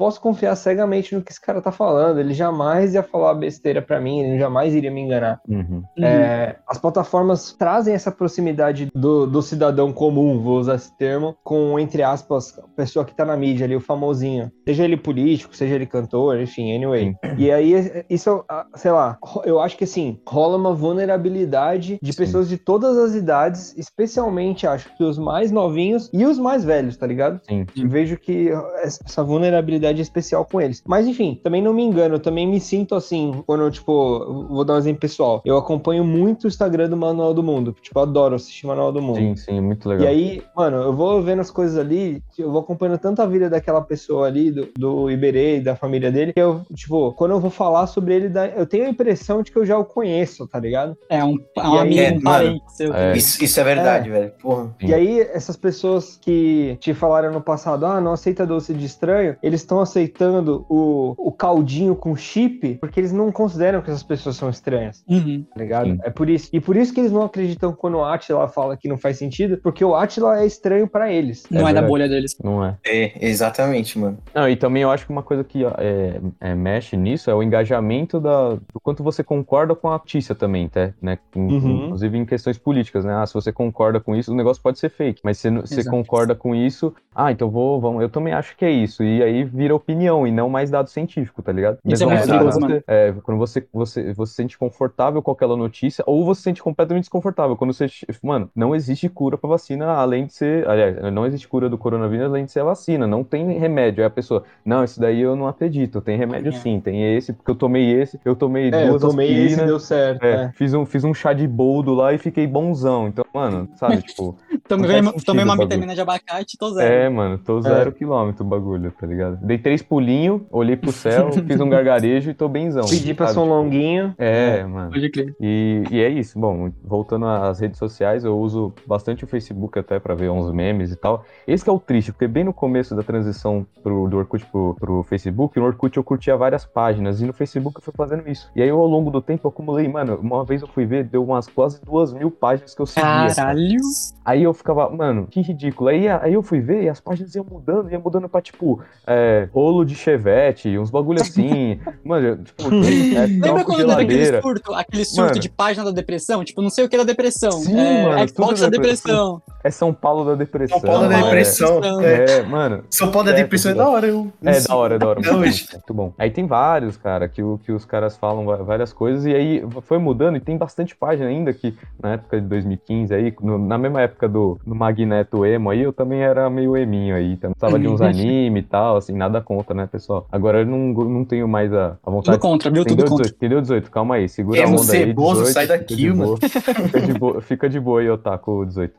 posso 0.00 0.18
confiar 0.18 0.56
cegamente 0.56 1.14
no 1.14 1.20
que 1.20 1.30
esse 1.30 1.38
cara 1.38 1.60
tá 1.60 1.70
falando. 1.70 2.18
Ele 2.20 2.32
jamais 2.32 2.94
ia 2.94 3.02
falar 3.02 3.34
besteira 3.34 3.82
para 3.82 4.00
mim, 4.00 4.20
ele 4.20 4.38
jamais 4.38 4.74
iria 4.74 4.90
me 4.90 5.02
enganar. 5.02 5.38
Uhum. 5.46 5.82
É, 5.98 6.56
as 6.66 6.78
plataformas 6.78 7.52
trazem 7.52 7.92
essa 7.92 8.10
proximidade 8.10 8.90
do, 8.94 9.26
do, 9.26 9.42
cidadão 9.42 9.92
comum, 9.92 10.40
vou 10.40 10.58
usar 10.58 10.76
esse 10.76 10.96
termo, 10.96 11.36
com, 11.44 11.78
entre 11.78 12.02
aspas, 12.02 12.58
a 12.58 12.62
pessoa 12.74 13.04
que 13.04 13.14
tá 13.14 13.26
na 13.26 13.36
mídia 13.36 13.66
ali, 13.66 13.76
o 13.76 13.80
famosinho. 13.80 14.50
Seja 14.66 14.84
ele 14.84 14.96
político, 14.96 15.54
seja 15.54 15.74
ele 15.74 15.84
cantor, 15.84 16.40
enfim, 16.40 16.74
anyway. 16.74 17.10
Sim. 17.10 17.34
E 17.36 17.52
aí, 17.52 17.74
isso, 18.08 18.42
sei 18.76 18.92
lá, 18.92 19.18
eu 19.44 19.60
acho 19.60 19.76
que 19.76 19.84
assim, 19.84 20.18
rola 20.26 20.56
uma 20.56 20.72
vulnerabilidade 20.72 21.98
de 22.00 22.12
Sim. 22.14 22.18
pessoas 22.18 22.48
de 22.48 22.56
todas 22.56 22.96
as 22.96 23.14
idades, 23.14 23.76
especialmente, 23.76 24.66
acho 24.66 24.96
que 24.96 25.04
os 25.04 25.18
mais 25.18 25.50
novinhos 25.50 26.08
e 26.10 26.24
os 26.24 26.38
mais 26.38 26.64
velhos, 26.64 26.96
tá 26.96 27.06
ligado? 27.06 27.38
Sim. 27.46 27.66
E 27.76 27.86
vejo 27.86 28.16
que 28.16 28.48
essa 28.82 29.22
vulnerabilidade 29.22 29.89
especial 29.98 30.44
com 30.44 30.60
eles. 30.60 30.82
Mas 30.86 31.06
enfim, 31.06 31.40
também 31.42 31.62
não 31.62 31.72
me 31.72 31.82
engano, 31.82 32.16
eu 32.16 32.20
também 32.20 32.46
me 32.46 32.60
sinto 32.60 32.94
assim, 32.94 33.42
quando 33.46 33.64
eu, 33.64 33.70
tipo, 33.70 34.46
vou 34.48 34.64
dar 34.64 34.74
um 34.74 34.78
exemplo 34.78 35.00
pessoal. 35.00 35.42
Eu 35.44 35.56
acompanho 35.56 36.04
muito 36.04 36.44
o 36.44 36.48
Instagram 36.48 36.88
do 36.88 36.96
Manual 36.96 37.34
do 37.34 37.42
Mundo. 37.42 37.74
Tipo, 37.80 37.98
eu 37.98 38.02
adoro 38.02 38.34
assistir 38.34 38.66
Manual 38.66 38.92
do 38.92 39.02
Mundo. 39.02 39.18
Sim, 39.18 39.36
sim, 39.36 39.60
muito 39.60 39.88
legal. 39.88 40.06
E 40.06 40.08
aí, 40.08 40.42
mano, 40.56 40.78
eu 40.78 40.92
vou 40.94 41.22
vendo 41.22 41.40
as 41.40 41.50
coisas 41.50 41.78
ali, 41.78 42.22
eu 42.38 42.50
vou 42.50 42.60
acompanhando 42.60 42.98
tanto 42.98 43.22
a 43.22 43.26
vida 43.26 43.48
daquela 43.48 43.80
pessoa 43.80 44.26
ali, 44.26 44.50
do, 44.50 44.68
do 44.76 45.10
Iberê 45.10 45.56
e 45.56 45.60
da 45.60 45.76
família 45.76 46.10
dele, 46.10 46.32
que 46.32 46.40
eu, 46.40 46.62
tipo, 46.74 47.12
quando 47.12 47.32
eu 47.32 47.40
vou 47.40 47.50
falar 47.50 47.86
sobre 47.86 48.14
ele, 48.14 48.32
eu 48.56 48.66
tenho 48.66 48.86
a 48.86 48.88
impressão 48.88 49.42
de 49.42 49.50
que 49.50 49.58
eu 49.58 49.66
já 49.66 49.78
o 49.78 49.84
conheço, 49.84 50.46
tá 50.46 50.58
ligado? 50.58 50.96
É 51.08 51.24
um, 51.24 51.36
é 51.56 51.68
um 51.68 51.78
amigo, 51.78 52.00
é, 52.00 52.12
um 52.12 52.20
parente 52.20 52.72
seu. 52.72 52.94
É. 52.94 53.16
Isso, 53.16 53.42
isso 53.42 53.60
é 53.60 53.64
verdade, 53.64 54.08
é. 54.08 54.12
velho. 54.12 54.32
Porra. 54.40 54.74
E 54.80 54.94
aí, 54.94 55.20
essas 55.20 55.56
pessoas 55.56 56.18
que 56.20 56.76
te 56.80 56.94
falaram 56.94 57.32
no 57.32 57.40
passado, 57.40 57.86
ah, 57.86 58.00
não 58.00 58.12
aceita 58.12 58.46
doce 58.46 58.72
de 58.74 58.86
estranho, 58.86 59.36
eles 59.42 59.60
estão 59.60 59.79
aceitando 59.80 60.66
o, 60.68 61.14
o 61.16 61.32
caldinho 61.32 61.94
com 61.94 62.14
chip 62.16 62.76
porque 62.80 63.00
eles 63.00 63.12
não 63.12 63.32
consideram 63.32 63.82
que 63.82 63.90
essas 63.90 64.02
pessoas 64.02 64.36
são 64.36 64.48
estranhas. 64.50 65.04
Uhum. 65.08 65.44
Tá 65.54 65.60
ligado? 65.60 65.90
Sim. 65.90 65.98
É 66.02 66.10
por 66.10 66.28
isso. 66.28 66.48
E 66.52 66.60
por 66.60 66.76
isso 66.76 66.92
que 66.92 67.00
eles 67.00 67.12
não 67.12 67.22
acreditam 67.22 67.72
quando 67.72 67.96
o 67.96 68.04
Atila 68.04 68.48
fala 68.48 68.76
que 68.76 68.88
não 68.88 68.98
faz 68.98 69.18
sentido, 69.18 69.58
porque 69.58 69.84
o 69.84 69.94
Atila 69.94 70.40
é 70.40 70.46
estranho 70.46 70.88
para 70.88 71.12
eles. 71.12 71.44
Não 71.50 71.66
é, 71.66 71.70
é 71.70 71.74
da 71.74 71.82
bolha 71.82 72.08
deles. 72.08 72.36
Não 72.42 72.64
é. 72.64 72.76
É, 72.84 73.12
exatamente, 73.26 73.98
mano. 73.98 74.18
Não, 74.34 74.48
e 74.48 74.56
também 74.56 74.82
eu 74.82 74.90
acho 74.90 75.06
que 75.06 75.12
uma 75.12 75.22
coisa 75.22 75.44
que 75.44 75.64
é, 75.64 76.20
é, 76.40 76.54
mexe 76.54 76.96
nisso 76.96 77.30
é 77.30 77.34
o 77.34 77.42
engajamento 77.42 78.20
da, 78.20 78.54
do 78.54 78.80
quanto 78.82 79.02
você 79.02 79.22
concorda 79.22 79.74
com 79.74 79.88
a 79.88 79.92
notícia 80.10 80.34
também, 80.34 80.68
tá? 80.68 80.92
Né? 81.00 81.18
Uhum. 81.34 81.84
Inclusive 81.84 82.18
em 82.18 82.24
questões 82.24 82.58
políticas, 82.58 83.04
né? 83.04 83.14
Ah, 83.14 83.26
se 83.26 83.34
você 83.34 83.52
concorda 83.52 84.00
com 84.00 84.16
isso, 84.16 84.32
o 84.32 84.36
negócio 84.36 84.62
pode 84.62 84.78
ser 84.78 84.90
fake. 84.90 85.20
Mas 85.22 85.38
se 85.38 85.50
você 85.50 85.84
concorda 85.84 86.34
com 86.34 86.54
isso, 86.54 86.94
ah, 87.14 87.30
então 87.30 87.50
vou, 87.50 87.80
vamos, 87.80 88.02
eu 88.02 88.08
também 88.08 88.32
acho 88.32 88.56
que 88.56 88.64
é 88.64 88.70
isso. 88.70 89.02
E 89.02 89.22
aí 89.22 89.44
vira 89.44 89.69
opinião 89.74 90.26
e 90.26 90.30
não 90.30 90.48
mais 90.48 90.70
dado 90.70 90.88
científico, 90.88 91.42
tá 91.42 91.52
ligado? 91.52 91.78
Isso 91.84 92.06
Mesmo 92.06 92.10
é 92.10 92.16
muito 92.16 92.28
perigoso, 92.28 92.60
mano. 92.60 92.82
É, 92.86 93.14
quando 93.22 93.38
você, 93.38 93.66
você, 93.72 94.12
você 94.12 94.30
se 94.30 94.36
sente 94.36 94.58
confortável 94.58 95.22
com 95.22 95.30
aquela 95.30 95.56
notícia, 95.56 96.04
ou 96.06 96.24
você 96.24 96.40
se 96.40 96.44
sente 96.44 96.62
completamente 96.62 97.04
desconfortável. 97.04 97.56
Quando 97.56 97.72
você. 97.72 97.86
Mano, 98.22 98.50
não 98.54 98.74
existe 98.74 99.08
cura 99.08 99.36
pra 99.36 99.48
vacina 99.48 99.86
além 99.86 100.26
de 100.26 100.34
ser. 100.34 100.68
Aliás, 100.68 101.12
não 101.12 101.26
existe 101.26 101.48
cura 101.48 101.68
do 101.68 101.76
coronavírus 101.76 102.26
além 102.26 102.44
de 102.44 102.52
ser 102.52 102.60
a 102.60 102.64
vacina. 102.64 103.06
Não 103.06 103.24
tem 103.24 103.58
remédio. 103.58 104.02
Aí 104.02 104.06
a 104.06 104.10
pessoa, 104.10 104.44
não, 104.64 104.84
esse 104.84 104.98
daí 104.98 105.20
eu 105.20 105.36
não 105.36 105.46
acredito. 105.48 106.00
Tem 106.00 106.16
remédio 106.16 106.50
é. 106.50 106.52
sim, 106.52 106.80
tem 106.80 107.16
esse, 107.16 107.32
porque 107.32 107.50
eu 107.50 107.54
tomei 107.54 108.00
esse, 108.00 108.20
eu 108.24 108.34
tomei 108.34 108.68
é, 108.68 108.70
duas 108.70 109.02
eu 109.02 109.10
tomei 109.10 109.28
aspirinas, 109.28 109.58
esse 109.58 109.66
deu 109.66 109.80
certo. 109.80 110.24
É, 110.24 110.44
é. 110.44 110.52
Fiz, 110.52 110.74
um, 110.74 110.86
fiz 110.86 111.04
um 111.04 111.14
chá 111.14 111.32
de 111.32 111.46
boldo 111.46 111.94
lá 111.94 112.12
e 112.12 112.18
fiquei 112.18 112.46
bonzão. 112.46 113.08
Então, 113.08 113.24
mano, 113.32 113.68
sabe, 113.76 114.02
tipo. 114.02 114.36
tomei, 114.68 115.02
tomei 115.24 115.44
uma 115.44 115.56
vitamina 115.56 115.94
de 115.94 116.00
abacate 116.00 116.54
e 116.54 116.58
tô 116.58 116.70
zero. 116.70 116.92
É, 116.92 117.08
mano, 117.08 117.38
tô 117.38 117.58
é. 117.58 117.62
zero 117.62 117.92
quilômetro 117.92 118.44
o 118.44 118.48
bagulho, 118.48 118.92
tá 118.92 119.06
ligado? 119.06 119.38
Dei 119.42 119.58
três 119.58 119.82
pulinhos, 119.82 120.42
olhei 120.50 120.76
pro 120.76 120.92
céu, 120.92 121.30
fiz 121.32 121.60
um 121.60 121.68
gargarejo 121.68 122.30
e 122.30 122.34
tô 122.34 122.48
benzão. 122.48 122.84
Pedi 122.88 123.14
pra 123.14 123.28
ser 123.28 123.38
um 123.38 123.48
longuinho. 123.48 124.14
É, 124.18 124.58
é, 124.58 124.64
mano. 124.64 124.90
Pode 124.90 125.10
crer. 125.10 125.34
E, 125.40 125.84
e 125.90 126.00
é 126.00 126.08
isso. 126.08 126.38
Bom, 126.38 126.70
voltando 126.82 127.26
às 127.26 127.60
redes 127.60 127.78
sociais, 127.78 128.24
eu 128.24 128.38
uso 128.38 128.72
bastante 128.86 129.24
o 129.24 129.26
Facebook 129.26 129.78
até 129.78 129.98
pra 129.98 130.14
ver 130.14 130.30
uns 130.30 130.52
memes 130.52 130.92
e 130.92 130.96
tal. 130.96 131.24
Esse 131.46 131.68
é 131.68 131.72
o 131.72 131.78
triste, 131.78 132.12
porque 132.12 132.26
bem 132.26 132.44
no 132.44 132.52
começo 132.52 132.94
da 132.94 133.02
transição 133.02 133.66
pro, 133.82 134.08
do 134.08 134.18
Orkut 134.18 134.44
pro, 134.46 134.76
pro 134.78 135.02
Facebook, 135.04 135.58
no 135.58 135.66
Orkut 135.66 135.96
eu 135.96 136.04
curtia 136.04 136.36
várias 136.36 136.64
páginas 136.64 137.20
e 137.20 137.26
no 137.26 137.32
Facebook 137.32 137.78
eu 137.78 137.82
fui 137.82 137.94
fazendo 137.96 138.28
isso. 138.28 138.50
E 138.54 138.62
aí 138.62 138.68
eu, 138.68 138.78
ao 138.78 138.86
longo 138.86 139.10
do 139.10 139.20
tempo, 139.20 139.46
eu 139.46 139.50
acumulei, 139.50 139.88
mano, 139.88 140.18
uma 140.20 140.44
vez 140.44 140.62
eu 140.62 140.68
fui 140.68 140.84
ver, 140.86 141.04
deu 141.04 141.24
umas 141.24 141.46
quase 141.46 141.80
duas 141.84 142.12
mil 142.12 142.30
páginas 142.30 142.74
que 142.74 142.80
eu 142.80 142.86
seguia. 142.86 143.10
Caralho! 143.28 143.80
Aí 144.24 144.42
eu 144.42 144.54
ficava, 144.54 144.88
mano, 144.90 145.26
que 145.28 145.40
ridículo. 145.40 145.88
Aí, 145.88 146.06
aí 146.08 146.34
eu 146.34 146.42
fui 146.42 146.60
ver 146.60 146.84
e 146.84 146.88
as 146.88 147.00
páginas 147.00 147.34
iam 147.34 147.44
mudando, 147.44 147.90
iam 147.90 148.00
mudando 148.00 148.28
pra, 148.28 148.40
tipo, 148.40 148.80
é, 149.06 149.48
rolo 149.52 149.84
de 149.84 149.94
chevette, 149.94 150.78
uns 150.78 150.90
bagulho 150.90 151.20
assim. 151.20 151.80
mano, 152.04 152.44
tipo, 152.44 152.62
é, 153.16 153.26
Lembra 153.26 153.64
quando 153.64 153.86
teve 153.86 154.02
aquele 154.02 154.40
surto, 154.40 154.74
aquele 154.74 155.04
surto 155.04 155.28
mano, 155.30 155.40
de 155.40 155.48
página 155.48 155.84
da 155.84 155.90
depressão? 155.90 156.44
Tipo, 156.44 156.62
não 156.62 156.70
sei 156.70 156.84
o 156.84 156.88
que 156.88 156.96
da 156.96 157.04
depressão. 157.04 157.52
Sim, 157.52 157.78
é, 157.78 158.02
mano, 158.04 158.28
Xbox 158.28 158.60
da 158.60 158.68
depressão. 158.68 159.42
É 159.64 159.70
São 159.70 159.92
Paulo 159.92 160.24
da 160.24 160.34
depressão. 160.34 160.78
São 160.78 160.88
Paulo 160.88 161.08
da 161.08 161.20
depressão. 161.22 161.80
É, 162.02 162.24
é 162.38 162.42
mano. 162.42 162.84
São 162.90 163.10
Paulo 163.10 163.28
da 163.28 163.34
depressão 163.34 163.72
é 163.72 163.74
da 163.74 163.88
hora, 163.88 164.06
eu. 164.06 164.32
É 164.44 164.60
da 164.60 164.74
hora, 164.74 164.94
é 164.94 164.98
da 164.98 165.08
hora. 165.08 165.20
Muito, 165.20 165.72
muito 165.72 165.94
bom. 165.94 166.14
Aí 166.18 166.30
tem 166.30 166.46
vários, 166.46 166.96
cara, 166.96 167.28
que, 167.28 167.42
que 167.64 167.72
os 167.72 167.84
caras 167.84 168.16
falam 168.16 168.44
várias 168.64 168.92
coisas 168.92 169.26
e 169.26 169.34
aí 169.34 169.64
foi 169.82 169.98
mudando 169.98 170.36
e 170.36 170.40
tem 170.40 170.56
bastante 170.56 170.96
página 170.96 171.28
ainda 171.28 171.52
que 171.52 171.76
na 172.02 172.12
época 172.12 172.40
de 172.40 172.46
2015 172.46 173.09
aí, 173.14 173.34
no, 173.40 173.58
na 173.58 173.78
mesma 173.78 174.02
época 174.02 174.28
do, 174.28 174.58
do 174.66 174.74
Magneto 174.74 175.44
emo 175.44 175.70
aí, 175.70 175.82
eu 175.82 175.92
também 175.92 176.22
era 176.22 176.48
meio 176.48 176.76
eminho 176.76 177.14
aí, 177.14 177.32
então 177.32 177.52
tava 177.58 177.78
de 177.78 177.88
uns 177.88 178.00
anime 178.00 178.60
e 178.60 178.62
tal, 178.62 178.96
assim, 178.96 179.12
nada 179.12 179.40
contra, 179.40 179.74
né, 179.74 179.86
pessoal? 179.86 180.26
Agora 180.30 180.60
eu 180.60 180.66
não, 180.66 180.78
não 180.92 181.24
tenho 181.24 181.46
mais 181.48 181.72
a, 181.72 181.96
a 182.04 182.10
vontade. 182.10 182.38
Tudo 182.38 182.50
contra, 182.50 182.70
viu? 182.70 182.84
Tudo 182.84 183.04
contra. 183.04 183.28
Entendeu 183.28 183.60
18? 183.60 183.90
Calma 183.90 184.16
aí, 184.16 184.28
segura 184.28 184.64
a 184.64 184.68
onda 184.68 184.78
ceboso, 184.78 185.40
aí. 185.40 185.46
18, 185.46 185.52
sai 185.52 185.66
daqui, 185.66 185.96
fica 185.96 186.14
mano. 186.14 186.38
De 186.38 186.48
fica, 186.48 187.00
de 187.00 187.18
boa, 187.18 187.42
fica 187.42 187.68
de 187.68 187.80
boa 187.80 188.00
aí, 188.00 188.10
Otaku 188.10 188.64
18. 188.66 188.94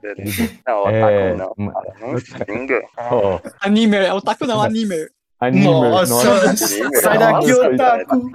Não, 0.67 0.79
Otaku 0.81 0.95
é... 0.95 1.35
não. 1.35 1.53
Não 1.57 2.17
xinga. 2.19 2.81
Oh. 3.11 3.39
Animer, 3.61 4.03
é 4.03 4.13
Otaku 4.13 4.45
não, 4.45 4.61
Animer. 4.61 5.09
Animer, 5.41 5.89
nossa, 5.89 6.13
nossa. 6.13 6.55
sai 7.01 7.17
daqui, 7.17 7.51
Otaku. 7.51 8.31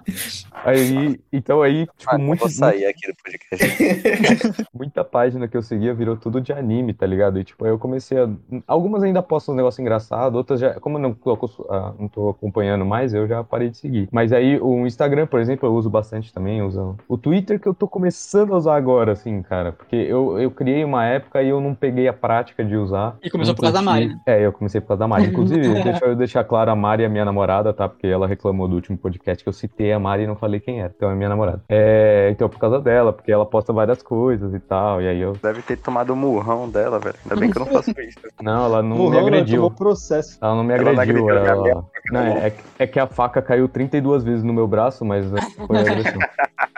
Aí, 0.64 1.20
então 1.32 1.62
aí, 1.62 1.86
tipo, 1.96 2.12
ah, 2.12 2.18
muito. 2.18 2.40
Vou 2.40 2.48
sair 2.48 2.84
aqui 2.86 3.06
do 3.06 3.14
podcast. 3.22 4.66
muita 4.74 5.04
página 5.04 5.46
que 5.46 5.56
eu 5.56 5.62
seguia 5.62 5.94
virou 5.94 6.16
tudo 6.16 6.40
de 6.40 6.52
anime, 6.52 6.92
tá 6.92 7.06
ligado? 7.06 7.38
E 7.38 7.44
tipo, 7.44 7.64
aí 7.64 7.70
eu 7.70 7.78
comecei 7.78 8.18
a. 8.18 8.28
Algumas 8.66 9.04
ainda 9.04 9.22
postam 9.22 9.54
um 9.54 9.56
negócio 9.56 9.80
engraçado, 9.80 10.34
outras 10.34 10.58
já. 10.58 10.80
Como 10.80 10.98
eu 10.98 11.02
não 11.02 11.14
tô, 11.14 11.34
uh, 11.34 11.94
não 11.96 12.08
tô 12.08 12.30
acompanhando 12.30 12.84
mais, 12.84 13.14
eu 13.14 13.28
já 13.28 13.44
parei 13.44 13.70
de 13.70 13.76
seguir. 13.76 14.08
Mas 14.10 14.32
aí 14.32 14.58
o 14.60 14.84
Instagram, 14.84 15.28
por 15.28 15.38
exemplo, 15.38 15.68
eu 15.68 15.74
uso 15.74 15.88
bastante 15.88 16.32
também. 16.32 16.60
Uso 16.60 16.96
o 17.08 17.16
Twitter 17.16 17.60
que 17.60 17.68
eu 17.68 17.74
tô 17.74 17.86
começando 17.86 18.52
a 18.52 18.56
usar 18.56 18.74
agora, 18.74 19.12
assim, 19.12 19.42
cara. 19.42 19.70
Porque 19.70 19.94
eu, 19.94 20.40
eu 20.40 20.50
criei 20.50 20.82
uma 20.82 21.06
época 21.06 21.40
e 21.40 21.50
eu 21.50 21.60
não 21.60 21.72
peguei 21.72 22.08
a 22.08 22.12
prática 22.12 22.64
de 22.64 22.76
usar. 22.76 23.16
E 23.22 23.30
começou 23.30 23.54
por 23.54 23.62
causa 23.62 23.74
da 23.74 23.82
Mari, 23.82 24.08
né? 24.08 24.20
É, 24.26 24.44
eu 24.44 24.52
comecei 24.52 24.80
por 24.80 24.88
causa 24.88 24.98
da 24.98 25.06
Mari. 25.06 25.26
Inclusive, 25.26 25.68
deixa 25.84 26.04
eu 26.04 26.16
deixar 26.16 26.42
claro 26.42 26.72
a 26.72 26.74
Mari 26.74 26.95
Mari 26.96 27.04
é 27.04 27.08
minha 27.10 27.24
namorada, 27.26 27.74
tá? 27.74 27.86
Porque 27.88 28.06
ela 28.06 28.26
reclamou 28.26 28.66
do 28.66 28.74
último 28.74 28.96
podcast 28.96 29.42
que 29.44 29.48
eu 29.48 29.52
citei 29.52 29.92
a 29.92 29.98
Mari 29.98 30.22
e 30.22 30.26
não 30.26 30.34
falei 30.34 30.58
quem 30.60 30.80
era. 30.80 30.90
Então 30.96 31.10
é 31.10 31.14
minha 31.14 31.28
namorada. 31.28 31.60
É, 31.68 32.28
então, 32.32 32.48
por 32.48 32.58
causa 32.58 32.80
dela, 32.80 33.12
porque 33.12 33.30
ela 33.30 33.44
posta 33.44 33.70
várias 33.70 34.02
coisas 34.02 34.54
e 34.54 34.58
tal. 34.58 35.02
E 35.02 35.06
aí 35.08 35.20
eu. 35.20 35.34
Deve 35.42 35.60
ter 35.60 35.76
tomado 35.76 36.10
o 36.14 36.16
murrão 36.16 36.70
dela, 36.70 36.98
velho. 36.98 37.14
Ainda 37.24 37.36
bem 37.36 37.50
que 37.50 37.58
eu 37.58 37.64
não 37.66 37.72
faço 37.72 37.90
isso. 38.00 38.16
Não, 38.42 38.64
ela 38.66 38.82
não 38.82 38.96
Morreu, 38.96 39.24
me 39.24 39.30
né? 39.30 39.36
agrediu. 39.38 39.56
Tomou 39.56 39.70
processo. 39.70 40.38
Ela 40.40 40.54
não 40.54 40.62
me 40.64 40.72
Ela 40.74 40.82
não 40.84 40.92
agrediu. 41.02 41.28
agrediu, 41.28 41.50
ela- 41.52 41.68
ela- 41.68 41.84
Não, 42.12 42.20
é, 42.38 42.52
é 42.78 42.86
que 42.86 43.00
a 43.00 43.06
faca 43.06 43.40
caiu 43.42 43.66
32 43.68 44.22
vezes 44.24 44.42
no 44.44 44.52
meu 44.52 44.66
braço, 44.68 45.04
mas 45.04 45.30
não 45.30 45.38
foi 45.66 45.78
agressão. 45.78 46.18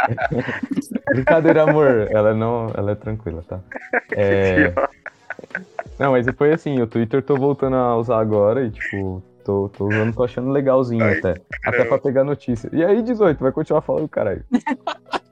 Brincadeira, 1.13 1.63
amor. 1.65 2.07
Ela 2.11 2.33
não, 2.35 2.71
ela 2.77 2.93
é 2.93 2.95
tranquila, 2.95 3.43
tá? 3.49 3.59
É... 4.13 4.73
Não, 5.99 6.13
mas 6.13 6.27
foi 6.37 6.53
assim, 6.53 6.81
o 6.81 6.87
Twitter 6.87 7.23
tô 7.23 7.37
voltando 7.37 7.77
a 7.77 7.97
usar 7.97 8.21
agora 8.21 8.65
e, 8.65 8.71
tipo, 8.71 9.23
tô, 9.49 9.71
tô 9.71 9.89
usando, 9.89 10.15
tô 10.15 10.23
achando 10.23 10.51
legalzinho 10.51 11.03
Ai, 11.03 11.19
até. 11.19 11.41
Até 11.65 11.85
pra 11.87 11.99
pegar 11.99 12.23
notícia. 12.23 12.69
E 12.71 12.85
aí, 12.85 13.03
18, 13.03 13.41
vai 13.41 13.51
continuar 13.51 13.81
falando, 13.81 14.07
caralho. 14.07 14.45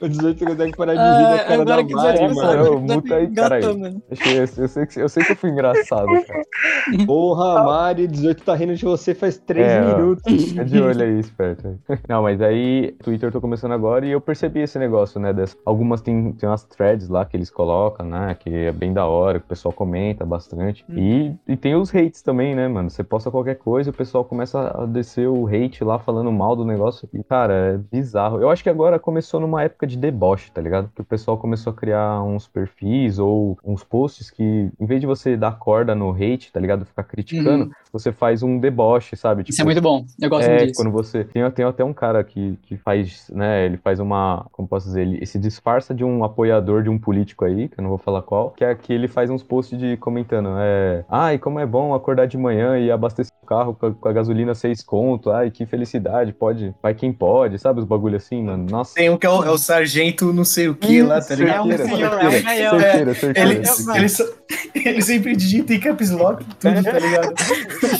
O 0.00 0.08
18 0.08 0.44
consegue 0.44 0.76
parar 0.76 0.94
de 0.94 1.00
rir 1.00 1.36
da 1.38 1.44
cara 1.44 1.64
da 1.64 1.76
Mari, 1.94 2.34
mano. 2.34 2.64
Não, 2.64 2.80
muta 2.80 3.14
aí, 3.14 3.28
caralho. 3.32 4.02
Achei- 4.10 4.36
Eu, 4.36 4.40
eu 4.40 4.68
sei 4.68 4.86
que, 4.86 5.00
eu 5.00 5.08
sei 5.08 5.24
que 5.24 5.32
eu 5.32 5.36
fui 5.36 5.50
engraçado, 5.50 6.06
cara. 6.26 6.42
Porra, 7.06 7.62
Mari, 7.62 8.08
18 8.08 8.42
tá 8.42 8.54
rindo 8.56 8.74
de 8.74 8.84
você 8.84 9.14
faz 9.14 9.38
3 9.38 9.64
É, 9.64 9.80
minutos. 9.94 10.44
Fica 10.44 10.64
de 10.64 10.80
olho 10.80 11.02
aí, 11.02 11.20
esperto. 11.20 11.78
Não, 12.08 12.20
mas 12.22 12.42
aí, 12.42 12.96
Twitter 13.00 13.28
eu 13.28 13.32
tô 13.32 13.40
começando 13.40 13.72
agora 13.72 14.04
e 14.04 14.10
eu 14.10 14.20
percebi 14.20 14.58
esse 14.60 14.76
negócio, 14.76 15.20
né? 15.20 15.32
Dessa, 15.32 15.56
algumas 15.64 16.00
tem, 16.00 16.32
tem 16.32 16.48
umas 16.48 16.64
threads 16.64 17.08
lá 17.08 17.24
que 17.24 17.36
eles 17.36 17.48
colocam, 17.48 18.04
né? 18.04 18.34
Que 18.38 18.50
é 18.50 18.72
bem 18.72 18.92
da 18.92 19.06
hora, 19.06 19.38
que 19.38 19.44
o 19.46 19.48
pessoal 19.48 19.72
comenta 19.72 20.26
bastante. 20.26 20.84
E, 20.90 21.32
e 21.46 21.56
tem 21.56 21.76
os 21.76 21.94
hates 21.94 22.22
também, 22.22 22.56
né, 22.56 22.66
mano? 22.66 22.90
Você 22.90 23.04
posta 23.04 23.30
qualquer 23.30 23.54
coisa 23.54 23.90
e 23.90 23.92
o 23.92 23.96
pessoal 23.96 24.24
começa 24.24 24.82
a 24.82 24.84
descer 24.84 25.28
o 25.28 25.46
hate 25.46 25.84
lá 25.84 26.00
falando 26.00 26.32
mal 26.32 26.56
do 26.56 26.64
negócio. 26.64 27.08
E, 27.14 27.22
cara, 27.22 27.54
é 27.54 27.78
bizarro. 27.78 28.40
Eu 28.42 28.50
acho 28.50 28.64
que 28.64 28.70
agora 28.70 28.91
começou 28.98 29.40
numa 29.40 29.62
época 29.62 29.86
de 29.86 29.96
deboche, 29.96 30.50
tá 30.50 30.60
ligado? 30.60 30.90
Que 30.94 31.00
o 31.00 31.04
pessoal 31.04 31.36
começou 31.38 31.72
a 31.72 31.76
criar 31.76 32.22
uns 32.22 32.46
perfis 32.46 33.18
ou 33.18 33.58
uns 33.64 33.82
posts 33.84 34.30
que, 34.30 34.70
em 34.80 34.86
vez 34.86 35.00
de 35.00 35.06
você 35.06 35.36
dar 35.36 35.58
corda 35.58 35.94
no 35.94 36.10
hate, 36.12 36.52
tá 36.52 36.60
ligado? 36.60 36.84
Ficar 36.84 37.04
criticando, 37.04 37.70
você 37.92 38.12
faz 38.12 38.42
um 38.42 38.58
deboche, 38.58 39.16
sabe? 39.16 39.44
Isso 39.48 39.60
é 39.60 39.64
muito 39.64 39.80
bom. 39.80 40.04
Eu 40.20 40.30
gosto 40.30 40.48
É, 40.48 40.66
disso. 40.66 40.74
quando 40.76 40.90
você. 40.90 41.24
Tem, 41.24 41.48
tem 41.50 41.64
até 41.64 41.84
um 41.84 41.92
cara 41.92 42.22
que, 42.24 42.58
que 42.62 42.76
faz, 42.76 43.28
né? 43.32 43.66
Ele 43.66 43.76
faz 43.76 44.00
uma. 44.00 44.46
Como 44.52 44.66
posso 44.68 44.86
dizer? 44.86 45.02
Ele, 45.02 45.24
se 45.26 45.38
disfarça 45.38 45.94
de 45.94 46.04
um 46.04 46.24
apoiador 46.24 46.82
de 46.82 46.88
um 46.90 46.98
político 46.98 47.44
aí, 47.44 47.68
que 47.68 47.78
eu 47.78 47.82
não 47.82 47.88
vou 47.90 47.98
falar 47.98 48.22
qual, 48.22 48.50
que 48.50 48.64
é 48.64 48.74
que 48.74 48.92
ele 48.92 49.08
faz 49.08 49.30
uns 49.30 49.42
posts 49.42 49.78
de 49.78 49.96
comentando. 49.96 50.50
É. 50.58 51.04
Ai, 51.08 51.38
como 51.38 51.58
é 51.58 51.66
bom 51.66 51.94
acordar 51.94 52.26
de 52.26 52.36
manhã 52.38 52.78
e 52.78 52.90
abastecer 52.90 53.32
o 53.42 53.46
carro 53.46 53.74
com 53.74 53.86
a, 53.86 53.92
com 53.94 54.08
a 54.08 54.12
gasolina 54.12 54.54
seis 54.54 54.82
conto. 54.82 55.30
Ai, 55.30 55.50
que 55.50 55.66
felicidade. 55.66 56.32
Pode. 56.32 56.74
Vai 56.82 56.94
quem 56.94 57.12
pode, 57.12 57.58
sabe? 57.58 57.80
Os 57.80 57.86
bagulho 57.86 58.16
assim, 58.16 58.42
mano. 58.42 58.66
Nossa. 58.72 58.94
Tem 58.94 59.10
um 59.10 59.16
que 59.18 59.26
é 59.26 59.30
o, 59.30 59.44
é 59.44 59.50
o 59.50 59.58
sargento 59.58 60.32
não 60.32 60.44
sei 60.44 60.68
o 60.68 60.74
que 60.74 61.02
lá, 61.02 61.20
tá 61.20 61.34
ligado? 61.34 61.70
É 61.70 61.74
um 61.74 61.78
senhor, 61.78 62.12
é 62.12 62.26
um 62.26 62.30
certeira, 62.30 62.42
maior. 62.42 62.80
certeira, 62.80 63.14
certeira. 63.14 63.50
Ele, 63.50 63.62
ele, 63.98 64.08
só- 64.08 64.24
ele 64.74 65.02
sempre 65.02 65.34
digita 65.36 65.74
em 65.74 65.80
caps 65.80 66.10
lock 66.10 66.44
tudo, 66.44 66.82
tá 66.82 66.98
ligado? 66.98 67.34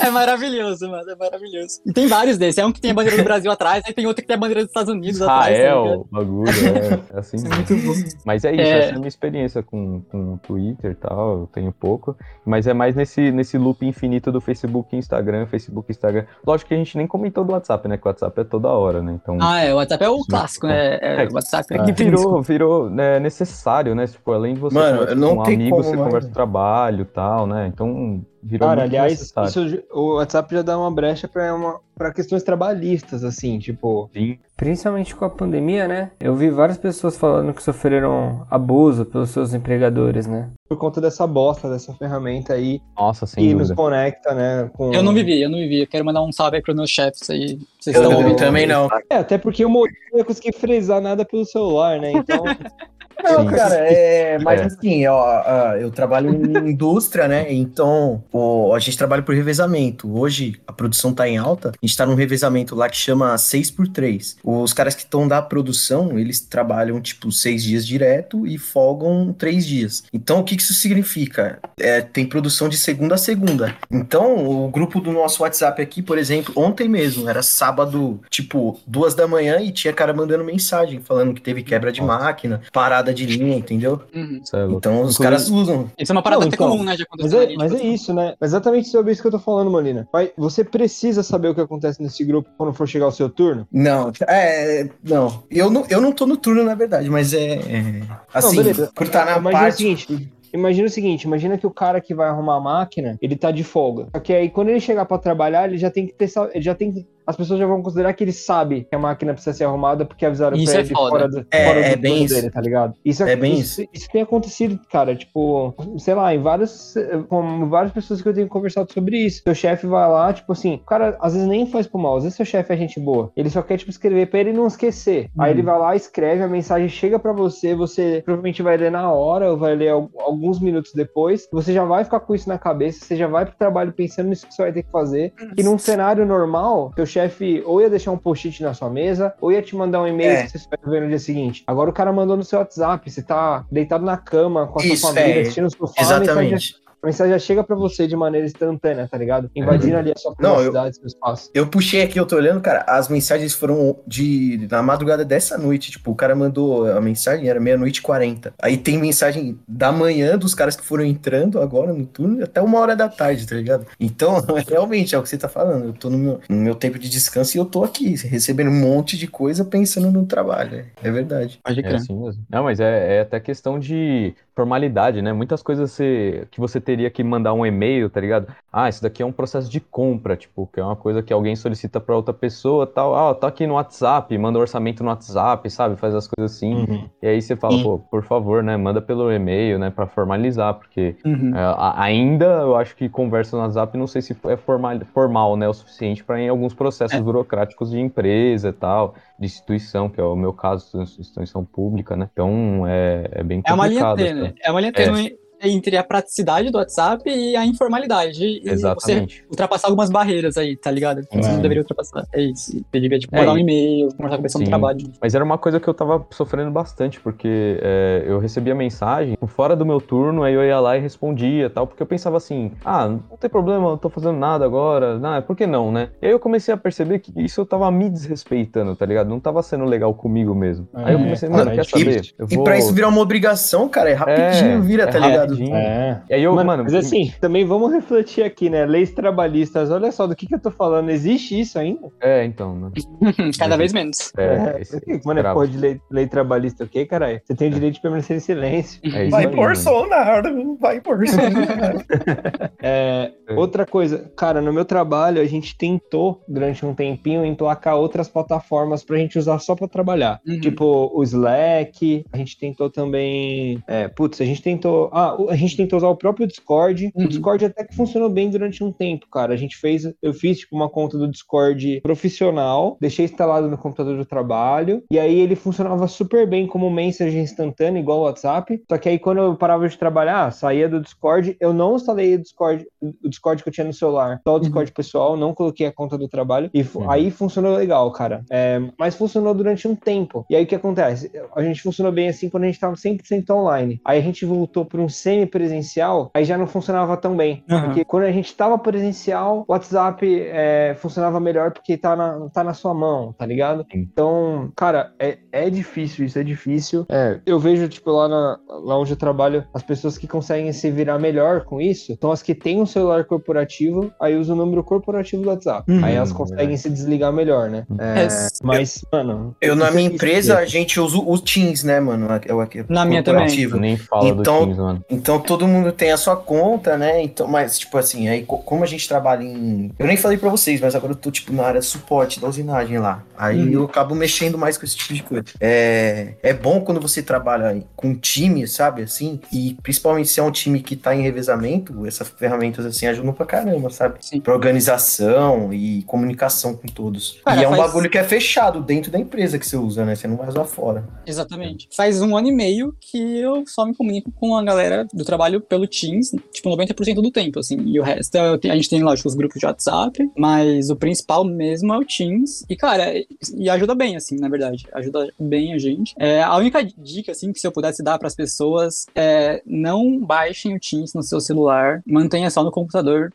É 0.04 0.10
maravilhoso, 0.10 0.88
mano. 0.90 1.08
É 1.10 1.14
maravilhoso. 1.16 1.80
E 1.86 1.92
tem 1.92 2.06
vários 2.06 2.38
desses. 2.38 2.58
É 2.58 2.66
um 2.66 2.72
que 2.72 2.80
tem 2.80 2.90
a 2.90 2.94
bandeira 2.94 3.16
do 3.16 3.24
Brasil 3.24 3.50
atrás, 3.50 3.82
aí 3.86 3.92
tem 3.92 4.06
outro 4.06 4.22
que 4.22 4.28
tem 4.28 4.36
a 4.36 4.38
bandeira 4.38 4.60
dos 4.62 4.70
Estados 4.70 4.92
Unidos 4.92 5.20
atrás. 5.22 5.46
tá 5.46 5.50
ligado? 5.50 5.76
Israel, 5.84 6.06
bagulho, 6.10 6.48
é, 6.50 7.16
é 7.16 7.18
assim 7.18 7.36
Isso 7.36 7.46
é 7.46 7.54
muito 7.54 7.76
bom. 7.76 7.92
Mas 8.24 8.44
é 8.44 8.52
isso, 8.52 8.60
É. 8.60 8.78
essa 8.78 8.88
é 8.88 8.94
a 8.94 8.96
minha 8.98 9.08
experiência 9.08 9.62
com, 9.62 10.02
com 10.10 10.34
o 10.34 10.38
Twitter 10.38 10.92
e 10.92 10.94
tal, 10.94 11.40
eu 11.40 11.48
tenho 11.52 11.72
pouco. 11.72 12.16
Mas 12.44 12.66
é 12.66 12.74
mais 12.74 12.94
nesse, 12.94 13.30
nesse 13.30 13.56
loop 13.58 13.84
infinito 13.86 14.30
do 14.32 14.40
Facebook 14.40 14.94
e 14.94 14.98
Instagram, 14.98 15.46
Facebook 15.46 15.90
e 15.90 15.92
Instagram. 15.92 16.24
Lógico 16.46 16.68
que 16.68 16.74
a 16.74 16.78
gente 16.78 16.96
nem 16.96 17.06
comentou 17.06 17.44
do 17.44 17.52
WhatsApp, 17.52 17.88
né? 17.88 17.96
Que 17.96 18.06
o 18.06 18.08
WhatsApp 18.08 18.40
é 18.40 18.44
toda 18.44 18.68
hora, 18.68 19.02
né? 19.02 19.12
Então. 19.20 19.38
Ah, 19.40 19.60
é. 19.62 19.72
O 19.72 19.76
WhatsApp 19.76 20.04
é 20.04 20.08
o 20.08 20.18
clássico, 20.24 20.66
né? 20.66 20.98
É, 21.00 21.24
É, 21.24 21.28
o 21.28 21.34
WhatsApp 21.34 21.66
É 21.74 21.76
é 21.78 21.84
que 21.84 21.92
virou, 21.92 22.42
virou 22.42 22.90
né, 22.90 23.18
necessário, 23.20 23.94
né? 23.94 24.06
Tipo, 24.06 24.32
além 24.32 24.54
de 24.54 24.60
você 24.60 24.74
Mano, 24.74 25.06
com 25.06 25.40
um 25.40 25.42
tem 25.42 25.54
amigo, 25.54 25.70
como 25.70 25.82
você 25.82 25.96
mais, 25.96 26.04
conversa 26.06 26.28
trabalho 26.42 27.02
e 27.02 27.04
tal, 27.04 27.46
né? 27.46 27.70
Então 27.72 28.24
virou 28.42 28.68
Cara, 28.68 28.80
muito 28.80 28.90
aliás, 28.90 29.12
necessário. 29.12 29.48
isso, 29.48 29.84
o 29.92 30.16
WhatsApp 30.16 30.52
já 30.54 30.62
dá 30.62 30.76
uma 30.76 30.90
brecha 30.90 31.28
pra 31.28 32.12
questões 32.12 32.42
trabalhistas, 32.42 33.22
assim, 33.22 33.58
tipo. 33.58 34.10
Sim. 34.12 34.38
Principalmente 34.56 35.14
com 35.14 35.24
a 35.24 35.30
pandemia, 35.30 35.88
né? 35.88 36.10
Eu 36.20 36.34
vi 36.34 36.50
várias 36.50 36.78
pessoas 36.78 37.16
falando 37.16 37.52
que 37.54 37.62
sofreram 37.62 38.46
abuso 38.50 39.04
pelos 39.04 39.30
seus 39.30 39.54
empregadores, 39.54 40.26
né? 40.26 40.50
Por 40.68 40.76
conta 40.78 41.00
dessa 41.00 41.26
bosta, 41.26 41.68
dessa 41.68 41.92
ferramenta 41.94 42.54
aí 42.54 42.80
Nossa, 42.96 43.26
sem 43.26 43.48
que 43.48 43.54
nos 43.54 43.72
conecta, 43.72 44.34
né? 44.34 44.70
Com... 44.74 44.92
Eu 44.92 45.02
não 45.02 45.12
vivi, 45.12 45.42
eu 45.42 45.50
não 45.50 45.58
vivi. 45.58 45.80
Eu 45.80 45.86
quero 45.86 46.04
mandar 46.04 46.22
um 46.22 46.32
salve 46.32 46.56
aí 46.56 46.62
pros 46.62 46.76
meus 46.76 46.90
chefes 46.90 47.28
aí. 47.30 47.58
Vocês 47.80 47.96
Eu 47.96 48.02
estão 48.02 48.10
também, 48.10 48.24
ouvindo. 48.24 48.38
também 48.38 48.66
não. 48.66 48.88
É, 49.10 49.16
até 49.16 49.36
porque 49.38 49.64
eu 49.64 49.68
não 49.68 49.84
ia 50.18 50.24
conseguir 50.24 50.52
fresar 50.52 51.00
nada 51.00 51.24
pelo 51.24 51.44
celular, 51.44 52.00
né? 52.00 52.12
Então. 52.12 52.42
Não, 53.22 53.46
cara, 53.46 53.74
é, 53.76 54.38
mas 54.38 54.60
É. 54.60 54.64
assim, 54.64 55.06
ó, 55.06 55.24
ah, 55.24 55.76
eu 55.80 55.90
trabalho 55.90 56.30
em 56.30 56.70
indústria, 56.72 57.26
né? 57.28 57.52
Então, 57.52 58.22
o- 58.32 58.72
a 58.74 58.78
gente 58.78 58.96
trabalha 58.98 59.22
por 59.22 59.34
revezamento. 59.34 60.12
Hoje 60.18 60.56
a 60.66 60.72
produção 60.72 61.12
tá 61.12 61.28
em 61.28 61.38
alta, 61.38 61.70
a 61.70 61.86
gente 61.86 61.96
tá 61.96 62.04
num 62.06 62.14
revezamento 62.14 62.74
lá 62.74 62.88
que 62.88 62.96
chama 62.96 63.36
6x3. 63.38 64.36
Os 64.44 64.72
caras 64.72 64.94
que 64.94 65.02
estão 65.02 65.26
da 65.26 65.40
produção, 65.42 66.18
eles 66.18 66.40
trabalham 66.40 67.00
tipo 67.00 67.30
seis 67.32 67.62
dias 67.62 67.86
direto 67.86 68.46
e 68.46 68.58
folgam 68.58 69.32
três 69.36 69.66
dias. 69.66 70.04
Então, 70.12 70.40
o 70.40 70.44
que 70.44 70.56
que 70.56 70.62
isso 70.62 70.74
significa? 70.74 71.58
É, 71.78 72.00
tem 72.00 72.26
produção 72.26 72.68
de 72.68 72.76
segunda 72.76 73.14
a 73.14 73.18
segunda. 73.18 73.74
Então, 73.90 74.46
o 74.46 74.68
grupo 74.68 75.00
do 75.00 75.12
nosso 75.12 75.42
WhatsApp 75.42 75.80
aqui, 75.82 76.02
por 76.02 76.18
exemplo, 76.18 76.52
ontem 76.56 76.88
mesmo, 76.88 77.28
era 77.28 77.42
sábado, 77.42 78.20
tipo, 78.30 78.78
duas 78.86 79.14
da 79.14 79.26
manhã 79.26 79.58
e 79.60 79.72
tinha 79.72 79.92
cara 79.92 80.12
mandando 80.12 80.44
mensagem 80.44 81.00
falando 81.00 81.34
que 81.34 81.40
teve 81.40 81.62
quebra 81.62 81.92
de 81.92 82.00
máquina, 82.00 82.60
parada 82.72 83.01
de 83.10 83.24
linha, 83.24 83.56
entendeu? 83.56 84.02
Uhum. 84.14 84.40
É. 84.52 84.64
Então 84.66 84.92
os 85.02 85.18
Inclusive- 85.18 85.22
caras 85.24 85.48
usam. 85.48 85.90
Isso 85.98 86.12
é 86.12 86.14
uma 86.14 86.22
parada 86.22 86.42
Não, 86.42 86.48
até 86.48 86.56
então, 86.56 86.70
comum, 86.70 86.84
né? 86.84 86.94
De 86.96 87.06
Mas 87.10 87.24
acontecer 87.32 87.52
é, 87.52 87.56
mas 87.56 87.72
é 87.72 87.82
isso, 87.86 88.12
né? 88.12 88.34
Exatamente 88.42 88.88
sobre 88.88 89.12
isso 89.12 89.22
que 89.22 89.28
eu 89.28 89.32
tô 89.32 89.38
falando, 89.38 89.70
Molina. 89.70 90.06
Vai- 90.12 90.30
Você 90.36 90.62
precisa 90.62 91.22
saber 91.22 91.48
o 91.48 91.54
que 91.54 91.60
acontece 91.62 92.02
nesse 92.02 92.22
grupo 92.24 92.50
quando 92.58 92.74
for 92.74 92.86
chegar 92.86 93.06
o 93.06 93.12
seu 93.12 93.30
turno? 93.30 93.66
Não, 93.72 94.12
é. 94.28 94.88
Não. 95.02 95.42
Eu 95.50 95.70
não, 95.70 95.86
eu 95.88 96.00
não 96.00 96.12
tô 96.12 96.26
no 96.26 96.36
turno, 96.36 96.62
na 96.62 96.74
verdade, 96.74 97.08
mas 97.08 97.32
é. 97.32 97.54
é, 97.54 98.02
assim, 98.34 98.56
beleza. 98.56 98.92
por 98.94 99.06
estar 99.06 99.24
na 99.24 99.38
Imagina 99.38 99.48
o 99.48 99.52
parte. 99.62 99.76
seguinte. 99.78 100.32
Imagina 100.54 100.86
o 100.86 100.90
seguinte, 100.90 101.22
imagina 101.22 101.56
que 101.56 101.66
o 101.66 101.70
cara 101.70 101.98
que 101.98 102.14
vai 102.14 102.28
arrumar 102.28 102.56
a 102.56 102.60
máquina, 102.60 103.16
ele 103.22 103.34
tá 103.36 103.50
de 103.50 103.64
folga. 103.64 104.08
Só 104.14 104.20
que 104.20 104.34
aí 104.34 104.50
quando 104.50 104.68
ele 104.68 104.80
chegar 104.80 105.06
pra 105.06 105.16
trabalhar, 105.16 105.66
ele 105.66 105.78
já 105.78 105.90
tem 105.90 106.06
que 106.06 106.12
ter, 106.12 106.30
ele 106.52 106.62
já 106.62 106.74
tem 106.74 106.92
que, 106.92 107.06
as 107.26 107.36
pessoas 107.36 107.58
já 107.58 107.66
vão 107.66 107.82
considerar 107.82 108.12
que 108.12 108.24
ele 108.24 108.32
sabe 108.32 108.84
que 108.84 108.94
a 108.94 108.98
máquina 108.98 109.32
precisa 109.32 109.56
ser 109.56 109.64
arrumada 109.64 110.04
porque 110.04 110.24
avisaram 110.26 110.56
Isso 110.56 110.72
pra 110.72 110.80
é 110.80 110.84
ele 110.84 110.94
foda. 110.94 111.10
fora 111.10 111.28
do, 111.28 111.46
É, 111.50 111.64
fora 111.66 111.80
do 111.80 111.86
é 111.86 111.96
bem 111.96 112.24
isso. 112.24 112.34
dele, 112.34 112.50
tá 112.50 112.60
ligado? 112.60 112.94
Isso 113.04 113.22
É 113.22 113.36
bem 113.36 113.54
isso. 113.58 113.82
Isso 113.92 114.08
tem 114.10 114.22
acontecido, 114.22 114.78
cara, 114.90 115.14
tipo, 115.16 115.74
sei 115.98 116.14
lá, 116.14 116.34
em 116.34 116.40
vários, 116.40 116.94
com 117.28 117.68
várias 117.68 117.92
pessoas 117.92 118.20
que 118.22 118.28
eu 118.28 118.34
tenho 118.34 118.48
conversado 118.48 118.92
sobre 118.92 119.16
isso. 119.18 119.42
Seu 119.44 119.54
chefe 119.54 119.86
vai 119.86 120.08
lá, 120.08 120.32
tipo 120.32 120.52
assim, 120.52 120.74
o 120.74 120.78
cara 120.78 121.16
às 121.20 121.32
vezes 121.34 121.48
nem 121.48 121.66
faz 121.66 121.86
pro 121.86 121.98
mal, 122.00 122.16
às 122.16 122.22
vezes 122.24 122.36
seu 122.36 122.46
chefe 122.46 122.72
é 122.72 122.76
gente 122.76 122.98
boa. 123.00 123.30
Ele 123.36 123.50
só 123.50 123.62
quer, 123.62 123.76
tipo, 123.76 123.90
escrever 123.90 124.26
pra 124.30 124.40
ele 124.40 124.52
não 124.52 124.66
esquecer. 124.66 125.30
Aí 125.38 125.50
Uhum. 125.52 125.58
ele 125.58 125.62
vai 125.62 125.78
lá, 125.78 125.96
escreve, 125.96 126.42
a 126.42 126.48
mensagem 126.48 126.88
chega 126.88 127.18
pra 127.18 127.32
você, 127.32 127.74
você 127.74 128.22
provavelmente 128.24 128.62
vai 128.62 128.76
ler 128.76 128.90
na 128.90 129.10
hora, 129.12 129.50
ou 129.50 129.56
vai 129.56 129.74
ler 129.74 129.90
al- 129.90 130.10
alguns 130.18 130.60
minutos 130.60 130.92
depois. 130.94 131.48
Você 131.52 131.72
já 131.72 131.84
vai 131.84 132.04
ficar 132.04 132.20
com 132.20 132.34
isso 132.34 132.48
na 132.48 132.58
cabeça, 132.58 133.04
você 133.04 133.16
já 133.16 133.26
vai 133.26 133.44
pro 133.46 133.56
trabalho 133.56 133.92
pensando 133.92 134.28
nisso 134.28 134.46
que 134.46 134.54
você 134.54 134.62
vai 134.62 134.72
ter 134.72 134.82
que 134.82 134.90
fazer. 134.90 135.32
E 135.56 135.62
num 135.62 135.78
cenário 135.78 136.24
normal, 136.26 136.90
teu 136.94 137.06
chefe 137.12 137.62
ou 137.64 137.80
ia 137.80 137.90
deixar 137.90 138.10
um 138.10 138.18
post-it 138.18 138.62
na 138.62 138.74
sua 138.74 138.88
mesa, 138.90 139.34
ou 139.40 139.52
ia 139.52 139.62
te 139.62 139.76
mandar 139.76 140.02
um 140.02 140.06
e-mail 140.06 140.30
É. 140.30 140.42
que 140.46 140.58
você 140.58 140.68
ver 140.86 141.02
no 141.02 141.08
dia 141.08 141.18
seguinte. 141.18 141.62
Agora 141.66 141.90
o 141.90 141.92
cara 141.92 142.12
mandou 142.12 142.36
no 142.36 142.44
seu 142.44 142.58
WhatsApp, 142.58 143.10
você 143.10 143.22
tá 143.22 143.64
deitado 143.70 144.04
na 144.04 144.16
cama 144.16 144.66
com 144.66 144.80
a 144.80 144.84
Isso, 144.84 144.96
sua 145.06 145.14
família, 145.14 145.38
é. 145.38 145.42
assistindo 145.42 145.66
o 145.66 145.70
sofá, 145.70 146.00
mensagem, 146.00 146.22
Exatamente. 146.24 146.81
A 147.02 147.06
mensagem 147.06 147.32
já 147.32 147.38
chega 147.38 147.64
pra 147.64 147.74
você 147.74 148.06
de 148.06 148.14
maneira 148.16 148.46
instantânea, 148.46 149.08
tá 149.08 149.18
ligado? 149.18 149.50
Invadindo 149.54 149.96
ali 149.96 150.12
a 150.12 150.18
sua 150.18 150.34
Não, 150.38 150.54
privacidade, 150.56 150.96
seu 150.96 151.06
espaço. 151.06 151.50
Eu 151.52 151.66
puxei 151.66 152.02
aqui, 152.02 152.18
eu 152.18 152.26
tô 152.26 152.36
olhando, 152.36 152.60
cara, 152.60 152.84
as 152.86 153.08
mensagens 153.08 153.52
foram 153.54 153.98
de 154.06 154.66
na 154.70 154.82
madrugada 154.82 155.24
dessa 155.24 155.58
noite. 155.58 155.90
Tipo, 155.90 156.12
o 156.12 156.14
cara 156.14 156.34
mandou 156.34 156.86
a 156.90 157.00
mensagem, 157.00 157.48
era 157.48 157.58
meia-noite 157.60 157.98
e 157.98 158.02
40. 158.02 158.54
Aí 158.62 158.76
tem 158.76 158.98
mensagem 158.98 159.58
da 159.66 159.90
manhã 159.90 160.38
dos 160.38 160.54
caras 160.54 160.76
que 160.76 160.84
foram 160.84 161.04
entrando 161.04 161.60
agora 161.60 161.92
no 161.92 162.06
turno 162.06 162.42
até 162.44 162.60
uma 162.60 162.78
hora 162.78 162.94
da 162.94 163.08
tarde, 163.08 163.46
tá 163.46 163.54
ligado? 163.56 163.86
Então, 163.98 164.36
realmente 164.68 165.14
é 165.14 165.18
o 165.18 165.22
que 165.22 165.28
você 165.28 165.38
tá 165.38 165.48
falando. 165.48 165.86
Eu 165.86 165.92
tô 165.92 166.08
no 166.08 166.18
meu, 166.18 166.40
no 166.48 166.56
meu 166.56 166.74
tempo 166.74 166.98
de 166.98 167.08
descanso 167.08 167.56
e 167.56 167.58
eu 167.60 167.64
tô 167.64 167.82
aqui, 167.84 168.14
recebendo 168.26 168.70
um 168.70 168.80
monte 168.80 169.18
de 169.18 169.26
coisa 169.26 169.64
pensando 169.64 170.10
no 170.10 170.24
trabalho. 170.26 170.76
É, 171.02 171.08
é 171.08 171.10
verdade. 171.10 171.58
Pode 171.64 171.80
É 171.80 171.82
crer. 171.82 171.96
assim 171.96 172.14
mesmo. 172.16 172.44
Não, 172.48 172.62
mas 172.64 172.78
é, 172.80 173.16
é 173.16 173.20
até 173.22 173.40
questão 173.40 173.78
de. 173.78 174.34
Formalidade, 174.54 175.22
né? 175.22 175.32
Muitas 175.32 175.62
coisas 175.62 175.90
você, 175.90 176.46
que 176.50 176.60
você 176.60 176.80
teria 176.80 177.10
que 177.10 177.24
mandar 177.24 177.52
um 177.54 177.64
e-mail, 177.64 178.10
tá 178.10 178.20
ligado? 178.20 178.48
Ah, 178.72 178.88
isso 178.88 179.02
daqui 179.02 179.22
é 179.22 179.26
um 179.26 179.32
processo 179.32 179.70
de 179.70 179.80
compra, 179.80 180.36
tipo, 180.36 180.68
que 180.72 180.78
é 180.78 180.84
uma 180.84 180.96
coisa 180.96 181.22
que 181.22 181.32
alguém 181.32 181.56
solicita 181.56 182.00
para 182.00 182.14
outra 182.14 182.34
pessoa, 182.34 182.86
tal. 182.86 183.14
Ah, 183.14 183.34
tá 183.34 183.48
aqui 183.48 183.66
no 183.66 183.74
WhatsApp, 183.74 184.36
manda 184.36 184.58
um 184.58 184.62
orçamento 184.62 185.02
no 185.02 185.10
WhatsApp, 185.10 185.68
sabe? 185.70 185.96
Faz 185.96 186.14
as 186.14 186.28
coisas 186.28 186.56
assim. 186.56 186.74
Uhum. 186.74 187.08
E 187.22 187.26
aí 187.26 187.40
você 187.40 187.56
fala, 187.56 187.82
pô, 187.82 187.98
por 187.98 188.22
favor, 188.22 188.62
né? 188.62 188.76
Manda 188.76 189.00
pelo 189.00 189.32
e-mail, 189.32 189.78
né? 189.78 189.90
Para 189.90 190.06
formalizar, 190.06 190.74
porque 190.74 191.16
uhum. 191.24 191.52
é, 191.56 191.74
ainda 191.96 192.44
eu 192.44 192.76
acho 192.76 192.94
que 192.94 193.08
conversa 193.08 193.56
no 193.56 193.62
WhatsApp, 193.62 193.96
não 193.96 194.06
sei 194.06 194.20
se 194.20 194.36
é 194.44 194.56
formal, 194.56 195.00
formal 195.14 195.56
né? 195.56 195.68
O 195.68 195.72
suficiente 195.72 196.22
para 196.22 196.40
em 196.40 196.48
alguns 196.48 196.74
processos 196.74 197.18
é. 197.18 197.22
burocráticos 197.22 197.90
de 197.90 198.00
empresa 198.00 198.68
e 198.68 198.72
tal, 198.72 199.14
de 199.38 199.46
instituição, 199.46 200.08
que 200.08 200.20
é 200.20 200.24
o 200.24 200.36
meu 200.36 200.52
caso, 200.52 201.00
instituição 201.00 201.64
pública, 201.64 202.16
né? 202.16 202.28
Então 202.32 202.84
é, 202.86 203.28
é 203.32 203.42
bem 203.42 203.62
complicado. 203.62 203.70
É 203.70 203.72
uma 203.74 203.88
linha 203.88 204.14
tênue. 204.14 204.41
É 204.60 204.70
uma 204.70 204.80
linha 204.80 204.92
tênue 204.92 205.38
entre 205.62 205.96
a 205.96 206.04
praticidade 206.04 206.70
do 206.70 206.78
WhatsApp 206.78 207.28
e 207.28 207.56
a 207.56 207.64
informalidade. 207.64 208.62
Exatamente. 208.64 209.40
você 209.40 209.44
ultrapassar 209.50 209.88
algumas 209.88 210.10
barreiras 210.10 210.56
aí, 210.56 210.76
tá 210.76 210.90
ligado? 210.90 211.22
Você 211.32 211.48
não 211.48 211.60
deveria 211.60 211.82
ultrapassar. 211.82 212.26
É 212.32 212.42
isso. 212.42 212.72
Você 212.72 213.00
devia, 213.00 213.18
tipo, 213.18 213.34
mandar 213.34 213.52
é, 213.52 213.54
um 213.54 213.58
e-mail, 213.58 214.08
conversar 214.08 214.36
com 214.36 214.40
a 214.40 214.42
pessoa 214.42 214.64
no 214.64 214.68
trabalho. 214.68 215.12
Mas 215.20 215.34
era 215.34 215.44
uma 215.44 215.58
coisa 215.58 215.78
que 215.78 215.88
eu 215.88 215.94
tava 215.94 216.26
sofrendo 216.30 216.70
bastante, 216.70 217.20
porque 217.20 217.78
é, 217.82 218.24
eu 218.26 218.38
recebia 218.38 218.74
mensagem 218.74 219.36
fora 219.46 219.76
do 219.76 219.84
meu 219.84 220.00
turno, 220.00 220.42
aí 220.42 220.54
eu 220.54 220.64
ia 220.64 220.80
lá 220.80 220.96
e 220.96 221.00
respondia 221.00 221.70
tal, 221.70 221.86
porque 221.86 222.02
eu 222.02 222.06
pensava 222.06 222.36
assim, 222.36 222.72
ah, 222.84 223.08
não 223.08 223.36
tem 223.38 223.50
problema, 223.50 223.90
eu 223.90 223.96
tô 223.96 224.08
fazendo 224.08 224.38
nada 224.38 224.64
agora, 224.64 225.18
não, 225.18 225.40
por 225.42 225.56
que 225.56 225.66
não, 225.66 225.92
né? 225.92 226.08
E 226.20 226.26
aí 226.26 226.32
eu 226.32 226.40
comecei 226.40 226.72
a 226.72 226.76
perceber 226.76 227.18
que 227.18 227.32
isso 227.36 227.60
eu 227.60 227.66
tava 227.66 227.90
me 227.90 228.08
desrespeitando, 228.08 228.96
tá 228.96 229.04
ligado? 229.04 229.28
Não 229.28 229.40
tava 229.40 229.62
sendo 229.62 229.84
legal 229.84 230.14
comigo 230.14 230.54
mesmo. 230.54 230.88
É, 230.94 231.04
aí 231.04 231.12
eu 231.14 231.18
comecei, 231.18 231.48
mano, 231.48 231.70
é 231.70 231.74
quer 231.74 231.86
saber? 231.86 232.34
Eu 232.38 232.46
vou... 232.46 232.60
E 232.60 232.64
pra 232.64 232.78
isso 232.78 232.92
virar 232.92 233.08
uma 233.08 233.20
obrigação, 233.20 233.88
cara, 233.88 234.10
é 234.10 234.14
rapidinho, 234.14 234.78
é, 234.78 234.80
vira, 234.80 235.06
tá 235.06 235.18
ligado? 235.18 235.51
Rapidinho. 235.52 235.76
É. 235.76 236.22
E 236.28 236.34
aí 236.34 236.42
eu, 236.42 236.54
mano, 236.54 236.66
mano, 236.66 236.84
mas 236.84 236.94
assim, 236.94 237.32
também 237.40 237.64
vamos 237.64 237.92
refletir 237.92 238.44
aqui, 238.44 238.68
né? 238.68 238.84
Leis 238.86 239.12
trabalhistas, 239.12 239.90
olha 239.90 240.10
só 240.10 240.26
do 240.26 240.34
que, 240.34 240.46
que 240.46 240.54
eu 240.54 240.60
tô 240.60 240.70
falando. 240.70 241.10
Existe 241.10 241.58
isso 241.58 241.78
ainda? 241.78 242.08
É, 242.20 242.44
então, 242.44 242.74
mano. 242.74 242.92
Cada 243.58 243.76
vez 243.76 243.92
menos. 243.92 244.32
É, 244.36 244.76
é. 244.76 244.80
Esse, 244.80 245.20
mano, 245.24 245.40
é 245.40 245.52
porra 245.52 245.68
de 245.68 245.78
lei, 245.78 246.00
lei 246.10 246.26
trabalhista 246.26 246.84
o 246.84 246.88
quê, 246.88 247.04
caralho? 247.04 247.40
Você 247.44 247.54
tem 247.54 247.68
o 247.68 247.72
direito 247.72 247.94
de 247.94 248.00
permanecer 248.00 248.36
em 248.36 248.40
silêncio. 248.40 249.00
É 249.04 249.28
vai 249.28 249.46
aí, 249.46 249.50
por 249.50 249.66
Bolsonaro, 249.66 250.78
vai 250.80 251.00
por 251.00 251.18
Bolsonaro. 251.18 252.04
é, 252.82 253.32
é, 253.48 253.54
outra 253.54 253.86
coisa, 253.86 254.30
cara, 254.36 254.60
no 254.60 254.72
meu 254.72 254.84
trabalho 254.84 255.40
a 255.40 255.44
gente 255.44 255.76
tentou, 255.76 256.42
durante 256.48 256.84
um 256.84 256.94
tempinho, 256.94 257.44
emplacar 257.44 257.96
outras 257.96 258.28
plataformas 258.28 259.04
pra 259.04 259.16
gente 259.16 259.38
usar 259.38 259.58
só 259.58 259.74
pra 259.74 259.88
trabalhar. 259.88 260.40
Uhum. 260.46 260.60
Tipo 260.60 261.10
o 261.14 261.22
Slack, 261.22 262.24
a 262.32 262.36
gente 262.36 262.58
tentou 262.58 262.90
também. 262.90 263.82
É, 263.86 264.08
putz, 264.08 264.40
a 264.40 264.44
gente 264.44 264.62
tentou. 264.62 265.10
Ah, 265.12 265.34
a 265.50 265.56
gente 265.56 265.76
tentou 265.76 265.96
usar 265.96 266.08
o 266.08 266.16
próprio 266.16 266.46
Discord. 266.46 267.10
Uhum. 267.14 267.24
O 267.24 267.28
Discord 267.28 267.64
até 267.64 267.84
que 267.84 267.94
funcionou 267.94 268.28
bem 268.28 268.50
durante 268.50 268.82
um 268.82 268.92
tempo, 268.92 269.26
cara. 269.30 269.52
A 269.54 269.56
gente 269.56 269.76
fez, 269.76 270.10
eu 270.22 270.34
fiz 270.34 270.58
tipo 270.58 270.74
uma 270.74 270.88
conta 270.88 271.18
do 271.18 271.28
Discord 271.28 272.00
profissional, 272.00 272.96
deixei 273.00 273.24
instalado 273.24 273.68
no 273.68 273.78
computador 273.78 274.16
do 274.16 274.24
trabalho, 274.24 275.02
e 275.10 275.18
aí 275.18 275.38
ele 275.40 275.54
funcionava 275.54 276.06
super 276.08 276.46
bem 276.46 276.66
como 276.66 276.90
mensagem 276.90 277.42
instantânea, 277.42 278.00
igual 278.00 278.20
o 278.20 278.22
WhatsApp. 278.22 278.82
Só 278.88 278.98
que 278.98 279.08
aí 279.08 279.18
quando 279.18 279.38
eu 279.38 279.56
parava 279.56 279.88
de 279.88 279.98
trabalhar, 279.98 280.50
saía 280.52 280.88
do 280.88 281.00
Discord, 281.00 281.56
eu 281.60 281.72
não 281.72 281.96
instalei 281.96 282.34
o 282.34 282.38
Discord, 282.38 282.86
o 283.00 283.28
Discord 283.28 283.62
que 283.62 283.68
eu 283.68 283.72
tinha 283.72 283.86
no 283.86 283.92
celular, 283.92 284.40
só 284.44 284.52
o 284.52 284.54
uhum. 284.54 284.60
Discord 284.60 284.90
uhum. 284.90 284.94
pessoal, 284.94 285.36
não 285.36 285.54
coloquei 285.54 285.86
a 285.86 285.92
conta 285.92 286.16
do 286.18 286.28
trabalho, 286.28 286.70
e 286.72 286.82
uhum. 286.82 287.10
aí 287.10 287.30
funcionou 287.30 287.76
legal, 287.76 288.10
cara. 288.12 288.44
É, 288.50 288.80
mas 288.98 289.14
funcionou 289.14 289.54
durante 289.54 289.86
um 289.86 289.94
tempo. 289.94 290.44
E 290.48 290.56
aí 290.56 290.64
o 290.64 290.66
que 290.66 290.74
acontece? 290.74 291.30
A 291.54 291.62
gente 291.62 291.82
funcionou 291.82 292.12
bem 292.12 292.28
assim 292.28 292.48
quando 292.48 292.64
a 292.64 292.66
gente 292.66 292.80
tava 292.80 292.94
100% 292.94 293.50
online. 293.50 294.00
Aí 294.04 294.18
a 294.18 294.22
gente 294.22 294.44
voltou 294.44 294.84
para 294.84 295.00
um 295.00 295.08
semi-presencial, 295.32 296.30
aí 296.34 296.44
já 296.44 296.58
não 296.58 296.66
funcionava 296.66 297.16
tão 297.16 297.36
bem. 297.36 297.64
Uhum. 297.70 297.82
Porque 297.82 298.04
quando 298.04 298.24
a 298.24 298.32
gente 298.32 298.46
estava 298.46 298.78
presencial, 298.78 299.64
o 299.66 299.72
WhatsApp 299.72 300.26
é, 300.46 300.94
funcionava 300.98 301.40
melhor 301.40 301.72
porque 301.72 301.96
tá 301.96 302.14
na, 302.14 302.48
tá 302.50 302.62
na 302.62 302.74
sua 302.74 302.92
mão, 302.94 303.32
tá 303.32 303.46
ligado? 303.46 303.86
Então, 303.92 304.70
cara, 304.76 305.12
é, 305.18 305.38
é 305.50 305.70
difícil 305.70 306.26
isso, 306.26 306.38
é 306.38 306.42
difícil. 306.42 307.06
É, 307.08 307.40
eu 307.46 307.58
vejo, 307.58 307.88
tipo, 307.88 308.10
lá, 308.10 308.28
na, 308.28 308.58
lá 308.68 308.98
onde 308.98 309.12
eu 309.12 309.16
trabalho, 309.16 309.64
as 309.72 309.82
pessoas 309.82 310.18
que 310.18 310.26
conseguem 310.26 310.72
se 310.72 310.90
virar 310.90 311.18
melhor 311.18 311.64
com 311.64 311.80
isso, 311.80 312.16
são 312.20 312.30
as 312.30 312.42
que 312.42 312.54
têm 312.54 312.80
um 312.80 312.86
celular 312.86 313.24
corporativo, 313.24 314.12
aí 314.20 314.36
usam 314.36 314.54
o 314.56 314.58
número 314.58 314.84
corporativo 314.84 315.42
do 315.42 315.48
WhatsApp. 315.48 315.90
Uhum, 315.90 316.04
aí 316.04 316.14
elas 316.14 316.32
conseguem 316.32 316.74
é. 316.74 316.76
se 316.76 316.90
desligar 316.90 317.32
melhor, 317.32 317.70
né? 317.70 317.86
É, 317.98 318.28
mas, 318.62 319.04
mano. 319.10 319.56
Eu, 319.60 319.74
na 319.74 319.90
minha 319.90 320.08
empresa, 320.08 320.58
a 320.58 320.66
gente 320.66 321.00
usa 321.00 321.18
o 321.18 321.38
Teams, 321.38 321.84
né, 321.84 322.00
mano? 322.00 322.28
É 322.46 322.54
o, 322.54 322.62
é 322.62 322.68
na 322.88 323.04
minha 323.04 323.22
também. 323.22 323.48
Nem 323.78 323.96
fala 323.96 324.28
então, 324.28 324.60
do 324.60 324.64
Teams, 324.64 324.78
mano. 324.78 325.04
Então 325.12 325.38
todo 325.38 325.68
mundo 325.68 325.92
tem 325.92 326.10
a 326.10 326.16
sua 326.16 326.36
conta, 326.36 326.96
né? 326.96 327.22
Então, 327.22 327.46
mas, 327.46 327.78
tipo 327.78 327.98
assim, 327.98 328.28
aí 328.28 328.44
como 328.44 328.82
a 328.82 328.86
gente 328.86 329.06
trabalha 329.06 329.44
em. 329.44 329.92
Eu 329.98 330.06
nem 330.06 330.16
falei 330.16 330.38
pra 330.38 330.48
vocês, 330.48 330.80
mas 330.80 330.94
agora 330.94 331.12
eu 331.12 331.16
tô, 331.16 331.30
tipo, 331.30 331.52
na 331.52 331.64
área 331.64 331.80
de 331.80 331.86
suporte 331.86 332.40
da 332.40 332.48
usinagem 332.48 332.98
lá. 332.98 333.22
Aí 333.36 333.60
uhum. 333.60 333.72
eu 333.72 333.84
acabo 333.84 334.14
mexendo 334.14 334.56
mais 334.56 334.78
com 334.78 334.86
esse 334.86 334.96
tipo 334.96 335.12
de 335.12 335.22
coisa. 335.22 335.44
É, 335.60 336.34
é 336.42 336.54
bom 336.54 336.80
quando 336.80 337.00
você 337.00 337.22
trabalha 337.22 337.84
com 337.94 338.14
time, 338.14 338.66
sabe, 338.66 339.02
assim, 339.02 339.38
e 339.52 339.76
principalmente 339.82 340.28
se 340.28 340.40
é 340.40 340.42
um 340.42 340.50
time 340.50 340.80
que 340.80 340.96
tá 340.96 341.14
em 341.14 341.22
revezamento, 341.22 342.06
essas 342.06 342.28
ferramentas, 342.28 342.86
assim, 342.86 343.06
ajudam 343.06 343.34
pra 343.34 343.44
caramba, 343.44 343.90
sabe? 343.90 344.16
Sim. 344.20 344.40
Pra 344.40 344.54
organização 344.54 345.72
e 345.74 346.02
comunicação 346.04 346.74
com 346.74 346.88
todos. 346.88 347.40
Cara, 347.44 347.60
e 347.60 347.64
é 347.64 347.68
um 347.68 347.76
faz... 347.76 347.82
bagulho 347.82 348.08
que 348.08 348.16
é 348.16 348.24
fechado 348.24 348.80
dentro 348.80 349.10
da 349.10 349.18
empresa 349.18 349.58
que 349.58 349.66
você 349.66 349.76
usa, 349.76 350.06
né? 350.06 350.14
Você 350.14 350.26
não 350.26 350.36
vai 350.36 350.48
usar 350.48 350.64
fora. 350.64 351.04
Exatamente. 351.26 351.88
Faz 351.94 352.22
um 352.22 352.34
ano 352.34 352.48
e 352.48 352.52
meio 352.52 352.96
que 352.98 353.18
eu 353.38 353.64
só 353.66 353.84
me 353.84 353.94
comunico 353.94 354.32
com 354.32 354.56
a 354.56 354.62
galera 354.62 355.01
do 355.12 355.24
trabalho 355.24 355.60
pelo 355.60 355.86
Teams, 355.86 356.30
tipo, 356.52 356.70
90% 356.70 357.14
do 357.16 357.30
tempo, 357.30 357.58
assim. 357.58 357.78
E 357.86 357.98
o 357.98 358.02
resto, 358.02 358.36
a 358.36 358.74
gente 358.74 358.88
tem, 358.88 359.02
lógico, 359.02 359.28
os 359.28 359.34
grupos 359.34 359.58
de 359.58 359.66
WhatsApp, 359.66 360.30
mas 360.36 360.90
o 360.90 360.96
principal 360.96 361.44
mesmo 361.44 361.92
é 361.92 361.98
o 361.98 362.04
Teams. 362.04 362.64
E, 362.68 362.76
cara, 362.76 363.12
e 363.56 363.70
ajuda 363.70 363.94
bem, 363.94 364.16
assim, 364.16 364.38
na 364.38 364.48
verdade. 364.48 364.86
Ajuda 364.92 365.28
bem 365.38 365.72
a 365.74 365.78
gente. 365.78 366.14
É, 366.18 366.42
a 366.42 366.56
única 366.56 366.82
dica, 366.84 367.32
assim, 367.32 367.52
que 367.52 367.60
se 367.60 367.66
eu 367.66 367.72
pudesse 367.72 368.02
dar 368.02 368.18
para 368.18 368.28
as 368.28 368.34
pessoas 368.34 369.06
é 369.14 369.62
não 369.66 370.20
baixem 370.20 370.74
o 370.74 370.80
Teams 370.80 371.14
no 371.14 371.22
seu 371.22 371.40
celular, 371.40 372.02
mantenha 372.06 372.50
só 372.50 372.62
no 372.62 372.70
computador. 372.70 373.32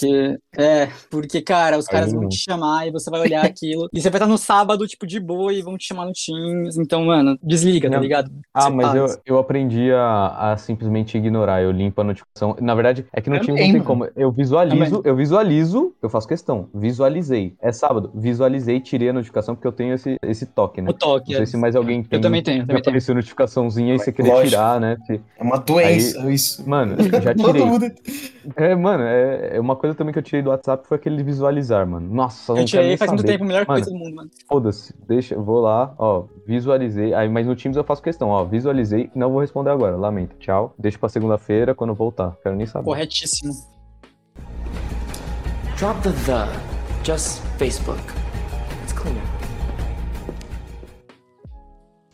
Porque, 0.00 0.38
é, 0.56 0.88
porque, 1.10 1.42
cara, 1.42 1.78
os 1.78 1.86
caras 1.86 2.12
vão 2.12 2.28
te 2.28 2.36
chamar 2.36 2.86
e 2.86 2.90
você 2.90 3.10
vai 3.10 3.20
olhar 3.20 3.44
aquilo. 3.44 3.88
e 3.92 4.00
você 4.00 4.10
vai 4.10 4.18
estar 4.18 4.26
no 4.28 4.38
sábado, 4.38 4.86
tipo, 4.86 5.06
de 5.06 5.18
boa 5.18 5.52
e 5.52 5.62
vão 5.62 5.76
te 5.76 5.86
chamar 5.86 6.06
no 6.06 6.12
Teams. 6.12 6.76
Então, 6.78 7.04
mano, 7.04 7.38
desliga, 7.42 7.90
tá 7.90 7.98
ligado? 7.98 8.30
Ah, 8.54 8.70
mas 8.70 8.94
eu, 8.94 9.06
eu 9.26 9.38
aprendi 9.38 9.90
a, 9.92 10.52
a 10.52 10.56
simplesmente 10.56 11.01
ignorar. 11.16 11.62
Eu 11.62 11.70
limpo 11.70 12.00
a 12.00 12.04
notificação. 12.04 12.56
Na 12.60 12.74
verdade, 12.74 13.06
é 13.12 13.20
que 13.20 13.30
no 13.30 13.40
Teams 13.40 13.60
não 13.60 13.72
tem 13.72 13.82
como. 13.82 14.08
Eu 14.16 14.30
visualizo, 14.30 15.02
eu 15.04 15.16
visualizo, 15.16 15.94
eu 16.02 16.08
faço 16.08 16.28
questão. 16.28 16.68
Visualizei. 16.74 17.54
É 17.60 17.72
sábado, 17.72 18.10
visualizei, 18.14 18.80
tirei 18.80 19.08
a 19.08 19.12
notificação 19.12 19.54
porque 19.54 19.66
eu 19.66 19.72
tenho 19.72 19.94
esse, 19.94 20.16
esse 20.22 20.46
toque, 20.46 20.80
né? 20.80 20.90
O 20.90 20.94
toque. 20.94 21.30
Não 21.30 21.36
sei 21.36 21.42
é. 21.42 21.46
se 21.46 21.56
mais 21.56 21.76
alguém 21.76 22.02
tem. 22.02 22.18
Eu 22.18 22.20
também 22.20 22.42
tenho. 22.42 22.62
Eu 22.62 22.66
também 22.66 22.80
apareceu 22.80 23.14
notificaçãozinha 23.14 23.94
e 23.94 23.98
você 23.98 24.12
querer 24.12 24.44
tirar, 24.44 24.80
né? 24.80 24.96
É 25.10 25.42
uma 25.42 25.58
doença 25.58 26.22
Aí, 26.22 26.34
isso. 26.34 26.68
Mano, 26.68 26.96
já 26.98 27.34
tirei. 27.34 27.62
é, 28.56 28.74
mano, 28.74 29.04
é, 29.04 29.56
é, 29.56 29.60
uma 29.60 29.76
coisa 29.76 29.94
também 29.94 30.12
que 30.12 30.18
eu 30.18 30.22
tirei 30.22 30.42
do 30.42 30.50
WhatsApp 30.50 30.86
foi 30.86 30.96
aquele 30.96 31.22
visualizar, 31.22 31.86
mano. 31.86 32.12
Nossa, 32.12 32.52
eu 32.52 32.64
tirei 32.64 32.96
faz 32.96 33.10
muito 33.10 33.24
tempo, 33.24 33.44
a 33.44 33.46
melhor 33.46 33.66
mano, 33.66 33.80
coisa 33.80 33.90
do 33.90 33.96
mundo, 33.96 34.16
mano. 34.16 34.30
Foda-se, 34.48 34.94
deixa, 35.06 35.38
vou 35.38 35.60
lá, 35.60 35.94
ó, 35.98 36.24
visualizei. 36.46 37.14
Aí, 37.14 37.28
mas 37.28 37.46
no 37.46 37.54
Teams 37.56 37.76
eu 37.76 37.84
faço 37.84 38.02
questão, 38.02 38.28
ó, 38.28 38.44
visualizei, 38.44 39.10
não 39.14 39.30
vou 39.30 39.40
responder 39.40 39.70
agora, 39.70 39.96
lamento. 39.96 40.36
Tchau. 40.38 40.74
Deixa 40.78 40.98
pra 40.98 41.08
segunda-feira 41.08 41.74
quando 41.74 41.94
voltar. 41.94 42.36
Quero 42.42 42.56
nem 42.56 42.66
saber. 42.66 42.84
Corretíssimo. 42.84 43.52
Drop 45.76 46.00
the 46.02 46.10
the. 46.26 46.46
Just 47.04 47.42
Facebook. 47.58 48.00
It's 48.84 48.92
cleaner. 48.92 49.41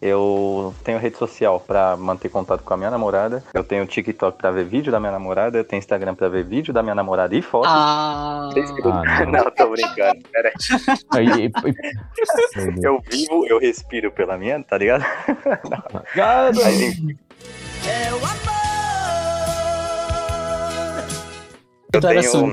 Eu 0.01 0.73
tenho 0.85 0.99
rede 0.99 1.17
social 1.17 1.59
para 1.59 1.97
manter 1.97 2.29
contato 2.29 2.63
com 2.63 2.73
a 2.73 2.77
minha 2.77 2.91
namorada. 2.91 3.43
Eu 3.53 3.65
tenho 3.65 3.85
TikTok 3.85 4.39
para 4.39 4.53
ver 4.53 4.65
vídeo 4.65 4.93
da 4.93 5.01
minha 5.01 5.11
namorada. 5.11 5.59
Eu 5.59 5.65
tenho 5.65 5.81
Instagram 5.81 6.15
para 6.15 6.29
ver 6.29 6.45
vídeo 6.45 6.73
da 6.73 6.83
minha 6.83 6.95
namorada 6.95 7.35
e 7.35 7.43
fotos. 7.43 7.71
Ah, 7.71 8.49
ah 8.49 9.25
não. 9.25 9.33
não, 9.45 9.51
tô 9.51 9.71
brincando. 9.71 10.23
Pera 10.31 10.53
aí. 11.15 11.51
eu 12.83 13.03
vivo, 13.11 13.47
eu 13.49 13.59
respiro 13.59 14.13
pela 14.13 14.39
minha, 14.39 14.63
tá 14.63 14.79
ligado? 14.79 15.05
Gado. 16.15 16.61
É 16.61 18.13
o 18.13 18.17
amor. 18.17 18.59
Eu 21.93 22.01
tenho, 22.03 22.53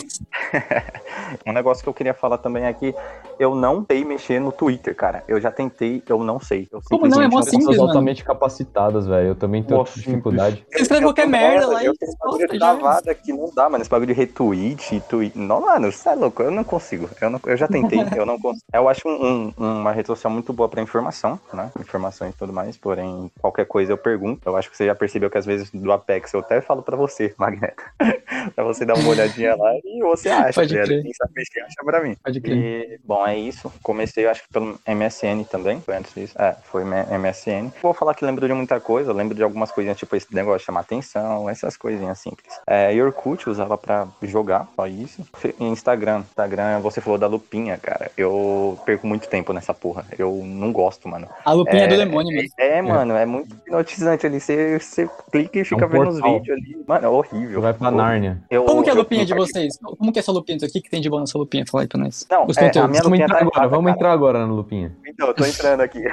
Um 1.45 1.51
negócio 1.53 1.83
que 1.83 1.89
eu 1.89 1.93
queria 1.93 2.13
falar 2.13 2.37
também 2.37 2.65
é 2.65 2.73
que 2.73 2.93
eu 3.39 3.53
não 3.55 3.85
sei 3.89 4.03
mexer 4.05 4.39
no 4.39 4.51
Twitter, 4.51 4.95
cara. 4.95 5.23
Eu 5.27 5.39
já 5.41 5.51
tentei, 5.51 6.01
eu 6.07 6.23
não 6.23 6.39
sei. 6.39 6.67
Eu 6.71 6.81
Como 6.89 7.07
não? 7.07 7.21
É 7.21 7.27
mó 7.27 7.41
simples, 7.41 7.59
pessoas 7.59 7.77
mano. 7.77 7.89
altamente 7.89 8.23
capacitadas, 8.23 9.07
velho. 9.07 9.29
Eu 9.29 9.35
também 9.35 9.63
tenho 9.63 9.79
Nossa, 9.79 9.99
dificuldade. 9.99 10.65
Você 10.71 10.81
escreve 10.83 11.03
qualquer 11.05 11.27
merda 11.27 11.67
lá 11.67 11.83
eu 11.83 11.93
e 11.93 11.97
tenho 11.97 12.11
bagulho 12.17 12.43
é. 12.45 12.57
travada 12.57 13.15
que 13.15 13.33
não 13.33 13.49
dá, 13.53 13.69
mano. 13.69 13.81
Esse 13.81 13.89
bagulho 13.89 14.07
de 14.07 14.13
retweet, 14.13 15.01
tweet. 15.09 15.37
Não, 15.37 15.61
mano, 15.61 15.91
você 15.91 16.09
é 16.09 16.15
louco. 16.15 16.41
Eu 16.43 16.51
não 16.51 16.63
consigo. 16.63 17.09
Eu, 17.19 17.29
não- 17.29 17.39
eu 17.45 17.57
já 17.57 17.67
tentei, 17.67 17.99
eu 18.17 18.25
não 18.25 18.39
consigo. 18.39 18.63
Eu 18.73 18.87
acho 18.89 19.07
um- 19.07 19.53
um- 19.57 19.79
uma 19.81 19.91
rede 19.91 20.07
social 20.07 20.31
muito 20.31 20.53
boa 20.53 20.69
pra 20.69 20.81
informação, 20.81 21.39
né? 21.53 21.71
Informação 21.79 22.27
e 22.29 22.31
tudo 22.33 22.53
mais. 22.53 22.77
Porém, 22.77 23.31
qualquer 23.41 23.65
coisa 23.65 23.91
eu 23.93 23.97
pergunto. 23.97 24.41
Eu 24.45 24.55
acho 24.55 24.69
que 24.69 24.77
você 24.77 24.85
já 24.85 24.95
percebeu 24.95 25.29
que 25.29 25.37
às 25.37 25.45
vezes 25.45 25.69
do 25.71 25.91
Apex 25.91 26.33
eu 26.33 26.39
até 26.39 26.61
falo 26.61 26.81
pra 26.81 26.95
você, 26.95 27.33
Magneto. 27.39 27.83
pra 28.55 28.63
você 28.63 28.85
dar 28.85 28.95
uma 28.97 29.09
olhadinha 29.09 29.55
lá 29.55 29.71
e 29.83 29.99
você 30.01 30.29
acha. 30.29 30.53
Pode 30.53 30.75
tá 30.75 30.83
crer. 30.83 31.04
Quem 31.05 31.13
sabe 31.13 31.31
mexer, 31.35 31.61
acha 31.61 31.75
pra 31.83 32.01
mim. 32.01 32.15
Pode 32.23 32.41
crer. 32.41 32.57
E, 32.57 32.99
bom, 33.03 33.25
é 33.25 33.37
isso. 33.37 33.71
Comecei, 33.83 34.25
acho 34.27 34.43
que 34.43 34.49
pelo 34.53 34.79
MSN 34.87 35.43
também. 35.49 35.79
Foi 35.81 35.95
antes 35.95 36.13
disso. 36.13 36.33
É, 36.39 36.55
foi 36.63 36.83
MSN. 36.83 37.71
Vou 37.81 37.93
falar 37.93 38.13
que 38.13 38.25
lembro 38.25 38.47
de 38.47 38.53
muita 38.53 38.79
coisa. 38.79 39.13
Lembro 39.13 39.35
de 39.35 39.43
algumas 39.43 39.71
coisinhas, 39.71 39.97
tipo 39.97 40.15
esse 40.15 40.33
negócio 40.33 40.59
de 40.59 40.65
chamar 40.65 40.81
atenção, 40.81 41.49
essas 41.49 41.77
coisinhas 41.77 42.19
simples. 42.19 42.53
É, 42.67 42.91
Orkut 43.01 43.45
eu 43.47 43.51
usava 43.53 43.77
pra 43.77 44.07
jogar, 44.23 44.67
só 44.75 44.87
isso. 44.87 45.21
E 45.59 45.63
Instagram. 45.63 46.23
Instagram, 46.29 46.79
você 46.79 47.01
falou 47.01 47.17
da 47.19 47.27
lupinha, 47.27 47.77
cara. 47.77 48.11
Eu 48.17 48.77
perco 48.85 49.05
muito 49.07 49.27
tempo 49.27 49.53
nessa 49.53 49.73
porra. 49.73 50.05
Eu 50.17 50.41
não 50.43 50.71
gosto, 50.71 51.07
mano. 51.07 51.27
A 51.43 51.51
lupinha 51.53 51.83
É, 51.83 51.87
do 51.87 51.97
demônio, 51.97 52.35
mano. 52.35 52.47
É, 52.57 52.81
mano, 52.81 53.13
é 53.15 53.25
muito 53.25 53.53
hipnotizante 53.55 54.25
ali. 54.25 54.39
Você, 54.39 54.79
você 54.79 55.09
clica 55.31 55.59
e 55.59 55.65
fica 55.65 55.85
um 55.85 55.89
vendo 55.89 56.09
os 56.09 56.21
vídeos 56.21 56.57
ali. 56.57 56.83
Mano, 56.87 57.05
é 57.05 57.09
horrível. 57.09 57.61
Vai 57.61 57.73
pra 57.73 57.91
Nárnia. 57.91 58.41
Eu- 58.49 58.65
Como 58.65 58.83
que 58.83 58.89
é 58.89 58.93
a 58.93 58.95
eu- 58.95 58.99
lupinha 58.99 59.25
de 59.25 59.33
vocês? 59.33 59.77
Como 59.77 60.11
que 60.11 60.19
é 60.19 60.21
essa 60.21 60.31
lupinha? 60.31 60.57
O 60.57 60.71
que, 60.71 60.81
que 60.81 60.89
de 61.01 61.09
boa 61.09 61.19
nossa 61.19 61.37
lupinha, 61.37 61.65
fala 61.65 61.83
aí 61.83 61.87
pra 61.87 61.99
nós. 61.99 62.25
Não, 62.29 62.47
é, 62.57 62.65
então? 62.65 62.83
a 62.83 62.87
minha 62.87 63.01
vamos 63.01 63.17
tá 63.19 63.25
entrar 63.25 63.37
tá 63.37 63.41
agora, 63.41 63.57
errada, 63.57 63.69
vamos 63.69 63.85
cara. 63.85 63.95
entrar 63.95 64.11
agora 64.11 64.39
na 64.47 64.53
lupinha. 64.53 64.91
Então, 65.05 65.27
eu 65.27 65.33
tô 65.33 65.45
entrando 65.45 65.81
aqui. 65.81 66.03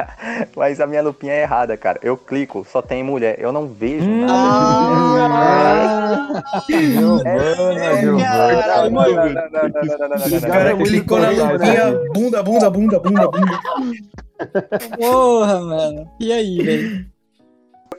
Mas 0.56 0.80
a 0.80 0.86
minha 0.86 1.02
lupinha 1.02 1.32
é 1.32 1.42
errada, 1.42 1.76
cara. 1.76 1.98
Eu 2.02 2.16
clico, 2.16 2.66
só 2.70 2.80
tem 2.82 3.02
mulher. 3.02 3.36
Eu 3.38 3.52
não 3.52 3.66
vejo 3.66 4.04
hum, 4.04 4.26
nada. 4.26 4.32
Ah, 6.44 6.62
Giovana, 6.68 7.30
é 10.66 10.76
Clicou 10.76 11.18
na 11.18 11.30
lupinha, 11.30 11.98
bunda, 12.12 12.42
bunda, 12.42 12.70
bunda, 12.70 12.98
bunda, 12.98 13.28
bunda. 13.28 13.60
Porra, 14.98 15.60
mano. 15.60 16.10
E 16.18 16.32
aí, 16.32 16.62
velho? 16.62 17.06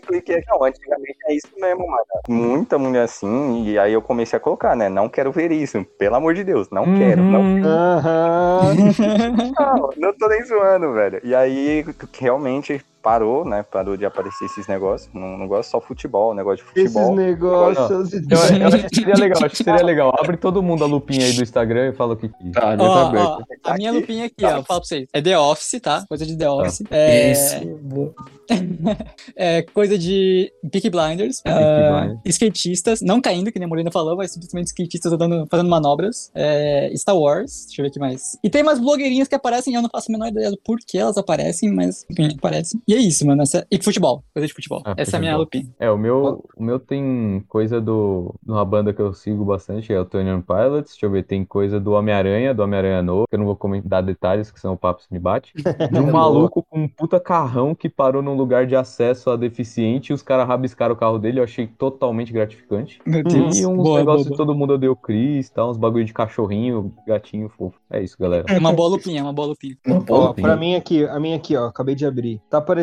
Cliquei, 0.02 0.44
não, 0.48 0.64
antigamente 0.64 1.18
é 1.28 1.36
isso 1.36 1.48
mesmo, 1.58 1.88
mano. 1.88 2.04
Muita 2.28 2.78
mulher 2.78 3.04
assim, 3.04 3.66
e 3.66 3.80
aí 3.80 3.94
eu 3.94 4.02
comecei 4.02 4.38
a 4.38 4.40
colocar, 4.40 4.76
né? 4.76 4.90
Não 4.90 5.08
quero 5.08 5.32
ver 5.32 5.52
isso, 5.52 5.84
pelo 5.98 6.16
amor 6.16 6.34
de 6.34 6.44
Deus, 6.44 6.70
não 6.70 6.98
quero, 6.98 7.24
não 7.24 7.42
Uhum. 7.42 8.82
Não, 9.58 9.90
não 9.98 10.18
tô 10.18 10.28
nem 10.28 10.44
zoando, 10.44 10.94
velho. 10.94 11.20
E 11.24 11.36
aí, 11.36 11.86
realmente, 12.18 12.84
parou, 13.02 13.44
né? 13.44 13.64
Parou 13.64 13.98
de 13.98 14.06
aparecer 14.06 14.46
esses 14.46 14.68
negócios. 14.68 15.12
Não, 15.14 15.38
não 15.38 15.48
gosto 15.48 15.72
só 15.72 15.82
futebol, 15.82 16.34
negócio 16.34 16.64
de 16.66 16.82
Esses 16.82 16.94
futebol. 16.94 17.16
negócios. 17.16 18.14
Eu, 18.14 18.20
eu 18.60 18.68
acho 18.68 18.88
que 18.88 18.96
seria 18.96 19.16
legal, 19.16 19.44
acho 19.44 19.56
que 19.56 19.64
seria 19.64 19.84
legal. 19.84 20.16
Abre 20.18 20.38
todo 20.38 20.62
mundo 20.62 20.84
a 20.84 20.88
lupinha 20.88 21.26
aí 21.26 21.34
do 21.34 21.44
Instagram 21.44 21.90
e 21.90 21.94
fala 21.94 22.14
o 22.14 22.18
que 22.18 22.30
que. 22.30 22.52
Tá, 22.52 22.74
Ó, 22.74 22.78
tá 22.78 22.84
ó, 22.84 23.08
aberto. 23.08 23.46
a 23.64 23.74
minha 23.76 23.92
lupinha 23.92 24.26
aqui, 24.26 24.46
ó, 24.46 24.56
vou 24.56 24.64
falar 24.64 24.80
pra 24.80 24.88
vocês. 24.88 25.08
É 25.14 25.22
The 25.22 25.38
Office, 25.38 25.80
tá? 25.82 26.06
Coisa 26.08 26.26
de 26.26 26.38
The 26.38 26.50
Office. 26.50 26.84
É, 26.92 27.32
Isso. 27.32 28.16
é 29.36 29.62
coisa 29.62 29.98
de 29.98 30.52
Peaky 30.72 30.90
Blinders. 30.90 31.42
Peaky 31.42 31.60
ah, 31.60 32.02
Blinders. 32.02 32.22
skatistas, 32.26 33.02
não 33.02 33.22
caindo, 33.22 33.52
que 33.52 33.60
nem 33.60 33.66
a 33.66 33.70
Molina 33.70 33.92
falou, 33.92 34.16
mas 34.18 34.32
simplesmente 34.32 34.68
skatistas 34.68 35.12
andando, 35.14 35.48
fazendo 35.50 35.70
manobras. 35.70 36.32
É, 36.36 36.92
Star 36.96 37.18
Wars, 37.18 37.66
deixa 37.68 37.82
eu 37.82 37.86
ver 37.86 37.90
o 37.90 37.94
que 37.94 38.00
mais. 38.00 38.38
E 38.44 38.50
tem 38.50 38.62
umas 38.62 38.80
blogueirinhas 38.80 39.28
que 39.28 39.36
aparecem, 39.36 39.74
eu 39.74 39.82
não 39.82 39.90
faço 39.90 40.12
a 40.12 40.14
menor 40.14 40.28
ideia 40.28 40.52
do 40.52 40.58
porquê 40.58 40.98
elas 40.98 41.18
aparecem, 41.18 41.72
mas 41.72 42.06
enfim, 42.10 42.36
aparecem. 42.38 42.82
E 42.92 42.94
é 42.94 42.98
isso, 42.98 43.26
mano. 43.26 43.42
Essa... 43.42 43.66
E 43.72 43.82
futebol, 43.82 44.22
coisa 44.34 44.46
de 44.46 44.54
futebol. 44.54 44.82
Ah, 44.84 44.94
Essa 44.98 45.16
é 45.16 45.18
a 45.18 45.22
minha 45.22 45.38
lupinha. 45.38 45.66
É, 45.80 45.90
o 45.90 45.98
meu, 45.98 46.44
o 46.58 46.62
meu 46.62 46.78
tem 46.78 47.42
coisa 47.48 47.80
do, 47.80 48.36
de 48.44 48.52
uma 48.52 48.66
banda 48.66 48.92
que 48.92 49.02
eu 49.02 49.14
sigo 49.14 49.46
bastante, 49.46 49.94
é 49.94 49.98
o 49.98 50.04
Tony 50.04 50.30
on 50.30 50.42
Pilots. 50.42 50.92
Deixa 50.92 51.06
eu 51.06 51.10
ver, 51.10 51.24
tem 51.24 51.46
coisa 51.46 51.80
do 51.80 51.94
Homem-Aranha, 51.94 52.54
do 52.54 52.62
Homem-Aranha 52.62 53.02
novo, 53.02 53.28
que 53.30 53.36
eu 53.36 53.40
não 53.40 53.46
vou 53.46 53.56
comentar 53.56 54.04
detalhes, 54.04 54.52
que 54.52 54.60
senão 54.60 54.74
o 54.74 54.78
papo 54.78 55.02
se 55.02 55.08
me 55.10 55.20
bate. 55.20 55.54
De 55.56 55.64
um 56.02 56.12
maluco 56.12 56.66
com 56.70 56.84
um 56.84 56.88
puta 56.90 57.18
carrão 57.18 57.74
que 57.74 57.88
parou 57.88 58.22
num 58.22 58.36
lugar 58.36 58.68
de 58.68 58.76
acesso 58.76 59.30
a 59.30 59.38
deficiente 59.38 60.12
e 60.12 60.14
os 60.14 60.22
caras 60.22 60.46
rabiscaram 60.46 60.94
o 60.94 60.98
carro 60.98 61.18
dele, 61.18 61.40
eu 61.40 61.46
achei 61.46 61.68
totalmente 61.68 62.34
gratificante. 62.34 63.00
Meu 63.06 63.24
Deus. 63.24 63.58
E 63.58 63.66
uns 63.66 63.78
boa, 63.78 64.00
negócios 64.00 64.28
boa, 64.28 64.32
de 64.34 64.38
todo 64.38 64.54
mundo 64.54 64.74
odeia 64.74 64.92
o 64.92 64.98
Chris, 64.98 65.50
tá? 65.50 65.66
uns 65.66 65.78
bagulho 65.78 66.04
de 66.04 66.14
cachorrinho, 66.14 66.94
gatinho 67.08 67.48
fofo. 67.48 67.80
É 67.90 68.04
isso, 68.04 68.18
galera. 68.20 68.44
boa. 68.44 68.60
Uma 68.60 68.74
boa 68.74 68.90
lupinha, 68.90 69.24
uma 69.24 69.32
boa 69.32 69.48
lupinha. 69.48 69.78
Uma 69.88 70.02
boa. 70.02 70.34
Sim. 70.36 70.42
pra 70.42 70.58
mim 70.58 70.76
aqui, 70.76 71.06
a 71.06 71.20
minha 71.22 71.38
aqui, 71.38 71.56
ó, 71.56 71.68
acabei 71.68 71.96
de 71.96 72.06
abrir. 72.06 72.42
Tá 72.50 72.58
aparecendo 72.58 72.81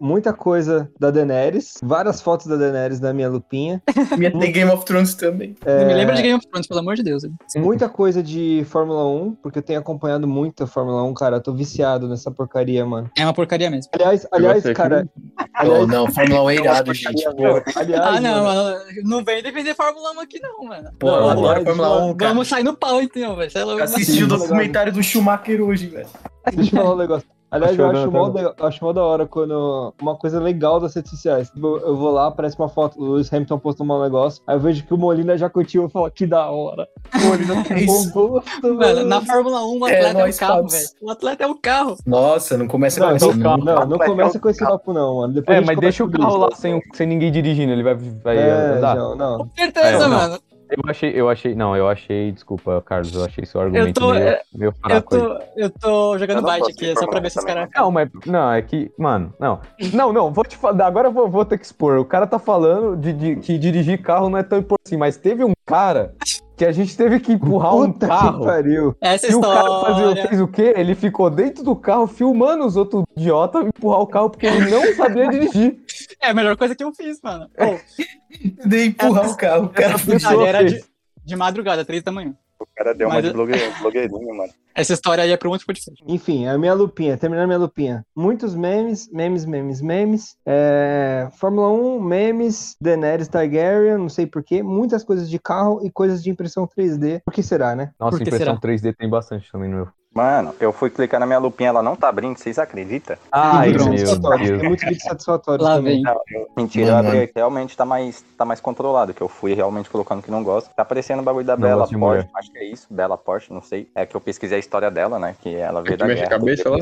muita 0.00 0.32
coisa 0.32 0.90
da 0.98 1.10
Daenerys, 1.10 1.74
várias 1.82 2.20
fotos 2.20 2.46
da 2.46 2.56
Daenerys 2.56 3.00
na 3.00 3.12
minha 3.12 3.28
lupinha, 3.28 3.82
Minha 4.18 4.30
tem 4.38 4.52
Game 4.52 4.70
of 4.70 4.84
Thrones 4.84 5.14
também. 5.14 5.54
Não 5.64 5.86
me 5.86 5.94
lembra 5.94 6.14
É. 6.14 6.16
de 6.16 6.22
Game 6.22 6.34
of 6.38 6.46
Thrones, 6.48 6.66
pelo 6.66 6.80
amor 6.80 6.96
de 6.96 7.02
Deus. 7.02 7.22
muita 7.56 7.88
coisa 7.88 8.22
de 8.22 8.64
Fórmula 8.68 9.06
1, 9.06 9.34
porque 9.42 9.58
eu 9.58 9.62
tenho 9.62 9.78
acompanhado 9.80 10.26
muito 10.26 10.64
a 10.64 10.66
Fórmula 10.66 11.02
1, 11.04 11.14
cara, 11.14 11.36
eu 11.36 11.40
tô 11.42 11.52
viciado 11.52 12.08
nessa 12.08 12.30
porcaria, 12.30 12.84
mano. 12.86 13.10
É 13.16 13.24
uma 13.24 13.34
porcaria 13.34 13.70
mesmo. 13.70 13.90
Aliás, 13.94 14.26
aliás, 14.32 14.62
cara, 14.74 15.08
Oh, 15.38 15.42
aliás, 15.54 15.88
não, 15.88 16.10
Fórmula 16.12 16.42
1 16.44 16.50
é 16.50 16.54
irado, 16.56 16.94
gente. 16.94 17.24
Aliás, 17.26 18.16
Ah, 18.16 18.20
não, 18.20 18.44
mano. 18.44 18.78
Não 19.04 19.24
vem 19.24 19.42
defender 19.42 19.74
Fórmula 19.74 20.12
1 20.12 20.20
aqui, 20.20 20.40
não, 20.40 20.64
mano. 20.64 20.90
pô, 20.98 21.06
Não, 21.10 21.30
aliás, 21.30 21.64
Fórmula 21.64 22.04
1, 22.06 22.16
cara. 22.16 22.32
Vamos 22.32 22.48
sair 22.48 22.62
no 22.64 22.76
pau, 22.76 23.02
então, 23.02 23.36
velho. 23.36 23.50
É 23.54 23.64
louco. 23.64 23.80
Eu 23.80 23.84
assisti 23.84 24.24
o 24.24 24.28
documentário 24.28 24.92
do 24.92 25.02
Schumacher 25.02 25.60
hoje, 25.62 25.86
velho. 25.86 26.06
Deixa 26.54 26.76
eu 26.76 26.82
falar 26.82 26.94
um 26.94 26.98
negócio. 26.98 27.28
Aliás, 27.50 27.78
eu 27.78 27.86
Achou, 27.88 28.00
acho 28.02 28.10
mó, 28.12 28.28
da- 28.28 28.40
eu 28.42 28.66
acho 28.66 28.84
mó 28.84 28.92
da 28.92 29.02
hora 29.02 29.26
quando 29.26 29.94
uma 30.00 30.14
coisa 30.14 30.38
legal 30.38 30.78
das 30.78 30.94
redes 30.94 31.10
sociais. 31.10 31.48
Tipo, 31.50 31.78
Eu 31.78 31.96
vou 31.96 32.10
lá, 32.10 32.26
aparece 32.26 32.58
uma 32.58 32.68
foto, 32.68 33.00
o 33.00 33.12
Lewis 33.12 33.32
Hamilton 33.32 33.58
postou 33.58 33.86
um 33.86 34.02
negócio, 34.02 34.42
aí 34.46 34.54
eu 34.56 34.60
vejo 34.60 34.84
que 34.84 34.92
o 34.92 34.98
Molina 34.98 35.36
já 35.38 35.48
curtiu 35.48 35.86
e 35.86 35.88
falo, 35.90 36.10
que 36.10 36.26
da 36.26 36.50
hora. 36.50 36.86
Molina 37.24 37.64
tem 37.64 37.86
bom 37.86 37.92
Isso. 38.00 38.12
gosto, 38.12 38.74
Mano, 38.74 39.04
na 39.04 39.20
Fórmula 39.22 39.64
1, 39.64 39.78
o 39.80 39.88
É, 39.88 39.96
atleta 39.96 40.18
é, 40.18 40.22
nós 40.22 40.36
o 40.36 40.38
carro, 40.40 40.68
velho. 40.68 40.88
O 41.00 41.10
atleta 41.10 41.44
é 41.44 41.46
o 41.46 41.54
carro. 41.54 41.96
Nossa, 42.06 42.56
não 42.58 42.68
começa 42.68 43.00
Não, 43.00 43.08
com 43.08 43.14
essa, 43.16 43.26
não, 43.34 43.56
não. 43.56 43.64
não, 43.64 43.86
não 43.86 43.98
começa 43.98 44.38
com 44.38 44.48
esse 44.50 44.64
papo 44.64 44.92
não, 44.92 45.16
mano. 45.16 45.32
Depois 45.34 45.56
É, 45.56 45.60
mas 45.60 45.78
deixa 45.78 46.04
o 46.04 46.10
carro 46.10 46.28
isso. 46.28 46.36
lá 46.38 46.50
sem, 46.54 46.82
sem 46.92 47.06
ninguém 47.06 47.32
dirigindo, 47.32 47.72
ele 47.72 47.82
vai, 47.82 47.94
vai 47.94 48.36
É, 48.36 48.50
andar. 48.76 48.94
não, 48.94 49.14
não. 49.16 49.38
Com 49.38 49.48
certeza, 49.56 49.86
É, 49.88 49.98
não. 50.00 50.08
mano. 50.10 50.38
Eu 50.70 50.82
achei, 50.90 51.10
eu 51.14 51.28
achei, 51.28 51.54
não, 51.54 51.76
eu 51.76 51.88
achei, 51.88 52.30
desculpa, 52.32 52.82
Carlos, 52.84 53.14
eu 53.14 53.24
achei 53.24 53.44
seu 53.46 53.60
argumento 53.60 54.00
tô- 54.00 54.12
meio, 54.12 54.22
é, 54.28 54.42
meio 54.54 54.68
Eu 54.68 54.72
fraco 54.72 55.14
aí. 55.14 55.20
tô, 55.20 55.38
eu 55.56 55.70
tô 55.70 56.18
jogando 56.18 56.46
Eu 56.46 56.64
aqui, 56.66 56.86
ver 56.86 56.98
só 56.98 57.06
pra 57.06 57.20
ver 57.20 57.30
se 57.30 57.38
os 57.38 57.44
1 57.44 57.46
também, 57.46 57.68
caras. 57.68 57.70
Não, 57.84 57.90
mas 57.90 58.08
não, 58.26 58.52
é 58.52 58.60
que, 58.62 58.90
mano, 58.98 59.32
não. 59.38 59.60
Não, 59.92 60.12
não, 60.12 60.32
vou 60.32 60.44
te 60.44 60.56
falar, 60.56 60.86
agora 60.86 61.08
eu 61.08 61.12
vou, 61.12 61.28
vou 61.28 61.44
ter 61.44 61.58
que 61.58 61.64
expor. 61.64 61.98
O 61.98 62.04
cara 62.04 62.26
tá 62.26 62.38
falando 62.38 62.96
de, 62.96 63.12
de- 63.12 63.36
que 63.36 63.56
dirigir 63.58 64.02
carro 64.02 64.28
não 64.28 64.38
é 64.38 64.42
tão 64.42 64.58
importante 64.58 64.86
assim, 64.88 64.96
mas 64.96 65.16
teve 65.16 65.42
um 65.44 65.52
cara 65.66 66.14
que 66.56 66.64
a 66.64 66.72
gente 66.72 66.96
teve 66.96 67.20
que 67.20 67.32
empurrar 67.32 67.72
um 67.76 67.92
Puta 67.92 68.06
que 68.06 68.12
carro. 68.12 68.44
pariu. 68.44 68.96
Essa 69.00 69.30
E 69.30 69.34
o 69.34 69.40
cara 69.40 69.80
fazia, 69.80 70.06
história. 70.08 70.28
fez 70.28 70.40
o 70.40 70.48
quê? 70.48 70.74
Ele 70.76 70.94
ficou 70.96 71.30
dentro 71.30 71.62
do 71.62 71.76
carro 71.76 72.08
filmando 72.08 72.66
os 72.66 72.76
outros 72.76 73.04
idiotas 73.16 73.64
empurrar 73.64 74.00
o 74.00 74.06
carro 74.08 74.28
porque 74.28 74.46
ele 74.46 74.68
não 74.68 74.82
sabia 74.94 75.28
dirigir. 75.28 75.78
É 76.20 76.30
a 76.30 76.34
melhor 76.34 76.56
coisa 76.56 76.74
que 76.74 76.82
eu 76.84 76.92
fiz, 76.94 77.20
mano. 77.22 77.48
Pô, 77.56 77.78
De 78.68 78.86
empurrar 78.86 79.30
o 79.30 79.36
carro. 79.36 79.64
O 79.66 79.68
cara 79.70 79.94
Essa 79.94 80.30
ali 80.30 80.44
era 80.44 80.64
de, 80.64 80.84
de 81.24 81.36
madrugada, 81.36 81.84
três 81.84 82.02
da 82.02 82.12
manhã. 82.12 82.34
O 82.60 82.66
cara 82.76 82.92
deu 82.92 83.06
uma 83.06 83.14
Mas 83.14 83.22
de 83.22 83.28
eu- 83.30 83.34
blogueirinho, 83.34 83.72
blogueirinho, 83.80 84.36
mano. 84.36 84.52
Essa 84.74 84.92
história 84.92 85.22
aí 85.22 85.30
é 85.30 85.36
pra 85.36 85.48
um 85.48 85.52
outro 85.52 85.66
podcast. 85.66 86.02
Enfim, 86.06 86.46
a 86.46 86.56
minha 86.58 86.74
lupinha, 86.74 87.16
terminando 87.16 87.44
a 87.44 87.46
minha 87.46 87.58
lupinha. 87.58 88.04
Muitos 88.16 88.54
memes, 88.54 89.08
memes, 89.12 89.44
memes, 89.44 89.80
memes. 89.80 90.36
É, 90.46 91.28
Fórmula 91.38 91.68
1, 91.70 92.00
memes, 92.00 92.76
Daenerys 92.80 93.28
Targaryen, 93.28 93.96
não 93.98 94.08
sei 94.08 94.26
porquê. 94.26 94.62
Muitas 94.62 95.04
coisas 95.04 95.28
de 95.30 95.38
carro 95.38 95.80
e 95.84 95.90
coisas 95.90 96.22
de 96.22 96.30
impressão 96.30 96.66
3D. 96.66 97.20
Por 97.24 97.32
que 97.34 97.42
será, 97.42 97.76
né? 97.76 97.92
Nossa, 97.98 98.16
impressão 98.16 98.38
será? 98.38 98.56
3D 98.60 98.94
tem 98.96 99.08
bastante 99.08 99.50
também 99.52 99.68
no 99.70 99.76
meu. 99.76 99.88
Mano, 100.18 100.52
eu 100.58 100.72
fui 100.72 100.90
clicar 100.90 101.20
na 101.20 101.26
minha 101.26 101.38
lupinha, 101.38 101.68
ela 101.68 101.80
não 101.80 101.94
tá 101.94 102.08
abrindo, 102.08 102.36
vocês 102.36 102.58
acreditam? 102.58 103.16
Ai, 103.30 103.68
Vídeos 103.70 103.86
meu 103.86 103.98
satisfatórios, 103.98 104.48
Deus. 104.48 104.58
Tem 104.60 104.68
muitos 104.68 104.84
vídeos 104.88 105.02
satisfatórios 105.04 105.68
Lá 105.68 105.76
também. 105.76 105.94
vem. 105.94 106.02
Não, 106.02 106.20
eu- 106.32 106.48
mentira, 106.56 106.88
eu 106.90 106.94
Mano. 106.96 107.08
abri, 107.08 107.32
realmente 107.36 107.76
tá 107.76 107.84
mais, 107.84 108.24
tá 108.36 108.44
mais 108.44 108.60
controlado, 108.60 109.14
que 109.14 109.20
eu 109.22 109.28
fui 109.28 109.54
realmente 109.54 109.88
colocando 109.88 110.20
que 110.20 110.28
não 110.30 110.42
gosto. 110.42 110.70
Tá 110.74 110.82
aparecendo 110.82 111.20
o 111.20 111.22
bagulho 111.22 111.44
da 111.46 111.54
Não 111.56 111.62
Bela 111.62 111.82
Porsche, 111.82 111.96
mulher. 111.96 112.28
acho 112.34 112.50
que 112.50 112.58
é 112.58 112.64
isso, 112.64 112.86
Bela 112.90 113.16
Porsche, 113.16 113.52
não 113.52 113.62
sei. 113.62 113.88
É 113.94 114.04
que 114.04 114.16
eu 114.16 114.20
pesquisei 114.20 114.56
a 114.56 114.58
história 114.58 114.90
dela, 114.90 115.20
né, 115.20 115.36
que 115.40 115.54
ela 115.54 115.82
veio 115.82 115.92
que 115.92 115.96
da 115.98 116.06
mexe 116.06 116.24
a 116.24 116.28
cabeça 116.28 116.68
lá? 116.68 116.78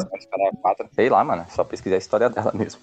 Sei 0.94 1.10
lá, 1.10 1.22
mano, 1.22 1.44
só 1.50 1.62
pesquisei 1.62 1.96
a 1.96 1.98
história 1.98 2.30
dela 2.30 2.52
mesmo. 2.56 2.80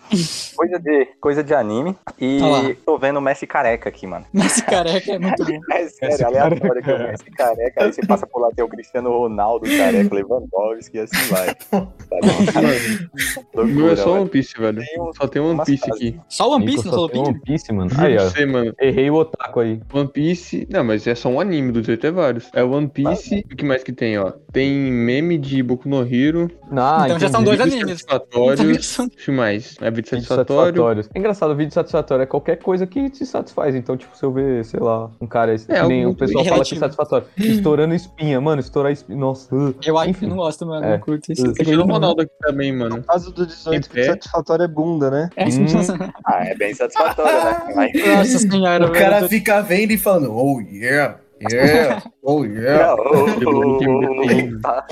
coisa, 0.55 0.77
de, 0.79 1.05
coisa 1.19 1.43
de 1.43 1.55
anime. 1.55 1.97
E 2.19 2.39
lá. 2.39 2.75
tô 2.85 2.95
vendo 2.99 3.17
o 3.17 3.21
Messi 3.21 3.47
careca 3.47 3.89
aqui, 3.89 4.05
mano. 4.05 4.25
Esse 4.35 4.61
careca 4.63 5.13
é 5.13 5.17
muito 5.17 5.43
bom. 5.43 5.59
É 5.73 5.87
sério, 5.87 6.11
Messi 6.11 6.23
aleatório 6.23 6.83
que 6.83 6.91
o 6.91 6.99
Messi 6.99 7.31
careca, 7.31 7.83
aí 7.85 7.91
você 7.93 8.05
passa 8.05 8.27
por 8.27 8.39
lá, 8.39 8.49
tem 8.55 8.63
o 8.63 8.67
Cristiano 8.67 9.09
Ronaldo 9.09 9.65
careca 9.77 10.13
levando 10.13 10.42
Dragonovski 10.51 10.97
e 10.97 10.99
assim 11.01 11.17
vai. 11.29 11.55
Sabe? 12.51 13.09
O 13.55 13.65
meu 13.65 13.89
é 13.91 13.95
só 13.95 14.03
Loucura, 14.05 14.21
One 14.21 14.29
Piece, 14.29 14.53
velho. 14.59 14.81
Tem 14.83 15.01
um- 15.01 15.13
Só 15.13 15.27
tem 15.27 15.41
One 15.41 15.63
Piece 15.65 15.77
frases. 15.85 15.95
aqui. 16.07 16.19
Só 16.29 16.51
One 16.51 16.65
Piece 16.65 16.85
não 16.85 16.93
só 16.93 17.07
tem 17.07 17.21
One 17.21 17.39
Piece, 17.41 17.73
mano. 17.73 17.91
Aí, 17.97 18.17
ó. 18.17 18.23
você, 18.23 18.45
mano. 18.45 18.73
Errei 18.79 19.09
o 19.09 19.15
otaku 19.15 19.59
aí. 19.59 19.79
One 19.93 20.07
Piece. 20.09 20.67
Não, 20.69 20.83
mas 20.83 21.05
é 21.07 21.15
só 21.15 21.29
um 21.29 21.39
anime, 21.39 21.71
do 21.71 21.81
18 21.81 22.07
é 22.07 22.11
vários. 22.11 22.49
É 22.53 22.63
One 22.63 22.87
Piece. 22.87 23.43
O 23.51 23.55
que 23.55 23.65
mais 23.65 23.83
que 23.83 23.91
tem, 23.91 24.17
ó? 24.17 24.31
Tem 24.51 24.69
meme 24.71 25.37
de 25.37 25.61
Boku 25.63 25.87
no 25.89 26.01
Hero. 26.01 26.49
Ah, 26.71 27.03
Então 27.05 27.19
já 27.19 27.29
são 27.29 27.41
entendi. 27.41 27.57
dois 27.57 27.69
vídeos 27.73 27.83
animes. 27.83 28.01
satisfatórios. 28.01 28.99
O 28.99 29.09
que 29.09 29.31
mais? 29.31 29.75
É 29.81 29.91
vídeo 29.91 30.09
satisfatório. 30.09 30.83
É 31.13 31.19
engraçado, 31.19 31.55
vídeo 31.55 31.73
satisfatório 31.73 32.23
é 32.23 32.25
qualquer 32.25 32.57
coisa 32.57 32.85
que 32.87 33.09
te 33.09 33.25
satisfaz. 33.25 33.75
Então, 33.75 33.95
tipo, 33.97 34.15
se 34.17 34.23
eu 34.23 34.31
ver, 34.31 34.63
sei 34.65 34.79
lá, 34.79 35.09
um 35.21 35.27
cara, 35.27 35.55
que 35.57 35.71
algo 35.71 35.87
nem 35.89 36.05
o 36.05 36.13
pessoal 36.15 36.43
fala 36.43 36.43
que 36.43 36.49
é 36.49 36.53
relativo. 36.53 36.79
satisfatório, 36.79 37.27
estourando 37.37 37.93
espinha, 37.93 38.39
mano, 38.41 38.59
estourar 38.59 38.91
espinha, 38.91 39.17
nossa. 39.17 39.53
Eu 39.85 40.03
Enfim. 40.05 40.27
Eu 40.33 40.35
não 40.35 40.43
gosto, 40.43 40.65
mano. 40.65 40.85
É. 40.85 40.91
Não 40.91 40.99
curto 40.99 41.31
isso. 41.31 41.43
Cristiano 41.53 41.77
gosta, 41.83 41.87
não? 41.87 41.93
Ronaldo 41.95 42.21
aqui 42.23 42.31
também, 42.41 42.71
mano. 42.75 42.97
No 42.97 43.03
caso 43.03 43.31
do 43.31 43.45
18, 43.45 43.75
Em 43.77 43.81
que 43.81 43.89
pé. 43.95 44.03
satisfatório 44.05 44.63
é 44.63 44.67
bunda, 44.67 45.09
né? 45.11 45.29
É. 45.35 45.45
Hum. 45.45 45.65
Ah, 46.25 46.45
é 46.45 46.55
bem 46.55 46.73
satisfatório, 46.73 47.43
né? 47.43 47.73
Mas... 47.75 47.91
Nossa 47.93 48.39
senhora, 48.39 48.85
O 48.87 48.91
cara 48.91 49.17
velho. 49.17 49.29
fica 49.29 49.61
vendo 49.61 49.91
e 49.91 49.97
falando, 49.97 50.33
oh 50.35 50.59
yeah, 50.61 51.17
yeah, 51.51 52.01
oh 52.21 52.43
yeah. 52.45 52.93
O- 52.95 53.27
Ele 53.29 53.45
não 53.45 53.77
tem 53.77 53.87
o- 53.89 54.01
muito- 54.01 54.59
tá- 54.61 54.85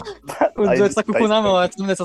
O 0.58 0.68
18 0.68 0.96
tá 0.96 1.04
com 1.04 1.12
o 1.12 1.16
cu 1.18 1.28
na 1.28 1.42
mão, 1.42 1.62
é 1.62 1.68
tudo 1.68 1.86
nessa 1.88 2.04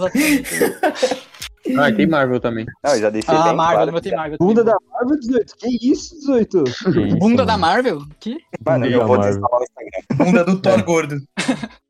Ah, 1.78 1.90
tem 1.92 2.06
Marvel 2.06 2.38
também. 2.38 2.64
Não, 2.84 2.92
eu 2.94 3.00
já 3.00 3.10
deixei 3.10 3.34
Ah, 3.34 3.42
bem 3.44 3.56
Marvel, 3.56 3.86
claro 3.88 4.00
tem 4.00 4.14
Marvel. 4.14 4.38
Bunda 4.38 4.62
da 4.62 4.76
Marvel 4.92 5.18
18. 5.18 5.56
Que 5.56 5.90
isso, 5.90 6.14
18? 6.20 6.62
Que 6.62 6.70
isso, 7.00 7.16
Bunda 7.18 7.34
mano. 7.38 7.46
da 7.46 7.58
Marvel? 7.58 7.98
Que? 8.20 8.36
Mano, 8.64 8.86
eu 8.86 9.04
vou 9.06 9.18
desinstalar 9.18 9.60
o 9.60 9.64
Instagram. 9.64 10.24
Bunda 10.24 10.44
do 10.44 10.58
Thor 10.60 10.84
gordo. 10.84 11.16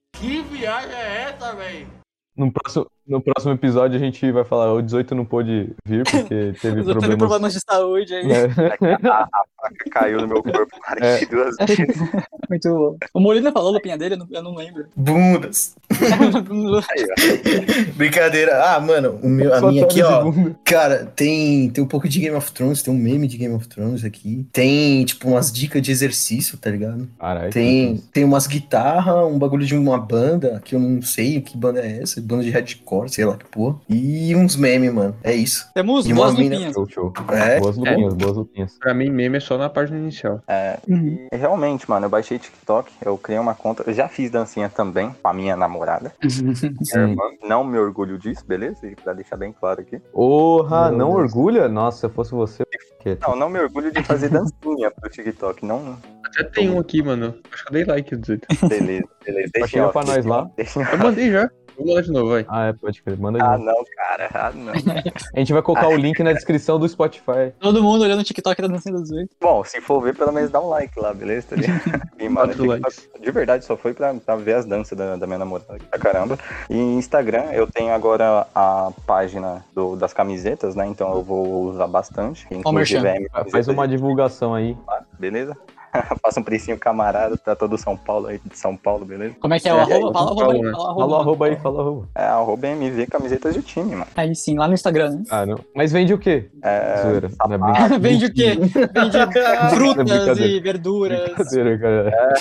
No 2.37 2.53
próximo, 2.53 2.87
no 3.07 3.20
próximo 3.20 3.52
episódio 3.52 3.96
a 3.96 4.00
gente 4.00 4.30
vai 4.32 4.44
falar, 4.44 4.72
o 4.72 4.82
18 4.82 5.14
não 5.14 5.24
pôde 5.24 5.70
vir 5.84 6.04
porque 6.04 6.52
teve 6.61 6.80
outros 6.80 7.04
teve 7.04 7.16
problemas. 7.16 7.16
problemas 7.16 7.52
de 7.54 7.61
saúde 7.61 8.14
aí. 8.14 8.32
É. 8.32 8.46
A 9.07 9.28
faca 9.57 9.90
caiu 9.90 10.20
no 10.20 10.28
meu 10.28 10.42
corpo 10.42 10.76
42 10.86 11.57
vezes. 11.66 11.86
Muito 12.48 12.68
bom. 12.68 12.96
O 13.14 13.20
Molina 13.20 13.52
falou 13.52 13.72
lupinha 13.72 13.96
dele, 13.96 14.14
eu 14.14 14.18
não, 14.18 14.26
eu 14.30 14.42
não 14.42 14.54
lembro. 14.54 14.86
Bundas. 14.94 15.74
Brincadeira. 17.96 18.62
Ah, 18.64 18.80
mano, 18.80 19.18
o 19.22 19.28
meu, 19.28 19.54
a 19.54 19.61
minha 19.62 19.84
aqui, 19.84 20.02
ó. 20.02 20.22
bunda. 20.22 20.57
Cara, 20.64 21.07
tem, 21.07 21.70
tem 21.70 21.82
um 21.82 21.86
pouco 21.86 22.09
de 22.09 22.20
Game 22.20 22.36
of 22.36 22.52
Thrones, 22.52 22.82
tem 22.82 22.92
um 22.92 22.98
meme 22.98 23.26
de 23.26 23.36
Game 23.36 23.54
of 23.54 23.66
Thrones 23.68 24.04
aqui. 24.04 24.46
Tem, 24.52 25.04
tipo, 25.04 25.28
umas 25.28 25.52
dicas 25.52 25.82
de 25.82 25.90
exercício, 25.90 26.59
tá 26.59 26.70
ligado? 26.70 27.09
Caralho. 27.18 27.52
Tem, 27.52 28.02
tem 28.12 28.24
umas 28.24 28.46
guitarras, 28.46 29.26
um 29.26 29.38
bagulho 29.38 29.66
de 29.66 29.76
uma 29.76 29.98
banda, 29.98 30.61
que 30.64 30.74
eu 30.74 30.80
não 30.80 31.00
sei 31.02 31.40
que 31.40 31.57
banda 31.57 31.80
é 31.80 32.02
essa, 32.02 32.20
banda 32.20 32.42
de 32.42 32.50
hardcore, 32.50 32.95
sei 33.09 33.24
lá 33.24 33.36
que 33.36 33.44
porra. 33.47 33.76
E 33.88 34.34
uns 34.34 34.57
memes, 34.57 34.92
mano. 34.92 35.14
É 35.22 35.34
isso. 35.34 35.68
Temos 35.74 36.07
E 36.07 36.12
boas 36.14 36.32
lupinhas. 36.32 36.72
Show, 36.74 36.88
show. 36.88 37.12
É. 37.32 37.61
Boas 37.61 37.76
lupinhas, 37.76 38.14
boas 38.14 38.36
lupinhas. 38.36 38.78
Pra 38.78 38.94
mim, 38.94 39.11
meme 39.11 39.36
é 39.36 39.40
só 39.40 39.57
na 39.59 39.68
página 39.68 39.99
inicial. 39.99 40.40
É, 40.49 40.78
Uhum. 40.88 41.26
e 41.32 41.36
realmente, 41.36 41.88
mano, 41.88 42.07
eu 42.07 42.11
baixei 42.11 42.38
TikTok, 42.38 42.90
eu 43.05 43.16
criei 43.18 43.38
uma 43.40 43.55
conta, 43.55 43.82
eu 43.86 43.92
já 43.94 44.09
fiz 44.09 44.30
dancinha 44.30 44.68
também 44.68 45.14
com 45.22 45.28
a 45.28 45.32
minha 45.32 45.57
namorada. 45.57 46.12
minha 46.22 47.09
irmã. 47.09 47.22
Não 47.47 47.64
me 47.64 47.78
orgulho 47.78 48.18
disso, 48.18 48.44
beleza? 48.47 48.86
E 48.86 48.94
pra 48.94 49.12
deixar 49.12 49.36
bem 49.36 49.53
claro 49.53 49.80
aqui. 49.80 49.99
Porra, 50.12 50.90
não 50.90 51.11
Deus. 51.11 51.20
orgulha? 51.32 51.68
Nossa, 51.68 51.99
se 52.01 52.07
eu 52.07 52.11
fosse 52.11 52.32
você. 52.32 52.64
Não, 53.26 53.36
não 53.36 53.49
me 53.49 53.61
orgulho 53.61 53.92
de 53.92 54.03
fazer 54.03 54.28
dancinha 54.30 54.90
pro 54.90 55.09
TikTok. 55.09 55.64
Não. 55.64 55.97
Até 56.24 56.42
tem 56.42 56.68
um 56.70 56.78
aqui, 56.80 57.03
mano. 57.03 57.36
Acho 57.53 57.62
que 57.64 57.68
eu 57.70 57.72
dei 57.72 57.84
like 57.84 58.12
no 58.14 58.20
18. 58.20 58.47
Beleza, 58.68 59.05
beleza. 59.24 59.51
Deixa 59.55 59.68
Chega 59.68 59.88
pra 59.90 60.05
nós 60.05 60.24
lá. 60.26 60.51
Deixa 60.57 60.80
Eu 60.80 60.99
mandei 60.99 61.30
já. 61.30 61.49
Vou 61.77 61.87
mandar 61.87 62.03
de 62.03 62.11
novo, 62.12 62.31
vai. 62.31 62.47
Ah, 62.49 62.66
é, 62.68 62.72
pode 62.72 63.03
crer. 63.03 63.18
Manda 63.18 63.39
Ah, 63.45 63.59
novo. 63.59 63.64
não, 63.64 63.85
cara. 63.97 64.31
Ah, 64.35 64.53
não. 64.55 64.72
A 65.35 65.39
gente 65.39 65.53
vai 65.53 65.62
colocar 65.62 65.89
o 65.89 65.97
link 65.97 66.22
na 66.22 66.33
descrição 66.33 66.79
do 66.79 66.89
Spotify. 66.89 67.53
Todo 67.61 67.83
mundo 67.83 68.03
olhando 68.03 68.20
o 68.20 68.24
TikTok 68.24 68.61
da 68.62 68.68
dancinha 68.68 68.95
dos 68.95 69.05
18. 69.11 69.31
Bom, 69.41 69.62
se 69.64 69.81
for 69.81 70.01
ver, 70.01 70.14
pelo 70.16 70.33
menos 70.33 70.51
dá 70.51 70.61
um 70.61 70.68
like 70.68 70.99
lá, 70.99 71.12
beleza? 71.12 71.49
Tá? 71.51 71.57
E, 72.18 72.29
mano, 72.31 72.53
TikTok, 72.55 72.81
likes. 72.81 73.09
de 73.20 73.31
verdade, 73.31 73.64
só 73.64 73.77
foi 73.77 73.93
pra, 73.93 74.14
pra 74.14 74.37
ver 74.37 74.55
as 74.55 74.64
danças 74.64 74.97
da, 74.97 75.16
da 75.16 75.27
minha 75.27 75.39
namorada. 75.39 75.79
Pra 75.91 75.99
caramba. 75.99 76.39
E 76.70 76.77
Instagram, 76.77 77.45
eu 77.53 77.66
tenho 77.66 77.93
agora 77.93 78.47
a 78.55 78.91
página 79.07 79.62
do- 79.74 79.97
das 79.97 80.12
camisetas, 80.14 80.74
né? 80.74 80.87
Então 80.87 81.12
eu 81.12 81.22
vou 81.22 81.64
usar 81.64 81.87
bastante. 81.87 82.47
Inclusive, 82.51 83.07
é 83.07 83.51
Faz 83.51 83.68
uma 83.68 83.87
divulgação 83.87 84.55
aí. 84.55 84.77
beleza? 85.18 85.57
Faça 86.22 86.40
um 86.40 86.42
precinho 86.42 86.78
camarada 86.78 87.36
pra 87.36 87.55
todo 87.57 87.76
São 87.78 87.97
Paulo 87.97 88.26
aí, 88.28 88.40
de 88.44 88.59
São 88.59 88.76
Paulo, 88.76 89.05
beleza? 89.05 89.34
Como 89.40 89.55
é 89.55 89.61
que 89.61 89.68
é 89.68 89.74
o 89.74 89.78
É, 89.78 89.82
arroba? 89.82 90.12
Fala 90.12 90.28
falo, 90.28 90.40
arroba 90.40 90.53
aí. 90.55 90.72
Fala 90.72 91.07
o 91.07 91.14
arroba. 91.16 91.47
aí, 91.47 91.57
fala 91.57 91.76
o 91.76 91.80
arroba. 91.80 92.09
É 92.14 92.24
arroba 92.24 92.66
MV 92.68 93.07
Camisetas 93.07 93.55
de 93.55 93.62
Time, 93.62 93.92
mano. 93.92 94.07
Aí 94.16 94.34
sim, 94.34 94.57
lá 94.59 94.66
no 94.68 94.74
Instagram, 94.74 95.11
né? 95.11 95.22
Ah, 95.30 95.47
não. 95.47 95.59
Mas 95.74 95.92
vende 95.92 96.12
o 96.14 96.18
quê? 96.18 96.49
É, 96.62 97.03
Zoeira. 97.03 97.30
Não 97.49 97.55
é. 97.94 97.99
Vende 97.99 98.26
o 98.26 98.32
quê? 98.32 98.55
Vende 98.57 99.74
frutas 99.74 100.38
e 100.38 100.61
verduras. 100.61 101.20
Brincadeira, 101.34 101.78
cara. 101.78 102.34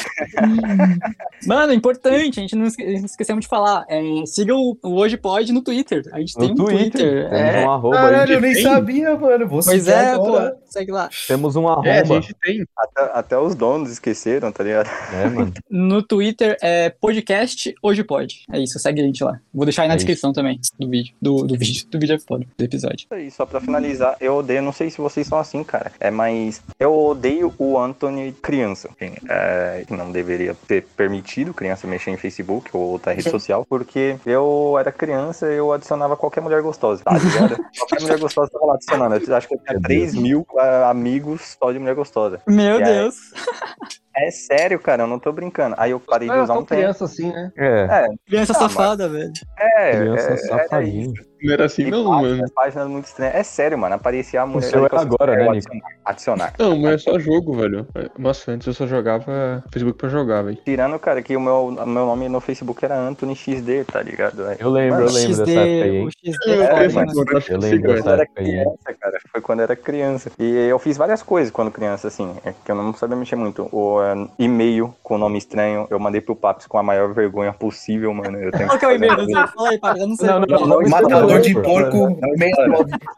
Mano, 1.48 1.74
importante, 1.74 2.40
a 2.40 2.42
gente 2.42 2.56
não 2.56 2.66
esque- 2.66 2.84
esquecemos 2.84 3.42
de 3.42 3.48
falar. 3.48 3.86
É, 3.88 4.02
siga 4.26 4.56
o, 4.56 4.78
o 4.84 4.96
Hoje 4.96 5.18
Pode 5.18 5.52
no 5.52 5.62
Twitter. 5.62 6.04
A 6.12 6.20
gente 6.20 6.36
tem 6.36 6.48
No 6.54 6.54
um 6.64 6.66
Twitter. 6.66 6.90
Twitter. 6.92 7.30
Temos 7.30 7.56
É. 7.56 7.66
um 7.66 7.72
arroba 7.72 7.96
Caralho, 7.96 8.34
eu 8.34 8.42
nem 8.42 8.54
tem? 8.54 8.64
sabia, 8.64 9.16
mano. 9.18 9.48
Vou 9.48 9.60
Pois 9.64 9.88
é, 9.88 10.12
agora. 10.12 10.52
pô. 10.52 10.58
Segue 10.66 10.92
lá. 10.92 11.10
Temos 11.28 11.56
um 11.56 11.68
arroba. 11.68 11.88
É, 11.88 12.00
a 12.02 12.04
gente 12.06 12.34
tem. 12.42 12.66
até, 12.78 13.12
até 13.14 13.38
os 13.46 13.56
donos 13.56 13.92
esqueceram, 13.92 14.52
tá 14.52 14.64
ligado? 14.64 14.90
É, 15.14 15.30
mano. 15.30 15.54
No 15.70 16.02
Twitter 16.02 16.58
é 16.62 16.90
podcast 16.90 17.74
Hoje 17.82 18.04
Pode. 18.04 18.44
É 18.52 18.60
isso, 18.60 18.80
segue 18.80 19.02
a 19.02 19.06
gente 19.06 19.24
lá. 19.24 19.40
Vou 19.54 19.66
deixar 19.66 19.84
aí 19.84 19.88
na 19.88 19.94
É 19.94 19.98
descrição 19.98 20.34
também 20.34 20.60
do 20.80 20.90
vídeo. 20.90 21.14
Do, 21.22 21.44
do 21.44 21.58
vídeo. 21.58 21.86
Do 21.90 22.00
vídeo 22.00 22.16
é 22.16 22.20
foda, 22.20 22.46
do 22.58 22.64
episódio. 22.64 23.08
E 23.18 23.30
só 23.32 23.46
pra 23.46 23.62
finalizar, 23.62 24.16
eu 24.20 24.36
odeio, 24.36 24.62
não 24.62 24.72
sei 24.72 24.90
se 24.90 24.98
vocês 24.98 25.28
são 25.28 25.38
assim, 25.38 25.64
cara, 25.64 25.92
é, 26.00 26.10
mas 26.10 26.62
eu 26.80 26.94
odeio 26.94 27.54
o 27.58 27.80
Anthony 27.80 28.34
criança. 28.42 28.90
Enfim, 28.92 29.16
É, 29.30 29.86
não 29.90 30.12
deveria 30.12 30.56
ter 30.68 30.86
permitido 30.96 31.54
criança 31.54 31.88
mexer 31.88 32.12
em 32.12 32.18
Facebook 32.18 32.70
ou 32.74 32.82
outra 32.82 33.14
rede 33.14 33.30
social, 33.30 33.66
porque 33.68 34.18
eu 34.26 34.76
era 34.80 34.92
criança 34.92 35.52
e 35.52 35.58
eu 35.58 35.72
adicionava 35.72 36.16
qualquer 36.18 36.42
mulher 36.42 36.62
gostosa, 36.62 37.04
tá 37.04 37.18
ligado? 37.18 37.58
qualquer 37.78 38.02
mulher 38.02 38.20
gostosa 38.20 38.50
tava 38.52 38.66
lá 38.66 38.74
adicionando. 38.76 39.16
Eu 39.16 39.36
acho 39.36 39.48
que 39.48 39.56
eu 39.56 39.60
tinha 39.60 39.74
Meu 39.74 39.82
3 39.82 40.16
mil 40.16 40.48
ah, 40.58 40.90
amigos 40.90 41.56
só 41.60 41.72
de 41.72 41.80
mulher 41.80 41.96
gostosa. 41.96 42.42
Meu 42.48 42.80
E 42.80 42.84
aí? 42.84 43.10
É 44.18 44.32
sério, 44.32 44.80
cara, 44.80 45.04
eu 45.04 45.08
não 45.08 45.20
tô 45.20 45.30
brincando. 45.34 45.76
Aí 45.78 45.92
eu 45.92 46.00
parei 46.00 46.30
de 46.30 46.34
Não 46.34 46.40
é 46.40 46.44
usar 46.46 46.54
um 46.54 46.58
tempo. 46.60 46.68
criança 46.80 47.04
assim, 47.04 47.34
né? 47.34 47.52
É. 47.58 47.82
É, 47.84 48.08
Criança 48.26 48.54
Ah, 48.54 48.60
safada, 48.60 49.10
velho. 49.10 49.34
é, 49.60 49.92
Criança 49.98 50.24
é, 50.24 50.28
era 50.28 50.38
safadinha. 50.38 51.14
Não 51.46 51.54
era 51.54 51.66
assim, 51.66 51.84
E 51.84 51.92
não, 51.92 52.06
páginas, 52.10 52.38
mano. 52.38 52.52
páginas 52.56 52.88
muito 52.88 53.06
estranhas. 53.06 53.36
É 53.36 53.44
sério, 53.44 53.78
mano. 53.78 53.96
Aparecia 53.96 54.42
a 54.42 54.46
mulher. 54.46 54.68
seu 54.70 54.82
é 54.82 54.86
eu 54.86 54.90
só- 54.90 54.98
agora, 54.98 55.34
eu 55.34 55.52
né, 55.52 55.58
adicionar, 55.58 55.86
Adicionar. 56.06 56.54
Não, 56.60 56.78
mas 56.78 56.94
é 56.94 56.98
só 56.98 57.20
jogo, 57.20 57.54
velho. 57.54 57.88
Nossa, 58.18 58.52
antes 58.52 58.68
eu 58.68 58.74
só 58.74 58.86
jogava 58.88 59.64
Facebook 59.72 59.98
pra 59.98 60.10
jogar, 60.10 60.42
velho. 60.44 60.58
Tirando, 60.66 60.98
cara, 61.00 61.22
que 61.22 61.36
o 61.36 61.40
meu, 61.40 61.72
meu 61.72 62.06
nome 62.06 62.28
no 62.30 62.40
Facebook 62.40 62.84
era 62.84 62.98
Anthony 63.00 63.36
XD, 63.36 63.84
tá 63.86 64.02
ligado? 64.02 64.46
Aí, 64.48 64.58
Eu 64.60 64.70
lembro, 64.70 65.02
eu 65.02 65.06
Mano, 65.06 65.14
lembro 65.18 65.34
XD, 65.36 65.46
dessa 65.46 65.60
época 65.60 65.86
aí, 65.86 66.04
o? 66.06 66.10
XD 66.12 66.50
É, 66.52 66.54
é 66.54 66.74
mas- 66.84 66.94
mano. 66.94 67.12
Eu 67.12 67.60
lembro 67.60 67.80
Quando 67.82 67.96
dessa 67.96 68.10
eu 68.10 68.14
era 68.14 68.22
época 68.24 68.42
aí. 68.42 68.46
criança, 68.48 68.94
cara, 69.00 69.18
foi 69.32 69.42
quando 69.42 69.60
eu 69.60 69.64
era 69.64 69.76
criança. 69.76 70.32
E 70.40 70.56
eu 70.68 70.80
fiz 70.80 70.98
várias 70.98 71.22
coisas 71.24 71.52
quando 71.52 71.72
criança, 71.72 72.08
assim, 72.08 72.36
é 72.46 72.54
que 72.64 72.72
eu 72.72 72.76
não 72.76 72.94
sabia 72.94 73.16
mexer 73.16 73.36
muito. 73.36 73.68
O 73.72 74.02
é, 74.02 74.28
e-mail 74.40 74.94
com 75.04 75.18
nome 75.18 75.38
estranho, 75.38 75.88
eu 75.90 76.00
mandei 76.00 76.22
pro 76.22 76.36
Paps 76.36 76.68
com 76.68 76.78
a 76.78 76.84
maior 76.84 77.14
vergonha 77.14 77.54
possível, 77.54 78.14
mano. 78.14 78.38
Eu 78.40 78.52
tenho 78.52 78.68
Qual 78.68 78.80
que 78.80 78.86
é 78.86 78.88
o 78.90 78.92
e-mail? 78.92 79.16
fazer- 79.16 79.34
Zé? 79.34 79.48
Fala 79.48 79.70
aí, 79.70 79.80
pai. 79.80 80.00
Eu 80.00 80.08
não 80.08 80.16
sei. 80.16 80.28
Não, 80.28 80.40
não, 80.40 80.46
não, 80.48 80.68
não, 80.68 80.90
Matador 80.90 81.28
de 81.28 81.34
não, 81.34 81.35
porco, 81.64 82.20
meio 82.38 82.54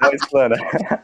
Não 0.01 0.11
explana, 0.13 0.55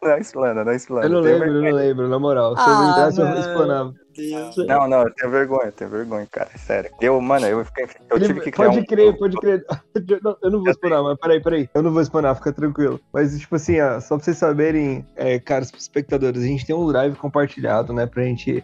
não 0.03 0.17
explana, 0.17 0.63
não 0.63 0.71
explana. 0.73 1.05
Eu 1.05 1.09
não 1.09 1.19
lembro, 1.21 1.47
eu 1.47 1.53
vergonha. 1.53 1.71
não 1.71 1.77
lembro, 1.77 2.07
na 2.09 2.19
moral. 2.19 2.57
Se 2.57 2.63
eu 2.69 2.73
Ah, 2.73 2.87
lembrasse, 2.87 3.21
eu 3.21 3.39
explanava. 3.39 3.93
Deus. 4.15 4.67
Não, 4.67 4.87
não, 4.87 5.01
eu 5.01 5.13
tenho 5.15 5.31
vergonha, 5.31 5.65
eu 5.65 5.71
tenho 5.71 5.89
vergonha, 5.89 6.27
cara, 6.31 6.49
sério. 6.57 6.91
Eu, 7.01 7.19
mano, 7.19 7.47
eu, 7.47 7.65
fiquei, 7.65 7.87
eu 8.11 8.19
tive 8.19 8.41
que 8.41 8.51
criar 8.51 8.67
pode 8.67 8.79
um... 8.79 8.85
crer, 8.85 9.17
pode 9.17 9.37
crer. 9.37 9.65
Não, 10.23 10.37
eu 10.43 10.51
não 10.51 10.59
vou 10.59 10.69
explanar, 10.69 11.01
mas 11.01 11.17
peraí, 11.17 11.41
peraí. 11.41 11.69
Eu 11.73 11.81
não 11.81 11.91
vou 11.91 12.01
explanar, 12.01 12.35
fica 12.35 12.51
tranquilo. 12.53 12.99
Mas, 13.11 13.39
tipo 13.39 13.55
assim, 13.55 13.79
ó, 13.81 13.99
só 13.99 14.15
pra 14.15 14.23
vocês 14.25 14.37
saberem, 14.37 15.03
é, 15.15 15.39
caros 15.39 15.71
espectadores, 15.75 16.43
a 16.43 16.45
gente 16.45 16.65
tem 16.65 16.75
um 16.75 16.87
drive 16.87 17.15
compartilhado, 17.15 17.91
né, 17.91 18.05
pra 18.05 18.21
gente 18.23 18.63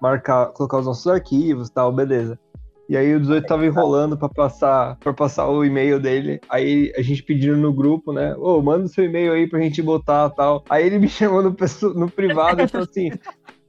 marcar, 0.00 0.46
colocar 0.52 0.78
os 0.78 0.86
nossos 0.86 1.06
arquivos 1.08 1.68
e 1.68 1.72
tal, 1.72 1.90
beleza. 1.90 2.38
E 2.88 2.96
aí 2.96 3.14
o 3.14 3.20
18 3.20 3.46
tava 3.46 3.64
enrolando 3.64 4.16
pra 4.16 4.28
passar, 4.28 4.96
pra 4.98 5.12
passar 5.12 5.48
o 5.48 5.64
e-mail 5.64 5.98
dele. 5.98 6.40
Aí 6.50 6.92
a 6.96 7.02
gente 7.02 7.22
pedindo 7.22 7.56
no 7.56 7.72
grupo, 7.72 8.12
né? 8.12 8.34
Ô, 8.36 8.60
manda 8.60 8.84
o 8.84 8.88
seu 8.88 9.04
e-mail 9.04 9.32
aí 9.32 9.48
pra 9.48 9.60
gente 9.60 9.80
botar 9.80 10.28
tal. 10.30 10.62
Aí 10.68 10.84
ele 10.86 10.98
me 10.98 11.08
chamou 11.08 11.42
no, 11.42 11.56
no 11.94 12.10
privado 12.10 12.62
e 12.62 12.68
falou 12.68 12.86
assim: 12.88 13.10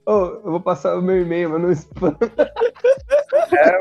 Ô, 0.05 0.11
eu 0.45 0.51
vou 0.51 0.59
passar 0.59 0.95
o 0.97 1.01
meu 1.01 1.19
e-mail, 1.19 1.49
mas 1.49 1.61
não 1.61 1.71
spam. 1.71 2.15
É, 3.51 3.71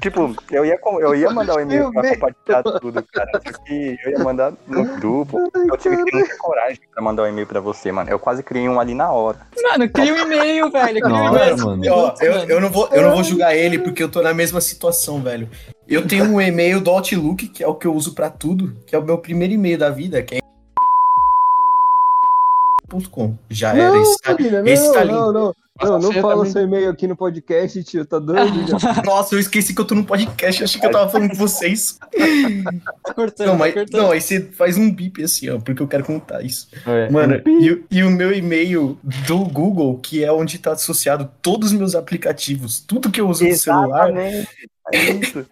tipo, 0.00 0.34
eu 0.50 0.64
ia, 0.64 0.78
eu 1.00 1.14
ia 1.14 1.30
mandar 1.30 1.56
o 1.56 1.60
e-mail 1.60 1.90
pra 1.92 2.08
compartilhar 2.08 2.62
tudo, 2.80 3.02
cara. 3.12 3.30
Só 3.44 3.52
que 3.64 3.98
eu 4.04 4.12
ia 4.12 4.18
mandar 4.20 4.52
no 4.66 4.84
grupo. 4.96 5.38
Eu 5.54 5.76
tive 5.76 5.96
que 5.96 6.04
ter 6.04 6.16
muita 6.18 6.38
coragem 6.38 6.80
pra 6.92 7.02
mandar 7.02 7.24
um 7.24 7.26
e-mail 7.26 7.46
pra 7.46 7.60
você, 7.60 7.90
mano. 7.90 8.08
Eu 8.08 8.18
quase 8.18 8.42
criei 8.42 8.68
um 8.68 8.78
ali 8.78 8.94
na 8.94 9.10
hora. 9.10 9.38
Mano, 9.60 9.88
cria 9.90 10.14
um 10.14 10.18
e-mail, 10.18 10.70
velho. 10.70 11.00
Cria 11.00 11.14
um 11.14 11.28
e-mail. 11.28 11.58
mano. 11.58 11.82
Ó, 11.90 12.14
eu, 12.20 12.32
eu, 12.48 12.60
não 12.60 12.70
vou, 12.70 12.88
eu 12.92 13.02
não 13.02 13.14
vou 13.14 13.24
julgar 13.24 13.56
ele 13.56 13.78
porque 13.78 14.02
eu 14.02 14.08
tô 14.08 14.22
na 14.22 14.32
mesma 14.32 14.60
situação, 14.60 15.20
velho. 15.20 15.48
Eu 15.88 16.06
tenho 16.06 16.24
um 16.24 16.40
e-mail 16.40 16.80
do 16.80 16.90
Outlook, 16.90 17.48
que 17.48 17.62
é 17.62 17.66
o 17.66 17.74
que 17.74 17.86
eu 17.86 17.94
uso 17.94 18.14
pra 18.14 18.30
tudo, 18.30 18.72
que 18.86 18.94
é 18.94 18.98
o 18.98 19.02
meu 19.02 19.18
primeiro 19.18 19.54
e-mail 19.54 19.78
da 19.78 19.90
vida, 19.90 20.22
que 20.22 20.36
é 20.36 20.38
.com. 22.90 23.34
Já 23.50 23.74
era, 23.74 23.90
Não, 23.90 24.02
esse 24.02 24.18
tá, 24.20 24.32
Marina, 24.32 24.62
esse 24.70 24.86
não, 24.86 24.92
tá 24.94 25.04
não, 25.04 25.32
não. 25.32 25.54
Não, 25.78 25.98
não 25.98 26.10
fala 26.10 26.36
também- 26.36 26.52
seu 26.52 26.62
e-mail 26.62 26.88
aqui 26.88 27.06
no 27.06 27.14
podcast, 27.14 27.84
tio. 27.84 28.06
Tá 28.06 28.18
doido? 28.18 28.50
Nossa, 29.04 29.34
eu 29.34 29.38
esqueci 29.38 29.74
que 29.74 29.80
eu 29.82 29.84
tô 29.84 29.94
no 29.94 30.04
podcast, 30.04 30.64
achei 30.64 30.80
que 30.80 30.86
eu 30.86 30.90
tava 30.90 31.10
falando 31.10 31.28
com 31.30 31.36
vocês. 31.36 31.98
Tá 33.04 33.12
cortando, 33.14 33.46
Não, 33.48 33.52
tá 33.54 33.58
mas 33.58 33.74
cortando. 33.74 34.00
não, 34.02 34.10
aí 34.10 34.20
você 34.20 34.40
faz 34.40 34.76
um 34.78 34.90
bip 34.92 35.22
assim, 35.22 35.50
ó, 35.50 35.58
porque 35.60 35.82
eu 35.82 35.86
quero 35.86 36.02
contar 36.04 36.42
isso. 36.42 36.68
É, 36.86 37.10
Mano, 37.10 37.40
e, 37.46 37.70
o- 37.70 37.84
e 37.90 38.02
o 38.02 38.10
meu 38.10 38.32
e-mail 38.32 38.98
do 39.26 39.38
Google, 39.44 39.98
que 39.98 40.24
é 40.24 40.32
onde 40.32 40.58
tá 40.58 40.72
associado 40.72 41.30
todos 41.42 41.72
os 41.72 41.78
meus 41.78 41.94
aplicativos, 41.94 42.80
tudo 42.80 43.10
que 43.10 43.20
eu 43.20 43.28
uso 43.28 43.44
no 43.44 43.54
celular, 43.54 44.08
Exatamente. 44.10 44.48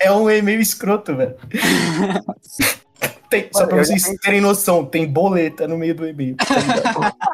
É 0.01 0.07
é 0.09 0.13
um 0.13 0.31
e-mail 0.31 0.61
escroto, 0.61 1.15
velho. 1.15 1.35
Tem- 3.29 3.49
só 3.53 3.67
pra 3.67 3.79
vocês 3.79 4.03
terem 4.23 4.41
noção, 4.41 4.85
tem 4.85 5.07
boleta 5.07 5.67
no 5.67 5.77
meio 5.77 5.95
do 5.95 6.07
e-mail. 6.07 6.37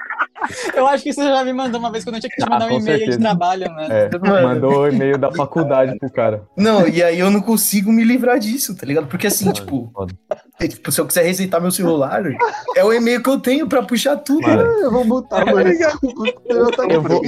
tá? 0.51 0.72
Eu 0.80 0.86
acho 0.86 1.03
que 1.05 1.12
você 1.12 1.22
já 1.22 1.44
me 1.44 1.53
mandou 1.53 1.78
uma 1.80 1.90
vez 1.90 2.05
quando 2.05 2.16
eu 2.16 2.20
tinha 2.20 2.30
que 2.30 2.36
te 2.36 2.42
Ah, 2.46 2.51
mandar 2.51 2.66
um 2.66 2.68
com 2.70 2.76
e-mail 2.78 3.11
de 3.11 3.18
trabalho, 3.18 3.70
né? 3.72 3.86
É, 4.12 4.18
Mano. 4.18 4.48
mandou 4.48 4.80
o 4.82 4.88
e-mail 4.88 5.18
da 5.18 5.30
faculdade 5.32 5.98
pro 5.98 6.11
cara. 6.11 6.42
Não, 6.57 6.86
e 6.86 7.03
aí 7.03 7.18
eu 7.18 7.30
não 7.30 7.40
consigo 7.40 7.92
me 7.92 8.05
livrar 8.05 8.38
disso, 8.38 8.74
tá 8.76 8.86
ligado? 8.86 9.07
Porque 9.07 9.26
assim, 9.26 9.51
tipo, 9.53 9.92
é, 10.59 10.68
tipo, 10.68 10.90
se 10.92 11.01
eu 11.01 11.07
quiser 11.07 11.24
resetar 11.24 11.61
meu 11.61 11.70
celular, 11.70 12.22
é 12.76 12.84
o 12.84 12.92
e-mail 12.92 13.22
que 13.22 13.28
eu 13.30 13.38
tenho 13.40 13.66
pra 13.66 13.82
puxar 13.82 14.16
tudo, 14.16 14.40
Mano. 14.46 14.62
Eu 14.80 14.90
vou 14.90 15.05
botar, 15.05 15.44
mano. 15.44 15.70
Eu 16.46 16.70
tá 16.72 16.84
Eu 16.88 17.03
vou-. 17.03 17.22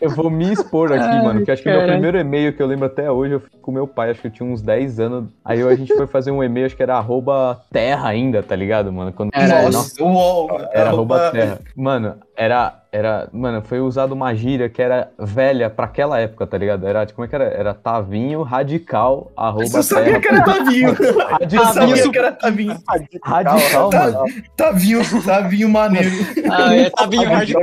Eu 0.00 0.10
vou 0.10 0.30
me 0.30 0.52
expor 0.52 0.92
aqui, 0.92 1.02
Ai, 1.04 1.22
mano, 1.22 1.44
que 1.44 1.50
acho 1.50 1.62
que 1.62 1.68
o 1.68 1.72
meu 1.72 1.86
primeiro 1.86 2.18
e-mail 2.18 2.52
que 2.54 2.62
eu 2.62 2.66
lembro 2.66 2.86
até 2.86 3.10
hoje, 3.10 3.34
eu 3.34 3.40
fiz 3.40 3.50
com 3.62 3.70
meu 3.72 3.86
pai, 3.86 4.10
acho 4.10 4.20
que 4.20 4.26
eu 4.26 4.30
tinha 4.30 4.48
uns 4.48 4.60
10 4.60 5.00
anos. 5.00 5.28
Aí 5.44 5.62
a 5.62 5.74
gente 5.74 5.94
foi 5.94 6.06
fazer 6.06 6.30
um 6.30 6.42
e-mail, 6.42 6.66
acho 6.66 6.76
que 6.76 6.82
era 6.82 6.96
arroba 6.96 7.62
terra 7.72 8.08
ainda, 8.08 8.42
tá 8.42 8.54
ligado, 8.56 8.92
mano? 8.92 9.12
Quando 9.12 9.30
Era, 9.32 9.62
Nossa, 9.62 9.78
Nossa, 9.78 10.02
uol, 10.04 10.60
era 10.72 10.90
arroba- 10.90 11.30
terra. 11.30 11.60
Mano, 11.76 11.93
era, 12.36 12.82
era, 12.92 13.28
mano, 13.32 13.62
foi 13.62 13.80
usado 13.80 14.12
uma 14.12 14.34
gíria 14.34 14.68
que 14.68 14.80
era 14.82 15.10
velha 15.18 15.68
pra 15.70 15.86
aquela 15.86 16.18
época, 16.18 16.46
tá 16.46 16.56
ligado? 16.58 16.86
Era, 16.86 17.06
como 17.06 17.24
é 17.24 17.28
que 17.28 17.34
era? 17.34 17.44
Era 17.44 17.74
tavinho 17.74 18.42
radical, 18.42 19.30
arroba 19.36 19.64
eu 19.78 19.82
sabia 19.82 20.04
terra. 20.04 20.20
que 20.20 20.28
era 20.28 20.44
Tavinho. 20.44 20.88
Eu 20.88 21.18
Radical, 21.18 21.66
sabia 21.66 21.88
Tavinho 21.88 22.12
que 22.12 22.18
era 22.18 22.32
Tavinho. 22.32 22.76
radical, 23.24 23.90
Tá- 23.90 23.98
mano. 24.10 24.24
Tavinho, 24.56 25.22
Tavinho 25.24 25.68
maneiro. 25.68 26.10
Ah, 26.50 26.74
é, 26.74 27.06
bem 27.06 27.24
Radical, 27.24 27.62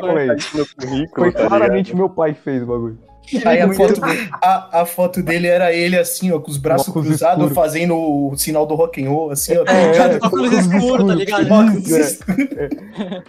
Foi 1.15 1.31
claramente 1.31 1.95
meu 1.95 2.09
pai 2.09 2.33
que 2.33 2.41
fez 2.41 2.63
o 2.63 2.65
bagulho. 2.65 2.97
Aí 3.45 3.61
a 3.61 3.73
foto, 3.73 4.01
a, 4.41 4.81
a 4.81 4.85
foto 4.85 5.23
dele 5.23 5.47
era 5.47 5.73
ele 5.73 5.97
assim, 5.97 6.31
ó, 6.31 6.39
com 6.39 6.51
os 6.51 6.57
braços 6.57 6.89
Óculos 6.89 7.07
cruzados, 7.07 7.37
escuro. 7.45 7.55
fazendo 7.55 7.95
o 7.95 8.35
sinal 8.35 8.65
do 8.65 8.75
rock 8.75 9.03
and 9.03 9.09
roll, 9.09 9.31
assim, 9.31 9.53
ó. 9.57 9.63
É, 9.65 10.17
Óculos 10.25 10.51
escuros, 10.51 11.07
tá 11.07 11.15
ligado? 11.15 11.51
Óculos 11.51 11.91
é. 11.91 11.99
escuros. 11.99 12.47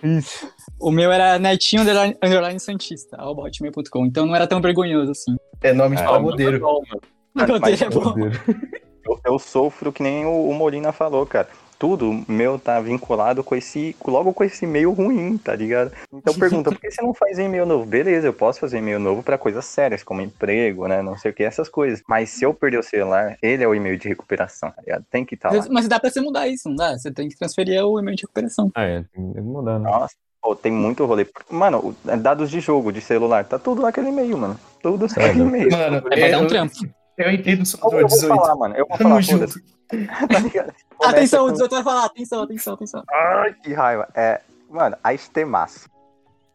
Isso. 0.02 0.52
O 0.80 0.90
meu 0.90 1.12
era 1.12 1.38
netinho 1.38 1.82
underline, 1.82 2.16
underline 2.22 2.58
santista, 2.58 3.16
hotmail.com. 3.22 4.06
Então 4.06 4.26
não 4.26 4.34
era 4.34 4.46
tão 4.46 4.60
vergonhoso 4.60 5.12
assim. 5.12 5.36
É 5.62 5.72
nome 5.72 5.96
de 5.96 6.02
É, 6.02 6.06
pagodeiro. 6.06 6.56
É 6.56 7.90
bom. 7.90 8.14
Eu, 9.04 9.18
eu 9.24 9.36
sofro 9.36 9.92
que 9.92 10.00
nem 10.00 10.24
o, 10.24 10.48
o 10.48 10.54
Molina 10.54 10.92
falou, 10.92 11.26
cara. 11.26 11.48
Tudo 11.82 12.22
meu 12.28 12.60
tá 12.60 12.78
vinculado 12.80 13.42
com 13.42 13.56
esse. 13.56 13.96
logo 14.06 14.32
com 14.32 14.44
esse 14.44 14.64
e-mail 14.64 14.92
ruim, 14.92 15.36
tá 15.36 15.52
ligado? 15.56 15.90
Então 16.12 16.32
pergunta, 16.32 16.70
por 16.70 16.80
que 16.80 16.88
você 16.88 17.02
não 17.02 17.12
faz 17.12 17.40
e-mail 17.40 17.66
novo? 17.66 17.84
Beleza, 17.84 18.28
eu 18.28 18.32
posso 18.32 18.60
fazer 18.60 18.78
e-mail 18.78 19.00
novo 19.00 19.20
pra 19.20 19.36
coisas 19.36 19.64
sérias, 19.64 20.04
como 20.04 20.20
emprego, 20.20 20.86
né? 20.86 21.02
Não 21.02 21.18
sei 21.18 21.32
o 21.32 21.34
que, 21.34 21.42
essas 21.42 21.68
coisas. 21.68 22.00
Mas 22.08 22.30
se 22.30 22.44
eu 22.44 22.54
perder 22.54 22.78
o 22.78 22.84
celular, 22.84 23.36
ele 23.42 23.64
é 23.64 23.66
o 23.66 23.74
e-mail 23.74 23.98
de 23.98 24.06
recuperação, 24.06 24.70
tá 24.70 24.80
ligado? 24.80 25.04
Tem 25.10 25.24
que 25.24 25.34
estar 25.34 25.52
lá. 25.52 25.66
Mas 25.72 25.88
dá 25.88 25.98
pra 25.98 26.08
você 26.08 26.20
mudar 26.20 26.46
isso, 26.46 26.68
não 26.68 26.76
dá? 26.76 26.96
Você 26.96 27.10
tem 27.10 27.28
que 27.28 27.36
transferir 27.36 27.84
o 27.84 27.98
e-mail 27.98 28.16
de 28.16 28.22
recuperação. 28.22 28.70
Ah, 28.76 28.84
é, 28.84 29.04
tem 29.12 29.32
que 29.32 29.40
mudar, 29.40 29.80
né? 29.80 29.90
Nossa, 29.90 30.14
pô, 30.40 30.54
tem 30.54 30.70
muito 30.70 31.04
rolê. 31.04 31.26
Mano, 31.50 31.78
o- 32.04 32.16
dados 32.16 32.48
de 32.48 32.60
jogo, 32.60 32.92
de 32.92 33.00
celular, 33.00 33.44
tá 33.44 33.58
tudo 33.58 33.82
naquele 33.82 34.10
e-mail, 34.10 34.38
mano. 34.38 34.56
Tudo 34.80 35.08
naquele 35.08 35.40
e-mail. 35.40 35.68
Mano, 35.72 36.02
É 36.12 36.30
dar 36.30 36.38
um 36.42 36.46
trampo. 36.46 36.74
eu 37.18 37.28
entendo 37.32 37.66
só 37.66 37.76
Eu, 37.86 37.90
do 37.90 37.96
eu 37.96 38.00
vou 38.06 38.08
18. 38.18 38.36
falar, 38.36 38.54
mano. 38.54 38.74
Eu 38.76 38.86
vou 38.88 38.96
Tamo 38.96 39.20
falar. 39.20 39.48
tá 40.28 40.38
ligado? 40.38 40.72
Começa 40.96 41.16
Atenção, 41.16 41.44
o 41.44 41.46
com- 41.46 41.52
18 41.52 41.70
vai 41.74 41.82
falar. 41.84 42.04
Atenção, 42.06 42.42
atenção, 42.42 42.74
atenção. 42.74 43.02
Ai, 43.10 43.54
que 43.62 43.72
raiva. 43.72 44.08
É, 44.14 44.40
mano, 44.70 44.96
a 45.02 45.12
Estemaço. 45.14 45.90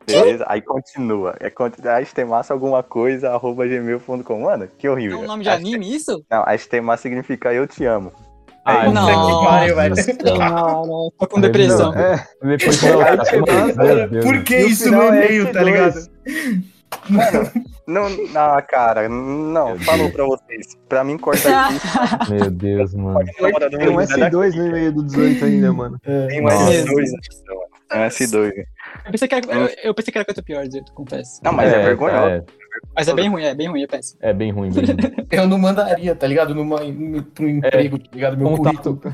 Beleza? 0.06 0.46
Aí 0.48 0.62
continua. 0.62 1.36
É 1.40 1.52
a 1.90 2.02
Estemaço 2.02 2.54
alguma 2.54 2.82
coisa, 2.82 3.32
arroba 3.32 3.68
gmail.com. 3.68 4.40
Mano, 4.42 4.68
que 4.78 4.88
É 4.88 4.90
horrível. 4.92 5.20
um 5.20 5.26
nome 5.26 5.44
de 5.44 5.50
A 5.50 5.56
anime 5.56 5.94
isso? 5.94 6.24
Não, 6.32 6.44
a 6.46 6.56
Estemaço 6.56 7.04
significa 7.04 7.54
eu 7.54 7.68
te 7.68 7.84
amo. 7.86 8.14
Ah, 8.64 8.90
não. 8.90 9.08
Não, 10.38 11.12
tô 11.18 11.28
com 11.28 11.40
depressão. 11.40 11.94
É, 11.94 12.26
Depois 12.42 12.82
não, 12.84 13.00
cara, 13.76 14.08
Deus. 14.08 14.26
Por 14.26 14.44
que 14.44 14.58
isso 14.58 14.92
no 14.92 14.98
final 15.02 15.14
é 15.14 15.26
e-mail, 15.26 15.54
tá 15.54 15.62
S2. 15.62 16.10
Ligado? 17.10 17.52
Não, 17.88 18.10
não, 18.10 18.62
cara, 18.68 19.08
não, 19.10 19.70
Meu 19.70 19.80
falou 19.80 20.10
Deus. 20.10 20.12
pra 20.14 20.26
vocês. 20.26 20.68
Pra 20.90 21.04
mim, 21.04 21.18
corta 21.18 21.50
aqui. 21.66 22.32
Meu 22.34 22.52
Deus, 22.52 22.94
mano. 22.94 23.20
tem 23.70 23.90
um 23.90 23.96
meu, 23.98 24.06
S2 24.08 24.56
no 24.56 24.68
e-mail 24.68 24.92
do 24.92 25.04
18 25.04 25.46
ainda, 25.46 25.74
mano. 25.74 26.00
Tem 26.00 26.40
um 26.42 26.44
Nossa. 26.44 26.72
S2 26.72 26.86
mano. 26.88 27.68
É 27.90 27.98
um 28.00 28.08
S2. 28.08 28.52
Eu 29.06 29.12
pensei 29.12 29.28
que 29.28 29.36
era, 29.36 29.46
eu, 29.48 29.70
eu 29.84 29.94
pensei 29.94 30.12
que 30.12 30.18
era 30.18 30.26
coisa 30.26 30.44
pior, 30.44 30.66
Zé, 30.70 30.82
confesso. 30.94 31.40
Não, 31.44 31.54
mas 31.54 31.72
é, 31.72 31.82
vergonhoso. 31.84 32.28
É, 32.28 32.44
Mas 32.94 33.08
é 33.08 33.14
bem 33.14 33.30
ruim, 33.30 33.44
é 33.46 33.56
bem 33.56 33.68
ruim, 33.70 33.84
é 33.84 33.88
péssimo. 33.88 34.20
é 34.22 34.34
bem 34.34 34.52
ruim, 34.52 34.72
bem 34.72 34.84
ruim. 34.86 34.98
Eu 35.32 35.48
não 35.48 35.58
mandaria, 35.58 36.14
tá 36.14 36.28
ligado? 36.28 36.54
Numa, 36.54 36.82
no, 36.84 37.24
pro 37.24 37.48
emprego, 37.48 37.98
tá 37.98 38.10
ligado? 38.14 38.38
Meu 38.38 38.50
Contato. 38.58 38.96
currículo. 38.98 39.14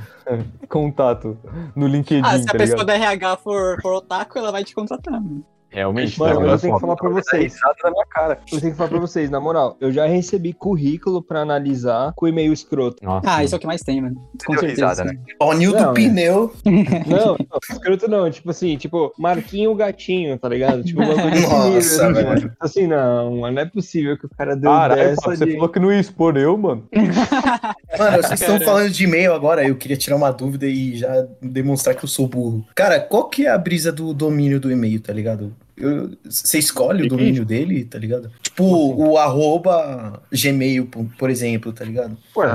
Contato 0.67 1.37
no 1.75 1.85
LinkedIn, 1.87 2.21
Ah, 2.25 2.37
se 2.37 2.43
a 2.43 2.51
tá 2.51 2.57
pessoa 2.57 2.79
ligado? 2.81 2.85
da 2.87 2.93
RH 2.95 3.37
for, 3.37 3.79
for 3.81 3.93
otaku, 3.95 4.39
ela 4.39 4.51
vai 4.51 4.63
te 4.63 4.73
contratar. 4.73 5.13
mano. 5.13 5.45
Realmente, 5.73 6.19
Mano, 6.19 6.33
tá 6.33 6.39
eu 6.39 6.43
ligado? 6.45 6.61
tenho 6.61 6.73
que 6.75 6.81
falar 6.81 6.95
pra 6.95 7.09
vocês. 7.09 7.53
risada 7.53 7.75
na 7.83 7.91
minha 7.91 8.05
cara. 8.05 8.39
Eu 8.51 8.59
tenho 8.59 8.71
que 8.71 8.77
falar 8.77 8.89
pra 8.89 8.99
vocês, 8.99 9.29
na 9.29 9.39
moral. 9.39 9.75
Eu 9.81 9.91
já 9.91 10.05
recebi 10.05 10.53
currículo 10.53 11.21
pra 11.21 11.41
analisar 11.41 12.13
com 12.15 12.27
e-mail 12.27 12.53
escroto. 12.53 13.03
Nossa, 13.03 13.27
Ah, 13.29 13.43
isso 13.43 13.55
é 13.55 13.57
o 13.57 13.59
que 13.59 13.65
mais 13.67 13.81
tem, 13.81 14.01
mano. 14.01 14.15
Com 14.45 14.53
Deu 14.53 14.59
certeza. 14.61 14.87
risada, 14.89 15.11
né? 15.11 15.19
Ó, 15.39 15.49
o 15.49 15.53
Nil 15.53 15.71
Não, 15.71 15.79
do 15.83 15.89
é. 15.89 15.93
pneu. 15.93 16.53
Não, 16.63 17.25
não, 17.37 17.37
escroto 17.71 18.07
não. 18.07 18.29
Tipo 18.29 18.51
assim, 18.51 18.77
tipo, 18.77 19.11
Marquinho 19.17 19.73
Gatinho, 19.75 20.37
tá 20.37 20.47
ligado? 20.47 20.83
Tipo, 20.83 21.01
Nossa, 21.01 21.29
nível, 21.29 21.77
assim, 21.77 22.13
velho. 22.13 22.27
mano. 22.27 22.51
Assim, 22.59 22.87
não, 22.87 23.37
mano, 23.37 23.55
não 23.55 23.61
é 23.61 23.65
possível 23.65 24.17
que 24.17 24.25
o 24.25 24.29
cara 24.29 24.55
deu 24.55 24.69
Caralho, 24.69 25.01
dessa 25.01 25.21
Papo, 25.21 25.35
você 25.37 25.45
de... 25.45 25.53
falou 25.53 25.69
que 25.69 25.79
não 25.79 25.91
ia 25.91 25.99
expor 25.99 26.37
eu, 26.37 26.57
mano. 26.57 26.87
Mano, 27.97 28.17
vocês 28.23 28.41
estão 28.41 28.59
falando 28.59 28.89
de 28.89 29.03
e-mail 29.03 29.33
agora, 29.33 29.67
eu 29.67 29.75
queria 29.75 29.95
tirar 29.95 30.15
uma 30.15 30.31
dúvida 30.31 30.65
e 30.65 30.95
já 30.97 31.25
demonstrar 31.41 31.95
que 31.95 32.03
eu 32.03 32.09
sou 32.09 32.27
burro. 32.27 32.65
Cara, 32.75 32.99
qual 32.99 33.29
que 33.29 33.45
é 33.45 33.49
a 33.51 33.57
brisa 33.57 33.91
do 33.91 34.13
domínio 34.13 34.59
do 34.59 34.71
e-mail, 34.71 34.99
tá 34.99 35.13
ligado? 35.13 35.53
Eu- 35.75 36.11
Você 36.23 36.59
escolhe 36.59 37.03
o 37.03 37.09
domínio 37.09 37.43
dele, 37.43 37.83
tá 37.83 37.97
ligado? 37.97 38.29
Tipo, 38.41 38.63
o 38.63 39.17
arroba 39.17 40.21
gmail, 40.31 40.85
por- 40.85 41.29
exemplo, 41.29 41.73
tá 41.73 41.83
ligado? 41.83 42.15
Ué, 42.37 42.47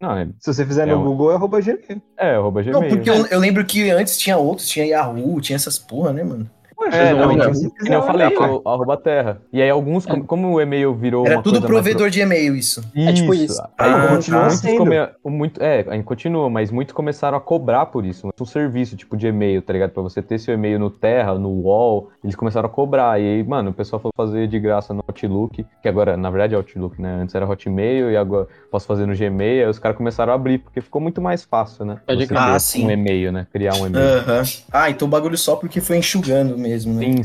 Não, 0.00 0.16
é, 0.16 0.28
Se 0.40 0.52
você 0.54 0.64
fizer 0.64 0.88
É 0.88 0.92
no 0.94 1.00
um- 1.00 1.04
Google, 1.04 1.32
é 1.32 1.34
arroba 1.34 1.60
gmail. 1.60 2.02
é 2.16 2.34
arroba 2.34 2.62
Não, 2.62 2.80
Gmail. 2.80 2.96
porque 2.96 3.10
eu, 3.10 3.26
eu 3.26 3.38
lembro 3.38 3.64
que 3.64 3.90
antes 3.90 4.16
tinha 4.18 4.36
outros, 4.38 4.68
tinha 4.68 4.86
Yahoo, 4.86 5.40
tinha 5.40 5.56
essas 5.56 5.78
porra, 5.78 6.12
né, 6.12 6.24
mano? 6.24 6.48
Ué, 6.82 6.88
É, 7.10 7.14
não, 7.14 7.32
então, 7.32 7.50
quiser 7.52 7.70
nem 7.84 7.92
eu 7.94 8.02
falei, 8.02 8.26
e-mail, 8.28 8.60
o 8.64 8.68
arroba 8.68 8.96
terra. 8.96 9.40
E 9.52 9.60
aí 9.62 9.70
alguns, 9.70 10.04
como, 10.06 10.24
como 10.24 10.52
o 10.52 10.60
e-mail 10.60 10.94
virou 10.94 11.24
Era 11.26 11.36
uma 11.36 11.42
tudo 11.42 11.60
coisa 11.60 11.68
mais 11.68 11.82
provedor 11.84 12.10
de 12.10 12.20
e-mail, 12.20 12.56
isso. 12.56 12.82
É 12.96 13.12
tipo 13.12 13.32
isso. 13.34 13.60
Aí 13.78 13.90
Ah, 13.92 14.08
continua 14.08 14.50
sendo. 14.50 14.76
come- 14.78 15.08
muito, 15.24 15.62
é, 15.62 15.82
continua, 16.02 16.48
mas 16.50 16.70
muitos 16.70 16.94
começaram 16.94 17.36
a 17.38 17.40
cobrar 17.40 17.86
por 17.86 18.04
isso. 18.04 18.28
Um 18.40 18.44
serviço 18.44 18.96
tipo 18.96 19.16
de 19.16 19.26
e-mail, 19.28 19.62
tá 19.62 19.72
ligado? 19.72 19.90
Pra 19.90 20.02
você 20.02 20.20
ter 20.20 20.38
seu 20.38 20.54
e-mail 20.54 20.78
no 20.78 20.90
Terra, 20.90 21.34
no 21.38 21.62
Wall, 21.62 22.10
eles 22.24 22.34
começaram 22.34 22.66
a 22.66 22.70
cobrar. 22.70 23.20
E 23.20 23.24
aí, 23.24 23.42
mano, 23.44 23.70
o 23.70 23.74
pessoal 23.74 24.00
foi 24.00 24.10
fazer 24.16 24.46
de 24.48 24.58
graça 24.58 24.92
no 24.92 25.02
Outlook, 25.06 25.64
que 25.80 25.88
agora, 25.88 26.16
na 26.16 26.30
verdade, 26.30 26.54
é 26.54 26.56
Outlook, 26.56 27.00
né? 27.00 27.20
Antes 27.22 27.34
era 27.34 27.46
Hotmail 27.48 28.10
e 28.10 28.16
agora 28.16 28.48
posso 28.70 28.86
fazer 28.86 29.06
no 29.06 29.14
Gmail. 29.16 29.64
Aí 29.64 29.70
os 29.70 29.78
caras 29.78 29.96
começaram 29.96 30.32
a 30.32 30.34
abrir, 30.34 30.58
porque 30.58 30.80
ficou 30.80 31.00
muito 31.00 31.20
mais 31.20 31.44
fácil, 31.44 31.84
né? 31.84 31.98
Você 32.06 32.16
crer. 32.26 32.28
ter 32.28 32.36
Ah, 32.38 32.58
sim. 32.58 32.86
um 32.86 32.90
e-mail, 32.90 33.30
né? 33.32 33.46
Criar 33.52 33.74
um 33.74 33.86
e-mail. 33.86 34.04
Aham. 34.18 34.42
Ah, 34.72 34.90
então 34.90 35.06
o 35.06 35.10
bagulho 35.10 35.38
só 35.38 35.54
porque 35.56 35.80
foi 35.80 35.96
enxugando 35.98 36.56
mesmo, 36.58 36.71
né? 36.92 37.04
Sim, 37.04 37.10
Então, 37.10 37.22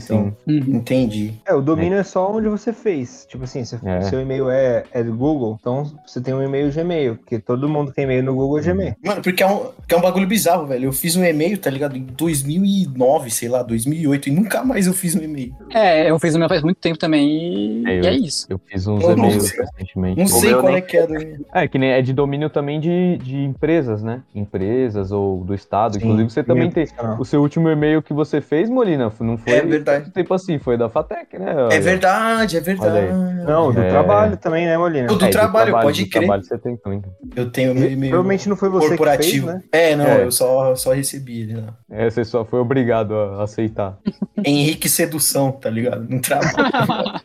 sim. 0.47 0.59
Uhum. 0.59 0.75
Entendi. 0.77 1.33
É, 1.45 1.53
o 1.53 1.61
domínio 1.61 1.97
é. 1.97 2.03
só 2.03 2.31
onde 2.31 2.47
você 2.49 2.71
fez. 2.73 3.25
Tipo 3.29 3.43
assim, 3.43 3.63
se 3.65 3.77
É. 3.85 4.01
seu 4.01 4.19
e-mail 4.21 4.49
é, 4.49 4.83
é 4.91 5.03
do 5.03 5.13
Google, 5.13 5.57
então 5.59 5.91
você 6.05 6.21
tem 6.21 6.33
um 6.33 6.41
e-mail 6.43 6.71
Gmail, 6.71 7.15
porque 7.17 7.39
todo 7.39 7.67
mundo 7.69 7.91
tem 7.91 8.03
e-mail 8.05 8.23
no 8.23 8.33
Google 8.35 8.59
é 8.59 8.61
Gmail. 8.61 8.95
Mano, 9.03 9.21
porque 9.21 9.43
é 9.43 9.47
um, 9.47 9.69
que 9.87 9.93
é 9.93 9.97
um 9.97 10.01
bagulho 10.01 10.27
bizarro, 10.27 10.65
velho. 10.67 10.85
Eu 10.85 10.93
fiz 10.93 11.15
um 11.15 11.23
e-mail, 11.23 11.57
tá 11.57 11.69
ligado? 11.69 11.95
Em 11.97 12.01
2009, 12.01 13.29
sei 13.31 13.49
lá, 13.49 13.63
2008, 13.63 14.29
e 14.29 14.31
nunca 14.31 14.63
mais 14.63 14.87
eu 14.87 14.93
fiz 14.93 15.15
um 15.15 15.21
e-mail. 15.23 15.53
É, 15.73 16.09
eu 16.09 16.19
fiz 16.19 16.35
o 16.35 16.39
meu 16.39 16.47
faz 16.49 16.61
muito 16.63 16.77
tempo 16.77 16.97
também 16.97 17.27
e 17.29 17.83
É, 17.87 18.01
e 18.01 18.07
é 18.07 18.13
isso. 18.13 18.45
Eu 18.49 18.59
fiz 18.59 18.87
uns 18.87 19.03
Eu 19.03 19.11
e-mails 19.11 19.51
recentemente. 19.51 20.19
Não 20.19 20.27
sei 20.27 20.53
qual 20.53 20.65
nem- 20.67 20.75
é 20.75 20.81
que 20.81 20.97
é 20.97 21.07
do 21.07 21.15
e-mail. 21.15 21.45
É, 21.53 21.67
que 21.67 21.77
nem 21.77 21.89
é 21.91 22.01
de 22.01 22.13
domínio 22.13 22.49
também 22.49 22.79
de, 22.79 23.17
de 23.17 23.37
empresas, 23.43 24.01
né? 24.03 24.21
Empresas 24.33 25.11
ou 25.11 25.43
do 25.43 25.53
Estado. 25.53 25.93
Sim, 25.93 25.99
Inclusive, 25.99 26.29
você 26.29 26.43
também 26.43 26.69
tem. 26.71 26.85
profissional. 26.85 27.19
O 27.21 27.25
seu 27.25 27.41
último 27.41 27.69
e-mail 27.69 28.01
que 28.01 28.13
você 28.13 28.41
fez, 28.41 28.69
Molina, 28.69 29.11
não 29.19 29.36
não 29.37 29.43
foi 29.43 29.53
É 29.53 29.61
verdade. 29.61 30.11
tempo 30.11 30.33
assim, 30.33 30.59
foi 30.59 30.77
da 30.77 30.89
Fatec, 30.89 31.37
né? 31.37 31.53
É 31.71 31.79
verdade, 31.79 32.57
é 32.57 32.59
verdade. 32.59 32.95
Olha 33.13 33.13
Não, 33.45 33.71
do 33.71 33.79
É. 33.81 33.89
trabalho 33.89 34.37
também, 34.37 34.65
né, 34.65 34.77
Molina? 34.77 35.07
Do 35.07 35.23
É, 35.23 35.27
e 35.27 35.31
trabalho, 35.31 35.71
pode 35.73 36.03
do 36.03 36.09
crer. 36.09 36.21
trabalho 36.23 36.43
você 36.43 36.57
tem 36.57 36.75
também. 36.77 37.01
Eu 37.35 37.49
tenho 37.51 37.73
meio, 37.75 37.97
meio 37.97 38.11
Provavelmente 38.11 38.49
não 38.49 38.55
foi 38.57 38.69
você 38.69 38.81
que 38.81 38.87
fez, 38.89 38.97
corporativo. 38.99 39.47
né? 39.47 39.63
É, 39.71 39.95
não, 39.95 40.05
É. 40.05 40.23
eu 40.25 40.31
só, 40.31 40.75
só 40.75 40.93
recebi 40.93 41.41
ele 41.41 41.61
lá. 41.61 41.77
É, 41.89 42.09
você 42.09 42.25
só 42.25 42.43
foi 42.43 42.59
obrigado 42.59 43.13
a 43.15 43.43
aceitar. 43.43 43.97
Henrique 44.43 44.89
Sedução, 44.89 45.51
tá 45.51 45.69
ligado? 45.69 46.03
No 46.09 46.19
trabalho. 46.21 47.21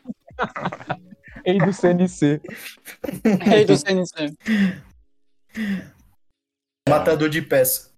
Ei, 1.44 1.58
do 1.64 1.72
CNC. 1.72 2.40
Rei 3.40 3.64
do 3.64 3.76
CNC. 3.76 4.34
Matador 6.88 7.28
de 7.28 7.42
peça. 7.42 7.90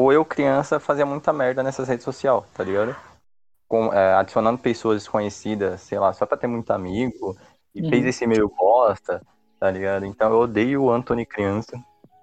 Ou 0.00 0.12
eu, 0.12 0.24
criança, 0.24 0.80
fazia 0.80 1.06
muita 1.06 1.32
merda 1.32 1.62
nessas 1.62 1.86
redes 1.86 2.04
sociais, 2.04 2.42
tá 2.54 2.64
ligado? 2.64 2.96
Com, 3.72 3.90
é, 3.90 4.12
adicionando 4.16 4.58
pessoas 4.58 4.98
desconhecidas, 4.98 5.80
sei 5.80 5.98
lá, 5.98 6.12
só 6.12 6.26
pra 6.26 6.36
ter 6.36 6.46
muito 6.46 6.70
amigo. 6.74 7.34
E 7.74 7.80
Uhum. 7.80 7.88
fez 7.88 8.04
esse 8.04 8.26
meio 8.26 8.52
bosta, 8.54 9.22
tá 9.58 9.70
ligado? 9.70 10.04
Então 10.04 10.30
eu 10.30 10.40
odeio 10.40 10.82
o 10.82 10.90
Anthony 10.92 11.24
criança. 11.24 11.72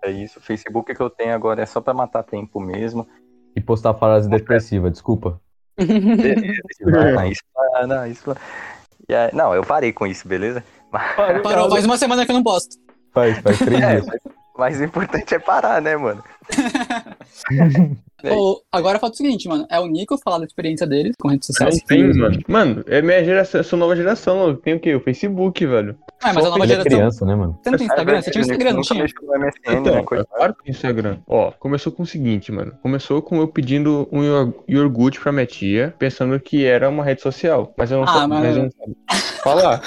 É 0.04 0.12
isso. 0.12 0.38
O 0.38 0.41
Facebook 0.43 0.93
que 0.93 1.02
eu 1.02 1.10
tenho 1.10 1.34
agora 1.34 1.64
é 1.64 1.66
só 1.66 1.82
pra 1.82 1.91
matar 1.91 2.22
tempo 2.22 2.60
mesmo. 2.60 3.08
E 3.56 3.60
postar 3.62 3.95
frase 3.95 4.30
depressiva, 4.30 4.91
desculpa. 4.91 5.41
Ah, 7.18 7.28
isso, 7.28 7.41
ah, 7.78 7.88
não, 7.88 8.06
isso. 8.06 8.30
Aí- 9.10 9.32
não, 9.34 9.56
eu 9.56 9.64
parei 9.64 9.91
com 9.91 10.06
isso, 10.06 10.28
beleza? 10.28 10.64
Parou, 11.43 11.68
faz 11.72 11.84
uma 11.84 11.97
semana 11.97 12.26
que 12.28 12.32
eu 12.32 12.36
não 12.36 12.43
posto. 12.43 12.76
Faz, 13.12 13.39
faz 13.39 13.58
três 13.58 13.82
É, 13.82 13.95
dias. 13.95 14.06
mas, 14.06 14.20
mas 14.56 14.80
o 14.80 14.84
importante 14.84 15.34
é 15.34 15.39
parar, 15.39 15.82
né, 15.82 15.97
mano? 15.97 16.24
É. 18.24 18.30
Agora 18.72 19.00
falta 19.00 19.14
o 19.14 19.18
seguinte, 19.18 19.48
mano. 19.48 19.66
É 19.70 19.80
o 19.80 19.88
Nico 19.88 20.18
falar 20.18 20.40
da 20.40 20.46
experiência 20.46 20.86
dele 20.86 21.12
com 21.20 21.28
redes 21.30 21.48
Não 21.50 21.54
sociais. 21.56 21.82
tem, 21.84 22.14
mano. 22.14 22.40
Mano, 22.48 22.84
é 22.88 23.02
minha 23.02 23.24
geração, 23.24 23.60
eu 23.60 23.64
sou 23.64 23.78
nova 23.80 23.96
geração. 23.96 24.56
Tem 24.56 24.74
o 24.74 24.80
quê? 24.80 24.94
O 24.96 25.00
Facebook, 25.00 25.66
velho. 25.66 25.98
É, 26.24 26.34
mas 26.34 26.46
a 26.46 26.50
nova 26.50 26.64
é 26.64 26.68
geração. 26.68 26.90
criança, 26.92 27.26
né, 27.26 27.36
mano? 27.36 27.60
Você 27.64 27.70
não 27.72 27.78
tem 27.78 27.88
Instagram? 27.88 28.22
Você 28.22 28.32
tinha 28.32 28.42
Instagram, 28.42 28.74
não 28.74 28.82
tinha? 28.82 29.06
Então, 29.06 29.94
né, 29.94 30.00
é 30.00 30.04
claro 30.26 30.56
que 30.56 30.70
o 30.70 30.72
Instagram. 30.72 31.18
Ó, 31.28 31.52
começou 31.52 31.92
com 31.92 32.04
o 32.04 32.06
seguinte, 32.06 32.52
mano. 32.52 32.74
Começou 32.82 33.22
com 33.22 33.38
eu 33.40 33.48
pedindo 33.48 34.08
um 34.12 34.54
iogurte 34.68 35.20
pra 35.20 35.32
minha 35.32 35.46
tia, 35.46 35.94
pensando 35.98 36.40
que 36.40 36.66
era 36.66 36.90
uma 36.90 37.04
rede 37.04 37.22
social. 37.22 37.74
Mas 37.78 37.92
eu 37.92 37.98
não, 37.98 38.04
Ah, 38.04 38.08
sabia, 38.08 38.28
mas- 38.28 38.40
mas 38.44 38.58
eu 38.58 38.64
não 38.64 38.72
sabia 38.72 38.96
falar. 39.44 39.82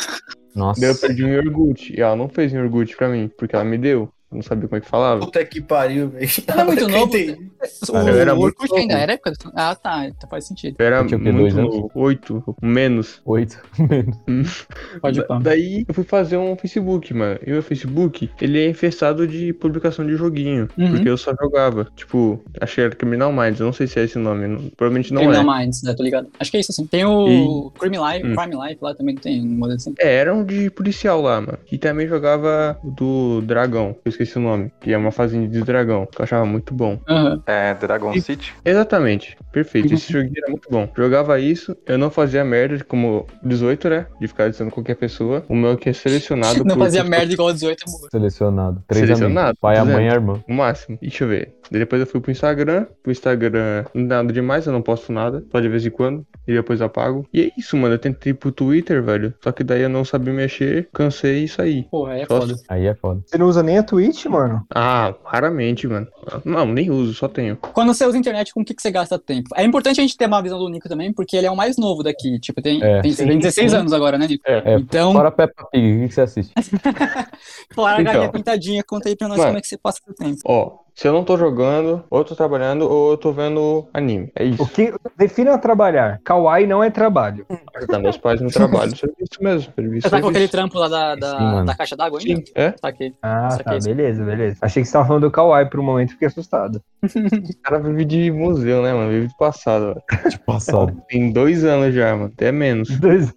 Nossa. 0.54 0.80
Daí 0.80 0.90
eu 0.90 0.96
pedi 0.98 1.24
um 1.24 1.28
iogurte. 1.28 1.94
E 1.96 2.00
ela 2.00 2.14
não 2.16 2.28
fez 2.28 2.52
um 2.52 2.58
iogurte 2.62 2.96
pra 2.96 3.08
mim, 3.08 3.30
porque 3.38 3.54
ela 3.54 3.64
me 3.64 3.78
deu. 3.78 4.08
Eu 4.32 4.36
não 4.36 4.42
sabia 4.42 4.68
como 4.68 4.78
é 4.78 4.80
que 4.80 4.88
falava. 4.88 5.20
Puta 5.20 5.44
que 5.44 5.60
pariu, 5.60 6.08
velho. 6.08 6.28
Não 6.48 6.60
é 6.60 6.64
muito 6.64 6.88
novo. 6.88 7.12
O, 7.16 7.96
Eu 7.96 8.20
era 8.20 8.34
o 8.34 8.38
muito 8.38 8.60
Orkut 8.60 8.74
ainda 8.80 8.94
era 8.94 9.12
época? 9.12 9.32
Ah, 9.54 9.74
tá. 9.74 10.06
Então 10.06 10.28
faz 10.28 10.46
sentido. 10.46 10.76
Eu 10.78 10.86
era 10.86 10.96
Eu 10.98 11.04
muito 11.04 11.32
dois 11.32 11.56
anos? 11.56 11.74
novo. 11.74 11.90
Oito, 11.94 12.56
menos. 12.60 13.20
Oito. 13.24 13.60
Pode 15.00 15.20
Da-. 15.26 15.38
Daí 15.40 15.84
eu 15.86 15.94
fui 15.94 16.04
fazer 16.04 16.36
um 16.36 16.56
Facebook, 16.56 17.12
mano. 17.14 17.38
E 17.46 17.50
o 17.50 17.54
meu 17.54 17.62
Facebook, 17.62 18.30
ele 18.40 18.60
é 18.60 18.68
infestado 18.68 19.26
de 19.26 19.52
publicação 19.52 20.06
de 20.06 20.16
joguinho. 20.16 20.68
Uhum. 20.76 20.90
Porque 20.92 21.08
eu 21.08 21.16
só 21.16 21.34
jogava. 21.40 21.86
Tipo, 21.96 22.42
achei 22.60 22.76
que 22.82 22.86
era 22.86 22.94
Criminal 22.96 23.32
Minds. 23.32 23.60
Eu 23.60 23.66
não 23.66 23.72
sei 23.72 23.86
se 23.86 23.98
é 24.00 24.04
esse 24.04 24.18
nome. 24.18 24.46
não- 24.46 24.70
provavelmente 24.76 25.12
não 25.12 25.22
Criminal 25.22 25.54
é. 25.56 25.60
Minds, 25.64 25.82
né? 25.82 25.94
Tô 25.94 26.02
ligado. 26.02 26.28
Acho 26.38 26.50
que 26.50 26.56
é 26.56 26.60
isso, 26.60 26.72
assim. 26.72 26.86
Tem 26.86 27.04
o 27.04 27.70
Crime 27.78 27.96
Life, 27.96 28.26
Hum. 28.26 28.34
Crime 28.36 28.56
Life 28.68 28.78
lá 28.80 28.94
também 28.94 29.14
tem 29.16 29.40
um 29.42 29.46
modelo 29.58 29.76
assim. 29.76 29.94
É, 29.98 30.16
era 30.16 30.34
um 30.34 30.44
de 30.44 30.70
policial 30.70 31.20
lá, 31.20 31.40
mano. 31.40 31.58
E 31.70 31.78
também 31.78 32.06
jogava 32.06 32.78
o 32.82 32.90
do 32.90 33.40
Dragão. 33.42 33.96
Eu 34.04 34.10
esqueci 34.10 34.21
o 34.38 34.40
nome. 34.40 34.72
Que 34.80 34.92
é 34.92 34.96
uma 34.98 35.10
fazenda 35.10 35.48
de 35.48 35.60
dragão. 35.62 36.06
Que 36.06 36.20
eu 36.20 36.24
achava 36.24 36.44
muito 36.44 36.74
bom. 36.74 37.00
Aham. 37.08 37.42
É, 37.46 37.74
Dragon 37.74 38.12
City. 38.20 38.52
Exatamente. 38.64 39.36
Perfeito. 39.52 39.92
Esse 39.94 40.12
joguinho 40.12 40.34
era 40.38 40.48
muito 40.50 40.68
bom. 40.70 40.88
Jogava 40.96 41.38
isso. 41.38 41.76
Eu 41.86 41.98
não 41.98 42.10
fazia 42.10 42.44
merda 42.44 42.76
de 42.78 42.84
como 42.84 43.26
18, 43.42 43.88
né? 43.88 44.06
De 44.20 44.26
ficar 44.28 44.48
dizendo 44.48 44.70
qualquer 44.70 44.94
pessoa. 44.96 45.44
O 45.48 45.54
meu 45.54 45.76
que 45.76 45.88
é 45.88 45.92
selecionado 45.92 46.58
Não 46.64 46.76
por 46.76 46.84
fazia 46.84 47.04
merda 47.04 47.32
igual 47.32 47.52
18 47.52 47.84
é 47.86 47.90
boa. 47.90 48.08
Selecionado. 48.10 48.82
Três 48.88 49.04
Selecionado, 49.06 49.40
amigos. 49.40 49.60
Pai, 49.60 49.76
a 49.76 49.84
mãe 49.84 50.06
e 50.06 50.08
a 50.08 50.14
irmã. 50.14 50.42
No 50.48 50.54
máximo. 50.54 50.98
Deixa 51.00 51.24
eu 51.24 51.28
ver. 51.28 51.54
Depois 51.70 52.00
eu 52.00 52.06
fui 52.06 52.20
pro 52.20 52.30
Instagram. 52.30 52.86
Pro 53.02 53.12
Instagram, 53.12 53.84
nada 53.94 54.32
demais, 54.32 54.66
eu 54.66 54.72
não 54.72 54.82
posto 54.82 55.12
nada. 55.12 55.44
Só 55.50 55.60
de 55.60 55.68
vez 55.68 55.84
em 55.86 55.90
quando. 55.90 56.26
E 56.46 56.52
depois 56.52 56.82
apago. 56.82 57.26
E 57.32 57.42
é 57.42 57.50
isso, 57.58 57.76
mano. 57.76 57.94
Eu 57.94 57.98
tentei 57.98 58.30
ir 58.32 58.34
pro 58.34 58.50
Twitter, 58.52 59.02
velho. 59.02 59.32
Só 59.42 59.52
que 59.52 59.62
daí 59.62 59.82
eu 59.82 59.88
não 59.88 60.04
sabia 60.04 60.32
mexer. 60.32 60.88
Cansei 60.92 61.44
e 61.44 61.48
saí. 61.48 61.84
Porra, 61.90 62.12
aí 62.14 62.22
é 62.22 62.26
Só- 62.26 62.40
foda. 62.40 62.54
Aí 62.68 62.86
é 62.86 62.94
foda. 62.94 63.20
Você 63.26 63.38
não 63.38 63.46
usa 63.46 63.62
nem 63.62 63.78
a 63.78 63.82
Twitch, 63.82 64.11
mano? 64.28 64.64
Ah, 64.74 65.14
raramente, 65.24 65.86
mano. 65.86 66.06
Não, 66.44 66.66
nem 66.66 66.90
uso, 66.90 67.14
só 67.14 67.28
tenho. 67.28 67.56
Quando 67.56 67.92
você 67.94 68.04
usa 68.06 68.16
internet, 68.18 68.52
com 68.52 68.60
o 68.60 68.64
que, 68.64 68.74
que 68.74 68.82
você 68.82 68.90
gasta 68.90 69.18
tempo? 69.18 69.48
É 69.56 69.64
importante 69.64 70.00
a 70.00 70.02
gente 70.02 70.16
ter 70.16 70.26
uma 70.26 70.42
visão 70.42 70.58
do 70.58 70.68
Nico 70.68 70.88
também, 70.88 71.12
porque 71.12 71.36
ele 71.36 71.46
é 71.46 71.50
o 71.50 71.56
mais 71.56 71.76
novo 71.76 72.02
daqui. 72.02 72.38
Tipo, 72.40 72.60
tem, 72.62 72.82
É. 72.82 73.00
tem, 73.02 73.14
tem 73.14 73.38
16 73.38 73.74
anos 73.74 73.92
agora, 73.92 74.16
né, 74.18 74.26
Nico? 74.26 74.42
É, 74.46 74.74
Então, 74.74 75.12
Fora 75.12 75.30
Peppa 75.30 75.64
Pig, 75.70 75.96
o 75.96 76.00
que 76.02 76.08
que 76.08 76.14
você 76.14 76.20
assiste? 76.22 76.52
fora 77.74 77.96
a 77.96 78.00
Então. 78.00 78.12
galinha 78.12 78.32
pintadinha, 78.32 78.82
conta 78.84 79.08
aí 79.08 79.16
pra 79.16 79.28
nós 79.28 79.38
Mano. 79.38 79.48
como 79.50 79.58
é 79.58 79.60
que 79.60 79.68
você 79.68 79.76
passa 79.78 80.00
o 80.08 80.14
tempo. 80.14 80.38
Ó, 80.44 80.78
se 80.94 81.08
eu 81.08 81.12
não 81.12 81.24
tô 81.24 81.36
jogando, 81.36 82.04
ou 82.10 82.18
eu 82.20 82.24
tô 82.24 82.34
trabalhando, 82.36 82.88
ou 82.88 83.12
eu 83.12 83.16
tô 83.16 83.32
vendo 83.32 83.88
anime. 83.94 84.30
É 84.34 84.44
isso. 84.44 84.62
O 84.62 84.66
que 84.68 84.92
defina 85.16 85.56
trabalhar? 85.58 86.20
Kawaii 86.24 86.66
não 86.66 86.82
é 86.84 86.90
trabalho. 86.90 87.46
Tá, 87.88 87.98
meus 87.98 88.16
pais 88.18 88.40
no 88.40 88.50
trabalho. 88.50 88.94
Serviço 88.96 89.40
mesmo. 89.40 89.72
Serviço, 89.74 90.08
Você 90.08 90.10
tá 90.16 90.20
com 90.20 90.28
aquele 90.28 90.48
trampo 90.48 90.78
lá 90.78 90.88
da, 90.88 91.14
da, 91.14 91.38
Sim, 91.38 91.64
da 91.64 91.74
caixa 91.74 91.96
d'água 91.96 92.18
ainda? 92.20 92.36
Sim, 92.46 92.52
é? 92.54 92.70
Tá 92.72 92.88
aqui. 92.88 93.14
Ah, 93.22 93.48
Isso 93.48 93.56
aqui, 93.60 93.64
tá, 93.64 93.76
isso. 93.76 93.88
beleza, 93.88 94.24
beleza. 94.24 94.58
Achei 94.60 94.82
que 94.82 94.86
você 94.88 94.92
tava 94.92 95.06
falando 95.06 95.22
do 95.22 95.30
Kawaii 95.30 95.66
por 95.70 95.80
um 95.80 95.84
momento 95.84 96.10
e 96.10 96.12
fiquei 96.12 96.28
assustado. 96.28 96.80
O 97.52 97.62
cara 97.62 97.78
vive 97.78 98.04
de 98.04 98.30
museu, 98.30 98.82
né, 98.82 98.92
mano? 98.92 99.10
Vive 99.10 99.28
de 99.28 99.36
passado, 99.36 99.94
velho. 99.94 100.30
De 100.30 100.38
passado. 100.40 101.02
Tem 101.08 101.32
dois 101.32 101.64
anos 101.64 101.94
já, 101.94 102.14
mano. 102.14 102.30
Até 102.34 102.50
menos. 102.52 102.88
Dois- 102.98 103.32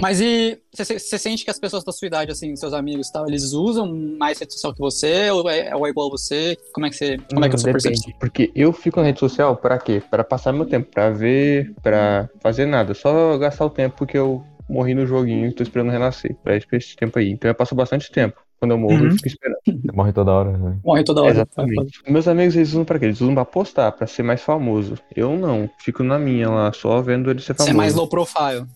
Mas 0.00 0.20
e 0.20 0.58
você 0.74 0.98
você 0.98 1.18
sente 1.18 1.44
que 1.44 1.50
as 1.50 1.58
pessoas 1.58 1.84
da 1.84 1.92
sua 1.92 2.06
idade, 2.06 2.32
assim, 2.32 2.54
seus 2.56 2.72
amigos 2.72 3.08
e 3.08 3.12
tal, 3.12 3.26
eles 3.28 3.52
usam 3.52 3.92
mais 4.18 4.38
rede 4.38 4.52
social 4.54 4.72
que 4.72 4.78
você? 4.80 5.30
Ou 5.30 5.48
é, 5.48 5.74
ou 5.74 5.86
é 5.86 5.90
igual 5.90 6.08
a 6.08 6.10
você? 6.10 6.56
Como 6.72 6.86
é 6.86 6.90
que 6.90 6.96
você. 6.96 7.16
Como 7.32 7.44
é 7.44 7.48
que 7.48 7.54
é 7.54 7.56
a 7.56 7.58
sua 7.58 7.70
Hum, 7.70 7.72
Depende. 7.74 7.82
percepção? 8.00 8.12
Porque 8.18 8.50
eu 8.54 8.72
fico 8.72 9.00
na 9.00 9.06
rede 9.06 9.20
social 9.20 9.56
pra 9.56 9.78
quê? 9.78 10.02
Pra 10.10 10.24
passar 10.24 10.52
meu 10.52 10.64
tempo, 10.66 10.90
pra 10.90 11.10
ver, 11.10 11.74
pra 11.82 12.28
fazer 12.42 12.66
nada. 12.66 12.94
Só 12.94 13.36
gastar 13.38 13.66
o 13.66 13.70
tempo 13.70 14.06
que 14.06 14.16
eu 14.16 14.42
morri 14.68 14.94
no 14.94 15.06
joguinho 15.06 15.48
e 15.48 15.52
tô 15.52 15.62
esperando 15.62 15.90
renascer. 15.90 16.34
Pra 16.42 16.56
esse 16.56 16.66
esse 16.72 16.96
tempo 16.96 17.18
aí. 17.18 17.30
Então 17.30 17.50
eu 17.50 17.54
passo 17.54 17.74
bastante 17.74 18.10
tempo. 18.10 18.40
Quando 18.58 18.72
eu 18.72 18.78
morro, 18.78 18.94
Uhum. 18.96 19.04
eu 19.06 19.10
fico 19.12 19.26
esperando. 19.28 19.56
Você 19.66 19.92
morre 19.96 20.12
toda 20.12 20.30
hora, 20.32 20.56
né? 20.56 20.78
Morre 20.84 21.02
toda 21.02 21.22
hora. 21.22 21.30
Exatamente. 21.30 21.98
Meus 22.06 22.28
amigos, 22.28 22.54
eles 22.56 22.68
usam 22.70 22.84
pra 22.84 22.98
quê? 22.98 23.06
Eles 23.06 23.20
usam 23.20 23.34
pra 23.34 23.44
postar, 23.44 23.90
pra 23.92 24.06
ser 24.06 24.22
mais 24.22 24.42
famoso. 24.42 24.96
Eu 25.16 25.36
não. 25.38 25.68
Fico 25.78 26.02
na 26.02 26.18
minha 26.18 26.48
lá, 26.50 26.70
só 26.72 27.00
vendo 27.00 27.30
ele 27.30 27.40
ser 27.40 27.54
Você 27.54 27.58
famoso. 27.64 27.70
é 27.70 27.76
mais 27.76 27.94
low 27.94 28.06
profile. 28.06 28.66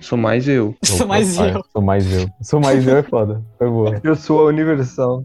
Sou 0.00 0.18
mais 0.18 0.46
eu. 0.48 0.74
Sou 0.82 1.06
mais 1.06 1.36
eu. 1.38 1.64
Sou 1.72 1.82
mais 1.82 2.12
eu. 2.12 2.28
Sou 2.42 2.60
mais 2.60 2.86
eu 2.86 2.96
é 2.96 3.02
foda. 3.02 3.42
Foi 3.58 3.68
boa. 3.68 4.00
Eu 4.04 4.14
sou 4.16 4.40
a 4.40 4.44
Universal. 4.46 5.24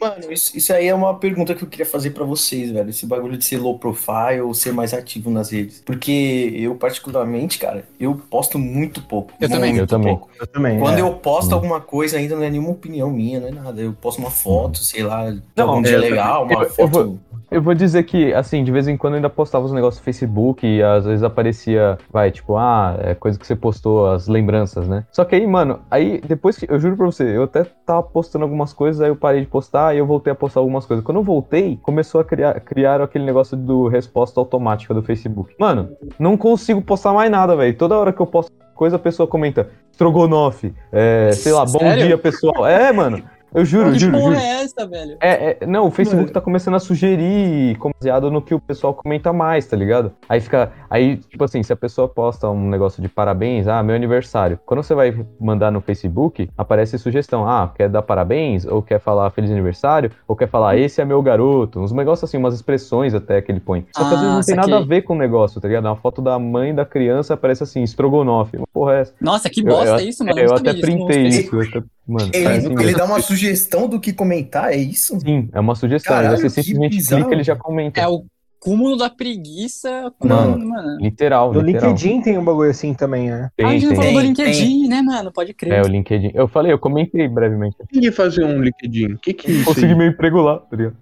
Mano, 0.00 0.32
isso, 0.32 0.56
isso 0.56 0.72
aí 0.72 0.88
é 0.88 0.94
uma 0.94 1.14
pergunta 1.14 1.54
que 1.54 1.62
eu 1.62 1.68
queria 1.68 1.86
fazer 1.86 2.10
pra 2.10 2.24
vocês, 2.24 2.70
velho. 2.70 2.90
Esse 2.90 3.06
bagulho 3.06 3.36
de 3.38 3.44
ser 3.44 3.58
low 3.58 3.78
profile 3.78 4.40
ou 4.42 4.52
ser 4.52 4.72
mais 4.72 4.92
ativo 4.92 5.30
nas 5.30 5.50
redes. 5.50 5.80
Porque 5.84 6.52
eu, 6.56 6.74
particularmente, 6.74 7.58
cara, 7.58 7.84
eu 8.00 8.14
posto 8.14 8.58
muito 8.58 9.00
pouco. 9.02 9.32
Eu 9.40 9.48
também. 9.48 9.70
muito 9.70 9.82
Eu 9.82 9.86
também. 9.86 10.16
pouco. 10.16 10.30
Eu 10.40 10.46
também. 10.46 10.78
Quando 10.78 10.98
é. 10.98 11.00
eu 11.02 11.12
posto 11.14 11.52
Hum. 11.52 11.54
alguma 11.54 11.80
coisa, 11.80 12.16
ainda 12.18 12.34
não 12.34 12.42
é 12.42 12.50
nenhuma 12.50 12.70
opinião 12.70 13.10
minha, 13.10 13.40
não 13.40 13.48
é 13.48 13.52
nada. 13.52 13.80
Eu 13.80 13.92
posto 13.92 14.18
uma 14.18 14.30
foto, 14.30 14.78
sei 14.78 15.02
lá, 15.04 15.30
de 15.30 15.40
Não, 15.56 15.68
algum 15.68 15.80
é, 15.80 15.84
dia 15.84 15.96
eu 15.96 16.00
legal, 16.00 16.44
uma 16.44 16.52
eu- 16.54 16.62
eu 16.62 16.70
foto. 16.70 16.88
vou- 16.90 17.18
Eu 17.52 17.60
vou 17.60 17.74
dizer 17.74 18.02
que, 18.04 18.32
assim, 18.32 18.64
de 18.64 18.72
vez 18.72 18.88
em 18.88 18.96
quando 18.96 19.12
eu 19.12 19.16
ainda 19.16 19.28
postava 19.28 19.62
uns 19.62 19.72
negócios 19.72 20.00
no 20.00 20.04
Facebook 20.04 20.66
e 20.66 20.82
às 20.82 21.04
vezes 21.04 21.22
aparecia, 21.22 21.98
vai, 22.10 22.30
tipo, 22.30 22.56
ah, 22.56 22.96
é 22.98 23.14
coisa 23.14 23.38
que 23.38 23.46
você 23.46 23.54
postou, 23.54 24.10
as 24.10 24.26
lembranças, 24.26 24.88
né? 24.88 25.04
Só 25.12 25.22
que 25.22 25.34
aí, 25.34 25.46
mano, 25.46 25.80
aí 25.90 26.18
depois 26.26 26.56
que, 26.56 26.66
eu 26.66 26.80
juro 26.80 26.96
pra 26.96 27.04
você, 27.04 27.36
eu 27.36 27.42
até 27.42 27.64
tava 27.84 28.02
postando 28.02 28.46
algumas 28.46 28.72
coisas, 28.72 29.02
aí 29.02 29.10
eu 29.10 29.16
parei 29.16 29.42
de 29.42 29.46
postar 29.46 29.94
e 29.94 29.98
eu 29.98 30.06
voltei 30.06 30.32
a 30.32 30.34
postar 30.34 30.60
algumas 30.60 30.86
coisas. 30.86 31.04
Quando 31.04 31.18
eu 31.18 31.22
voltei, 31.22 31.78
começou 31.82 32.22
a 32.22 32.24
criar, 32.24 32.58
criar 32.60 33.02
aquele 33.02 33.26
negócio 33.26 33.54
do 33.54 33.86
resposta 33.86 34.40
automática 34.40 34.94
do 34.94 35.02
Facebook. 35.02 35.54
Mano, 35.58 35.90
não 36.18 36.38
consigo 36.38 36.80
postar 36.80 37.12
mais 37.12 37.30
nada, 37.30 37.54
velho. 37.54 37.76
Toda 37.76 37.98
hora 37.98 38.14
que 38.14 38.20
eu 38.20 38.26
posto 38.26 38.50
coisa, 38.74 38.96
a 38.96 38.98
pessoa 38.98 39.26
comenta, 39.26 39.68
Strogonoff, 39.92 40.74
é, 40.90 41.30
sei 41.32 41.52
lá, 41.52 41.66
bom 41.66 41.78
Sério? 41.78 42.06
dia, 42.06 42.18
pessoal. 42.18 42.66
É, 42.66 42.90
mano, 42.92 43.22
eu 43.54 43.64
juro, 43.64 43.92
Que 43.92 43.98
juro, 43.98 44.12
porra 44.18 44.34
juro. 44.34 44.36
é 44.44 44.62
essa, 44.62 44.86
velho? 44.86 45.16
É, 45.20 45.58
é, 45.62 45.66
não, 45.66 45.86
o 45.86 45.90
Facebook 45.90 46.30
tá 46.32 46.40
começando 46.40 46.74
a 46.74 46.80
sugerir 46.80 47.76
como 47.78 47.94
baseado 47.98 48.30
no 48.30 48.40
que 48.40 48.54
o 48.54 48.60
pessoal 48.60 48.94
comenta 48.94 49.32
mais, 49.32 49.66
tá 49.66 49.76
ligado? 49.76 50.12
Aí 50.28 50.40
fica. 50.40 50.72
Aí, 50.88 51.16
tipo 51.16 51.42
assim, 51.44 51.62
se 51.62 51.72
a 51.72 51.76
pessoa 51.76 52.08
posta 52.08 52.48
um 52.48 52.68
negócio 52.68 53.02
de 53.02 53.08
parabéns, 53.08 53.66
ah, 53.68 53.82
meu 53.82 53.94
aniversário. 53.94 54.58
Quando 54.64 54.82
você 54.82 54.94
vai 54.94 55.14
mandar 55.40 55.70
no 55.70 55.80
Facebook, 55.80 56.48
aparece 56.56 56.98
sugestão, 56.98 57.46
ah, 57.46 57.70
quer 57.74 57.88
dar 57.88 58.02
parabéns, 58.02 58.64
ou 58.66 58.82
quer 58.82 58.98
falar 59.00 59.30
feliz 59.30 59.50
aniversário, 59.50 60.10
ou 60.26 60.34
quer 60.36 60.48
falar 60.48 60.76
esse 60.76 61.00
é 61.00 61.04
meu 61.04 61.20
garoto. 61.22 61.80
Uns 61.80 61.92
negócios 61.92 62.28
assim, 62.28 62.36
umas 62.38 62.54
expressões 62.54 63.14
até 63.14 63.40
que 63.42 63.50
ele 63.52 63.60
põe. 63.60 63.86
Só 63.96 64.02
que 64.08 64.14
às 64.14 64.20
Ah, 64.20 64.20
vezes 64.22 64.34
não 64.34 64.42
tem 64.42 64.56
nada 64.56 64.78
a 64.78 64.86
ver 64.86 65.02
com 65.02 65.14
o 65.14 65.18
negócio, 65.18 65.60
tá 65.60 65.68
ligado? 65.68 65.84
Uma 65.86 65.96
foto 65.96 66.20
da 66.22 66.38
mãe 66.38 66.74
da 66.74 66.84
criança 66.84 67.34
aparece 67.34 67.62
assim, 67.62 67.82
estrogonofe. 67.82 68.56
Uma 68.56 68.66
Porra, 68.72 68.94
é 68.94 69.00
essa? 69.02 69.14
Nossa, 69.20 69.50
que 69.50 69.60
Eu- 69.60 69.66
bosta 69.66 70.00
eu, 70.02 70.08
isso, 70.08 70.24
mano. 70.24 70.38
é, 70.38 70.44
eu 70.44 70.48
não 70.48 70.56
até 70.56 70.72
não 70.72 70.80
printei 70.80 71.26
isso. 71.28 71.54
eu 71.54 71.60
até- 71.62 71.82
mano, 72.06 72.30
Ele, 72.32 72.44
parece 72.44 72.66
ele 72.66 72.94
dá 72.94 73.04
uma 73.04 73.20
sugestão 73.20 73.88
do 73.88 74.00
que 74.00 74.12
comentar, 74.12 74.72
é 74.72 74.76
isso? 74.76 75.18
Sim, 75.20 75.48
é 75.52 75.60
uma 75.60 75.74
sugestão. 75.74 76.14
Caralho, 76.14 76.36
você 76.36 76.60
que 76.60 76.62
simplesmente 76.66 76.96
bizarro. 76.96 77.22
clica 77.22 77.34
e 77.34 77.36
ele 77.36 77.44
já 77.44 77.56
comenta. 77.56 78.00
É 78.00 78.08
o, 78.08 78.24
cúmulo 78.62 78.96
da 78.96 79.10
preguiça. 79.10 80.12
Com, 80.20 80.28
Mano, 80.28 80.68
mano. 80.68 80.98
Literal, 81.00 81.52
No 81.52 81.60
literal. 81.60 81.90
LinkedIn 81.90 82.22
tem 82.22 82.38
um 82.38 82.44
bagulho 82.44 82.70
assim 82.70 82.94
também, 82.94 83.28
né? 83.28 83.50
Ah, 83.60 83.64
a 83.64 83.68
Tem, 83.68 83.80
gente 83.80 83.82
não 83.86 83.88
tem. 83.90 83.96
falou 83.96 84.12
do 84.12 84.18
Tem, 84.20 84.28
LinkedIn, 84.28 84.88
né, 84.88 85.02
mano? 85.02 85.32
Pode 85.32 85.52
crer. 85.52 85.72
É, 85.72 85.82
o 85.82 85.88
LinkedIn. 85.88 86.30
Eu 86.32 86.46
falei, 86.46 86.72
eu 86.72 86.78
comentei 86.78 87.26
brevemente. 87.26 87.76
Ninguém 87.92 88.12
fazer 88.12 88.44
um 88.44 88.62
LinkedIn. 88.62 89.14
O 89.14 89.18
que 89.18 89.32
que 89.34 89.48
é 89.50 89.54
isso 89.54 89.64
Consegui 89.64 89.86
aí? 89.88 89.94
meu 89.96 90.06
emprego 90.06 90.40
lá, 90.40 90.58
tá 90.58 90.76
ligado? 90.76 90.96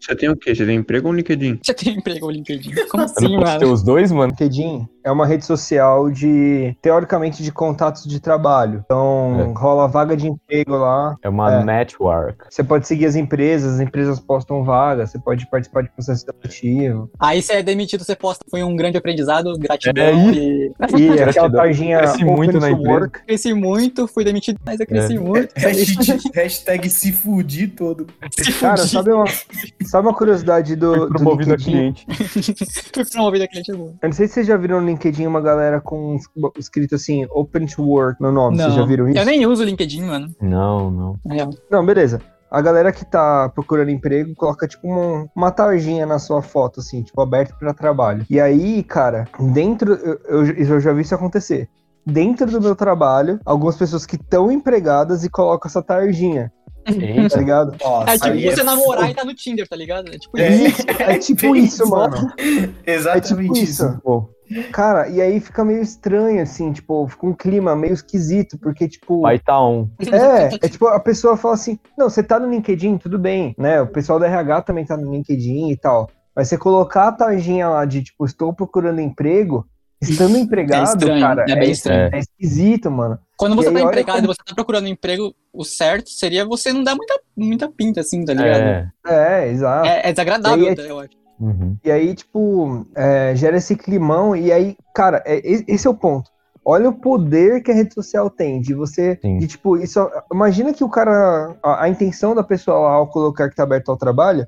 Você 0.00 0.16
tem 0.16 0.28
o 0.28 0.36
quê? 0.36 0.54
Você 0.54 0.66
tem 0.66 0.76
emprego 0.76 1.06
ou 1.06 1.12
um 1.14 1.16
LinkedIn? 1.16 1.60
Já 1.64 1.72
tem 1.72 1.94
emprego 1.96 2.26
o 2.26 2.30
LinkedIn. 2.30 2.72
Como 2.90 3.02
Eu 3.04 3.06
assim, 3.06 3.36
mano? 3.36 3.72
os 3.72 3.82
dois, 3.84 4.10
mano? 4.10 4.30
LinkedIn 4.32 4.86
é 5.06 5.10
uma 5.12 5.24
rede 5.24 5.44
social 5.44 6.10
de, 6.10 6.76
teoricamente, 6.82 7.42
de 7.42 7.52
contatos 7.52 8.04
de 8.04 8.18
trabalho. 8.18 8.82
Então, 8.84 9.54
rola 9.56 9.86
vaga 9.86 10.16
de 10.16 10.26
emprego 10.28 10.76
lá. 10.76 11.14
É 11.22 11.28
uma 11.28 11.60
É. 11.60 11.64
network. 11.64 12.44
Você 12.50 12.64
pode 12.64 12.86
seguir 12.88 13.06
as 13.06 13.14
empresas, 13.14 13.74
as 13.74 13.80
empresas 13.80 14.18
postam 14.18 14.64
vagas, 14.64 15.10
você 15.10 15.18
pode 15.18 15.48
participar 15.48 15.82
de 15.82 15.90
processo 15.90 16.24
seletivo. 16.26 17.08
Aí 17.20 17.40
você 17.40 17.54
é 17.54 17.62
demitido, 17.62 18.02
você 18.04 18.16
posta. 18.16 18.44
Foi 18.50 18.62
um 18.64 18.74
grande 18.74 18.98
aprendizado, 18.98 19.56
gratidão. 19.58 20.04
É 20.04 20.14
e... 20.34 20.66
E 20.96 21.08
aquela 21.10 21.16
Gratidão. 21.16 21.50
tarjinha 21.52 21.98
Cresci 21.98 22.24
muito 22.24 22.58
na 22.58 22.70
empresa. 22.70 22.90
work. 22.90 23.24
Cresci 23.24 23.54
muito, 23.54 24.08
fui 24.08 24.24
demitido, 24.24 24.58
mas 24.64 24.80
eu 24.80 24.86
cresci 24.86 25.16
É. 25.16 25.18
muito. 25.20 25.52
Hashtag, 25.56 26.30
hashtag 26.34 26.90
se 26.90 27.12
fudir 27.12 27.74
todo. 27.76 28.06
Se 28.30 28.52
Cara, 28.54 28.76
fudi. 28.76 28.90
sabe 28.90 29.12
uma, 29.12 29.24
sabe 29.84 30.08
uma 30.08 30.14
curiosidade 30.14 30.74
do, 30.74 30.92
Fui 30.94 31.00
do 31.06 31.08
promovido 31.10 31.54
a 31.54 31.56
cliente. 31.56 32.06
Fui 32.92 33.04
promovido 33.04 33.44
a 33.44 33.48
cliente 33.48 33.72
bom. 33.72 33.94
Eu 34.02 34.08
não 34.08 34.12
sei 34.12 34.26
se 34.26 34.34
vocês 34.34 34.46
já 34.46 34.56
viram 34.56 34.80
no 34.80 34.90
LinkedIn 34.96 35.26
uma 35.26 35.40
galera 35.40 35.80
com 35.80 36.16
escrito 36.58 36.94
assim, 36.94 37.26
Open 37.30 37.66
to 37.66 37.82
Work 37.84 38.20
no 38.20 38.32
nome. 38.32 38.56
Vocês 38.56 38.74
já 38.74 38.80
Não, 38.80 38.86
viram 38.86 39.08
isso? 39.08 39.18
eu 39.18 39.24
nem 39.24 39.46
uso 39.46 39.62
o 39.62 39.66
LinkedIn, 39.66 40.02
mano. 40.02 40.34
Não, 40.40 40.90
não. 40.90 41.18
Real. 41.26 41.50
Não, 41.70 41.84
beleza. 41.84 42.20
A 42.50 42.60
galera 42.60 42.92
que 42.92 43.04
tá 43.04 43.48
procurando 43.54 43.90
emprego 43.90 44.32
coloca, 44.36 44.68
tipo, 44.68 44.86
uma, 44.86 45.26
uma 45.34 45.50
tarjinha 45.50 46.06
na 46.06 46.18
sua 46.18 46.40
foto, 46.40 46.80
assim, 46.80 47.02
tipo, 47.02 47.20
aberto 47.20 47.54
pra 47.58 47.74
trabalho. 47.74 48.24
E 48.30 48.40
aí, 48.40 48.82
cara, 48.84 49.26
dentro. 49.52 49.92
Eu, 49.94 50.20
eu, 50.44 50.46
eu 50.54 50.80
já 50.80 50.92
vi 50.92 51.02
isso 51.02 51.14
acontecer. 51.14 51.68
Dentro 52.06 52.48
do 52.48 52.60
meu 52.60 52.76
trabalho, 52.76 53.40
algumas 53.44 53.76
pessoas 53.76 54.06
que 54.06 54.14
estão 54.14 54.50
empregadas 54.52 55.24
e 55.24 55.28
colocam 55.28 55.68
essa 55.68 55.82
tarjinha, 55.82 56.52
tá 56.84 56.92
Eita. 56.92 57.36
ligado? 57.38 57.74
Nossa, 57.82 58.10
É 58.12 58.14
tipo 58.14 58.26
aí 58.28 58.44
você 58.44 58.60
é 58.60 58.64
namorar 58.64 59.10
e 59.10 59.14
tá 59.14 59.24
no 59.24 59.34
Tinder, 59.34 59.66
tá 59.68 59.74
ligado? 59.74 60.14
É 60.14 60.16
tipo 60.16 60.38
É. 60.38 60.48
isso. 60.48 60.82
É 61.00 61.18
tipo 61.18 61.56
isso, 61.56 61.90
mano. 61.90 62.32
É 62.86 62.94
Exatamente 62.94 63.26
tipo 63.28 63.56
isso. 63.58 63.84
isso. 63.84 64.00
Cara, 64.72 65.08
e 65.08 65.20
aí 65.20 65.40
fica 65.40 65.64
meio 65.64 65.82
estranho, 65.82 66.40
assim, 66.42 66.72
tipo, 66.72 67.06
fica 67.08 67.26
um 67.26 67.34
clima 67.34 67.74
meio 67.74 67.94
esquisito, 67.94 68.58
porque, 68.58 68.88
tipo. 68.88 69.22
pai 69.22 69.38
tá 69.38 69.60
on. 69.60 69.88
É, 70.12 70.66
é 70.66 70.68
tipo, 70.68 70.86
a 70.86 71.00
pessoa 71.00 71.36
fala 71.36 71.54
assim, 71.54 71.78
não, 71.96 72.08
você 72.08 72.22
tá 72.22 72.38
no 72.38 72.50
LinkedIn, 72.50 72.98
tudo 72.98 73.18
bem, 73.18 73.54
né? 73.58 73.80
O 73.80 73.86
pessoal 73.86 74.18
da 74.18 74.26
RH 74.26 74.62
também 74.62 74.84
tá 74.84 74.96
no 74.96 75.10
LinkedIn 75.10 75.70
e 75.70 75.76
tal. 75.76 76.08
Mas 76.34 76.48
você 76.48 76.58
colocar 76.58 77.08
a 77.08 77.12
tarjinha 77.12 77.68
lá 77.68 77.84
de, 77.84 78.02
tipo, 78.02 78.24
estou 78.24 78.52
procurando 78.52 79.00
emprego, 79.00 79.66
estando 80.00 80.36
empregado, 80.36 80.80
É 80.80 80.84
estranho, 80.84 81.20
cara, 81.20 81.44
é 81.48 81.56
bem 81.56 81.70
estranho. 81.70 82.10
é 82.12 82.18
esquisito, 82.18 82.90
mano. 82.90 83.18
Quando 83.38 83.54
E 83.54 83.56
você 83.56 83.68
aí, 83.68 83.74
tá 83.74 83.80
empregado 83.82 84.16
como- 84.20 84.32
e 84.32 84.34
você 84.34 84.42
tá 84.46 84.54
procurando 84.54 84.84
um 84.84 84.88
emprego, 84.88 85.34
o 85.52 85.64
certo 85.64 86.10
seria 86.10 86.44
você 86.44 86.72
não 86.72 86.82
dar 86.84 86.94
muita, 86.94 87.18
muita 87.36 87.70
pinta, 87.70 88.00
assim, 88.00 88.24
tá 88.24 88.34
ligado? 88.34 88.62
É. 88.62 88.88
É, 89.06 89.48
exato. 89.48 89.88
É, 89.88 90.08
é 90.08 90.12
desagradável, 90.12 90.58
E 90.58 90.62
aí 90.62 90.68
é 90.68 90.72
até, 90.72 90.90
eu 90.90 91.00
acho. 91.00 91.25
Uhum. 91.38 91.76
E 91.84 91.90
aí, 91.90 92.14
tipo, 92.14 92.86
é, 92.94 93.34
gera 93.34 93.56
esse 93.56 93.76
climão, 93.76 94.34
e 94.34 94.52
aí, 94.52 94.76
cara, 94.94 95.22
é- 95.26 95.40
esse 95.44 95.86
é 95.86 95.90
o 95.90 95.94
ponto. 95.94 96.30
Olha 96.64 96.88
o 96.88 96.92
poder 96.92 97.62
que 97.62 97.70
a 97.70 97.74
rede 97.74 97.94
social 97.94 98.28
tem, 98.28 98.60
de 98.60 98.74
você, 98.74 99.18
Sim. 99.22 99.38
de 99.38 99.46
tipo, 99.46 99.76
isso, 99.76 100.10
imagina 100.32 100.72
que 100.72 100.82
o 100.82 100.88
cara, 100.88 101.56
a, 101.62 101.84
a 101.84 101.88
intenção 101.88 102.34
da 102.34 102.42
pessoa 102.42 102.78
lá 102.78 102.90
ao 102.94 103.06
colocar 103.06 103.48
que 103.48 103.54
tá 103.54 103.62
aberto 103.62 103.88
ao 103.90 103.96
trabalho, 103.96 104.46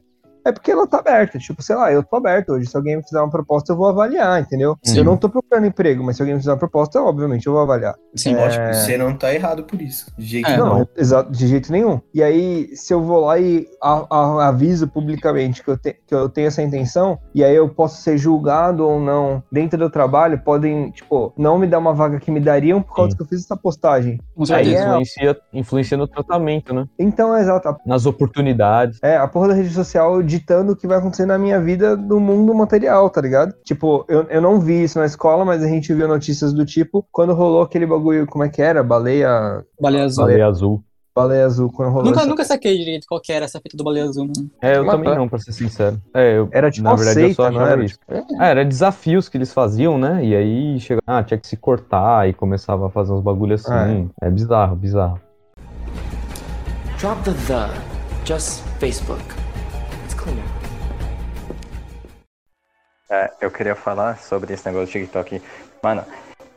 é 0.49 0.53
porque 0.53 0.71
ela 0.71 0.87
tá 0.87 0.99
aberta, 0.99 1.39
tipo, 1.39 1.63
sei 1.63 1.77
lá, 1.77 1.93
eu 1.93 2.03
tô 2.03 2.17
aberto 2.17 2.51
hoje, 2.53 2.67
se 2.67 2.77
alguém 2.77 2.97
me 2.97 3.03
fizer 3.03 3.21
uma 3.21 3.31
proposta, 3.31 3.73
eu 3.73 3.77
vou 3.77 3.87
avaliar, 3.87 4.41
entendeu? 4.41 4.77
Sim. 4.83 4.99
Eu 4.99 5.05
não 5.05 5.17
tô 5.17 5.29
procurando 5.29 5.67
emprego, 5.67 6.03
mas 6.03 6.17
se 6.17 6.23
alguém 6.23 6.35
me 6.35 6.41
fizer 6.41 6.53
uma 6.53 6.59
proposta, 6.59 7.01
obviamente 7.03 7.47
eu 7.47 7.53
vou 7.53 7.63
avaliar. 7.63 7.95
Sim, 8.15 8.35
Lógico, 8.37 8.65
É. 8.65 8.73
você 8.73 8.97
não 8.97 9.15
tá 9.15 9.33
errado 9.35 9.65
por 9.65 9.81
isso. 9.81 10.13
De 10.17 10.25
jeito 10.25 10.49
É, 10.49 10.57
nenhum. 10.57 10.67
Não, 10.67 10.89
exato, 10.97 11.31
de 11.31 11.47
jeito 11.47 11.71
nenhum. 11.73 12.01
E 12.15 12.23
aí, 12.23 12.69
se 12.75 12.93
eu 12.95 13.03
vou 13.03 13.21
lá 13.27 13.39
e 13.39 13.67
a- 13.83 14.07
a- 14.11 14.49
aviso 14.49 14.89
publicamente 14.89 15.63
que 15.63 15.71
eu, 15.71 15.77
te- 15.77 15.97
que 16.07 16.15
eu 16.15 16.29
tenho 16.29 16.47
essa 16.49 16.63
intenção, 16.63 17.19
e 17.35 17.45
aí 17.45 17.55
eu 17.55 17.69
posso 17.69 18.01
ser 18.03 18.17
julgado 18.19 18.87
ou 18.87 19.01
não 19.01 19.43
dentro 19.53 19.79
do 19.79 19.91
trabalho, 19.91 20.39
podem, 20.45 20.91
tipo, 20.91 21.33
não 21.37 21.59
me 21.59 21.67
dar 21.67 21.79
uma 21.79 21.93
vaga 21.93 22.19
que 22.19 22.31
me 22.31 22.41
dariam 22.41 22.81
por 22.83 22.95
causa 22.95 23.11
Sim. 23.13 23.17
que 23.17 23.23
eu 23.23 23.27
fiz 23.27 23.45
essa 23.45 23.57
postagem. 23.57 24.19
Com 24.35 24.43
Aí 24.43 24.47
certeza. 24.47 24.77
é- 24.77 24.87
influencia, 24.89 25.37
influencia 25.53 25.97
no 25.97 26.07
tratamento, 26.09 26.73
né? 26.73 26.87
Então, 26.99 27.35
é 27.37 27.41
exato. 27.41 27.77
Nas 27.87 28.07
oportunidades. 28.07 28.99
É, 29.03 29.17
a 29.17 29.27
porra 29.27 29.49
da 29.49 29.55
rede 29.55 29.71
social 29.71 30.23
ditando 30.39 30.73
o 30.73 30.77
que 30.77 30.87
vai 30.87 30.99
acontecer 30.99 31.27
na 31.27 31.39
minha 31.39 31.61
vida 31.61 31.97
no 31.97 32.19
mundo 32.21 32.55
material, 32.55 33.09
tá 33.11 33.21
ligado? 33.21 33.55
Tipo, 33.65 34.05
eu, 34.09 34.23
eu 34.25 34.41
não 34.41 34.61
vi 34.61 34.85
isso 34.85 34.99
na 34.99 35.07
escola, 35.07 35.45
mas 35.45 35.63
a 35.63 35.69
gente 35.69 35.93
viu 35.93 36.07
notícias 36.09 36.53
do 36.53 36.65
tipo, 36.65 37.07
quando 37.13 37.35
rolou 37.35 37.63
aquele 37.63 37.87
bagulho, 37.87 38.27
como 38.27 38.45
é 38.45 38.49
que 38.49 38.63
era? 38.63 38.83
Baleia. 38.83 39.65
Baleia 39.81 40.05
azul. 40.05 40.25
Baleia 40.25 40.47
azul. 40.47 40.85
Baleia 41.15 41.47
azul, 41.47 41.73
quando 41.73 41.89
rolou 41.91 42.05
Nunca, 42.05 42.21
essa- 42.21 42.29
nunca 42.29 42.45
saquei 42.45 42.79
direito 42.79 43.05
qual 43.09 43.21
que 43.21 43.33
era 43.33 43.45
essa 43.45 43.59
fita 43.61 43.77
do 43.77 43.83
baleia 43.83 44.05
azul, 44.05 44.25
mano. 44.27 44.49
É, 44.63 44.77
eu 44.77 44.85
Mas 44.85 44.95
também 44.95 45.11
tá. 45.11 45.17
não, 45.19 45.29
pra 45.29 45.39
ser 45.41 45.51
sincero. 45.51 46.01
É, 46.15 46.39
eu, 46.39 46.49
Era 46.53 46.71
tipo 46.71 46.85
na 46.85 46.95
verdade, 46.95 47.21
eu 47.23 47.35
só 47.35 47.49
achava 47.49 47.71
era? 47.71 47.85
isso. 47.85 47.99
Ah, 48.39 48.47
era 48.47 48.65
desafios 48.65 49.29
que 49.29 49.37
eles 49.37 49.53
faziam, 49.53 49.99
né? 49.99 50.25
E 50.25 50.37
aí 50.37 50.79
chegava, 50.79 51.03
ah, 51.09 51.23
tinha 51.25 51.37
que 51.39 51.49
se 51.49 51.57
cortar 51.57 52.29
e 52.29 52.33
começava 52.33 52.87
a 52.87 52.91
fazer 52.91 53.13
uns 53.13 53.21
bagulhos 53.23 53.69
assim. 53.69 54.09
É, 54.23 54.31
bizarro, 54.31 54.77
bizarro. 54.77 55.21
Drop 57.01 57.21
the 57.25 57.33
the. 57.33 57.69
Just 58.25 58.63
Facebook. 58.79 59.25
É, 63.11 63.31
eu 63.41 63.51
queria 63.51 63.75
falar 63.75 64.19
sobre 64.19 64.53
esse 64.53 64.67
negócio 64.67 64.87
do 64.87 64.93
TikTok. 64.93 65.43
Mano, 65.83 66.05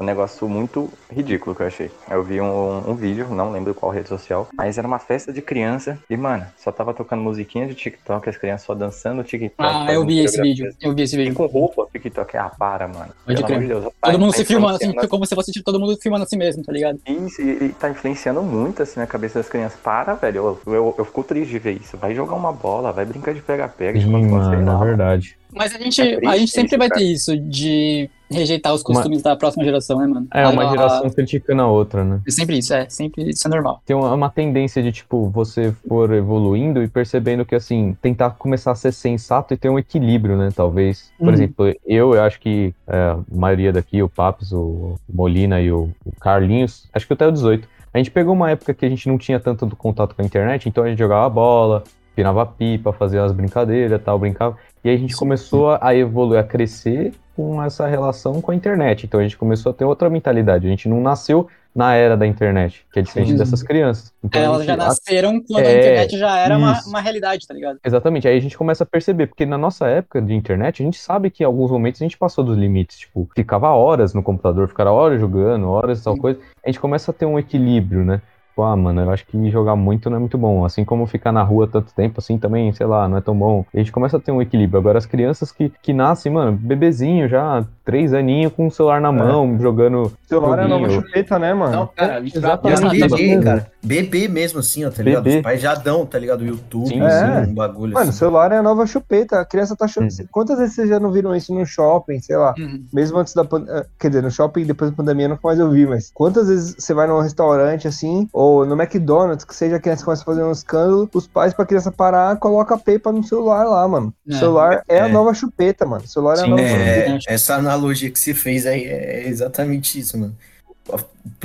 um 0.02 0.06
negócio 0.06 0.48
muito 0.50 0.90
ridículo 1.12 1.56
que 1.56 1.62
eu 1.62 1.68
achei. 1.68 1.92
Eu 2.10 2.24
vi 2.24 2.42
um, 2.42 2.90
um 2.90 2.96
vídeo, 2.96 3.28
não 3.30 3.52
lembro 3.52 3.74
qual 3.74 3.92
rede 3.92 4.10
social, 4.10 4.48
mas 4.54 4.78
era 4.78 4.88
uma 4.88 5.00
festa 5.00 5.32
de 5.32 5.42
criança 5.42 5.98
e, 6.10 6.18
mano, 6.18 6.46
só 6.58 6.72
tava 6.72 6.94
tocando 6.94 7.22
musiquinha 7.22 7.68
de 7.68 7.76
TikTok, 7.76 8.28
as 8.30 8.38
crianças 8.38 8.66
só 8.66 8.74
dançando 8.74 9.24
TikTok. 9.24 9.54
Ah, 9.60 9.92
eu 9.94 10.06
vi 10.06 10.20
esse 10.20 10.42
vídeo. 10.42 10.74
Eu 10.82 10.94
vi 10.96 11.04
esse 11.04 11.16
E 11.16 11.20
vídeo. 11.20 11.36
com 11.36 11.46
roupa 11.46 11.88
TikTok. 11.92 12.36
Ah, 12.38 12.50
para, 12.58 12.88
mano. 12.88 13.12
Pode 13.26 13.36
Pelo 13.36 13.46
crer. 13.46 13.56
amor 13.58 13.62
de 13.62 13.68
Deus. 13.68 13.84
Todo 13.84 13.94
Tá- 14.12 14.18
mundo 14.18 14.32
tá 14.32 14.38
se 14.38 14.46
filmando, 14.46 14.76
assim, 14.76 14.94
como 15.08 15.26
se 15.26 15.36
fosse 15.36 15.64
todo 15.64 15.80
mundo 15.80 15.98
filmando 16.02 16.24
assim 16.24 16.38
mesmo, 16.38 16.64
tá 16.64 16.72
ligado? 16.72 17.00
Isso, 17.08 17.42
e, 17.42 17.66
e 17.66 17.70
tá 17.70 17.90
influenciando 17.90 18.42
muito 18.42 18.82
assim 18.84 19.00
na 19.00 19.08
cabeça 19.08 19.40
das 19.40 19.48
crianças. 19.48 19.80
Para, 19.80 20.16
velho. 20.16 20.58
Eu, 20.66 20.74
eu, 20.74 20.96
eu 20.98 21.06
fico 21.06 21.24
triste 21.24 21.52
de 21.52 21.60
ver 21.60 21.74
isso. 21.80 21.98
Vai 21.98 22.16
jogar 22.16 22.36
uma 22.36 22.52
bola, 22.52 22.92
vai 22.92 23.06
brincar 23.06 23.34
de 23.34 23.42
pega-pega. 23.42 24.00
de 24.00 24.06
Sim, 24.06 24.12
mano, 24.12 24.82
é 24.82 24.86
verdade. 24.86 25.38
Mas 25.54 25.76
a 25.76 25.78
gente, 25.78 26.02
É 26.02 26.16
triste 26.16 26.28
a 26.28 26.38
gente 26.38 26.52
sempre 26.52 26.78
vai 26.78 26.88
cara. 26.90 27.02
ter 27.02 27.08
isso 27.08 27.38
de 27.38 28.10
rejeitar 28.32 28.74
os 28.74 28.82
costumes 28.82 29.22
da 29.22 29.36
próxima 29.36 29.64
geração, 29.64 30.00
né, 30.00 30.08
mano? 30.08 30.28
É, 30.34 30.48
uma 30.48 30.64
A- 30.64 30.70
geração 30.70 31.10
criticando 31.10 31.62
a 31.62 31.68
outra, 31.68 32.04
né? 32.04 32.22
É 32.26 32.32
sempre 32.32 32.58
isso, 32.58 32.74
é. 32.74 32.88
Sempre 32.90 33.30
isso 33.30 33.48
é 33.48 33.52
normal. 33.52 33.82
Tem 33.86 33.96
uma, 33.96 34.14
uma 34.14 34.30
tendência 34.30 34.82
de, 34.82 34.92
tipo, 34.92 35.30
você 35.30 35.74
for 35.88 36.12
evoluindo 36.14 36.82
e 36.82 36.88
percebendo 36.88 37.46
que, 37.46 37.56
assim, 37.56 37.96
tentar 38.02 38.32
começar 38.32 38.72
a 38.72 38.76
ser 38.76 38.92
sensato 38.92 39.54
e 39.54 39.58
ter 39.58 39.70
um 39.70 39.78
equilíbrio, 39.78 40.38
né, 40.38 40.50
talvez. 40.56 41.12
Por 41.18 41.28
Uhum. 41.28 41.34
exemplo, 41.34 41.66
eu, 41.86 42.14
eu 42.16 42.22
acho 42.24 42.40
que 42.40 42.74
é, 42.88 42.96
a 42.98 43.18
maioria 43.32 43.72
daqui, 43.74 44.02
o 44.02 44.10
Papos, 44.10 44.52
o 44.52 44.96
Molina 45.12 45.60
e 45.62 45.72
o, 45.72 45.90
o 46.06 46.12
Carlinhos, 46.20 46.88
acho 46.94 47.06
que 47.06 47.14
até 47.14 47.28
o 47.28 47.32
18, 47.32 47.68
a 47.94 47.98
gente 47.98 48.12
pegou 48.12 48.34
uma 48.34 48.50
época 48.52 48.74
que 48.74 48.86
a 48.86 48.90
gente 48.90 49.08
não 49.08 49.18
tinha 49.18 49.40
tanto 49.40 49.66
do 49.66 49.76
contato 49.76 50.16
com 50.16 50.22
a 50.22 50.26
internet, 50.26 50.70
então 50.70 50.84
a 50.84 50.88
gente 50.90 50.98
jogava 51.00 51.30
bola, 51.30 51.84
pirava 52.16 52.46
pipa, 52.46 52.94
fazia 52.94 53.24
as 53.24 53.32
brincadeiras 53.32 54.00
e 54.00 54.04
tal, 54.04 54.18
brincava. 54.20 54.58
E 54.84 54.90
aí 54.90 54.96
a 54.96 55.00
gente 55.00 55.16
começou 55.16 55.70
a- 55.72 55.80
a 55.82 55.96
evoluir, 55.96 56.40
a 56.40 56.44
crescer 56.44 57.14
com 57.36 57.62
essa 57.64 57.88
relação 57.88 58.42
com 58.42 58.52
a 58.52 58.56
internet. 58.56 59.06
Então 59.06 59.20
a 59.20 59.24
gente 59.24 59.38
começou 59.38 59.72
a 59.72 59.74
ter 59.74 59.86
outra 59.86 60.10
mentalidade. 60.10 60.66
A 60.66 60.70
gente 60.70 60.90
não 60.90 61.02
nasceu 61.02 61.48
na 61.74 61.94
era 61.94 62.18
da 62.18 62.28
internet, 62.28 62.86
que 62.92 63.00
é 63.00 63.02
diferente 63.02 63.32
Sim. 63.32 63.38
dessas 63.38 63.64
crianças. 63.64 64.12
Então, 64.22 64.42
a 64.42 64.44
Elas 64.44 64.58
gente- 64.58 64.68
já 64.68 64.74
a- 64.74 64.78
nasceram 64.78 65.42
quando 65.42 65.66
a 65.66 65.70
É, 65.70 65.78
internet 65.80 66.18
já 66.18 66.38
era 66.38 66.58
uma, 66.58 66.74
isso. 66.74 66.90
uma 66.90 67.00
realidade, 67.00 67.48
tá 67.48 67.54
ligado? 67.54 67.80
Exatamente, 67.86 68.28
aí 68.28 68.38
a 68.38 68.42
gente 68.42 68.58
começa 68.58 68.84
a 68.84 68.86
perceber, 68.86 69.28
porque 69.28 69.46
na 69.46 69.58
nossa 69.58 69.88
época 69.88 70.22
de 70.22 70.34
internet, 70.34 70.82
a 70.82 70.86
gente 70.86 71.00
sabe 71.00 71.30
que 71.30 71.44
em 71.44 71.46
alguns 71.46 71.72
momentos 71.72 72.02
a 72.02 72.04
gente 72.04 72.18
passou 72.18 72.44
dos 72.44 72.58
limites, 72.58 72.98
tipo, 73.00 73.30
ficava 73.34 73.70
horas 73.70 74.14
no 74.14 74.22
computador, 74.22 74.68
ficava 74.68 74.92
horas 74.92 75.22
jogando, 75.22 75.70
horas 75.70 76.04
tal 76.04 76.18
coisa, 76.18 76.40
a 76.66 76.68
gente 76.68 76.80
começa 76.80 77.12
a 77.12 77.14
ter 77.14 77.26
um 77.26 77.40
equilíbrio, 77.40 78.04
né? 78.04 78.22
Tipo, 78.62 78.64
ah, 78.64 78.76
mano, 78.76 79.02
eu 79.02 79.10
acho 79.10 79.26
que 79.26 79.50
jogar 79.50 79.76
muito 79.76 80.10
não 80.10 80.18
é 80.18 80.20
muito 80.20 80.38
bom, 80.38 80.64
assim 80.64 80.86
como 80.86 81.08
ficar 81.08 81.32
na 81.32 81.42
rua 81.42 81.68
tanto 81.68 81.92
tempo, 81.94 82.16
assim 82.20 82.38
também, 82.38 82.72
sei 82.74 82.86
lá, 82.86 83.08
não 83.08 83.18
é 83.18 83.22
tão 83.22 83.36
bom. 83.36 83.66
A 83.74 83.78
gente 83.78 83.92
começa 83.92 84.18
a 84.18 84.20
ter 84.20 84.32
um 84.32 84.42
equilíbrio. 84.42 84.80
Agora, 84.80 84.98
as 84.98 85.06
crianças 85.06 85.52
que, 85.52 85.72
que 85.82 85.94
nascem, 85.94 86.32
mano, 86.32 86.52
bebezinho 86.52 87.28
já, 87.28 87.66
três 87.84 88.14
aninhos 88.14 88.54
com 88.54 88.68
o 88.68 88.72
celular 88.72 89.02
na 89.02 89.12
mão, 89.12 89.58
jogando 89.60 90.04
O 90.04 90.12
celular 90.28 90.60
é 90.60 90.64
a 90.64 90.68
nova 90.68 90.86
joguinho. 90.90 91.08
chupeta, 91.08 91.40
né, 91.40 91.54
mano? 91.54 91.72
Não, 91.76 91.88
cara, 91.88 92.20
É, 92.20 92.24
exatamente. 92.26 93.00
bebê, 93.10 93.40
cara. 93.44 93.72
Bebê 93.84 94.28
mesmo 94.28 94.60
assim, 94.60 94.86
ó, 94.86 94.92
tá 94.92 95.02
ligado? 95.02 95.24
Bebê. 95.24 95.38
Os 95.38 95.44
pais 95.44 95.62
já 95.62 95.74
dão, 95.74 96.06
tá 96.06 96.20
ligado? 96.20 96.42
O 96.42 96.46
YouTube, 96.46 96.88
Sim, 96.90 97.02
assim, 97.02 97.46
sim. 97.46 97.52
um 97.52 97.56
bagulho 97.56 97.94
Mano, 97.94 98.06
o 98.06 98.10
assim. 98.10 98.20
celular 98.20 98.52
é 98.52 98.58
a 98.58 98.64
nova 98.64 98.86
chupeta. 98.86 99.40
A 99.40 99.46
criança 99.46 99.76
tá 99.76 99.88
chupando. 99.88 100.14
Uhum. 100.20 100.26
Quantas 100.32 100.60
vezes 100.60 100.76
vocês 100.76 100.90
já 100.90 101.00
não 101.00 101.12
viram 101.12 101.36
isso 101.36 101.54
no 101.54 101.66
shopping, 101.66 102.20
sei 102.20 102.38
lá? 102.38 102.54
Uhum. 102.60 102.84
Mesmo 102.94 103.18
antes 103.18 103.34
da 103.34 103.44
pandemia. 103.44 103.86
Quer 104.00 104.10
dizer, 104.10 104.22
no 104.22 104.30
shopping 104.30 104.66
depois 104.66 104.92
da 104.92 104.98
pandemia 104.98 105.28
nunca 105.28 105.42
mais 105.44 105.58
eu 105.60 105.70
vi, 105.72 105.88
mas 105.88 106.12
quantas 106.14 106.48
vezes 106.48 106.76
você 106.78 106.94
vai 106.94 107.08
num 107.08 107.20
restaurante 107.22 107.88
assim, 107.88 108.28
ou 108.32 108.51
Ou 108.52 108.66
no 108.66 108.76
McDonald's, 108.76 109.46
que 109.46 109.56
seja 109.56 109.78
a 109.78 109.80
criança 109.80 110.04
começa 110.04 110.24
a 110.24 110.26
fazer 110.26 110.44
um 110.44 110.52
escândalo, 110.52 111.10
os 111.14 111.26
pais 111.26 111.54
pra 111.54 111.66
criança 111.66 111.90
parar, 111.92 112.36
coloca 112.38 112.76
a 112.76 112.78
pepa 112.78 113.10
no 113.12 113.24
celular 113.24 113.64
lá, 113.64 113.88
mano. 113.88 114.14
O 114.28 114.34
É. 114.34 114.38
celular 114.38 114.84
é, 114.88 115.00
a 115.02 115.08
É. 115.08 115.12
nova 115.12 115.34
chupeta, 115.34 115.86
mano. 115.86 116.04
O 116.04 116.08
celular 116.08 116.38
é 116.38 116.42
a 116.42 116.44
Sim, 116.44 116.50
nova 116.50 116.62
é. 116.62 116.68
chupeta. 116.70 117.26
É, 117.30 117.34
essa 117.34 117.56
analogia 117.56 118.12
que 118.12 118.20
você 118.20 118.34
fez 118.34 118.66
aí 118.66 118.84
é 118.84 119.28
exatamente 119.28 119.98
isso, 120.00 120.18
mano. 120.18 120.36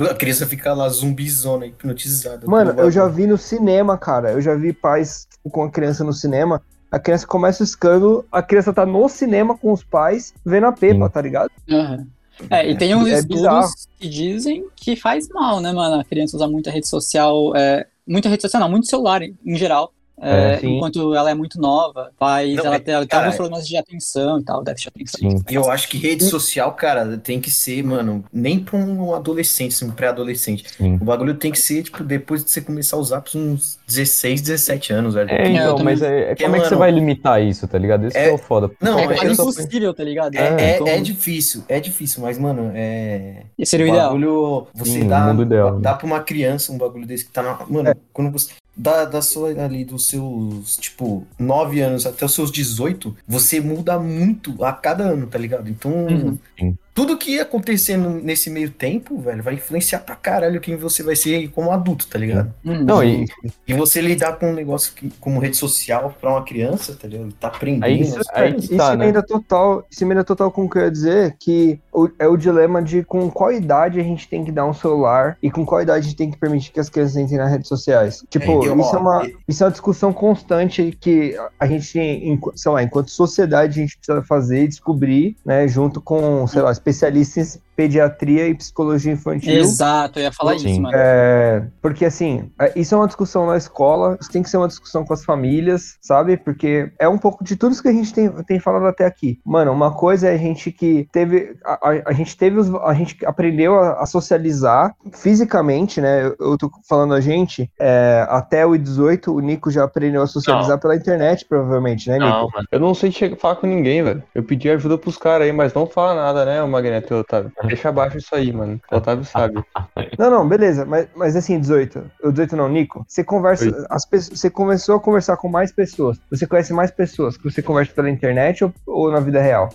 A 0.09 0.13
criança 0.15 0.45
fica 0.45 0.73
lá 0.73 0.89
zumbizona, 0.89 1.65
hipnotizada. 1.67 2.45
Mano, 2.45 2.71
eu 2.77 2.91
já 2.91 3.07
vi 3.07 3.25
no 3.25 3.37
cinema, 3.37 3.97
cara. 3.97 4.31
Eu 4.31 4.41
já 4.41 4.55
vi 4.55 4.73
pais 4.73 5.27
tipo, 5.31 5.49
com 5.49 5.63
a 5.63 5.69
criança 5.69 6.03
no 6.03 6.11
cinema. 6.11 6.61
A 6.91 6.99
criança 6.99 7.25
começa 7.27 7.63
o 7.63 7.65
escândalo, 7.65 8.25
a 8.31 8.41
criança 8.41 8.73
tá 8.73 8.85
no 8.85 9.07
cinema 9.07 9.57
com 9.57 9.71
os 9.71 9.83
pais, 9.83 10.33
vendo 10.45 10.65
a 10.67 10.71
pepa, 10.71 11.05
Sim. 11.05 11.11
tá 11.11 11.21
ligado? 11.21 11.51
Aham. 11.69 12.07
É, 12.49 12.69
e 12.69 12.77
tem 12.77 12.95
uns 12.95 13.07
É 13.07 13.15
estudos 13.19 13.37
bizarro. 13.37 13.67
que 13.99 14.09
dizem 14.09 14.67
que 14.75 14.95
faz 14.95 15.27
mal, 15.29 15.59
né, 15.59 15.71
mano? 15.71 15.99
A 15.99 16.03
criança 16.03 16.35
usar 16.37 16.47
muita 16.47 16.69
rede 16.69 16.87
social, 16.87 17.55
é, 17.55 17.87
muita 18.07 18.29
rede 18.29 18.41
social, 18.41 18.61
não, 18.61 18.69
muito 18.69 18.87
celular 18.87 19.21
em, 19.21 19.37
em 19.45 19.55
geral. 19.55 19.91
É, 20.19 20.59
É, 20.61 20.65
enquanto 20.65 21.13
ela 21.13 21.29
é 21.29 21.33
muito 21.33 21.59
nova, 21.59 22.11
faz 22.17 22.55
Não, 22.55 22.65
ela 22.65 22.75
é- 22.75 22.79
ter, 22.79 22.99
ter 22.99 23.07
cara, 23.07 23.25
alguns 23.25 23.35
problemas 23.37 23.67
de 23.67 23.77
atenção 23.77 24.39
e 24.39 24.43
tal, 24.43 24.63
déficit 24.63 24.91
de 24.95 25.03
atenção. 25.03 25.29
Sim. 25.39 25.43
Eu 25.49 25.69
acho 25.69 25.87
que 25.87 25.97
rede 25.97 26.23
social, 26.23 26.71
cara, 26.73 27.17
tem 27.17 27.39
que 27.39 27.51
ser, 27.51 27.83
mano, 27.83 28.23
nem 28.33 28.59
pra 28.59 28.77
um 28.77 29.13
adolescente, 29.13 29.73
assim, 29.75 29.85
um 29.85 29.91
pré-adolescente. 29.91 30.65
O 30.79 31.05
bagulho 31.05 31.35
tem 31.35 31.51
que 31.51 31.59
ser, 31.59 31.83
tipo, 31.83 32.03
depois 32.03 32.43
de 32.43 32.49
você 32.51 32.61
começar 32.61 32.95
a 32.95 32.99
usar 32.99 33.21
pra 33.21 33.39
uns 33.39 33.77
16, 33.87 34.41
17 34.41 34.91
anos, 34.93 35.13
velho. 35.13 35.29
É, 35.29 35.47
eu 35.47 35.51
então, 35.51 35.75
também- 35.77 35.93
mas 35.95 36.01
é, 36.01 36.31
é 36.31 36.35
como 36.35 36.55
é 36.55 36.59
que 36.61 36.67
você 36.69 36.75
vai 36.75 36.91
limitar 36.91 37.41
isso, 37.41 37.67
tá 37.67 37.77
ligado? 37.77 38.05
Esse 38.07 38.17
é- 38.17 38.23
que 38.23 38.29
é 38.29 38.33
o 38.33 38.37
foda. 38.37 38.71
Não, 38.81 38.97
é 38.99 39.03
é- 39.03 39.07
quase 39.17 39.33
impossível, 39.33 39.93
tá 39.93 40.03
ligado? 40.03 40.35
É, 40.35 40.71
é, 40.71 40.77
como- 40.77 40.89
é 40.89 40.99
difícil, 40.99 41.63
é 41.67 41.79
difícil, 41.79 42.21
mas, 42.21 42.37
mano, 42.37 42.71
é. 42.73 43.43
Esse 43.57 43.71
seria 43.71 43.85
o 43.85 43.89
o 43.89 43.91
ideal. 43.93 44.07
bagulho, 44.09 44.67
você 44.73 44.91
Sim, 44.91 45.07
dá, 45.07 45.27
mundo 45.27 45.43
ideal, 45.43 45.73
né? 45.75 45.79
dá 45.81 45.93
pra 45.93 46.05
uma 46.07 46.19
criança 46.21 46.71
um 46.71 46.77
bagulho 46.77 47.05
desse 47.05 47.25
que 47.25 47.31
tá 47.31 47.41
na. 47.43 47.59
Mano, 47.67 47.93
quando 48.11 48.31
você. 48.31 48.51
Da, 48.77 49.05
da 49.05 49.21
sua 49.23 49.49
ali, 49.63 49.83
dos 49.83 50.05
seus, 50.07 50.77
tipo, 50.77 51.25
9 51.39 51.81
anos 51.81 52.05
até 52.05 52.25
os 52.25 52.33
seus 52.33 52.51
18, 52.51 53.15
você 53.27 53.59
muda 53.59 53.99
muito 53.99 54.63
a 54.63 54.71
cada 54.71 55.03
ano, 55.03 55.25
tá 55.27 55.37
ligado? 55.39 55.67
Então, 55.69 55.91
Uhum. 55.91 56.77
Tudo 56.97 57.15
que 57.15 57.35
ia 57.35 57.43
acontecendo 57.43 58.09
nesse 58.09 58.49
meio 58.49 58.71
tempo, 58.71 59.19
velho, 59.19 59.43
vai 59.43 59.53
influenciar 59.53 59.99
pra 59.99 60.15
caralho 60.15 60.59
quem 60.59 60.75
você 60.75 61.03
vai 61.03 61.15
ser 61.15 61.47
como 61.49 61.71
adulto, 61.71 62.07
tá 62.07 62.17
ligado? 62.17 62.51
Uhum. 62.65 62.83
Não, 62.83 63.03
e 63.03 63.27
E 63.67 63.73
você 63.75 64.01
lidar 64.01 64.33
com 64.39 64.49
um 64.49 64.53
negócio 64.55 64.93
que, 64.95 65.11
como 65.19 65.39
rede 65.39 65.55
social 65.57 66.17
pra 66.19 66.31
uma 66.31 66.43
criança, 66.43 66.97
tá 66.99 67.07
ligado? 67.07 67.31
Tá 67.33 67.49
aprendendo. 67.49 67.83
Aí 67.85 68.01
isso- 68.01 68.19
as 68.19 68.27
aí 68.33 68.53
que 68.55 68.61
Isso 68.61 68.77
tá, 68.77 68.95
né? 68.95 69.03
emenda 69.05 69.21
total, 69.21 69.85
isso 69.91 70.03
emenda 70.03 70.23
total 70.23 70.49
com 70.49 70.65
o 70.65 70.69
que 70.69 70.79
eu 70.79 70.85
ia 70.85 70.89
dizer, 70.89 71.35
que 71.39 71.79
o- 71.93 72.09
é 72.17 72.27
o 72.27 72.35
dilema 72.35 72.81
de 72.81 73.03
com 73.03 73.29
qual 73.29 73.51
idade 73.51 73.99
a 73.99 74.03
gente 74.03 74.27
tem 74.27 74.43
que 74.43 74.51
dar 74.51 74.65
um 74.65 74.73
celular 74.73 75.37
e 75.39 75.51
com 75.51 75.63
qual 75.63 75.79
idade 75.83 75.99
a 75.99 76.09
gente 76.09 76.17
tem 76.17 76.31
que 76.31 76.37
permitir 76.39 76.71
que 76.71 76.79
as 76.79 76.89
crianças 76.89 77.15
entrem 77.15 77.37
nas 77.37 77.51
redes 77.51 77.67
sociais. 77.67 78.23
Tipo, 78.27 78.63
É, 78.65 78.73
isso, 78.75 78.95
é 78.95 78.99
uma, 78.99 79.29
isso 79.47 79.63
é 79.63 79.67
uma 79.67 79.71
discussão 79.71 80.11
constante 80.11 80.97
que 80.99 81.37
a 81.59 81.67
gente, 81.67 82.39
sei 82.55 82.71
lá, 82.71 82.81
enquanto 82.81 83.11
sociedade, 83.11 83.79
a 83.79 83.83
gente 83.83 83.95
precisa 83.99 84.23
fazer 84.23 84.63
e 84.63 84.67
descobrir, 84.67 85.37
né, 85.45 85.67
junto 85.67 86.01
com, 86.01 86.47
sei 86.47 86.63
lá, 86.63 86.71
especialistas 86.87 87.55
em 87.55 87.66
pediatria 87.77 88.47
e 88.47 88.55
psicologia 88.55 89.13
infantil. 89.13 89.53
Exato, 89.53 90.17
eu 90.19 90.23
ia 90.23 90.31
falar 90.31 90.57
Sim. 90.57 90.71
isso, 90.71 90.81
mano. 90.81 90.97
É, 90.97 91.67
porque 91.81 92.03
assim, 92.03 92.51
é, 92.59 92.73
isso 92.75 92.95
é 92.95 92.97
uma 92.97 93.05
discussão 93.05 93.45
na 93.45 93.55
escola, 93.55 94.17
isso 94.19 94.31
tem 94.31 94.41
que 94.41 94.49
ser 94.49 94.57
uma 94.57 94.67
discussão 94.67 95.05
com 95.05 95.13
as 95.13 95.23
famílias, 95.23 95.95
sabe? 96.01 96.35
Porque 96.37 96.91
é 96.99 97.07
um 97.07 97.19
pouco 97.19 97.43
de 97.43 97.55
tudo 97.55 97.73
isso 97.73 97.81
que 97.83 97.87
a 97.87 97.93
gente 97.93 98.11
tem, 98.11 98.29
tem 98.45 98.59
falado 98.59 98.87
até 98.87 99.05
aqui. 99.05 99.39
Mano, 99.45 99.71
uma 99.71 99.91
coisa 99.91 100.27
é 100.27 100.33
a 100.33 100.37
gente 100.37 100.71
que 100.71 101.07
teve. 101.11 101.55
A, 101.63 101.73
a- 101.89 102.01
a 102.07 102.13
gente 102.13 102.35
teve 102.35 102.59
os, 102.59 102.73
A 102.73 102.93
gente 102.95 103.23
aprendeu 103.25 103.75
a, 103.77 104.01
a 104.01 104.05
socializar 104.07 104.95
fisicamente, 105.13 106.01
né? 106.01 106.25
Eu, 106.25 106.35
eu 106.39 106.57
tô 106.57 106.71
falando 106.89 107.13
a 107.13 107.21
gente, 107.21 107.69
é, 107.79 108.25
até 108.29 108.65
o 108.65 108.75
18, 108.75 109.31
o 109.35 109.39
Nico 109.39 109.69
já 109.69 109.83
aprendeu 109.83 110.23
a 110.23 110.27
socializar 110.27 110.79
pela 110.79 110.95
internet, 110.95 111.45
provavelmente, 111.47 112.09
né, 112.09 112.17
Nico? 112.17 112.29
Não, 112.29 112.49
mano. 112.49 112.67
Eu 112.71 112.79
não 112.79 112.93
sei 112.95 113.11
chegar, 113.11 113.37
falar 113.37 113.57
com 113.57 113.67
ninguém, 113.67 114.01
velho. 114.03 114.23
Eu 114.33 114.41
pedi 114.43 114.67
ajuda 114.69 114.97
pros 114.97 115.15
caras 115.17 115.45
aí, 115.45 115.53
mas 115.53 115.73
não 115.75 115.85
fala 115.85 116.15
nada, 116.15 116.43
né, 116.43 116.63
o 116.63 116.67
Magneto 116.67 117.13
e 117.13 117.17
o 117.17 117.19
Otávio. 117.19 117.51
Deixa 117.67 117.89
abaixo 117.89 118.17
isso 118.17 118.33
aí, 118.35 118.51
mano. 118.51 118.79
O 118.91 118.95
Otávio 118.95 119.25
sabe. 119.25 119.63
Não, 120.17 120.29
não, 120.29 120.47
beleza, 120.47 120.85
mas, 120.85 121.07
mas 121.15 121.35
assim, 121.35 121.59
18. 121.59 122.11
O 122.23 122.31
18 122.31 122.55
não, 122.55 122.69
Nico. 122.69 123.05
Você 123.07 123.23
conversa. 123.23 123.85
As 123.89 124.05
pessoas, 124.05 124.39
você 124.39 124.49
começou 124.49 124.95
a 124.95 124.99
conversar 124.99 125.37
com 125.37 125.47
mais 125.47 125.71
pessoas. 125.71 126.19
Você 126.29 126.47
conhece 126.47 126.73
mais 126.73 126.91
pessoas 126.91 127.37
que 127.37 127.43
você 127.43 127.61
conversa 127.61 127.93
pela 127.93 128.09
internet 128.09 128.63
ou, 128.63 128.73
ou 128.85 129.11
na 129.11 129.19
vida 129.19 129.41
real? 129.41 129.69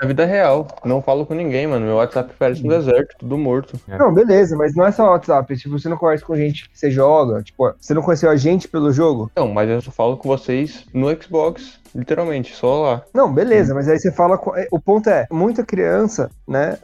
Na 0.00 0.06
vida 0.06 0.24
real, 0.24 0.68
não 0.84 1.02
falo 1.02 1.26
com 1.26 1.34
ninguém, 1.34 1.66
mano. 1.66 1.84
Meu 1.84 1.96
WhatsApp 1.96 2.32
parece 2.38 2.64
um 2.64 2.68
deserto, 2.68 3.16
tudo 3.18 3.36
morto. 3.36 3.78
É. 3.88 3.98
Não, 3.98 4.14
beleza, 4.14 4.56
mas 4.56 4.74
não 4.76 4.86
é 4.86 4.92
só 4.92 5.10
WhatsApp. 5.10 5.56
Tipo, 5.56 5.76
você 5.78 5.88
não 5.88 5.96
conversa 5.96 6.24
com 6.24 6.36
gente 6.36 6.68
que 6.70 6.78
você 6.78 6.88
joga. 6.88 7.42
Tipo, 7.42 7.74
você 7.80 7.92
não 7.94 8.02
conheceu 8.02 8.30
a 8.30 8.36
gente 8.36 8.68
pelo 8.68 8.92
jogo? 8.92 9.28
Não, 9.36 9.48
mas 9.48 9.68
eu 9.68 9.80
só 9.80 9.90
falo 9.90 10.16
com 10.16 10.28
vocês 10.28 10.86
no 10.94 11.08
Xbox, 11.20 11.80
literalmente, 11.92 12.54
só 12.54 12.82
lá. 12.82 13.02
Não, 13.12 13.32
beleza, 13.32 13.74
mas 13.74 13.88
aí 13.88 13.98
você 13.98 14.12
fala. 14.12 14.38
com- 14.38 14.52
O 14.70 14.78
ponto 14.78 15.10
é, 15.10 15.26
muita 15.32 15.64
criança, 15.64 16.30
né? 16.46 16.78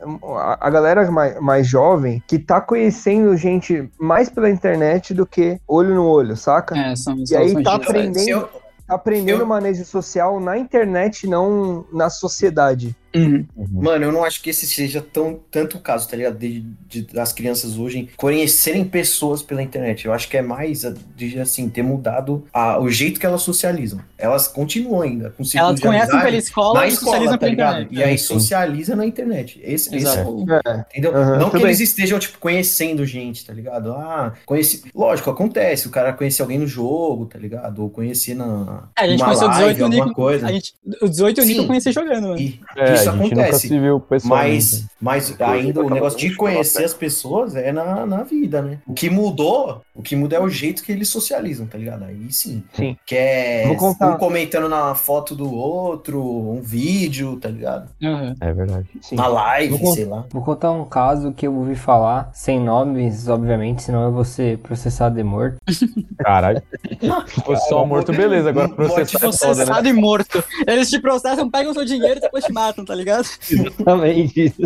A, 0.60 0.68
galera 0.68 1.08
mais, 1.08 1.38
mais 1.40 1.66
jovem 1.68 2.20
que 2.26 2.36
tá 2.36 2.60
conhecendo 2.60 3.36
gente 3.36 3.88
mais 3.96 4.28
pela 4.28 4.50
internet 4.50 5.14
do 5.14 5.24
que 5.24 5.60
olho 5.68 5.94
no 5.94 6.04
olho, 6.04 6.36
saca? 6.36 6.76
É, 6.76 6.96
são, 6.96 7.14
E 7.16 7.28
são 7.28 7.38
aí 7.40 7.54
os 7.54 7.62
tá 7.62 7.74
aprendendo. 7.76 8.18
Se 8.18 8.30
eu- 8.30 8.48
Tá 8.86 8.96
aprendendo 8.96 9.40
eu- 9.40 9.46
manejo 9.46 9.82
social 9.86 10.38
na 10.38 10.58
internet, 10.58 11.26
não 11.26 11.86
na 11.90 12.10
sociedade. 12.10 12.94
Uhum. 13.14 13.46
Mano, 13.70 14.04
eu 14.06 14.12
não 14.12 14.24
acho 14.24 14.42
que 14.42 14.50
esse 14.50 14.66
seja 14.66 15.00
tão, 15.00 15.38
tanto 15.50 15.76
o 15.76 15.80
caso, 15.80 16.08
tá 16.08 16.16
ligado? 16.16 16.36
De, 16.38 16.60
de- 16.88 17.02
das 17.02 17.32
crianças 17.32 17.76
hoje 17.78 18.08
conhecerem 18.16 18.84
pessoas 18.84 19.42
pela 19.42 19.62
internet. 19.62 20.04
Eu 20.06 20.12
acho 20.12 20.28
que 20.28 20.36
é 20.36 20.42
mais 20.42 20.82
de, 21.16 21.38
assim, 21.38 21.68
ter 21.68 21.82
mudado 21.82 22.44
a- 22.52 22.78
o 22.80 22.90
jeito 22.90 23.20
que 23.20 23.26
elas 23.26 23.42
socializam. 23.42 24.00
Elas 24.24 24.48
continuam 24.48 25.02
ainda 25.02 25.30
com 25.30 25.44
círculo 25.44 25.70
Elas 25.70 25.80
conhecem 25.80 26.20
pela 26.20 26.36
escola 26.36 26.80
na 26.80 26.86
e 26.86 26.88
escola, 26.88 27.06
socializam 27.12 27.32
tá 27.34 27.38
pela 27.38 27.50
ligado? 27.50 27.82
internet. 27.82 27.98
E 27.98 28.02
aí 28.02 28.18
sim. 28.18 28.24
socializa 28.26 28.96
na 28.96 29.06
internet. 29.06 29.60
Esse, 29.62 29.94
esse 29.94 30.06
é 30.06 30.10
Exato. 30.20 30.30
o, 30.30 30.46
É. 30.52 30.84
Entendeu? 30.90 31.14
Aham, 31.16 31.38
não 31.38 31.46
que 31.50 31.56
tudo 31.56 31.66
eles 31.66 31.78
bem. 31.78 31.84
estejam, 31.84 32.18
tipo, 32.18 32.38
conhecendo 32.38 33.04
gente, 33.06 33.44
tá 33.46 33.52
ligado? 33.52 33.92
Ah, 33.92 34.32
conheci. 34.46 34.84
Lógico, 34.94 35.30
acontece. 35.30 35.86
O 35.86 35.90
cara 35.90 36.12
conhecer 36.12 36.42
alguém 36.42 36.58
no 36.58 36.66
jogo, 36.66 37.26
tá 37.26 37.38
ligado? 37.38 37.80
Ou 37.82 37.90
conhecer 37.90 38.34
na. 38.34 38.84
É, 38.98 39.02
a 39.04 39.08
gente 39.08 39.20
uma 39.20 39.26
conheceu 39.26 39.46
o 39.48 39.50
live, 39.50 39.74
18 39.74 39.78
e 39.78 39.82
o 39.82 39.84
alguma 39.84 40.04
Nico. 40.06 40.14
coisa. 40.16 40.46
A 40.46 40.52
gente, 40.52 40.74
o 41.02 41.08
18 41.08 41.40
e 41.40 41.42
o 41.42 41.46
Nico 41.46 41.54
Sim. 41.56 41.62
eu 41.62 41.66
conheci 41.68 41.92
jogando, 41.92 42.28
mano. 42.28 42.40
E 42.40 42.60
É, 42.76 42.94
isso 42.94 43.08
a 43.08 43.12
gente 43.12 43.22
nunca 43.22 43.42
acontece. 43.42 43.68
se 43.68 43.78
viu 43.78 44.00
pessoalmente. 44.00 44.54
Mas, 44.54 44.86
mas 45.00 45.40
ainda 45.40 45.80
o 45.82 45.90
negócio 45.90 46.18
de 46.18 46.34
conhecer 46.34 46.84
as 46.84 46.94
pessoas 46.94 47.54
é 47.56 47.72
na, 47.72 48.06
na 48.06 48.22
vida, 48.22 48.62
né? 48.62 48.78
O 48.86 48.94
que 48.94 49.10
mudou, 49.10 49.82
o 49.94 50.02
que 50.02 50.16
muda 50.16 50.36
é 50.36 50.40
o 50.40 50.48
jeito 50.48 50.82
que 50.82 50.90
eles 50.90 51.08
socializam, 51.08 51.66
tá 51.66 51.78
ligado? 51.78 52.02
Aí 52.04 52.26
sim. 52.32 52.64
Sim. 52.72 52.96
Que 53.06 53.14
é 53.14 53.76
um 53.78 54.16
comentando 54.18 54.68
na 54.68 54.94
foto 54.94 55.34
do 55.36 55.52
outro, 55.54 56.20
um 56.20 56.60
vídeo, 56.60 57.38
tá 57.40 57.48
ligado? 57.48 57.88
Uhum. 58.02 58.34
É 58.40 58.52
verdade. 58.52 58.88
Sim. 59.00 59.14
Na 59.14 59.28
live, 59.28 59.76
Vou- 59.78 59.94
sei 59.94 60.04
lá. 60.04 60.24
Vou 60.30 60.42
contar 60.42 60.72
um 60.72 60.84
caso 60.84 61.32
que 61.32 61.46
eu 61.46 61.54
ouvi 61.54 61.76
falar, 61.76 62.30
sem 62.34 62.58
nomes, 62.60 63.28
obviamente, 63.28 63.82
senão 63.84 64.02
eu 64.02 64.12
vou 64.12 64.24
ser 64.24 64.58
processado 64.58 65.18
e 65.20 65.22
morto. 65.22 65.58
Caralho. 66.18 66.60
Se 67.28 67.40
fosse 67.42 67.68
só 67.68 67.84
morto, 67.86 68.12
beleza. 68.12 68.48
Agora 68.48 68.68
processar 68.68 69.02
é 69.02 69.06
foda, 69.20 69.28
né? 69.28 69.38
Processado 69.54 69.88
e 69.88 69.92
morto. 69.92 70.44
Eles 70.66 70.90
te 70.90 70.98
processam, 71.00 71.48
pegam 71.50 71.70
o 71.70 71.74
seu 71.74 71.84
dinheiro 71.84 72.18
e 72.18 72.20
depois 72.20 72.44
te 72.44 72.52
matam, 72.52 72.84
tá 72.84 72.94
ligado? 72.94 73.26
Exatamente 73.50 74.46
isso. 74.46 74.62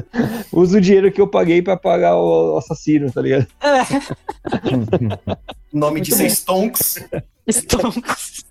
Usa 0.52 0.78
o 0.78 0.80
dinheiro 0.80 1.12
que 1.12 1.20
eu 1.20 1.28
paguei 1.28 1.60
pra 1.60 1.76
pagar 1.76 2.16
o 2.16 2.56
assassino, 2.56 3.10
tá 3.12 3.20
ligado? 3.20 3.46
É, 3.60 5.17
nome 5.72 6.00
disso 6.00 6.22
é. 6.22 6.26
Stonks. 6.30 7.04
estonks. 7.46 8.44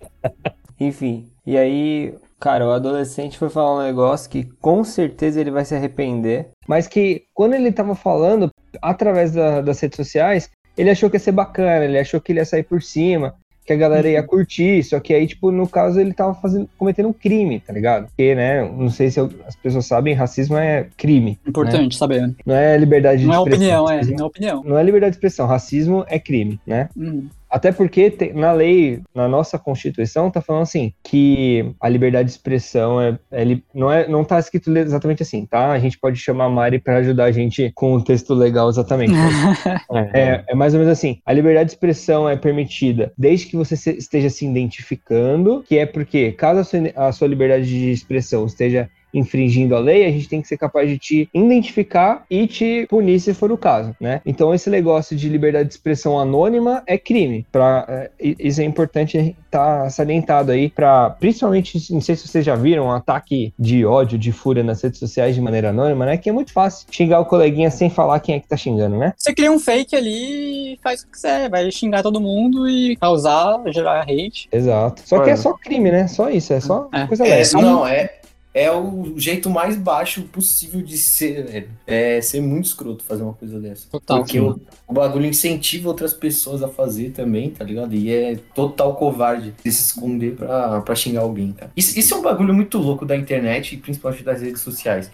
Enfim, 0.79 1.27
e 1.45 1.57
aí, 1.57 2.13
cara, 2.39 2.67
o 2.67 2.71
adolescente 2.71 3.37
foi 3.37 3.49
falar 3.49 3.79
um 3.79 3.83
negócio 3.83 4.29
que 4.29 4.43
com 4.61 4.83
certeza 4.83 5.41
ele 5.41 5.51
vai 5.51 5.65
se 5.65 5.73
arrepender. 5.75 6.49
Mas 6.67 6.87
que 6.87 7.23
quando 7.33 7.53
ele 7.55 7.71
tava 7.71 7.95
falando, 7.95 8.49
através 8.81 9.31
da- 9.33 9.61
das 9.61 9.79
redes 9.79 9.95
sociais, 9.97 10.49
ele 10.77 10.89
achou 10.91 11.09
que 11.09 11.15
ia 11.15 11.19
ser 11.19 11.31
bacana, 11.31 11.85
ele 11.85 11.97
achou 11.97 12.21
que 12.21 12.31
ele 12.31 12.39
ia 12.39 12.45
sair 12.45 12.63
por 12.63 12.81
cima, 12.83 13.35
que 13.67 13.73
a 13.73 13.75
galera 13.75 14.07
ia 14.09 14.23
curtir, 14.23 14.81
só 14.81 14.97
que 14.97 15.13
aí, 15.13 15.27
tipo, 15.27 15.51
no 15.51 15.67
caso, 15.67 15.99
ele 15.99 16.13
tava 16.13 16.33
fazendo, 16.35 16.69
cometendo 16.77 17.09
um 17.09 17.13
crime, 17.13 17.59
tá 17.59 17.73
ligado? 17.73 18.05
Porque, 18.07 18.33
né, 18.33 18.61
não 18.63 18.89
sei 18.89 19.11
se 19.11 19.19
eu- 19.19 19.29
as 19.45 19.57
pessoas 19.57 19.85
sabem, 19.85 20.13
racismo 20.13 20.55
é 20.57 20.87
crime, 20.95 21.37
Importante 21.45 21.97
saber. 21.97 22.33
não 22.45 22.55
é 22.55 22.77
liberdade 22.77 23.21
de 23.21 23.27
Não 23.27 23.33
é 23.33 23.37
expressão. 23.37 23.57
opinião, 23.59 23.89
é. 23.91 23.95
Racismo- 23.97 24.17
Não 24.17 24.23
é 24.23 24.27
opinião. 24.27 24.63
Não 24.63 24.77
é 24.77 24.83
liberdade 24.83 25.11
de 25.11 25.17
expressão, 25.17 25.45
racismo 25.47 26.05
é 26.07 26.17
crime, 26.17 26.57
né? 26.65 26.87
Uhum. 26.95 27.27
Até 27.49 27.71
porque 27.71 28.13
na 28.33 28.51
lei, 28.51 29.01
na 29.15 29.27
nossa 29.27 29.57
Constituição, 29.57 30.29
tá 30.29 30.41
falando 30.41 30.63
assim, 30.63 30.93
que 31.03 31.73
a 31.79 31.87
liberdade 31.87 32.25
de 32.25 32.31
expressão 32.31 33.01
é, 33.01 33.17
é 33.31 33.43
não, 33.73 33.91
é, 33.91 34.07
não 34.07 34.23
tá 34.23 34.39
escrito 34.39 34.75
exatamente 34.75 35.23
assim, 35.23 35.45
tá? 35.45 35.71
A 35.71 35.79
gente 35.79 35.97
pode 35.97 36.17
chamar 36.17 36.45
a 36.45 36.49
Mari 36.49 36.79
para 36.79 36.97
ajudar 36.97 37.25
a 37.25 37.31
gente 37.31 37.71
com 37.73 37.93
o 37.93 38.03
texto 38.03 38.33
legal 38.33 38.69
exatamente. 38.69 39.13
É, 40.13 40.19
é, 40.21 40.43
é 40.49 40.55
mais 40.55 40.73
ou 40.73 40.79
menos 40.79 40.91
assim, 40.91 41.19
a 41.25 41.33
liberdade 41.33 41.69
de 41.69 41.73
expressão 41.73 42.27
é 42.27 42.35
permitida 42.35 43.11
desde 43.17 43.47
que 43.47 43.55
você 43.55 43.75
se- 43.75 43.97
esteja 43.97 44.29
se 44.29 44.45
identificando, 44.45 45.63
que 45.63 45.77
é 45.77 45.85
porque 45.85 46.31
caso 46.33 46.59
a 46.59 46.63
sua, 46.63 46.79
a 46.95 47.11
sua 47.11 47.27
liberdade 47.27 47.67
de 47.67 47.91
expressão 47.91 48.45
esteja 48.45 48.89
infringindo 49.17 49.75
a 49.75 49.79
lei, 49.79 50.05
a 50.05 50.11
gente 50.11 50.29
tem 50.29 50.41
que 50.41 50.47
ser 50.47 50.57
capaz 50.57 50.89
de 50.89 50.97
te 50.97 51.29
identificar 51.33 52.25
e 52.29 52.47
te 52.47 52.85
punir 52.89 53.19
se 53.19 53.33
for 53.33 53.51
o 53.51 53.57
caso, 53.57 53.95
né? 53.99 54.21
Então 54.25 54.53
esse 54.53 54.69
negócio 54.69 55.15
de 55.15 55.27
liberdade 55.29 55.67
de 55.67 55.73
expressão 55.73 56.19
anônima 56.19 56.83
é 56.85 56.97
crime. 56.97 57.45
Pra, 57.51 57.85
é, 57.87 58.11
isso 58.19 58.61
é 58.61 58.63
importante 58.63 59.17
estar 59.17 59.83
tá 59.83 59.89
salientado 59.89 60.51
aí 60.51 60.69
para, 60.69 61.11
principalmente, 61.11 61.91
não 61.91 62.01
sei 62.01 62.15
se 62.15 62.27
vocês 62.27 62.45
já 62.45 62.55
viram, 62.55 62.85
um 62.85 62.91
ataque 62.91 63.53
de 63.57 63.85
ódio, 63.85 64.17
de 64.17 64.31
fúria 64.31 64.63
nas 64.63 64.81
redes 64.81 64.99
sociais 64.99 65.35
de 65.35 65.41
maneira 65.41 65.69
anônima, 65.69 66.05
né? 66.05 66.17
Que 66.17 66.29
é 66.29 66.33
muito 66.33 66.51
fácil 66.53 66.87
xingar 66.91 67.19
o 67.19 67.25
coleguinha 67.25 67.71
sem 67.71 67.89
falar 67.89 68.19
quem 68.19 68.35
é 68.35 68.39
que 68.39 68.47
tá 68.47 68.57
xingando, 68.57 68.97
né? 68.97 69.13
Você 69.17 69.33
cria 69.33 69.51
um 69.51 69.59
fake 69.59 69.95
ali 69.95 70.73
e 70.73 70.79
faz 70.83 71.01
o 71.01 71.05
que 71.05 71.11
quiser, 71.13 71.49
vai 71.49 71.69
xingar 71.71 72.03
todo 72.03 72.19
mundo 72.21 72.67
e 72.69 72.95
causar, 72.97 73.61
gerar 73.67 74.01
hate. 74.01 74.47
Exato. 74.51 75.01
Só 75.05 75.19
que 75.19 75.29
é 75.29 75.35
só 75.35 75.53
crime, 75.53 75.91
né? 75.91 76.07
Só 76.07 76.29
isso, 76.29 76.53
é 76.53 76.59
só 76.59 76.87
É. 76.93 77.07
coisa 77.07 77.25
É, 77.25 77.29
leve. 77.29 77.53
não, 77.53 77.87
é, 77.87 78.11
é 78.57 78.71
o 78.71 79.13
jeito 79.17 79.51
mais 79.51 79.77
baixo 79.77 80.23
possível 80.23 80.81
de 80.81 80.97
ser, 80.97 81.45
velho. 81.45 81.69
É 81.85 82.19
ser 82.21 82.41
muito 82.41 82.65
escroto 82.65 83.03
fazer 83.03 83.21
uma 83.21 83.33
coisa 83.33 83.59
dessa. 83.59 83.87
Total. 83.87 84.17
Porque 84.17 84.39
o, 84.39 84.59
o 84.87 84.93
bagulho 84.93 85.27
incentiva 85.27 85.87
outras 85.87 86.11
pessoas 86.11 86.63
a 86.63 86.67
fazer 86.67 87.11
também, 87.11 87.51
tá 87.51 87.63
ligado? 87.63 87.93
E 87.93 88.11
é 88.11 88.35
total 88.55 88.95
covarde 88.95 89.53
de 89.63 89.71
se 89.71 89.83
esconder 89.83 90.35
pra, 90.35 90.81
pra 90.81 90.95
xingar 90.95 91.21
alguém, 91.21 91.51
cara. 91.51 91.71
Isso, 91.77 91.99
isso 91.99 92.15
é 92.15 92.17
um 92.17 92.23
bagulho 92.23 92.51
muito 92.51 92.79
louco 92.79 93.05
da 93.05 93.15
internet 93.15 93.75
e 93.75 93.77
principalmente 93.77 94.23
das 94.23 94.41
redes 94.41 94.61
sociais. 94.61 95.11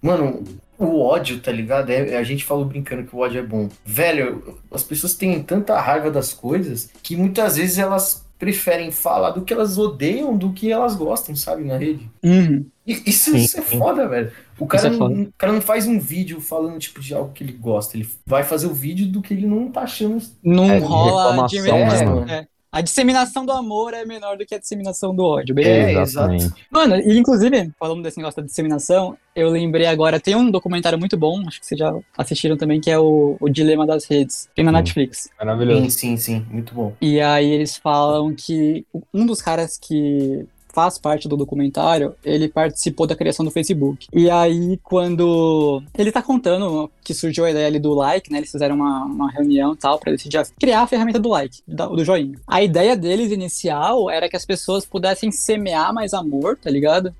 Mano, 0.00 0.42
o 0.78 1.00
ódio, 1.00 1.40
tá 1.40 1.52
ligado? 1.52 1.90
É, 1.90 2.16
a 2.16 2.22
gente 2.22 2.44
falou 2.44 2.64
brincando 2.64 3.04
que 3.04 3.14
o 3.14 3.18
ódio 3.18 3.40
é 3.40 3.42
bom. 3.42 3.68
Velho, 3.84 4.58
as 4.70 4.82
pessoas 4.82 5.14
têm 5.14 5.42
tanta 5.42 5.78
raiva 5.78 6.10
das 6.10 6.32
coisas 6.32 6.90
que 7.02 7.14
muitas 7.14 7.56
vezes 7.56 7.76
elas 7.76 8.25
preferem 8.38 8.90
falar 8.90 9.30
do 9.30 9.44
que 9.44 9.52
elas 9.52 9.78
odeiam 9.78 10.36
do 10.36 10.52
que 10.52 10.70
elas 10.70 10.94
gostam, 10.94 11.34
sabe, 11.34 11.64
na 11.64 11.76
rede. 11.76 12.10
Uhum. 12.22 12.70
Isso, 12.86 13.32
Sim, 13.32 13.36
isso 13.36 13.58
é 13.58 13.62
sim. 13.62 13.78
foda, 13.78 14.08
velho. 14.08 14.32
O 14.58 14.66
cara, 14.66 14.88
é 14.88 14.90
não, 14.90 15.06
o 15.24 15.32
cara 15.36 15.52
não 15.52 15.60
faz 15.60 15.86
um 15.86 15.98
vídeo 15.98 16.40
falando, 16.40 16.78
tipo, 16.78 17.00
de 17.00 17.12
algo 17.14 17.32
que 17.32 17.42
ele 17.42 17.52
gosta. 17.52 17.96
Ele 17.96 18.08
vai 18.24 18.44
fazer 18.44 18.66
o 18.66 18.74
vídeo 18.74 19.06
do 19.08 19.20
que 19.20 19.34
ele 19.34 19.46
não 19.46 19.70
tá 19.70 19.82
achando. 19.82 20.22
Não 20.42 20.70
É, 20.70 20.78
rola 20.78 21.42
de 21.42 21.60
reclamação, 21.60 21.86
né, 21.86 22.02
mano. 22.02 22.30
É. 22.30 22.48
A 22.76 22.82
disseminação 22.82 23.46
do 23.46 23.52
amor 23.52 23.94
é 23.94 24.04
menor 24.04 24.36
do 24.36 24.44
que 24.44 24.54
a 24.54 24.58
disseminação 24.58 25.14
do 25.14 25.24
ódio. 25.24 25.54
Bem, 25.54 25.64
É, 25.64 25.92
Exatamente. 26.02 26.44
exato. 26.44 26.60
Mano, 26.70 26.96
e 26.96 27.18
inclusive, 27.18 27.70
falando 27.78 28.02
desse 28.02 28.18
negócio 28.18 28.42
da 28.42 28.46
disseminação, 28.46 29.16
eu 29.34 29.48
lembrei 29.48 29.86
agora, 29.86 30.20
tem 30.20 30.36
um 30.36 30.50
documentário 30.50 30.98
muito 30.98 31.16
bom, 31.16 31.42
acho 31.48 31.58
que 31.58 31.64
vocês 31.66 31.78
já 31.78 31.90
assistiram 32.18 32.54
também, 32.54 32.78
que 32.78 32.90
é 32.90 32.98
o, 32.98 33.38
o 33.40 33.48
Dilema 33.48 33.86
das 33.86 34.04
Redes. 34.04 34.50
Tem 34.54 34.62
na 34.62 34.72
Sim. 34.72 34.76
Netflix. 34.76 35.30
Maravilhoso. 35.38 35.84
Sim, 35.84 35.88
sim, 35.88 36.16
sim. 36.18 36.46
Muito 36.50 36.74
bom. 36.74 36.92
E 37.00 37.18
aí 37.18 37.50
eles 37.50 37.78
falam 37.78 38.34
que 38.34 38.84
um 39.14 39.24
dos 39.24 39.40
caras 39.40 39.78
que 39.78 40.44
faz 40.76 40.98
parte 40.98 41.26
do 41.26 41.38
documentário, 41.38 42.14
ele 42.22 42.48
participou 42.48 43.06
da 43.06 43.16
criação 43.16 43.42
do 43.42 43.50
Facebook. 43.50 44.08
E 44.12 44.28
aí, 44.28 44.78
quando 44.82 45.82
ele 45.96 46.12
tá 46.12 46.20
contando 46.20 46.90
que 47.02 47.14
surgiu 47.14 47.46
a 47.46 47.50
ideia 47.50 47.66
ali 47.66 47.78
do 47.78 47.94
like, 47.94 48.30
né? 48.30 48.38
Eles 48.38 48.50
fizeram 48.50 48.74
uma, 48.74 49.06
uma 49.06 49.30
reunião 49.30 49.72
e 49.72 49.76
tal, 49.76 49.98
pra 49.98 50.12
decidir 50.12 50.42
criar 50.60 50.82
a 50.82 50.86
ferramenta 50.86 51.18
do 51.18 51.30
like, 51.30 51.62
do 51.66 52.04
joinha. 52.04 52.38
A 52.46 52.62
ideia 52.62 52.94
deles 52.94 53.32
inicial 53.32 54.10
era 54.10 54.28
que 54.28 54.36
as 54.36 54.44
pessoas 54.44 54.84
pudessem 54.84 55.30
semear 55.30 55.94
mais 55.94 56.12
amor, 56.12 56.58
tá 56.58 56.68
ligado? 56.68 57.14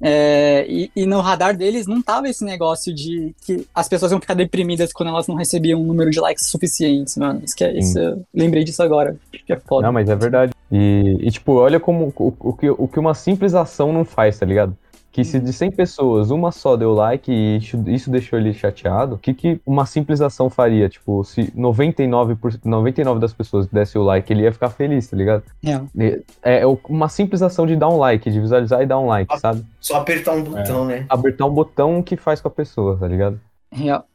É, 0.00 0.66
e, 0.68 0.90
e 0.94 1.06
no 1.06 1.20
radar 1.20 1.56
deles 1.56 1.86
não 1.86 2.02
tava 2.02 2.28
esse 2.28 2.44
negócio 2.44 2.94
de 2.94 3.34
que 3.44 3.66
as 3.74 3.88
pessoas 3.88 4.12
iam 4.12 4.20
ficar 4.20 4.34
deprimidas 4.34 4.92
quando 4.92 5.08
elas 5.08 5.26
não 5.26 5.34
recebiam 5.34 5.80
um 5.80 5.84
número 5.84 6.10
de 6.10 6.20
likes 6.20 6.46
suficientes, 6.46 7.16
mano. 7.16 7.40
Isso 7.44 7.56
que 7.56 7.64
é, 7.64 7.78
isso, 7.78 7.98
eu 7.98 8.22
lembrei 8.34 8.62
disso 8.62 8.82
agora. 8.82 9.16
Acho 9.32 9.44
que 9.44 9.52
é 9.52 9.58
foda. 9.58 9.86
Não, 9.86 9.92
mas 9.92 10.08
é 10.08 10.16
verdade. 10.16 10.52
E, 10.70 11.16
e, 11.20 11.30
tipo, 11.30 11.52
olha 11.52 11.78
como 11.78 12.12
o, 12.16 12.34
o, 12.40 12.52
que, 12.52 12.68
o 12.68 12.88
que 12.88 12.98
uma 12.98 13.14
simples 13.14 13.54
ação 13.54 13.92
não 13.92 14.04
faz, 14.04 14.38
tá 14.38 14.44
ligado? 14.44 14.76
Que 15.16 15.24
se 15.24 15.40
de 15.40 15.50
100 15.50 15.70
pessoas, 15.70 16.30
uma 16.30 16.52
só 16.52 16.76
deu 16.76 16.92
like 16.92 17.32
e 17.32 17.56
isso, 17.86 18.10
deixou 18.10 18.38
ele 18.38 18.52
chateado, 18.52 19.14
o 19.14 19.18
que, 19.18 19.32
que 19.32 19.58
uma 19.64 19.86
simples 19.86 20.20
ação 20.20 20.50
faria? 20.50 20.90
Tipo, 20.90 21.24
se 21.24 21.50
99%, 21.52 22.36
por- 22.36 22.52
99 22.62 23.18
das 23.18 23.32
pessoas 23.32 23.66
desse 23.66 23.96
o 23.96 24.02
like, 24.02 24.30
ele 24.30 24.42
ia 24.42 24.52
ficar 24.52 24.68
feliz, 24.68 25.06
tá 25.08 25.16
ligado? 25.16 25.42
Real. 25.62 25.86
É, 25.98 26.60
é 26.60 26.66
uma 26.88 27.08
simples 27.08 27.40
ação 27.40 27.66
de 27.66 27.76
dar 27.76 27.88
um 27.88 27.96
like, 27.96 28.30
de 28.30 28.38
visualizar 28.38 28.82
e 28.82 28.86
dar 28.86 28.98
um 28.98 29.06
like, 29.06 29.38
sabe? 29.40 29.64
Só 29.80 29.96
apertar 29.96 30.32
um 30.34 30.42
botão, 30.44 30.84
né? 30.84 31.06
Apertar 31.08 31.46
um 31.46 31.50
botão 31.54 32.02
que 32.02 32.16
faz 32.18 32.42
com 32.42 32.48
a 32.48 32.50
pessoa, 32.50 32.98
tá 32.98 33.08
ligado? 33.08 33.40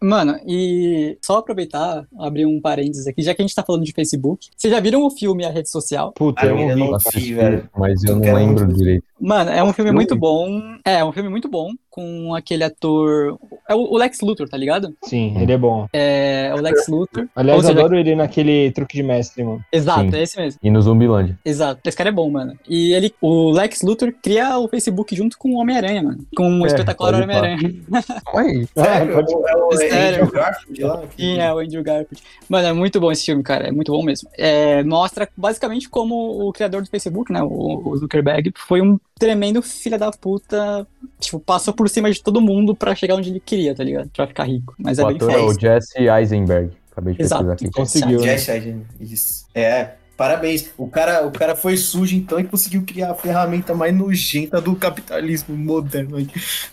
Mano, 0.02 0.40
e 0.48 1.18
só 1.22 1.38
aproveitar, 1.38 2.08
abrir 2.18 2.46
um 2.46 2.60
parênteses 2.60 3.06
aqui, 3.06 3.22
já 3.22 3.34
que 3.36 3.42
a 3.42 3.46
gente 3.46 3.54
tá 3.54 3.62
falando 3.64 3.84
de 3.84 3.92
Facebook, 3.92 4.50
vocês 4.56 4.74
já 4.74 4.80
viram 4.80 5.04
o 5.04 5.10
filme 5.12 5.46
A 5.46 5.50
Rede 5.52 5.70
Social? 5.70 6.14
Puta, 6.14 6.42
Ah, 6.42 6.46
eu 6.48 6.58
eu 6.58 6.76
não 6.78 6.88
vi. 6.88 6.96
Assisti, 6.96 7.34
velho. 7.34 7.70
Mas 7.78 8.04
eu 8.04 8.16
não 8.16 8.34
lembro 8.34 8.66
muito. 8.66 8.78
direito. 8.78 9.04
Mano, 9.22 9.52
é 9.52 9.64
um 9.64 9.72
filme 9.72 9.92
muito 9.92 10.16
bom. 10.16 10.60
É, 10.84 10.96
é 10.96 11.06
um 11.06 11.12
filme 11.12 11.30
muito 11.30 11.48
bom 11.48 11.70
com 11.90 12.34
aquele 12.34 12.64
ator. 12.64 13.38
É 13.70 13.76
o 13.76 13.96
Lex 13.98 14.22
Luthor, 14.22 14.50
tá 14.50 14.58
ligado? 14.58 14.96
Sim, 15.04 15.36
ele 15.40 15.52
é 15.52 15.58
bom. 15.58 15.88
É 15.94 16.52
o 16.58 16.62
Lex 16.62 16.88
Luthor. 16.88 17.28
Aliás, 17.36 17.62
seja, 17.66 17.78
adoro 17.80 17.98
ele 17.98 18.16
naquele 18.16 18.72
truque 18.72 18.96
de 18.98 19.04
mestre, 19.04 19.44
mano. 19.44 19.64
Exato, 19.72 20.10
Sim. 20.10 20.16
é 20.16 20.22
esse 20.24 20.38
mesmo. 20.38 20.60
E 20.64 20.70
no 20.72 20.82
Zumbilândia. 20.82 21.38
Exato. 21.46 21.82
Esse 21.86 21.96
cara 21.98 22.10
é 22.10 22.12
bom, 22.14 22.30
mano. 22.32 22.54
E 22.68 22.94
ele, 22.94 23.14
o 23.22 23.52
Lex 23.52 23.82
Luthor 23.82 24.14
cria 24.24 24.58
o 24.58 24.68
Facebook 24.68 25.16
junto 25.16 25.38
com 25.38 25.50
o 25.54 25.58
Homem-Aranha, 25.60 26.02
mano. 26.02 26.26
Com 26.36 26.60
o 26.60 26.64
É, 26.64 26.68
espetacular. 26.68 27.22
Homem-Aranha. 27.22 27.58
Oi. 28.34 28.68
Sério? 28.76 29.14
pode- 29.14 29.34
É 29.34 29.38
o- 29.38 29.48
é 29.48 29.56
o 29.56 29.78
Sério. 29.78 30.24
Andrew 30.24 30.32
Garfield 30.32 30.84
lá? 30.84 31.04
Sim, 31.18 31.38
é 31.40 31.54
o 31.54 31.60
Andrew 31.60 31.84
Garfield. 31.84 32.24
Mano, 32.50 32.68
é 32.68 32.74
muito 32.74 33.00
bom 33.00 33.12
esse 33.12 33.26
filme, 33.26 33.44
cara. 33.44 33.68
É 33.68 33.72
muito 33.72 33.92
bom 33.92 34.02
mesmo. 34.04 34.30
É, 34.38 34.84
mostra 34.84 35.28
basicamente 35.38 35.90
como 35.90 36.48
o 36.48 36.52
criador 36.54 36.82
do 36.82 36.90
Facebook, 36.90 37.32
né, 37.32 37.42
o, 37.44 37.82
o 37.90 37.98
Zuckerberg, 37.98 38.52
foi 38.56 38.82
um 38.82 38.98
tremendo 39.22 39.62
filho 39.62 40.00
da 40.00 40.10
puta. 40.10 40.88
Tipo, 41.20 41.40
passou 41.40 41.76
por 41.76 41.88
cima 41.88 42.12
de 42.12 42.24
todo 42.24 42.42
mundo 42.42 42.76
pra 42.76 42.96
chegar 42.96 43.14
onde 43.14 43.30
ele 43.30 43.40
queria, 43.40 43.76
tá 43.76 43.84
ligado? 43.84 44.10
Pra 44.10 44.26
ficar 44.26 44.46
rico. 44.46 44.74
Mas 44.80 44.98
é 44.98 45.04
O 45.04 45.08
bem 45.10 45.18
ator 45.18 45.32
é 45.32 45.38
o 45.38 45.54
Jesse 45.54 46.08
Eisenberg. 46.10 46.72
Acabei 46.92 47.14
de 47.14 47.22
Exato. 47.22 47.46
pesquisar 47.46 47.68
aqui. 47.68 47.76
Conseguiu, 47.76 48.20
né? 48.20 48.28
Jesse 48.30 48.52
Eisenberg, 48.52 48.88
isso. 49.00 49.46
É, 49.54 49.92
parabéns. 50.22 50.70
O 50.78 50.88
cara, 50.88 51.26
o 51.26 51.32
cara 51.32 51.56
foi 51.56 51.76
sujo 51.76 52.16
então 52.16 52.40
e 52.40 52.44
conseguiu 52.44 52.84
criar 52.84 53.10
a 53.10 53.16
ferramenta 53.16 53.74
mais 53.74 53.92
nojenta 53.96 54.62
do 54.62 54.76
capitalismo 54.76 55.58
moderno. 55.58 56.18
aí. 56.18 56.28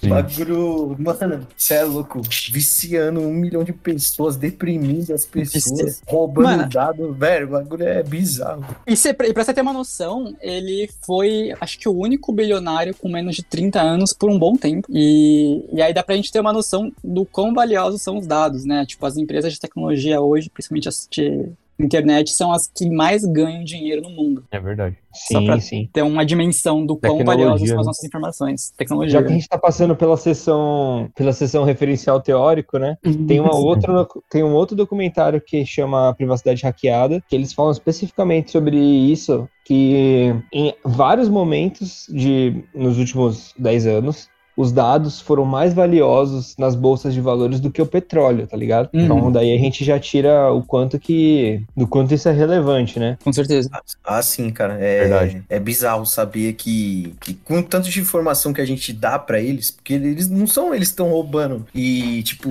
Bagulho, 0.06 0.94
mano, 0.98 1.46
você 1.56 1.74
é 1.76 1.82
louco. 1.82 2.20
Viciando 2.52 3.20
um 3.20 3.32
milhão 3.32 3.64
de 3.64 3.72
pessoas, 3.72 4.36
deprimindo 4.36 5.14
as 5.14 5.24
pessoas, 5.24 6.02
roubando 6.06 6.68
dados. 6.68 7.16
Velho, 7.16 7.46
o 7.46 7.50
bagulho 7.52 7.84
é 7.84 8.02
bizarro. 8.02 8.66
E, 8.86 8.94
cê, 8.94 9.16
e 9.18 9.32
pra 9.32 9.42
você 9.42 9.54
ter 9.54 9.62
uma 9.62 9.72
noção, 9.72 10.36
ele 10.42 10.90
foi, 11.06 11.54
acho 11.58 11.78
que 11.78 11.88
o 11.88 11.96
único 11.98 12.30
bilionário 12.30 12.94
com 12.94 13.08
menos 13.08 13.34
de 13.34 13.42
30 13.42 13.80
anos 13.80 14.12
por 14.12 14.28
um 14.28 14.38
bom 14.38 14.56
tempo. 14.56 14.86
E, 14.90 15.64
e 15.72 15.80
aí 15.80 15.94
dá 15.94 16.02
pra 16.02 16.16
gente 16.16 16.30
ter 16.30 16.40
uma 16.40 16.52
noção 16.52 16.92
do 17.02 17.24
quão 17.24 17.54
valiosos 17.54 18.02
são 18.02 18.18
os 18.18 18.26
dados, 18.26 18.66
né? 18.66 18.84
Tipo, 18.84 19.06
as 19.06 19.16
empresas 19.16 19.54
de 19.54 19.58
tecnologia 19.58 20.20
hoje, 20.20 20.50
principalmente 20.50 20.86
as 20.90 21.08
de 21.10 21.48
internet, 21.80 22.30
são 22.30 22.52
as 22.52 22.66
que 22.66 22.88
mais 22.90 23.24
ganham 23.24 23.62
dinheiro 23.64 24.02
no 24.02 24.10
mundo. 24.10 24.44
É 24.50 24.58
verdade. 24.58 24.96
Só 25.12 25.42
pra- 25.42 25.60
Sim, 25.60 25.60
sim. 25.60 25.90
Ter 25.92 26.02
uma 26.02 26.24
dimensão 26.24 26.84
do 26.84 26.96
quão 26.96 27.24
valiosas 27.24 27.68
são 27.68 27.78
as 27.78 27.84
né? 27.84 27.88
nossas 27.88 28.04
informações. 28.04 28.72
Tecnologia. 28.76 29.18
Já 29.20 29.22
que 29.26 29.32
a 29.32 29.34
gente 29.34 29.48
tá 29.48 29.58
passando 29.58 29.96
pela 29.96 30.16
sessão, 30.16 31.10
pela 31.14 31.32
sessão 31.32 31.64
referencial 31.64 32.20
teórico, 32.20 32.78
né? 32.78 32.96
Tem, 33.26 33.40
uma 33.40 33.54
outra, 33.56 34.06
tem 34.30 34.42
um 34.42 34.52
outro 34.52 34.76
documentário 34.76 35.40
que 35.40 35.64
chama 35.64 36.14
Privacidade 36.14 36.62
Hackeada, 36.62 37.22
que 37.28 37.34
eles 37.34 37.52
falam 37.52 37.72
especificamente 37.72 38.50
sobre 38.50 38.76
isso, 38.76 39.48
que 39.64 40.34
em 40.52 40.74
vários 40.84 41.28
momentos 41.28 42.06
de 42.08 42.64
nos 42.74 42.98
últimos 42.98 43.54
10 43.58 43.86
anos, 43.86 44.28
os 44.60 44.72
dados 44.72 45.20
foram 45.20 45.44
mais 45.44 45.72
valiosos 45.72 46.56
nas 46.58 46.74
bolsas 46.74 47.14
de 47.14 47.20
valores 47.20 47.60
do 47.60 47.70
que 47.70 47.80
o 47.80 47.86
petróleo, 47.86 48.44
tá 48.46 48.56
ligado? 48.56 48.88
Uhum. 48.92 49.04
Então 49.04 49.30
daí 49.32 49.54
a 49.54 49.58
gente 49.58 49.84
já 49.84 50.00
tira 50.00 50.52
o 50.52 50.62
quanto 50.64 50.98
que 50.98 51.62
do 51.76 51.86
quanto 51.86 52.12
isso 52.12 52.28
é 52.28 52.32
relevante, 52.32 52.98
né? 52.98 53.16
Com 53.22 53.32
certeza. 53.32 53.70
Ah, 54.04 54.20
sim, 54.20 54.50
cara. 54.50 54.74
É, 54.80 55.00
Verdade. 55.02 55.42
é 55.48 55.60
bizarro 55.60 56.04
saber 56.04 56.54
que, 56.54 57.14
que 57.20 57.34
com 57.34 57.62
tanto 57.62 57.88
de 57.88 58.00
informação 58.00 58.52
que 58.52 58.60
a 58.60 58.66
gente 58.66 58.92
dá 58.92 59.16
pra 59.16 59.40
eles, 59.40 59.70
porque 59.70 59.94
eles 59.94 60.28
não 60.28 60.46
são 60.46 60.74
eles 60.74 60.88
que 60.88 60.92
estão 60.94 61.08
roubando 61.10 61.64
e, 61.72 62.22
tipo, 62.24 62.48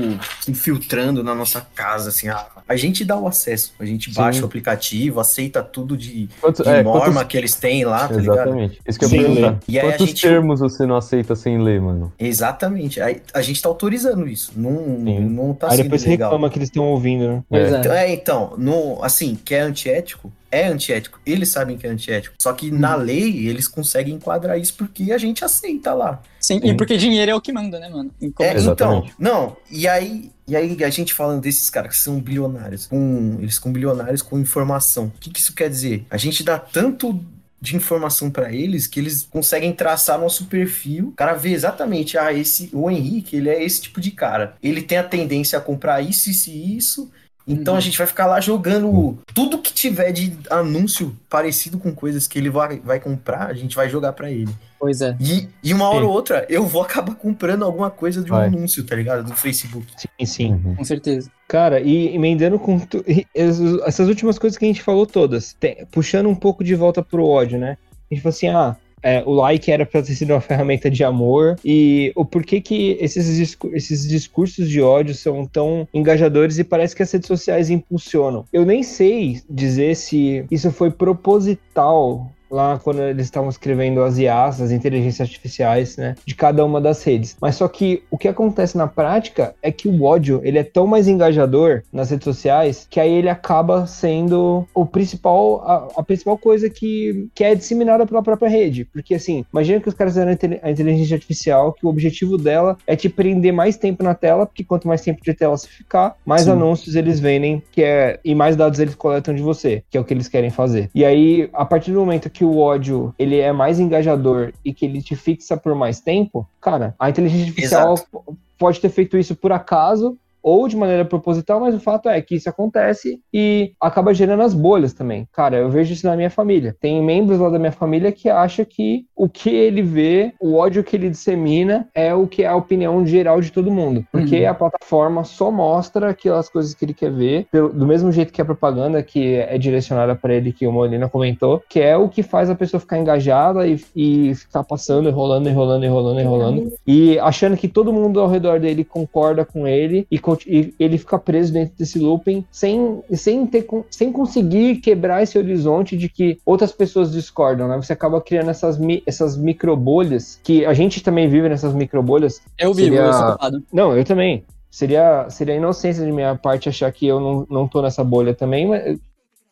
infiltrando 0.48 1.24
na 1.24 1.36
nossa 1.36 1.66
casa, 1.76 2.10
assim. 2.10 2.30
A, 2.30 2.46
a 2.68 2.76
gente 2.76 3.04
dá 3.04 3.18
o 3.18 3.28
acesso, 3.28 3.74
a 3.80 3.86
gente 3.86 4.14
baixa 4.14 4.38
Sim. 4.40 4.44
o 4.44 4.46
aplicativo, 4.48 5.20
aceita 5.20 5.62
tudo 5.62 5.98
de, 5.98 6.30
Quantos, 6.40 6.64
de 6.66 6.72
é, 6.72 6.84
norma 6.84 7.02
quantos- 7.14 7.24
que 7.24 7.38
eles 7.38 7.56
têm 7.56 7.84
lá, 7.86 8.08
tá 8.08 8.16
ligado? 8.16 8.36
Exatamente. 8.38 8.80
Isso 8.88 9.00
que 9.00 9.06
eu 9.06 9.10
ia 9.10 9.20
perguntar. 9.20 9.48
a 9.50 9.82
Quantos 9.82 10.08
gente- 10.08 10.22
termos 10.22 10.60
você 10.60 10.86
não 10.86 10.96
aceita 10.96 11.36
sem 11.36 11.62
ler, 11.62 11.82
mano? 11.82 11.97
Exatamente. 12.20 13.02
Aí 13.02 13.22
a 13.34 13.42
gente 13.42 13.62
tá 13.62 13.70
autorizando 13.70 14.28
isso. 14.28 14.52
Não, 14.56 14.78
Sim. 15.04 15.20
não 15.20 15.54
tá 15.54 15.68
Aí 15.68 15.78
sendo 15.78 15.84
depois 15.84 16.04
legal. 16.04 16.30
reclama 16.30 16.50
que 16.50 16.58
eles 16.58 16.70
estão 16.70 16.86
ouvindo, 16.86 17.28
né? 17.28 17.44
Pois 17.50 17.74
é. 17.74 17.80
Então, 17.80 17.94
é, 17.94 18.14
então, 18.14 18.54
no, 18.58 19.04
assim, 19.04 19.36
que 19.36 19.56
é 19.56 19.62
antiético, 19.62 20.32
é 20.52 20.68
antiético. 20.68 21.20
Eles 21.26 21.50
sabem 21.50 21.78
que 21.78 21.86
é 21.86 21.90
antiético. 21.90 22.36
Só 22.40 22.54
que 22.54 22.72
na 22.72 22.96
lei 22.96 23.48
eles 23.48 23.68
conseguem 23.68 24.16
enquadrar 24.16 24.58
isso 24.58 24.74
porque 24.76 25.12
a 25.12 25.18
gente 25.18 25.44
aceita 25.44 25.94
lá. 25.94 26.22
Sim, 26.40 26.60
Sim. 26.60 26.68
e 26.68 26.78
porque 26.78 26.98
dinheiro 26.98 27.32
é 27.32 27.36
o 27.36 27.42
que 27.42 27.52
manda, 27.52 27.80
né, 27.80 27.90
mano? 27.90 28.12
Em 28.22 28.34
É, 28.40 28.58
então, 28.58 29.06
não, 29.20 29.58
e 29.70 29.88
aí, 29.88 30.32
e 30.48 30.56
aí 30.56 30.78
a 30.84 30.90
gente 30.90 31.14
falando 31.14 31.42
desses 31.42 31.70
caras 31.70 31.92
que 31.92 31.98
são 31.98 32.20
bilionários, 32.20 32.88
com, 32.88 33.38
eles 33.40 33.60
com 33.60 33.72
bilionários 33.72 34.22
com 34.22 34.40
informação. 34.40 35.06
O 35.06 35.20
que, 35.20 35.30
que 35.30 35.40
isso 35.40 35.54
quer 35.54 35.70
dizer? 35.70 36.06
A 36.10 36.18
gente 36.18 36.44
dá 36.44 36.58
tanto 36.58 37.20
de 37.60 37.76
informação 37.76 38.30
pra 38.30 38.54
eles 38.54 38.88
que 38.88 39.00
eles 39.00 39.24
conseguem 39.24 39.74
traçar 39.74 40.20
nosso 40.20 40.46
perfil. 40.46 41.10
O 41.10 41.12
cara 41.14 41.34
vê 41.34 41.52
exatamente, 41.52 42.18
ah, 42.18 42.32
esse, 42.32 42.70
o 42.74 42.90
Henrique, 42.90 43.36
ele 43.36 43.50
é 43.50 43.64
esse 43.64 43.82
tipo 43.82 44.00
de 44.00 44.12
cara. 44.12 44.56
Ele 44.62 44.82
tem 44.82 44.98
a 44.98 45.04
tendência 45.04 45.58
a 45.58 45.62
comprar 45.62 46.02
isso, 46.02 46.30
isso 46.30 46.50
e 46.50 46.78
isso. 46.78 47.12
Então 47.48 47.74
Uhum. 47.76 47.78
a 47.78 47.82
gente 47.82 47.98
vai 47.98 48.06
ficar 48.06 48.26
lá 48.26 48.42
jogando 48.42 49.18
tudo 49.34 49.60
que 49.60 49.72
tiver 49.74 50.12
de 50.12 50.38
anúncio 50.50 51.16
parecido 51.30 51.78
com 51.78 51.94
coisas 51.94 52.28
que 52.28 52.38
ele 52.38 52.50
vai, 52.50 52.80
vai 52.80 53.00
comprar, 53.00 53.48
a 53.48 53.54
gente 53.54 53.76
vai 53.76 53.88
jogar 53.90 54.12
pra 54.14 54.30
ele. 54.30 54.50
Pois 54.80 55.02
é. 55.02 55.16
E, 55.20 55.48
e 55.64 55.74
uma 55.74 55.88
hora 55.90 56.02
Sim. 56.02 56.06
ou 56.06 56.12
outra 56.12 56.46
eu 56.50 56.66
vou 56.68 56.82
acabar 56.84 57.16
comprando 57.16 57.64
alguma 57.64 57.90
coisa 57.90 58.22
de 58.22 58.32
um 58.32 58.36
Vai. 58.36 58.48
anúncio, 58.48 58.84
tá 58.84 58.96
ligado? 58.96 59.24
Do 59.24 59.34
Facebook. 59.36 59.88
Sim, 59.98 60.26
sim. 60.26 60.52
Uhum. 60.54 60.76
Com 60.76 60.84
certeza. 60.84 61.32
Cara, 61.48 61.80
e 61.80 62.14
emendando 62.14 62.60
com 62.60 62.78
tu- 62.80 63.04
e 63.08 63.26
essas 63.34 64.08
últimas 64.08 64.38
coisas 64.38 64.58
que 64.58 64.66
a 64.66 64.68
gente 64.68 64.84
falou 64.84 65.06
todas, 65.08 65.54
tem- 65.60 65.86
puxando 65.90 66.28
um 66.28 66.36
pouco 66.36 66.64
de 66.64 66.76
volta 66.76 67.02
pro 67.02 67.26
ódio, 67.26 67.58
né? 67.58 67.78
A 68.12 68.14
gente 68.14 68.22
falou 68.24 68.36
assim, 68.36 68.48
ah, 68.50 68.76
é, 69.02 69.24
o 69.26 69.32
like 69.32 69.72
era 69.72 69.86
pra 69.86 70.02
ter 70.02 70.16
sido 70.16 70.32
uma 70.34 70.42
ferramenta 70.42 70.90
de 70.90 71.04
amor, 71.04 71.58
e 71.64 72.12
o 72.16 72.26
porquê 72.26 72.62
que 72.62 72.98
esses, 73.00 73.36
discu- 73.36 73.72
esses 73.74 74.08
discursos 74.08 74.70
de 74.70 74.82
ódio 74.82 75.14
são 75.16 75.46
tão 75.46 75.88
engajadores 75.94 76.58
e 76.58 76.64
parece 76.64 76.96
que 76.96 77.04
as 77.04 77.12
redes 77.12 77.28
sociais 77.28 77.70
impulsionam. 77.70 78.46
Eu 78.52 78.66
nem 78.66 78.84
sei 78.84 79.42
dizer 79.50 79.96
se 79.96 80.46
isso 80.50 80.72
foi 80.72 80.92
proposital 80.92 82.32
lá 82.50 82.80
quando 82.80 83.02
eles 83.02 83.26
estavam 83.26 83.50
escrevendo 83.50 84.04
as 84.04 84.18
IAs, 84.18 84.62
as 84.62 84.72
inteligências 84.72 85.28
artificiais, 85.28 85.98
né, 85.98 86.16
de 86.26 86.36
cada 86.36 86.64
uma 86.66 86.80
das 86.82 87.04
redes. 87.04 87.36
Mas 87.42 87.56
só 87.56 87.68
que 87.68 88.04
o 88.10 88.18
que 88.18 88.28
acontece 88.28 88.78
na 88.78 88.88
prática 88.88 89.56
é 89.62 89.72
que 89.72 89.88
o 89.88 90.04
ódio, 90.04 90.42
ele 90.44 90.58
é 90.58 90.64
tão 90.64 90.88
mais 90.88 91.08
engajador 91.08 91.84
nas 91.92 92.10
redes 92.10 92.26
sociais 92.26 92.88
que 92.90 93.00
aí 93.00 93.12
ele 93.12 93.30
acaba 93.30 93.86
sendo 93.88 94.66
o 94.74 94.86
principal, 94.86 95.62
a, 95.62 95.88
a 95.98 96.04
principal 96.04 96.38
coisa 96.38 96.70
que, 96.70 97.28
que 97.34 97.44
é 97.44 97.56
disseminada 97.56 98.06
pela 98.06 98.24
própria 98.24 98.50
rede. 98.50 98.86
Porque 98.86 99.16
assim, 99.16 99.46
imagina 99.52 99.80
que 99.80 99.90
os 99.90 99.96
caras 99.96 100.14
fizeram 100.14 100.32
a 100.32 100.34
inte- 100.34 100.60
a 100.62 100.72
inteligência 100.72 101.16
artificial, 101.16 101.74
que 101.74 101.86
o 101.86 101.90
objetivo 101.90 102.38
dela 102.38 102.78
é 102.86 102.96
te 102.96 103.10
prender 103.10 103.54
mais 103.54 103.78
tempo 103.78 104.04
na 104.04 104.14
tela, 104.14 104.46
porque 104.46 104.64
quanto 104.64 104.88
mais 104.88 105.02
tempo 105.02 105.22
de 105.24 105.34
tela 105.34 105.58
você 105.58 105.68
ficar, 105.68 106.16
mais 106.26 106.46
Sim. 106.46 106.52
anúncios 106.52 106.96
eles 106.96 107.20
vendem, 107.20 107.62
que 107.72 107.84
é 107.84 108.20
e 108.24 108.34
mais 108.36 108.56
dados 108.56 108.80
eles 108.80 108.96
coletam 108.96 109.34
de 109.34 109.42
você, 109.42 109.84
que 109.90 109.98
é 109.98 110.02
o 110.02 110.04
que 110.04 110.14
eles 110.14 110.28
querem 110.28 110.50
fazer. 110.50 110.90
E 110.94 111.04
aí, 111.06 111.50
a 111.54 111.66
partir 111.66 111.92
do 111.92 112.00
momento 112.00 112.30
que 112.38 112.46
o 112.46 112.60
ódio 112.60 113.16
ele 113.18 113.40
é 113.40 113.52
mais 113.52 113.80
engajador 113.80 114.54
e 114.64 114.72
que 114.72 114.86
ele 114.86 115.02
te 115.02 115.16
fixa 115.16 115.58
por 115.58 115.74
mais 115.74 116.00
tempo, 116.00 116.48
cara, 116.62 116.94
a 117.00 117.10
inteligência 117.10 117.48
artificial 117.48 117.94
Exato. 117.96 118.38
pode 118.60 118.80
ter 118.80 118.90
feito 118.90 119.18
isso 119.18 119.36
por 119.36 119.52
acaso 119.52 120.16
ou 120.42 120.68
de 120.68 120.76
maneira 120.76 121.06
proposital, 121.06 121.60
mas 121.60 121.76
o 121.76 121.80
fato 121.80 122.10
é 122.10 122.22
que 122.22 122.36
isso 122.36 122.50
acontece 122.50 123.20
e 123.34 123.74
acaba 123.82 124.14
gerando 124.14 124.44
as 124.44 124.54
bolhas 124.54 124.94
também. 124.94 125.28
Cara, 125.34 125.58
eu 125.58 125.70
vejo 125.70 125.94
isso 125.94 126.08
na 126.08 126.16
minha 126.16 126.30
família. 126.30 126.76
Tem 126.80 127.02
membros 127.04 127.40
lá 127.40 127.50
da 127.50 127.60
minha 127.60 127.72
família 127.72 128.12
que 128.12 128.30
acham 128.30 128.66
que 128.66 129.06
o 129.16 129.28
que 129.28 129.50
ele 129.50 129.82
vê, 129.82 130.34
o 130.40 130.56
ódio 130.56 130.84
que 130.84 130.96
ele 130.96 131.10
dissemina, 131.10 131.88
é 131.94 132.14
o 132.14 132.28
que 132.28 132.44
é 132.44 132.48
a 132.48 132.56
opinião 132.56 133.06
geral 133.06 133.42
de 133.42 133.52
todo 133.52 133.72
mundo. 133.72 134.06
Porque 134.12 134.44
Uhum. 134.44 134.50
a 134.50 134.54
plataforma 134.54 135.24
só 135.24 135.52
mostra 135.52 136.10
aquelas 136.10 136.50
coisas 136.50 136.74
que 136.74 136.86
ele 136.86 136.94
quer 136.94 137.12
ver, 137.12 137.48
do 137.52 137.86
mesmo 137.86 138.12
jeito 138.12 138.32
que 138.32 138.42
a 138.42 138.46
propaganda 138.46 139.02
que 139.04 139.36
é 139.36 139.58
direcionada 139.58 140.16
para 140.16 140.34
ele, 140.34 140.54
que 140.54 140.66
o 140.68 140.72
Molina 140.72 141.10
comentou, 141.10 141.62
que 141.70 141.80
é 141.80 141.98
o 141.98 142.10
que 142.10 142.24
faz 142.24 142.50
a 142.50 142.56
pessoa 142.56 142.80
ficar 142.80 142.98
engajada 142.98 143.68
e, 143.68 143.80
e 143.96 144.36
ficar 144.36 144.64
passando, 144.64 145.10
enrolando, 145.10 145.50
enrolando, 145.50 145.86
enrolando, 145.86 146.20
enrolando, 146.20 146.74
e 146.86 147.20
achando 147.20 147.58
que 147.58 147.68
todo 147.68 147.94
mundo 147.94 148.20
ao 148.20 148.28
redor 148.28 148.60
dele 148.60 148.84
concorda 148.84 149.44
com 149.44 149.68
ele 149.68 150.06
e, 150.12 150.20
e 150.46 150.74
ele 150.80 150.98
fica 150.98 151.18
preso 151.20 151.54
dentro 151.54 151.76
desse 151.78 152.00
looping 152.00 152.44
sem, 152.52 153.02
sem, 153.14 153.46
ter, 153.46 153.68
sem 153.92 154.12
conseguir 154.12 154.78
quebrar 154.78 155.24
esse 155.24 155.38
horizonte 155.38 155.96
de 155.96 156.10
que 156.10 156.40
outras 156.46 156.72
pessoas 156.72 157.12
discordam, 157.12 157.68
né? 157.68 157.78
Você 157.78 157.94
acaba 157.94 158.20
criando 158.22 158.50
essas, 158.50 158.78
mi- 158.78 159.04
essas 159.06 159.38
microbolhas, 159.38 160.40
que 160.44 160.66
a 160.66 160.74
gente 160.74 161.02
também 161.04 161.30
vive 161.30 161.48
nessas 161.50 161.74
microbolhas, 161.74 162.42
Eu 162.58 162.74
vivo, 162.74 162.96
Seria- 162.96 163.06
eu 163.08 163.14
sou 163.14 163.26
culpado. 163.28 163.64
não, 163.72 163.96
eu 163.96 164.04
também. 164.04 164.44
Seria, 164.70 165.30
seria 165.30 165.56
inocência 165.56 166.06
de 166.06 166.12
minha 166.12 166.36
parte 166.36 166.70
achar 166.70 166.92
que 166.92 167.08
eu 167.08 167.20
não, 167.20 167.48
não 167.50 167.68
tô 167.68 167.82
nessa 167.82 168.04
bolha 168.04 168.34
também, 168.34 168.68
mas 168.68 168.98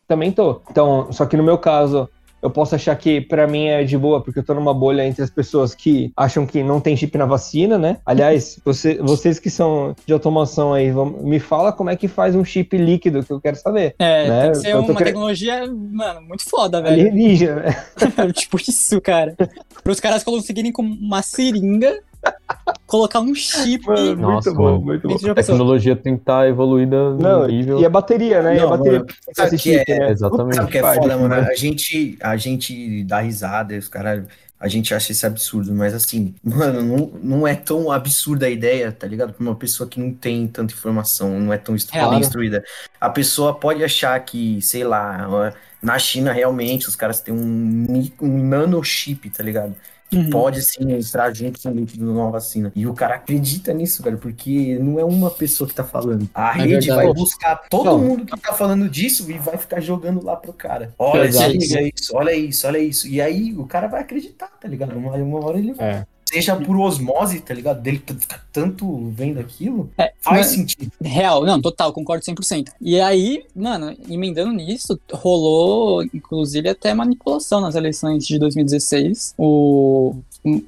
também 0.07 0.31
tô. 0.31 0.61
Então, 0.69 1.11
só 1.11 1.25
que 1.25 1.35
no 1.37 1.43
meu 1.43 1.57
caso, 1.57 2.07
eu 2.45 2.51
posso 2.51 2.75
achar 2.75 2.95
que 2.95 3.19
pra 3.21 3.47
mim 3.47 3.65
é 3.65 3.83
de 3.83 3.97
boa, 3.97 4.21
porque 4.21 4.39
eu 4.39 4.43
tô 4.43 4.53
numa 4.53 4.73
bolha 4.73 5.05
entre 5.05 5.23
as 5.23 5.29
pessoas 5.29 5.73
que 5.73 6.11
acham 6.15 6.45
que 6.45 6.63
não 6.63 6.79
tem 6.79 6.95
chip 6.95 7.17
na 7.17 7.25
vacina, 7.25 7.77
né? 7.77 7.97
Aliás, 8.05 8.59
você- 8.63 8.99
vocês 9.01 9.39
que 9.39 9.49
são 9.49 9.95
de 10.05 10.13
automação 10.13 10.73
aí, 10.73 10.91
vamos- 10.91 11.23
me 11.23 11.39
fala 11.39 11.73
como 11.73 11.89
é 11.89 11.95
que 11.95 12.07
faz 12.07 12.35
um 12.35 12.45
chip 12.45 12.77
líquido, 12.77 13.23
que 13.23 13.33
eu 13.33 13.41
quero 13.41 13.55
saber. 13.57 13.95
É, 13.99 14.27
Né? 14.29 14.41
tem 14.43 14.51
que 14.51 14.57
ser 14.57 14.75
uma 14.75 14.83
querendo- 14.83 14.97
tecnologia, 15.05 15.67
mano, 15.67 16.21
muito 16.21 16.43
foda, 16.47 16.81
velho. 16.81 16.93
Alienígena, 17.01 17.55
né? 17.55 17.75
tipo 18.33 18.57
isso, 18.57 19.01
cara. 19.01 19.35
Para 19.83 19.91
os 19.91 19.99
caras 19.99 20.23
conseguirem 20.23 20.71
com 20.71 20.83
uma 20.83 21.21
seringa 21.21 21.99
colocar 22.85 23.19
um 23.19 23.33
chip. 23.35 23.85
Mano, 23.85 24.15
Nossa, 24.21 24.49
muito 24.51 24.57
bom, 24.57 24.63
mano. 24.73 24.81
muito 24.85 25.07
bom. 25.07 25.15
de 25.17 25.25
uma 25.25 25.31
A 25.31 25.35
tecnologia 25.35 25.95
tem 25.95 26.15
que 26.15 26.21
estar 26.21 26.47
evoluída 26.47 27.11
no 27.11 27.17
Não, 27.17 27.47
nível. 27.47 27.79
e 27.79 27.85
a 27.85 27.89
bateria, 27.89 28.41
né? 28.41 28.55
e 28.55 28.59
a 28.59 28.63
Não, 28.63 28.69
bateria 28.69 28.99
mano, 28.99 29.11
sabe 29.35 29.49
que 29.51 29.57
chip, 29.57 29.91
é- 29.91 29.99
né? 29.99 30.11
Exatamente. 30.11 30.55
Sabe 30.55 30.67
o 30.67 30.71
que 30.71 30.77
é 30.77 30.93
foda, 30.93 31.17
mano? 31.17 31.29
né? 31.29 31.47
A 31.49 31.55
gente, 31.55 32.17
a 32.21 32.37
gente 32.37 33.03
dá 33.03 33.19
risada, 33.19 33.75
os 33.77 33.87
caras. 33.87 34.23
A 34.57 34.69
gente 34.69 34.93
acha 34.95 35.11
isso 35.11 35.27
absurdo, 35.27 35.73
mas 35.75 35.93
assim, 35.93 36.33
mano, 36.41 36.81
não, 36.81 37.11
não 37.21 37.47
é 37.47 37.53
tão 37.53 37.91
absurda 37.91 38.45
a 38.45 38.49
ideia, 38.49 38.89
tá 38.89 39.05
ligado? 39.05 39.33
Pra 39.33 39.43
uma 39.45 39.53
pessoa 39.53 39.87
que 39.87 39.99
não 39.99 40.13
tem 40.13 40.47
tanta 40.47 40.73
informação, 40.73 41.39
não 41.41 41.51
é 41.51 41.57
tão 41.57 41.75
Claro. 41.91 42.15
instruída. 42.15 42.63
A 42.99 43.09
pessoa 43.09 43.53
pode 43.53 43.83
achar 43.83 44.17
que, 44.21 44.59
sei 44.61 44.85
lá, 44.85 45.53
na 45.83 45.99
China 45.99 46.31
realmente 46.31 46.87
os 46.87 46.95
caras 46.95 47.19
têm 47.19 47.33
um, 47.33 48.09
um 48.21 48.47
nanochip, 48.47 49.29
tá 49.29 49.43
ligado? 49.43 49.75
Que 50.09 50.17
Uhum. 50.17 50.29
pode 50.29 50.61
sim 50.63 50.91
entrar 50.93 51.33
junto 51.33 51.59
com 51.61 51.69
o 51.69 51.73
líquido 51.73 52.05
de 52.05 52.11
uma 52.11 52.29
vacina. 52.29 52.71
E 52.75 52.85
o 52.85 52.93
cara 52.93 53.15
acredita 53.15 53.73
nisso, 53.73 54.03
velho, 54.03 54.17
porque 54.19 54.77
não 54.79 54.99
é 54.99 55.03
uma 55.03 55.31
pessoa 55.31 55.67
que 55.67 55.73
tá 55.73 55.83
falando. 55.83 56.29
A 56.33 56.51
É 56.51 56.61
rede 56.61 56.87
verdade. 56.87 57.05
vai 57.07 57.13
buscar 57.13 57.55
todo 57.69 57.85
Não. 57.85 57.97
mundo 57.99 58.25
que 58.25 58.39
tá 58.39 58.53
falando 58.53 58.87
disso 58.87 59.29
e 59.29 59.37
vai 59.39 59.57
ficar 59.57 59.81
jogando 59.81 60.23
lá 60.23 60.35
pro 60.35 60.53
cara. 60.53 60.93
Olha, 60.99 61.27
liga 61.47 61.81
isso, 61.81 62.15
olha 62.15 62.33
isso, 62.35 62.67
olha 62.67 62.77
isso. 62.77 63.07
E 63.07 63.19
aí 63.19 63.53
o 63.57 63.65
cara 63.65 63.87
vai 63.87 64.01
acreditar, 64.01 64.47
tá 64.61 64.67
ligado? 64.67 64.95
Uma, 64.95 65.13
uma 65.15 65.43
hora 65.45 65.57
ele 65.57 65.73
vai. 65.73 65.89
É. 65.89 66.07
Seja 66.27 66.55
por 66.55 66.75
osmose, 66.77 67.39
tá 67.39 67.53
ligado? 67.53 67.81
Dele 67.81 67.99
ficar 68.05 68.43
tanto 68.51 69.09
vendo 69.11 69.39
aquilo, 69.39 69.91
É, 69.97 70.11
faz 70.21 70.37
mas- 70.37 70.47
sentido. 70.47 70.91
Real, 71.01 71.45
não, 71.45 71.61
total, 71.61 71.93
concordo 71.93 72.25
100%. 72.25 72.71
E 72.81 72.99
aí, 72.99 73.45
mano, 73.55 73.95
emendando 74.09 74.51
nisso, 74.51 74.99
rolou, 75.11 76.03
inclusive, 76.03 76.67
até 76.67 76.93
manipulação 76.93 77.61
nas 77.61 77.75
eleições 77.75 78.25
de 78.25 78.39
2016. 78.39 79.35
O 79.37 80.15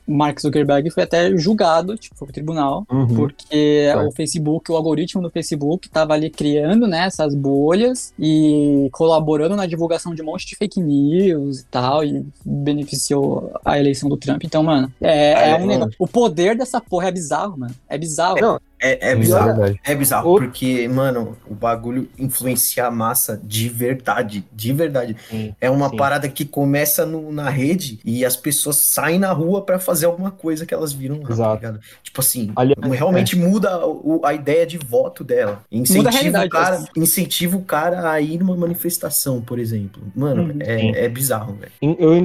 Mark 0.07 0.39
Zuckerberg 0.41 0.89
foi 0.89 1.03
até 1.03 1.35
julgado, 1.37 1.95
tipo, 1.97 2.15
foi 2.15 2.25
pro 2.27 2.33
tribunal, 2.33 2.85
Uhum. 2.91 3.07
porque 3.07 3.87
o 4.07 4.11
Facebook, 4.11 4.71
o 4.71 4.75
algoritmo 4.75 5.21
do 5.21 5.29
Facebook 5.29 5.87
tava 5.89 6.13
ali 6.13 6.29
criando, 6.29 6.87
né, 6.87 7.05
essas 7.05 7.35
bolhas 7.35 8.13
e 8.19 8.89
colaborando 8.91 9.55
na 9.55 9.65
divulgação 9.65 10.15
de 10.15 10.21
um 10.21 10.25
monte 10.25 10.45
de 10.47 10.55
fake 10.55 10.81
news 10.81 11.59
e 11.59 11.65
tal, 11.65 12.03
e 12.03 12.25
beneficiou 12.45 13.51
a 13.63 13.79
eleição 13.79 14.09
do 14.09 14.17
Trump. 14.17 14.43
Então, 14.43 14.63
mano, 14.63 14.91
é, 15.01 15.33
Ah, 15.33 15.47
é 15.47 15.49
é, 15.51 15.55
um 15.57 15.65
negócio. 15.67 15.95
O 15.99 16.07
poder 16.07 16.55
dessa 16.57 16.79
porra 16.81 17.07
é 17.07 17.11
bizarro, 17.11 17.57
mano. 17.57 17.73
É 17.89 17.97
bizarro. 17.97 18.39
Não, 18.39 18.59
É, 18.79 19.11
é 19.11 19.15
bizarro. 19.15 19.45
verdade. 19.47 19.79
É 19.83 19.95
bizarro, 19.95 20.35
O- 20.35 20.37
porque, 20.39 20.87
mano, 20.87 21.35
o 21.49 21.55
bagulho 21.55 22.07
influencia 22.17 22.85
a 22.85 22.91
massa 22.91 23.39
de 23.43 23.67
verdade. 23.69 24.45
De 24.53 24.71
verdade. 24.73 25.15
Sim, 25.29 25.55
É 25.59 25.69
uma 25.69 25.89
sim. 25.89 25.97
parada 25.97 26.29
que 26.29 26.45
começa 26.45 27.05
no- 27.05 27.31
na 27.31 27.49
rede 27.49 27.99
e 28.05 28.23
as 28.23 28.35
pessoas 28.35 28.75
saem 28.77 29.17
na 29.19 29.31
rua 29.31 29.61
pra 29.63 29.79
fazer 29.79 30.05
alguma 30.05 30.29
coisa 30.31 30.65
que 30.65 30.73
elas 30.73 30.93
viram 30.93 31.17
lá, 31.21 31.27
tá 31.27 31.33
Exato. 31.33 31.55
ligado? 31.55 31.79
Tipo 32.03 32.21
assim, 32.21 32.51
Aliás, 32.55 32.77
realmente 32.91 33.35
muda 33.35 33.85
o- 33.85 34.21
a 34.23 34.33
ideia 34.33 34.65
de 34.65 34.77
voto 34.77 35.23
dela. 35.23 35.53
Muda 35.53 35.59
a 35.71 35.77
Incentiva, 35.77 36.45
o 36.45 36.49
cara, 36.49 36.85
incentiva 36.95 37.57
o 37.57 37.61
cara 37.63 38.11
a 38.11 38.21
ir 38.21 38.37
numa 38.37 38.55
manifestação, 38.55 39.41
por 39.41 39.57
exemplo. 39.59 40.01
Mano, 40.15 40.43
Uhum. 40.43 40.59
É, 40.61 41.05
é 41.05 41.09
bizarro, 41.09 41.55
velho. 41.55 41.71
Eu, 41.99 42.15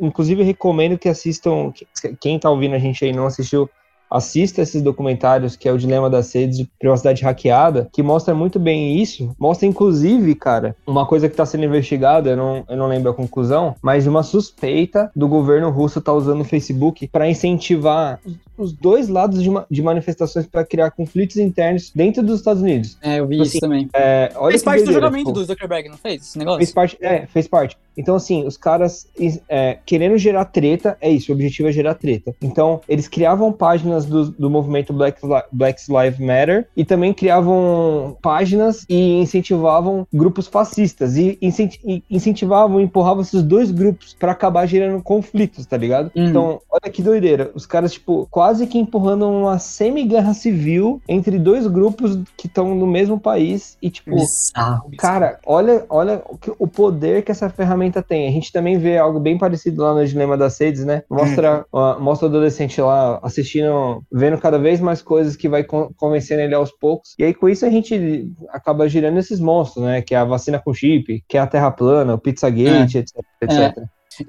inclusive, 0.00 0.42
recomendo 0.42 0.98
que 0.98 1.08
assistam. 1.08 1.70
que- 1.72 1.86
Quem 2.20 2.38
tá 2.38 2.50
ouvindo 2.50 2.74
a 2.74 2.78
gente 2.78 3.04
aí 3.04 3.10
e 3.10 3.14
não 3.14 3.26
assistiu, 3.26 3.68
assista 4.12 4.62
esses 4.62 4.82
documentários, 4.82 5.56
que 5.56 5.68
é 5.68 5.72
o 5.72 5.78
Dilema 5.78 6.08
das 6.10 6.32
Redes 6.34 6.58
de 6.58 6.68
Privacidade 6.78 7.22
Hackeada, 7.22 7.88
que 7.92 8.02
mostra 8.02 8.34
muito 8.34 8.58
bem 8.58 9.00
isso. 9.00 9.34
Mostra, 9.38 9.66
inclusive, 9.66 10.34
cara, 10.34 10.76
uma 10.86 11.06
coisa 11.06 11.28
que 11.28 11.36
tá 11.36 11.46
sendo 11.46 11.64
investigada, 11.64 12.30
eu 12.30 12.36
não, 12.36 12.64
eu 12.68 12.76
não 12.76 12.86
lembro 12.86 13.10
a 13.10 13.14
conclusão, 13.14 13.74
mas 13.82 14.06
uma 14.06 14.22
suspeita 14.22 15.10
do 15.16 15.26
governo 15.28 15.70
russo 15.70 16.00
tá 16.00 16.12
usando 16.12 16.40
o 16.42 16.44
Facebook 16.44 17.08
para 17.08 17.28
incentivar 17.28 18.20
os- 18.58 18.72
dois 18.72 19.08
lados 19.08 19.42
de, 19.42 19.50
ma- 19.50 19.66
de 19.70 19.82
manifestações 19.82 20.46
para 20.46 20.64
criar 20.64 20.90
conflitos 20.90 21.36
internos 21.36 21.90
dentro 21.94 22.22
dos 22.22 22.38
Estados 22.38 22.62
Unidos. 22.62 22.96
É, 23.02 23.18
eu 23.20 23.26
vi 23.26 23.36
Assim, 23.40 23.44
isso 23.50 23.60
também. 23.60 23.88
É, 23.94 24.30
olha 24.36 24.52
fez 24.52 24.62
parte 24.62 24.80
do 24.80 24.84
doideira, 24.84 25.06
julgamento 25.06 25.28
tipo, 25.30 25.40
do 25.40 25.44
Zuckerberg, 25.44 25.88
não 25.88 25.96
fez 25.96 26.22
esse 26.22 26.38
negócio? 26.38 26.58
Fez 26.58 26.72
parte, 26.72 26.98
é, 27.00 27.26
fez 27.26 27.48
parte. 27.48 27.76
Então, 27.96 28.14
assim, 28.14 28.46
os 28.46 28.56
caras 28.56 29.06
é, 29.48 29.78
querendo 29.84 30.16
gerar 30.16 30.46
treta, 30.46 30.96
é 31.00 31.10
isso, 31.10 31.30
o 31.30 31.34
objetivo 31.34 31.68
é 31.68 31.72
gerar 31.72 31.94
treta. 31.94 32.34
Então, 32.40 32.80
eles 32.88 33.06
criavam 33.06 33.52
páginas 33.52 34.01
páginas 34.02 34.06
do, 34.06 34.30
do 34.32 34.50
movimento 34.50 34.92
Black, 34.92 35.20
Black 35.52 35.80
Lives 35.88 36.18
Matter 36.18 36.68
e 36.76 36.84
também 36.84 37.12
criavam 37.12 38.16
páginas 38.22 38.84
e 38.88 39.20
incentivavam 39.20 40.06
grupos 40.12 40.46
fascistas 40.46 41.16
e, 41.16 41.38
incenti- 41.40 41.80
e 41.84 42.02
incentivavam 42.10 42.80
empurravam 42.80 43.22
esses 43.22 43.42
dois 43.42 43.70
grupos 43.70 44.14
pra 44.18 44.32
acabar 44.32 44.66
gerando 44.66 45.02
conflitos, 45.02 45.66
tá 45.66 45.76
ligado? 45.76 46.10
Uhum. 46.14 46.24
Então, 46.24 46.60
olha 46.70 46.92
que 46.92 47.02
doideira. 47.02 47.50
Os 47.54 47.66
caras, 47.66 47.92
tipo, 47.92 48.26
quase 48.30 48.66
que 48.66 48.78
empurrando 48.78 49.28
uma 49.28 49.58
semi-guerra 49.58 50.34
civil 50.34 51.00
entre 51.08 51.38
dois 51.38 51.66
grupos 51.66 52.18
que 52.36 52.46
estão 52.46 52.74
no 52.74 52.86
mesmo 52.86 53.18
país 53.18 53.76
e, 53.80 53.90
tipo, 53.90 54.10
Bizarro. 54.10 54.90
Cara, 54.98 55.38
olha, 55.46 55.84
olha 55.88 56.22
o, 56.58 56.66
poder 56.66 57.22
que 57.22 57.30
essa 57.30 57.48
ferramenta 57.48 58.02
tem. 58.02 58.28
A 58.28 58.30
gente 58.30 58.52
também 58.52 58.78
vê 58.78 58.98
algo 58.98 59.20
bem 59.20 59.38
parecido 59.38 59.82
lá 59.82 59.94
no 59.94 60.06
Dilema 60.06 60.36
das 60.36 60.58
Redes, 60.58 60.84
né? 60.84 61.02
Mostra, 61.10 61.64
ó, 61.72 61.98
mostra 61.98 62.26
o 62.26 62.30
adolescente 62.30 62.80
lá 62.80 63.18
assistindo, 63.22 63.91
vendo 64.10 64.38
cada 64.38 64.58
vez 64.58 64.80
mais 64.80 65.02
coisas 65.02 65.36
que 65.36 65.48
vai 65.48 65.64
con- 65.64 65.90
convencendo 65.96 66.40
ele 66.42 66.54
aos 66.54 66.70
poucos. 66.70 67.14
E 67.18 67.24
aí, 67.24 67.34
com 67.34 67.48
isso, 67.48 67.66
a 67.66 67.70
gente 67.70 68.30
acaba 68.50 68.88
girando 68.88 69.18
esses 69.18 69.40
monstros, 69.40 69.84
né? 69.84 70.02
Que 70.02 70.14
é 70.14 70.18
a 70.18 70.24
vacina 70.24 70.58
com 70.58 70.72
chip, 70.72 71.22
que 71.28 71.36
é 71.36 71.40
a 71.40 71.46
Terra 71.46 71.70
plana, 71.70 72.14
o 72.14 72.18
Pizzagate, 72.18 72.98
etc, 72.98 73.16
etc. 73.40 73.78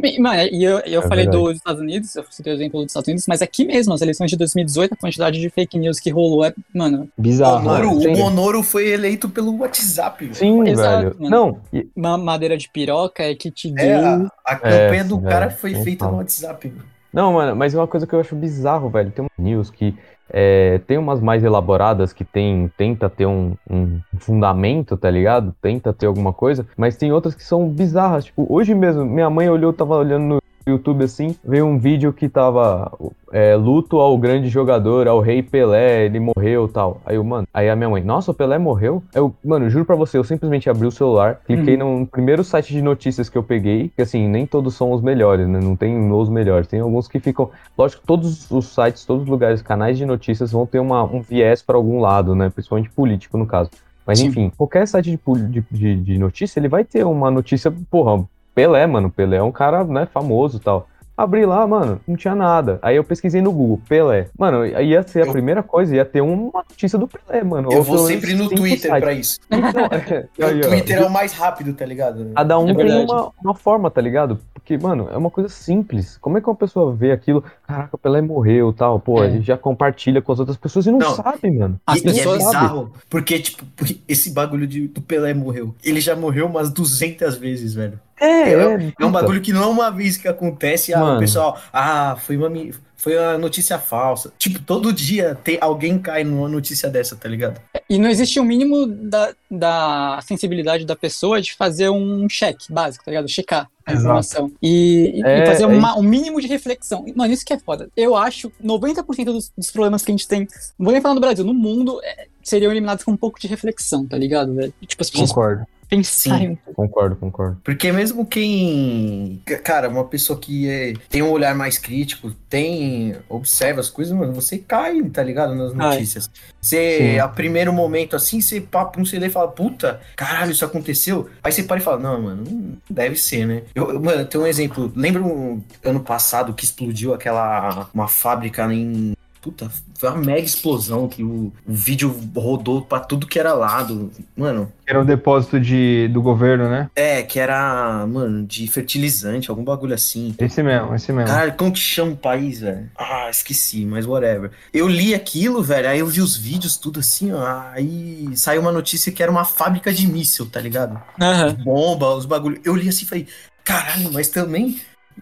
E, 0.01 0.17
Mano, 0.17 0.41
e 0.49 0.63
eu, 0.63 0.79
eu 0.79 1.01
É 1.01 1.07
falei 1.09 1.25
verdade. 1.25 1.43
dos 1.43 1.57
Estados 1.57 1.81
Unidos, 1.81 2.15
eu 2.15 2.23
citei 2.29 2.53
o 2.53 2.55
exemplo 2.55 2.79
dos 2.81 2.91
Estados 2.91 3.07
Unidos, 3.09 3.25
mas 3.27 3.41
aqui 3.41 3.65
mesmo, 3.65 3.93
as 3.93 4.01
eleições 4.01 4.31
de 4.31 4.37
2018, 4.37 4.93
a 4.93 4.95
quantidade 4.95 5.41
de 5.41 5.49
fake 5.49 5.77
news 5.77 5.99
que 5.99 6.09
rolou 6.09 6.45
é, 6.45 6.53
mano, 6.73 7.09
Bizarro. 7.17 7.63
Bonoro, 7.63 7.89
né? 7.89 7.93
o 7.93 8.01
Sim. 8.01 8.13
Bonoro 8.13 8.63
foi 8.63 8.87
eleito 8.87 9.27
pelo 9.27 9.57
WhatsApp. 9.57 10.29
Sim, 10.35 10.65
Exato, 10.69 11.03
velho. 11.03 11.15
mano. 11.19 11.29
Não, 11.29 11.61
e- 11.73 11.85
uma 11.97 12.17
madeira 12.17 12.55
de 12.55 12.69
piroca 12.69 13.23
é 13.23 13.35
que 13.35 13.51
te 13.51 13.69
deu. 13.71 13.85
É, 13.85 13.95
a, 14.05 14.27
a 14.45 14.55
campanha 14.55 15.01
É, 15.01 15.03
do 15.03 15.17
velho, 15.17 15.29
cara 15.29 15.49
foi 15.49 15.73
nem 15.73 15.83
feita 15.83 16.05
fala. 16.05 16.11
no 16.13 16.17
WhatsApp. 16.19 16.67
velho. 16.69 16.92
Não, 17.13 17.33
mano, 17.33 17.55
mas 17.55 17.75
é 17.75 17.77
uma 17.77 17.87
coisa 17.87 18.07
que 18.07 18.13
eu 18.13 18.19
acho 18.19 18.35
bizarro, 18.35 18.89
velho. 18.89 19.11
Tem 19.11 19.23
uma 19.23 19.29
news 19.37 19.69
que 19.69 19.95
é, 20.29 20.79
tem 20.87 20.97
umas 20.97 21.21
mais 21.21 21.43
elaboradas 21.43 22.11
que 22.11 22.25
tem, 22.25 22.71
tenta 22.75 23.07
ter 23.07 23.27
um, 23.27 23.55
um 23.69 24.01
fundamento, 24.17 24.97
tá 24.97 25.11
ligado? 25.11 25.53
Tenta 25.61 25.93
ter 25.93 26.07
alguma 26.07 26.33
coisa, 26.33 26.65
mas 26.75 26.97
tem 26.97 27.11
outras 27.11 27.35
que 27.35 27.43
são 27.43 27.69
bizarras. 27.69 28.25
Tipo, 28.25 28.47
hoje 28.49 28.73
mesmo, 28.73 29.05
minha 29.05 29.29
mãe 29.29 29.47
olhou, 29.47 29.71
tava 29.71 29.95
olhando 29.95 30.23
no 30.23 30.41
YouTube 30.67 31.03
assim, 31.03 31.35
veio 31.43 31.65
um 31.65 31.77
vídeo 31.77 32.13
que 32.13 32.29
tava 32.29 32.91
é, 33.31 33.55
luto 33.55 33.99
ao 33.99 34.17
grande 34.17 34.47
jogador, 34.49 35.07
ao 35.07 35.19
rei 35.19 35.41
Pelé, 35.41 36.05
ele 36.05 36.19
morreu 36.19 36.67
tal. 36.67 37.01
Aí 37.05 37.15
eu, 37.15 37.23
mano, 37.23 37.47
aí 37.53 37.69
a 37.69 37.75
minha 37.75 37.89
mãe, 37.89 38.03
nossa, 38.03 38.31
o 38.31 38.33
Pelé 38.33 38.57
morreu? 38.57 39.03
Eu, 39.13 39.33
mano, 39.43 39.69
juro 39.69 39.85
pra 39.85 39.95
você, 39.95 40.17
eu 40.17 40.23
simplesmente 40.23 40.69
abri 40.69 40.85
o 40.85 40.91
celular, 40.91 41.41
cliquei 41.45 41.75
no 41.75 42.05
primeiro 42.07 42.43
site 42.43 42.73
de 42.73 42.81
notícias 42.81 43.29
que 43.29 43.37
eu 43.37 43.43
peguei, 43.43 43.91
que 43.95 44.01
assim, 44.01 44.27
nem 44.27 44.45
todos 44.45 44.75
são 44.75 44.91
os 44.91 45.01
melhores, 45.01 45.47
né? 45.47 45.59
Não 45.59 45.75
tem 45.75 46.11
os 46.11 46.29
melhores, 46.29 46.67
tem 46.67 46.79
alguns 46.79 47.07
que 47.07 47.19
ficam. 47.19 47.49
Lógico 47.77 48.01
que 48.01 48.07
todos 48.07 48.49
os 48.51 48.67
sites, 48.67 49.05
todos 49.05 49.23
os 49.23 49.29
lugares, 49.29 49.61
canais 49.61 49.97
de 49.97 50.05
notícias 50.05 50.51
vão 50.51 50.65
ter 50.65 50.79
uma, 50.79 51.03
um 51.03 51.21
viés 51.21 51.61
pra 51.61 51.75
algum 51.75 51.99
lado, 51.99 52.35
né? 52.35 52.49
Principalmente 52.49 52.89
político, 52.89 53.37
no 53.37 53.45
caso. 53.45 53.69
Mas 54.05 54.19
Sim. 54.19 54.27
enfim, 54.27 54.51
qualquer 54.55 54.87
site 54.87 55.17
de, 55.49 55.65
de, 55.71 55.95
de 55.95 56.17
notícia, 56.17 56.59
ele 56.59 56.67
vai 56.67 56.83
ter 56.83 57.05
uma 57.05 57.31
notícia, 57.31 57.73
porra, 57.89 58.25
Pelé, 58.53 58.85
mano. 58.87 59.09
Pelé 59.09 59.37
é 59.37 59.43
um 59.43 59.51
cara, 59.51 59.83
né, 59.83 60.07
famoso 60.13 60.57
e 60.57 60.59
tal. 60.59 60.87
Abri 61.15 61.45
lá, 61.45 61.67
mano, 61.67 62.01
não 62.07 62.15
tinha 62.15 62.33
nada. 62.33 62.79
Aí 62.81 62.95
eu 62.95 63.03
pesquisei 63.03 63.39
no 63.39 63.51
Google, 63.51 63.79
Pelé. 63.87 64.29
Mano, 64.35 64.61
aí 64.61 64.89
ia 64.89 65.03
ser 65.03 65.21
a 65.21 65.25
Eu- 65.27 65.31
primeira 65.31 65.61
coisa, 65.61 65.95
ia 65.95 66.03
ter 66.03 66.21
uma 66.21 66.63
notícia 66.67 66.97
do 66.97 67.07
Pelé, 67.07 67.43
mano. 67.43 67.71
Eu 67.71 67.77
Ou 67.77 67.83
vou 67.83 67.97
sempre 67.99 68.33
no 68.33 68.49
Twitter 68.49 68.89
sites. 68.89 68.99
pra 68.99 69.13
isso. 69.13 69.39
Então, 69.51 69.85
é, 69.85 70.27
aí, 70.43 70.55
o 70.55 70.65
ó, 70.65 70.69
Twitter 70.69 70.97
é 70.97 71.05
o 71.05 71.11
mais 71.11 71.33
rápido, 71.33 71.71
tá 71.75 71.85
ligado? 71.85 72.31
Cada 72.35 72.57
um 72.57 72.67
É 72.67 72.73
tem 72.73 73.03
uma, 73.05 73.31
uma 73.43 73.53
forma, 73.53 73.91
tá 73.91 74.01
ligado? 74.01 74.39
Porque, 74.55 74.75
mano, 74.75 75.07
é 75.13 75.15
uma 75.15 75.29
coisa 75.29 75.49
simples. 75.49 76.17
Como 76.17 76.35
é 76.39 76.41
que 76.41 76.47
uma 76.49 76.55
pessoa 76.55 76.91
vê 76.95 77.11
aquilo? 77.11 77.43
Caraca, 77.67 77.89
o 77.95 77.97
Pelé 77.99 78.19
morreu 78.19 78.73
tal, 78.73 78.99
pô, 78.99 79.23
É. 79.23 79.27
ele 79.27 79.41
já 79.43 79.55
compartilha 79.55 80.19
com 80.19 80.31
as 80.31 80.39
outras 80.39 80.57
pessoas 80.57 80.87
e 80.87 80.91
não, 80.91 80.97
Não. 80.97 81.15
sabe, 81.15 81.51
mano. 81.51 81.79
As 81.85 81.97
e, 81.97 81.99
e 81.99 82.03
pessoas- 82.05 82.41
é 82.41 82.45
bizarro, 82.47 82.91
porque, 83.07 83.37
tipo, 83.37 83.63
porque 83.75 83.99
esse 84.09 84.31
bagulho 84.31 84.65
de, 84.65 84.87
do 84.87 84.99
Pelé 84.99 85.31
morreu. 85.35 85.75
Ele 85.83 86.01
já 86.01 86.15
morreu 86.15 86.47
umas 86.47 86.71
200 86.71 87.35
vezes, 87.37 87.75
velho. 87.75 87.99
É, 88.19 88.25
É, 88.25 88.53
é 88.53 88.67
um 88.77 88.91
puta. 88.91 89.09
bagulho 89.09 89.41
que 89.41 89.51
não 89.53 89.63
é 89.63 89.67
uma 89.67 89.89
vez 89.91 90.17
que 90.17 90.27
acontece, 90.27 90.93
ah, 90.93 91.15
o 91.15 91.19
pessoal, 91.19 91.59
ah, 91.73 92.15
foi 92.19 92.37
uma, 92.37 92.49
foi 92.95 93.17
uma 93.17 93.37
notícia 93.37 93.77
falsa. 93.79 94.31
Tipo, 94.37 94.59
todo 94.61 94.93
dia 94.93 95.37
tem, 95.43 95.57
alguém 95.59 95.97
cai 95.99 96.23
numa 96.23 96.47
notícia 96.47 96.89
dessa, 96.89 97.15
tá 97.15 97.27
ligado? 97.27 97.59
E 97.89 97.97
não 97.97 98.09
existe 98.09 98.39
o 98.39 98.43
mínimo 98.45 98.85
da, 98.87 99.33
da 99.51 100.19
sensibilidade 100.25 100.85
da 100.85 100.95
pessoa 100.95 101.41
de 101.41 101.53
fazer 101.53 101.89
um 101.89 102.27
check 102.27 102.57
básico, 102.69 103.03
tá 103.03 103.11
ligado? 103.11 103.27
Checar 103.27 103.67
a 103.85 103.91
Exato. 103.91 104.03
informação. 104.05 104.51
E, 104.61 105.15
e- 105.15 105.19
e 105.19 105.23
É, 105.25 105.45
fazer 105.45 105.63
é 105.63 105.67
uma- 105.67 105.97
um 105.97 106.03
mínimo 106.03 106.39
de 106.39 106.47
reflexão. 106.47 107.03
Mano, 107.15 107.33
isso 107.33 107.43
que 107.45 107.51
é 107.53 107.59
foda. 107.59 107.89
Eu 107.97 108.15
acho 108.15 108.49
90% 108.63 109.25
dos, 109.33 109.51
dos 109.57 109.69
problemas 109.71 110.03
que 110.05 110.11
a 110.11 110.13
gente 110.13 110.27
tem, 110.27 110.41
não 110.79 110.85
vou 110.85 110.93
nem 110.93 111.01
falar 111.01 111.15
no 111.15 111.21
Brasil, 111.21 111.43
no 111.43 111.53
mundo, 111.53 111.99
é, 112.03 112.27
seriam 112.41 112.71
eliminados 112.71 113.03
com 113.03 113.11
um 113.11 113.17
pouco 113.17 113.37
de 113.39 113.47
reflexão, 113.47 114.05
tá 114.07 114.17
ligado, 114.17 114.53
velho? 114.55 114.73
Tipo, 114.85 115.03
as 115.03 115.09
pessoas 115.09 115.29
Concordo. 115.29 115.65
Sim. 116.01 116.57
Concordo, 116.73 117.15
concordo. 117.17 117.59
Porque 117.63 117.91
mesmo 117.91 118.25
quem. 118.25 119.41
Cara, 119.63 119.89
uma 119.89 120.05
pessoa 120.05 120.39
que 120.39 120.69
é- 120.69 120.93
tem 121.09 121.21
um 121.21 121.29
olhar 121.29 121.53
mais 121.53 121.77
crítico, 121.77 122.31
tem. 122.49 123.15
observa 123.27 123.81
as 123.81 123.89
coisas, 123.89 124.17
mano, 124.17 124.33
você 124.33 124.57
cai, 124.57 125.01
tá 125.09 125.21
ligado? 125.21 125.53
Nas 125.55 125.73
notícias. 125.73 126.29
Você, 126.61 126.97
Sim. 127.15 127.19
a 127.19 127.27
primeiro 127.27 127.73
momento 127.73 128.15
assim, 128.15 128.39
você 128.39 128.61
papo 128.61 128.99
um 129.01 129.05
CD 129.05 129.27
e 129.27 129.29
fala, 129.29 129.49
puta, 129.49 129.99
caralho, 130.15 130.51
isso 130.51 130.63
aconteceu. 130.63 131.29
Aí 131.43 131.51
você 131.51 131.63
para 131.63 131.77
e 131.77 131.81
fala, 131.83 131.99
não, 131.99 132.21
mano, 132.21 132.43
não 132.49 132.77
deve 132.89 133.15
ser, 133.17 133.45
né? 133.45 133.63
Eu, 133.75 133.91
eu- 133.91 133.99
mano, 134.01 134.25
tem 134.25 134.39
um 134.39 134.47
exemplo. 134.47 134.91
Lembra 134.95 135.21
um 135.21 135.61
ano 135.83 135.99
passado 135.99 136.53
que 136.53 136.63
explodiu 136.63 137.13
aquela. 137.13 137.89
uma 137.93 138.07
fábrica 138.07 138.71
em. 138.73 139.12
Puta, 139.43 139.69
foi 139.99 140.09
uma 140.09 140.19
mega 140.19 140.39
explosão 140.39 141.05
que 141.09 141.21
o, 141.21 141.51
o 141.67 141.73
vídeo 141.73 142.17
rodou 142.33 142.81
pra 142.81 143.01
tudo 143.01 143.27
que 143.27 143.37
era 143.37 143.51
lado. 143.53 144.09
Mano, 144.37 144.71
Era 144.87 145.01
um 145.01 145.05
depósito 145.05 145.59
de, 145.59 146.07
do 146.07 146.21
governo, 146.21 146.69
né? 146.69 146.89
é, 146.95 147.21
que 147.23 147.37
era, 147.41 148.07
mano, 148.07 148.45
de 148.47 148.65
fertilizante, 148.69 149.49
algum 149.49 149.61
bagulho 149.65 149.93
assim. 149.93 150.33
Esse 150.39 150.63
mesmo, 150.63 150.95
esse 150.95 151.11
mesmo. 151.11 151.27
Caralho, 151.27 151.53
como 151.57 151.73
que 151.73 151.79
chama 151.79 152.13
o 152.13 152.15
país, 152.17 152.61
velho? 152.61 152.89
Ah, 152.97 153.29
esqueci, 153.29 153.85
mas 153.85 154.05
whatever. 154.05 154.49
Eu 154.73 154.87
li 154.87 155.13
aquilo, 155.13 155.61
velho, 155.61 155.89
aí 155.89 155.99
eu 155.99 156.07
vi 156.07 156.21
os 156.21 156.37
vídeos, 156.37 156.77
tudo 156.77 157.01
assim, 157.01 157.33
ó. 157.33 157.43
Aí 157.73 158.29
saiu 158.37 158.61
uma 158.61 158.71
notícia 158.71 159.11
que 159.11 159.21
era 159.21 159.29
uma 159.31 159.43
fábrica 159.43 159.91
de 159.91 160.07
míssil, 160.07 160.45
tá 160.49 160.61
ligado? 160.61 160.97
Aham. 161.19 161.53
Bomba, 161.65 162.15
os 162.15 162.25
bagulhos. 162.25 162.61
Eu 162.63 162.75
li 162.77 162.87
assim 162.87 163.03
e 163.03 163.07
falei, 163.09 163.27
caralho, 163.61 164.09
mas 164.13 164.29
também. 164.29 164.79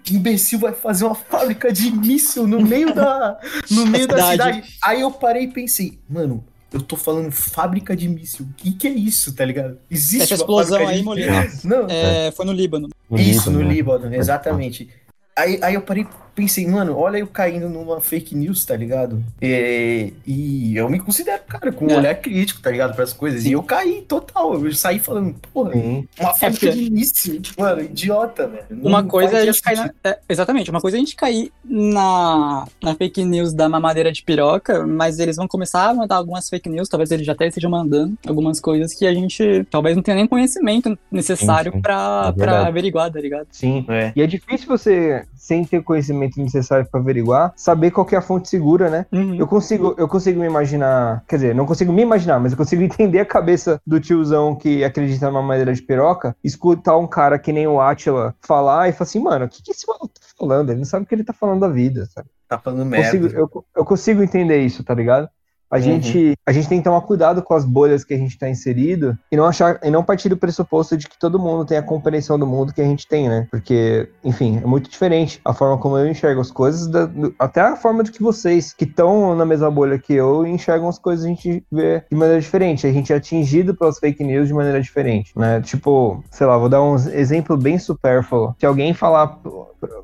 Imbecil 0.10 0.60
vai 0.60 0.73
fazer 0.73 1.06
uma 1.06 1.15
fábrica 1.15 1.72
de 1.72 1.91
míssil 1.91 2.48
no 2.48 2.61
meio 2.61 2.94
da, 2.94 3.40
no 3.69 3.86
meio 3.86 4.07
da 4.07 4.32
cidade. 4.32 4.64
Aí 4.84 5.02
eu 5.02 5.11
parei 5.11 5.44
e 5.44 5.48
pensei, 5.48 5.99
mano, 6.10 6.44
eu 6.73 6.82
tô 6.82 6.95
falando 6.95 7.32
fábrica 7.32 7.95
de 7.95 8.07
míssil. 8.07 8.45
O 8.45 8.53
que, 8.56 8.72
que 8.73 8.88
é 8.88 8.91
isso, 8.91 9.34
tá 9.36 9.44
ligado? 9.45 9.78
Existe 9.90 10.23
Essa 10.23 10.36
uma 10.36 10.38
explosão 10.40 10.80
fábrica 10.80 11.03
de 11.03 11.10
aí, 11.10 11.15
míssil? 11.15 11.32
Molina, 11.32 11.52
Não, 11.64 11.88
é, 11.90 12.32
foi 12.32 12.45
no 12.45 12.53
Líbano. 12.53 12.90
isso, 13.11 13.52
no 13.52 13.60
né? 13.60 13.73
Líbano, 13.73 14.14
exatamente. 14.15 14.90
Aí, 15.38 15.60
aí 15.61 15.73
eu 15.76 15.82
parei 15.82 16.06
pensei, 16.36 16.66
mano, 16.68 16.98
olha 16.98 17.18
eu 17.18 17.28
caindo 17.28 17.68
numa 17.70 17.99
fake 18.02 18.36
news, 18.36 18.66
tá 18.66 18.76
ligado? 18.76 19.24
É, 19.41 20.12
e 20.26 20.76
eu 20.76 20.90
me 20.90 20.99
considero, 20.99 21.41
cara, 21.48 21.72
com 21.72 21.86
um 21.86 21.90
É. 21.91 21.98
olhar 21.98 22.16
crítico, 22.16 22.62
tá 22.62 22.72
ligado, 22.72 22.94
para 22.95 23.03
as 23.03 23.14
coisas. 23.14 23.45
E 23.45 23.52
eu 23.52 23.62
caí 23.64 24.02
total, 24.08 24.53
eu 24.66 24.74
saí 24.74 24.99
falando, 24.99 25.36
porra, 25.53 25.74
Sim. 25.74 26.08
uma 26.20 26.34
fábrica 26.34 26.68
porque- 26.68 26.72
de 26.72 26.84
início, 26.86 27.41
mano, 27.58 27.82
idiota, 27.82 28.48
velho. 28.48 28.66
Não 28.70 28.90
Uma 28.90 29.03
coisa 29.03 29.38
é 29.38 29.41
a 29.41 29.45
gente 29.45 29.62
cair 29.62 29.78
na, 29.78 29.91
é, 30.03 30.20
Exatamente, 30.30 30.70
uma 30.72 30.80
coisa 30.82 30.98
é 30.98 30.99
a 30.99 31.02
gente 31.02 31.16
cair 31.16 31.52
na, 31.64 32.66
na 32.82 32.95
fake 32.95 33.24
news 33.26 33.53
da 33.53 33.68
mamadeira 33.70 34.12
de 34.12 34.24
piroca, 34.24 34.86
mas 34.86 35.20
eles 35.20 35.36
vão 35.36 35.48
começar 35.48 35.90
a 35.90 35.94
mandar 35.94 36.16
algumas 36.16 36.49
fake 36.49 36.70
news, 36.70 36.88
talvez 36.90 37.12
eles 37.12 37.26
já 37.26 37.34
até 37.34 37.48
estejam 37.48 37.70
mandando 37.70 38.18
algumas 38.28 38.60
coisas 38.60 38.94
que 38.94 39.06
a 39.06 39.14
gente 39.14 39.66
talvez 39.70 39.95
não 39.95 40.03
tenha 40.03 40.16
nem 40.16 40.28
conhecimento 40.28 40.98
necessário 41.12 41.72
Sim, 41.72 41.78
sim. 41.78 41.82
pra, 41.82 42.34
É 42.36 42.40
pra 42.40 42.68
averiguar, 42.68 43.12
tá 43.12 43.20
ligado? 43.20 43.48
Sim. 43.52 43.86
É. 43.90 44.12
E 44.16 44.22
é 44.22 44.28
difícil 44.28 44.68
você, 44.68 45.26
sem 45.36 45.64
ter 45.66 45.80
o 45.80 45.84
conhecimento 46.22 46.39
necessário 46.41 46.88
pra 46.89 46.99
averiguar, 46.99 47.53
saber 47.56 47.91
qual 47.91 48.06
que 48.06 48.15
é 48.15 48.18
a 48.18 48.22
fonte 48.22 48.49
segura, 48.49 48.89
né? 48.89 49.06
Uhum. 49.11 49.35
Eu 49.35 49.48
consigo, 49.48 49.95
eu 49.98 50.07
consigo 50.07 50.39
me 50.39 50.45
imaginar, 50.48 51.23
quer 51.27 51.38
dizer, 51.38 51.56
não 51.56 51.65
consigo 51.65 51.91
me 51.91 52.02
imaginar, 52.02 52.39
mas 52.39 52.52
eu 52.52 52.57
consigo 52.57 52.81
entender 52.84 53.19
a 53.19 53.26
cabeça 53.26 53.81
do 53.85 53.99
tiozão 53.99 54.56
que 54.56 54.84
acredita 54.84 55.27
numa 55.27 55.41
madeira 55.41 55.73
de 55.73 55.81
piroca, 55.81 56.35
escutar 56.43 56.98
um 56.98 57.07
cara 57.07 57.39
que 57.39 57.52
nem 57.52 57.68
o 57.68 57.80
Atila 57.81 58.35
falar 58.41 58.89
e 58.89 58.93
falar 58.93 59.03
assim, 59.03 59.19
mano, 59.19 59.45
o 59.45 59.49
que, 59.49 59.64
que 59.64 59.72
esse 59.72 59.88
maluco 59.88 60.10
tá 60.10 60.27
falando? 60.38 60.69
Ele 60.69 60.80
não 60.80 60.85
sabe 60.85 61.06
o 61.06 61.07
que 61.07 61.15
ele 61.15 61.23
tá 61.23 61.34
falando 61.34 61.61
da 61.61 61.68
vida, 61.68 62.06
sabe? 62.14 62.27
Tá 62.48 62.57
falando 62.60 62.89
Consigo- 62.93 63.23
merda. 63.23 63.39
eu, 63.39 63.65
eu 63.77 63.85
consigo 63.85 64.22
entender 64.22 64.60
isso, 64.60 64.84
tá 64.84 64.93
ligado? 64.93 65.30
A, 65.72 65.80
gente, 65.80 66.34
a 66.45 66.52
gente 66.52 66.68
tem 66.68 66.77
que 66.80 66.84
tomar 66.84 67.02
cuidado 67.02 67.41
com 67.41 67.53
as 67.53 67.64
bolhas 67.65 68.03
que 68.03 68.14
a 68.14 68.18
gente 68.18 68.31
está 68.31 68.49
inserido 68.49 69.18
e 69.31 69.38
não 69.38 69.45
achar 69.45 69.80
e 69.84 69.89
não 69.89 70.03
partir 70.03 70.30
do 70.30 70.38
pressuposto 70.38 70.98
de 70.98 71.07
que 71.07 71.18
todo 71.18 71.39
mundo 71.39 71.65
tem 71.65 71.77
a 71.77 71.81
compreensão 71.84 72.38
do 72.38 72.45
mundo 72.45 72.73
que 72.73 72.81
a 72.81 72.85
gente 72.85 73.07
tem, 73.07 73.30
né? 73.30 73.48
Porque, 73.49 74.10
enfim, 74.23 74.60
é 74.64 74.68
muito 74.68 74.89
diferente 74.89 75.39
a 75.45 75.53
forma 75.53 75.77
como 75.77 75.98
eu 75.98 76.07
enxergo 76.07 76.41
as 76.41 76.52
coisas, 76.52 76.88
da- 76.88 77.06
do- 77.06 77.34
até 77.39 77.61
a 77.61 77.76
forma 77.76 78.03
de 78.03 78.11
que 78.11 78.22
vocês, 78.22 78.73
que 78.73 78.84
estão 78.84 79.35
na 79.35 79.45
mesma 79.45 79.72
bolha 79.72 79.98
que 79.98 80.14
eu, 80.14 80.45
enxergam 80.45 80.89
as 80.89 80.99
coisas, 80.99 81.26
a 81.26 81.30
gente 81.30 81.64
vê 81.72 82.03
de 82.11 82.18
maneira 82.18 82.41
diferente. 82.41 82.85
A 82.85 82.91
gente 82.91 83.14
é 83.14 83.15
atingido 83.15 83.76
pelas 83.76 83.98
fake 83.99 84.23
news 84.23 84.48
de 84.48 84.53
maneira 84.53 84.81
diferente, 84.81 85.31
né? 85.38 85.61
Tipo, 85.61 86.23
sei 86.30 86.45
lá, 86.48 86.57
vou 86.57 86.69
dar 86.69 86.81
um 86.84 86.95
exemplo 86.95 87.56
bem 87.57 87.77
supérfluo. 87.80 88.56
Se 88.60 88.65
alguém 88.65 88.93
falar 88.93 89.39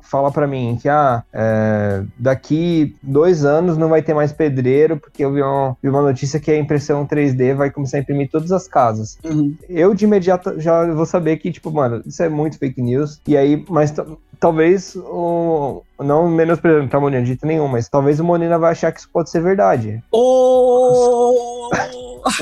fala 0.00 0.30
pra 0.32 0.46
mim 0.46 0.76
que 0.80 0.88
ah, 0.88 1.22
é, 1.32 2.02
daqui 2.18 2.96
dois 3.02 3.44
anos 3.44 3.76
não 3.76 3.88
vai 3.88 4.02
ter 4.02 4.12
mais 4.14 4.32
pedreiro, 4.32 4.96
porque 4.96 5.24
eu 5.24 5.32
vi 5.32 5.40
uma, 5.42 5.57
vi 5.82 5.88
uma 5.88 6.02
notícia 6.02 6.40
que 6.40 6.50
a 6.50 6.58
impressão 6.58 7.06
3D 7.06 7.54
vai 7.54 7.70
começar 7.70 7.98
a 7.98 8.00
imprimir 8.00 8.30
todas 8.30 8.52
as 8.52 8.66
casas. 8.68 9.18
Uhum. 9.24 9.54
Eu 9.68 9.94
de 9.94 10.04
imediato 10.04 10.60
já 10.60 10.86
vou 10.92 11.06
saber 11.06 11.36
que, 11.38 11.50
tipo, 11.52 11.70
mano, 11.70 12.02
isso 12.06 12.22
é 12.22 12.28
muito 12.28 12.58
fake 12.58 12.80
news. 12.82 13.20
E 13.26 13.36
aí, 13.36 13.64
mas 13.68 13.90
ta- 13.90 14.06
talvez 14.38 14.94
o. 14.96 15.82
Não 15.98 16.28
menos 16.28 16.58
tá 16.90 17.00
Monina 17.00 17.22
de 17.22 17.28
jeito 17.28 17.46
nenhum, 17.46 17.66
mas 17.68 17.88
talvez 17.88 18.20
o 18.20 18.24
Monina 18.24 18.58
vai 18.58 18.72
achar 18.72 18.92
que 18.92 19.00
isso 19.00 19.08
pode 19.12 19.30
ser 19.30 19.42
verdade. 19.42 20.02
Oh! 20.12 21.68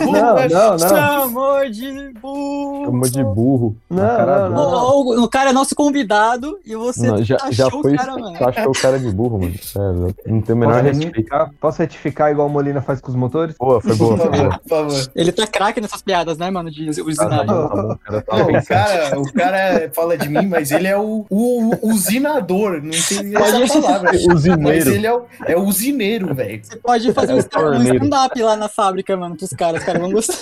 Não, 0.00 0.48
não, 0.48 0.70
não. 0.70 0.78
Chamou 0.78 1.68
de 1.70 2.12
burro! 2.20 2.84
Chamou 2.84 3.08
de 3.08 3.24
burro. 3.24 3.76
Não, 3.90 4.26
não, 4.26 4.50
não. 4.50 4.90
O, 4.96 5.24
o 5.24 5.28
cara 5.28 5.50
é 5.50 5.52
nosso 5.52 5.74
convidado 5.74 6.58
e 6.64 6.74
você 6.74 7.06
Não, 7.06 7.22
já, 7.22 7.36
achou 7.36 7.52
já 7.52 7.70
foi. 7.70 7.94
o 7.94 7.96
cara, 7.96 8.12
mano. 8.16 8.36
Achou 8.40 8.70
o 8.70 8.80
cara 8.80 8.98
de 8.98 9.10
burro, 9.10 9.38
mano. 9.38 9.54
Sério, 9.62 10.14
não 10.26 10.40
tem 10.40 10.54
o 10.54 10.58
menor 10.58 10.82
respeito. 10.82 11.06
retificar, 11.08 11.50
posso 11.60 11.78
retificar 11.82 12.30
igual 12.30 12.46
o 12.46 12.50
Molina 12.50 12.80
faz 12.80 13.00
com 13.00 13.10
os 13.10 13.16
motores? 13.16 13.56
Boa, 13.58 13.80
foi 13.80 13.94
boa, 13.96 14.16
Por 14.16 14.20
foi 14.28 14.30
boa. 14.30 14.42
favor, 14.52 14.60
por 14.60 14.68
favor. 14.68 15.10
Ele 15.14 15.32
tá 15.32 15.46
craque 15.46 15.80
nessas 15.80 16.02
piadas, 16.02 16.38
né, 16.38 16.50
mano? 16.50 16.70
De 16.70 16.86
Tá, 16.94 17.02
usinar. 17.02 17.46
tá 17.46 17.52
bom, 17.52 17.96
cara, 18.04 18.22
tá 18.22 18.36
Não, 18.36 18.44
o 18.44 18.46
pensando. 18.46 18.66
cara, 18.68 19.18
o 19.20 19.32
cara 19.32 19.90
fala 19.94 20.16
de 20.18 20.28
mim, 20.28 20.46
mas 20.46 20.70
ele 20.70 20.86
é 20.88 20.96
o, 20.96 21.26
o 21.28 21.70
usinador, 22.06 22.82
não 22.82 22.90
tem 22.90 23.32
Pode- 23.32 23.62
essa 23.62 23.80
palavra. 23.80 24.10
Mas 24.12 24.26
Usineiro. 24.26 24.90
ele 24.90 25.06
é 25.06 25.14
o, 25.14 25.24
é 25.46 25.56
o 25.56 25.62
usineiro, 25.64 26.34
velho. 26.34 26.64
Você 26.64 26.76
pode 26.76 27.12
fazer 27.12 27.34
um 27.34 27.38
sta- 27.38 27.60
um 27.70 27.82
stand-up 27.82 28.42
lá 28.42 28.56
na 28.56 28.68
fábrica, 28.68 29.16
mano, 29.16 29.36
pros 29.36 29.50
caras. 29.50 29.80
Os 29.80 29.86
caras 29.86 30.00
vão 30.00 30.10
gostar. 30.12 30.34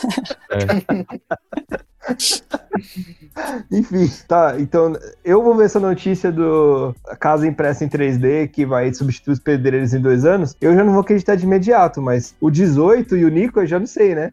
Enfim, 3.70 4.10
tá. 4.26 4.54
Então, 4.58 4.96
eu 5.24 5.42
vou 5.42 5.54
ver 5.54 5.66
essa 5.66 5.80
notícia 5.80 6.32
do 6.32 6.94
casa 7.20 7.46
impressa 7.46 7.84
em 7.84 7.88
3D 7.88 8.48
que 8.48 8.64
vai 8.66 8.92
substituir 8.92 9.34
os 9.34 9.38
pedreiros 9.38 9.94
em 9.94 10.00
dois 10.00 10.24
anos. 10.24 10.56
Eu 10.60 10.74
já 10.74 10.82
não 10.84 10.92
vou 10.92 11.02
acreditar 11.02 11.34
de 11.34 11.44
imediato, 11.44 12.00
mas 12.02 12.34
o 12.40 12.50
18 12.50 13.16
e 13.16 13.24
o 13.24 13.28
Nico 13.28 13.60
eu 13.60 13.66
já 13.66 13.78
não 13.78 13.86
sei, 13.86 14.14
né? 14.14 14.32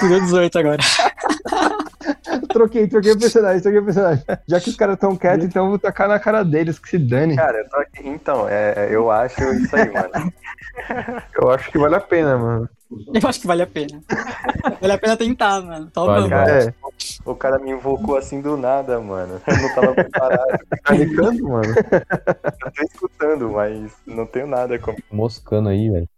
Virou 0.00 0.20
18 0.20 0.58
agora. 0.58 0.82
Troquei, 2.52 2.86
troquei 2.86 3.12
o 3.12 3.18
personagem, 3.18 3.62
troquei 3.62 3.80
o 3.80 3.84
personagem. 3.84 4.24
Já 4.46 4.60
que 4.60 4.70
os 4.70 4.76
caras 4.76 4.98
tão 4.98 5.16
quietos, 5.16 5.44
então 5.44 5.64
eu 5.64 5.70
vou 5.70 5.78
tacar 5.78 6.08
na 6.08 6.18
cara 6.18 6.44
deles, 6.44 6.78
que 6.78 6.88
se 6.88 6.98
dane. 6.98 7.34
Cara, 7.34 7.58
eu 7.58 7.68
tô 7.68 7.76
aqui. 7.76 8.08
Então, 8.08 8.46
é, 8.48 8.88
eu 8.90 9.10
acho 9.10 9.42
isso 9.54 9.74
aí, 9.74 9.90
mano. 9.90 10.32
Eu 11.40 11.50
acho 11.50 11.70
que 11.70 11.78
vale 11.78 11.94
a 11.94 12.00
pena, 12.00 12.36
mano. 12.36 12.68
Eu 12.90 13.28
acho 13.28 13.40
que 13.40 13.46
vale 13.46 13.62
a 13.62 13.66
pena. 13.66 14.00
Vale 14.80 14.92
a 14.92 14.98
pena 14.98 15.16
tentar, 15.16 15.60
mano. 15.62 15.90
Tá 15.90 16.04
Vale, 16.04 16.28
vale. 16.28 16.50
É, 16.68 16.74
O 17.24 17.34
cara 17.34 17.58
me 17.58 17.70
invocou 17.70 18.16
assim 18.16 18.40
do 18.40 18.56
nada, 18.56 19.00
mano. 19.00 19.40
Eu 19.46 19.56
não 19.56 19.74
tava 19.74 19.94
preparado. 19.94 20.58
Tá 20.84 20.94
ligando, 20.94 21.48
mano? 21.48 21.74
Eu 21.74 22.72
tô 22.72 22.82
escutando, 22.82 23.50
mas 23.50 23.92
não 24.06 24.26
tenho 24.26 24.46
nada 24.46 24.78
como. 24.78 24.98
Moscando 25.10 25.70
aí, 25.70 25.90
velho. 25.90 26.08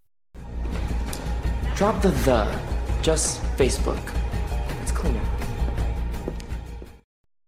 Drop 1.76 2.00
the 2.00 2.08
the. 2.24 3.02
Just 3.02 3.40
Facebook. 3.56 4.00
It's 4.82 4.92
cleaner. 4.92 5.35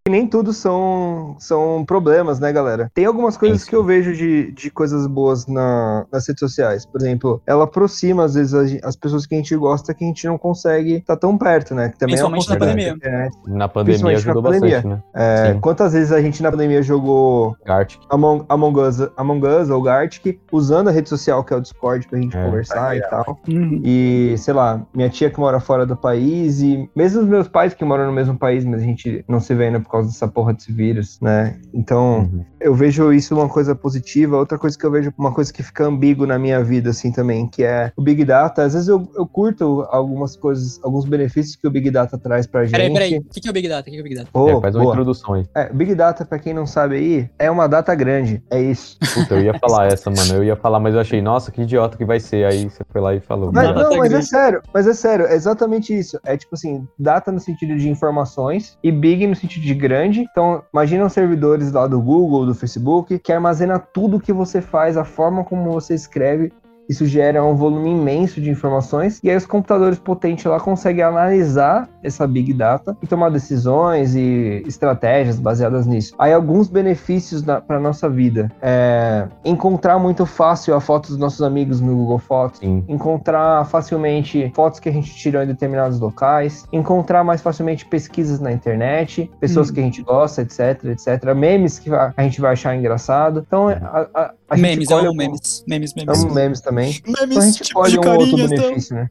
Que 0.09 0.11
nem 0.11 0.27
tudo 0.27 0.55
são, 0.55 1.37
são 1.39 1.85
problemas, 1.87 2.41
né, 2.41 2.51
galera? 2.51 2.91
Tem 2.95 3.05
algumas 3.05 3.37
coisas 3.37 3.61
Sim, 3.61 3.69
que 3.69 3.77
eu 3.77 3.85
vejo 3.85 4.15
de, 4.15 4.51
de 4.53 4.71
coisas 4.71 5.07
boas 5.07 5.47
na, 5.47 6.07
nas 6.11 6.27
redes 6.27 6.41
sociais. 6.41 6.87
Por 6.87 6.99
exemplo, 6.99 7.43
ela 7.47 7.65
aproxima, 7.65 8.25
às 8.25 8.33
vezes, 8.35 8.55
a 8.55 8.65
gen- 8.65 8.81
as 8.83 8.97
pessoas 8.97 9.27
que 9.27 9.35
a 9.35 9.39
gente 9.39 9.55
gosta 9.55 9.93
que 9.93 10.03
a 10.03 10.07
gente 10.07 10.27
não 10.27 10.39
consegue 10.39 10.95
estar 10.95 11.17
tão 11.17 11.37
perto, 11.37 11.75
né? 11.75 11.91
Que 11.91 11.99
também 11.99 12.15
é 12.15 12.17
Principalmente 12.17 12.49
na 12.49 12.57
possibilidade 12.57 12.89
pandemia. 12.89 12.97
internet. 12.97 13.37
Na 13.47 13.69
pandemia 13.69 13.85
Principalmente 13.85 14.25
na 14.25 14.33
ajudou 14.33 14.43
pandemia. 14.43 14.75
bastante, 14.77 14.95
né? 14.95 15.03
É, 15.15 15.59
quantas 15.61 15.93
vezes 15.93 16.11
a 16.11 16.23
gente 16.23 16.43
na 16.43 16.51
pandemia 16.51 16.83
jogou 16.83 17.55
Gartic. 17.67 18.01
Among, 18.09 18.45
Among, 18.49 18.81
Us, 18.81 19.01
Among 19.19 19.47
Us 19.47 19.69
ou 19.69 19.83
Gartic 19.83 20.41
usando 20.51 20.89
a 20.89 20.91
rede 20.91 21.11
social 21.11 21.45
que 21.45 21.53
é 21.53 21.57
o 21.57 21.61
Discord 21.61 22.09
pra 22.09 22.19
gente 22.19 22.35
É. 22.35 22.43
conversar 22.45 22.97
e 22.97 23.01
tal. 23.11 23.39
Uhum. 23.47 23.83
E, 23.85 24.35
sei 24.39 24.55
lá, 24.55 24.81
minha 24.95 25.11
tia 25.11 25.29
que 25.29 25.39
mora 25.39 25.61
fora 25.61 25.85
do 25.85 25.95
país 25.97 26.63
e 26.63 26.89
mesmo 26.97 27.21
os 27.21 27.29
meus 27.29 27.47
pais 27.47 27.75
que 27.75 27.85
moram 27.85 28.07
no 28.07 28.13
mesmo 28.13 28.39
país, 28.39 28.65
mas 28.65 28.81
a 28.81 28.85
gente 28.85 29.23
não 29.29 29.39
se 29.41 29.55
vê 29.55 29.67
ainda 29.67 29.81
por 29.81 29.91
causa 29.91 29.98
dessa 30.07 30.29
porra 30.29 30.53
desse 30.55 30.73
vírus, 30.73 31.19
né? 31.21 31.59
Então, 31.73 32.21
Uhum. 32.21 32.45
eu 32.61 32.75
vejo 32.75 33.13
isso 33.13 33.35
uma 33.35 33.49
coisa 33.49 33.75
positiva. 33.75 34.37
Outra 34.37 34.59
coisa 34.59 34.77
que 34.79 34.85
eu 34.85 34.91
vejo, 34.91 35.13
uma 35.19 35.33
coisa 35.33 35.53
que 35.53 35.63
fica 35.63 35.85
ambíguo 35.85 36.27
na 36.27 36.39
minha 36.39 36.63
vida, 36.63 36.91
assim, 36.91 37.11
também, 37.13 37.47
que 37.47 37.63
é 37.65 37.93
o 37.97 38.03
Big 38.03 38.25
Data. 38.25 38.63
Às 38.63 38.75
vezes 38.75 38.89
eu, 38.89 39.09
eu 39.17 39.27
curto 39.27 39.87
algumas 39.91 40.37
coisas, 40.37 40.81
alguns 40.83 41.05
benefícios 41.05 41.57
que 41.57 41.67
o 41.67 41.71
Big 41.71 41.91
Data 41.91 42.17
traz 42.19 42.47
pra 42.47 42.65
gente. 42.65 42.73
Peraí, 42.73 42.93
peraí. 42.93 43.19
O 43.19 43.25
que 43.25 43.41
que 43.41 43.49
é 43.49 43.51
o 43.51 43.55
Big 43.55 43.69
Data? 43.69 43.83
O 43.83 43.85
que 43.85 43.91
que 43.93 43.97
é 43.97 44.01
o 44.01 44.05
Big 44.05 44.15
Data? 44.17 44.29
Pô, 44.33 44.49
É, 44.49 44.61
faz 44.61 44.75
uma 44.75 44.83
boa. 44.85 44.95
introdução 44.95 45.35
aí. 45.35 45.47
É, 45.55 45.73
Big 45.73 45.95
Data, 45.95 46.25
pra 46.25 46.39
quem 46.39 46.53
não 46.55 46.67
sabe 46.67 46.97
aí, 46.97 47.31
é 47.39 47.51
uma 47.51 47.67
data 47.69 47.95
grande. 47.95 48.43
É 48.51 48.61
isso. 48.61 48.99
Puta, 49.15 49.35
eu 49.35 49.43
ia 49.43 49.55
falar 49.59 49.87
essa, 49.87 50.11
mano. 50.11 50.35
Eu 50.35 50.45
ia 50.45 50.57
falar, 50.57 50.81
mas 50.81 50.95
eu 50.95 51.01
achei, 51.01 51.21
nossa, 51.23 51.51
que 51.51 51.63
idiota 51.63 51.97
que 51.97 52.05
vai 52.05 52.21
ser. 52.21 52.45
Aí 52.47 52.65
você 52.69 52.83
foi 52.91 53.01
lá 53.01 53.15
e 53.15 53.21
falou. 53.21 53.51
Mas, 53.53 53.75
não, 53.75 53.97
mas 53.97 54.13
é 54.13 54.23
sério, 54.23 54.63
mas 54.73 54.87
é 54.87 54.95
sério, 54.95 55.27
é 55.27 55.35
exatamente 55.35 55.97
isso. 55.97 56.19
É 56.25 56.37
tipo 56.37 56.55
assim, 56.55 56.87
data 56.99 57.31
no 57.33 57.41
sentido 57.41 57.77
de 57.77 57.89
informações 57.89 58.77
e 58.83 58.91
big 58.91 59.27
no 59.27 59.35
sentido 59.37 59.63
de 59.63 59.75
grande. 59.75 59.88
Então, 60.21 60.63
imagina 60.73 61.07
os 61.07 61.13
servidores 61.13 61.73
lá 61.73 61.87
do 61.87 62.01
Google, 62.01 62.47
do 62.47 62.55
Facebook, 62.55 63.19
que 63.19 63.33
armazena 63.33 63.79
tudo 63.79 64.21
que 64.21 64.33
você 64.33 64.61
faz, 64.61 64.97
a 64.97 65.05
forma 65.05 65.45
como 65.45 65.73
você 65.73 65.95
escreve. 65.95 66.53
Isso 66.89 67.07
gera 67.07 67.45
um 67.45 67.55
volume 67.55 67.91
imenso 67.91 68.41
de 68.41 68.51
informações 68.51 69.21
e 69.23 69.31
aí 69.31 69.37
os 69.37 69.47
computadores 69.47 69.99
potentes 69.99 70.45
lá 70.45 70.59
conseguem 70.59 71.03
analisar 71.05 71.89
essa 72.03 72.27
big 72.27 72.53
data 72.53 72.97
e 73.03 73.07
tomar 73.07 73.31
decisões 73.31 74.15
e 74.15 74.63
estratégias 74.67 75.39
baseadas 75.39 75.87
nisso. 75.87 76.15
Aí 76.19 76.33
alguns 76.33 76.69
benefícios 76.69 77.43
para 77.43 77.79
nossa 77.81 78.09
vida 78.09 78.51
é 78.63 79.27
encontrar 79.45 79.99
muito 79.99 80.25
fácil 80.25 80.75
a 80.75 80.81
foto 80.81 81.09
dos 81.09 81.19
nossos 81.19 81.43
amigos 81.43 81.81
no 81.81 81.95
Google 81.95 82.19
Fotos, 82.19 82.61
Sim. 82.61 82.85
encontrar 82.89 83.65
facilmente 83.67 84.51
fotos 84.55 84.81
que 84.81 84.89
a 84.89 84.93
gente 84.93 85.15
tirou 85.15 85.43
em 85.43 85.47
determinados 85.47 85.99
locais, 86.01 86.67
encontrar 86.73 87.25
mais 87.25 87.41
facilmente 87.41 87.85
pesquisas 87.87 88.41
na 88.41 88.53
internet, 88.53 89.31
pessoas 89.41 89.71
Hum. 89.71 89.75
que 89.75 89.81
a 89.81 89.83
gente 89.83 90.03
gosta, 90.03 90.43
etc, 90.43 90.85
etc, 90.85 91.35
memes 91.35 91.79
que 91.79 91.91
a 91.93 92.23
gente 92.23 92.41
vai 92.41 92.53
achar 92.53 92.75
engraçado. 92.77 93.45
Então, 93.47 93.69
a, 93.69 94.09
a, 94.15 94.35
a 94.49 94.57
gente 94.57 94.63
memes, 94.67 94.91
eu 94.91 94.97
amo 94.99 95.07
algum- 95.09 95.17
memes. 95.19 95.65
Memes, 95.67 95.95
memes. 95.95 96.23
Amo 96.25 96.35
memes 96.35 96.61
também. 96.61 97.01
Então 97.07 97.25
a 97.25 97.27
Memes, 97.27 97.45
gente 97.45 97.55
tipo 97.65 97.65
escolhe 97.87 97.93
de 97.93 97.99
um 97.99 98.11
outro 98.13 98.27
então. 98.37 98.49
benefício, 98.49 98.95
né? 98.97 99.09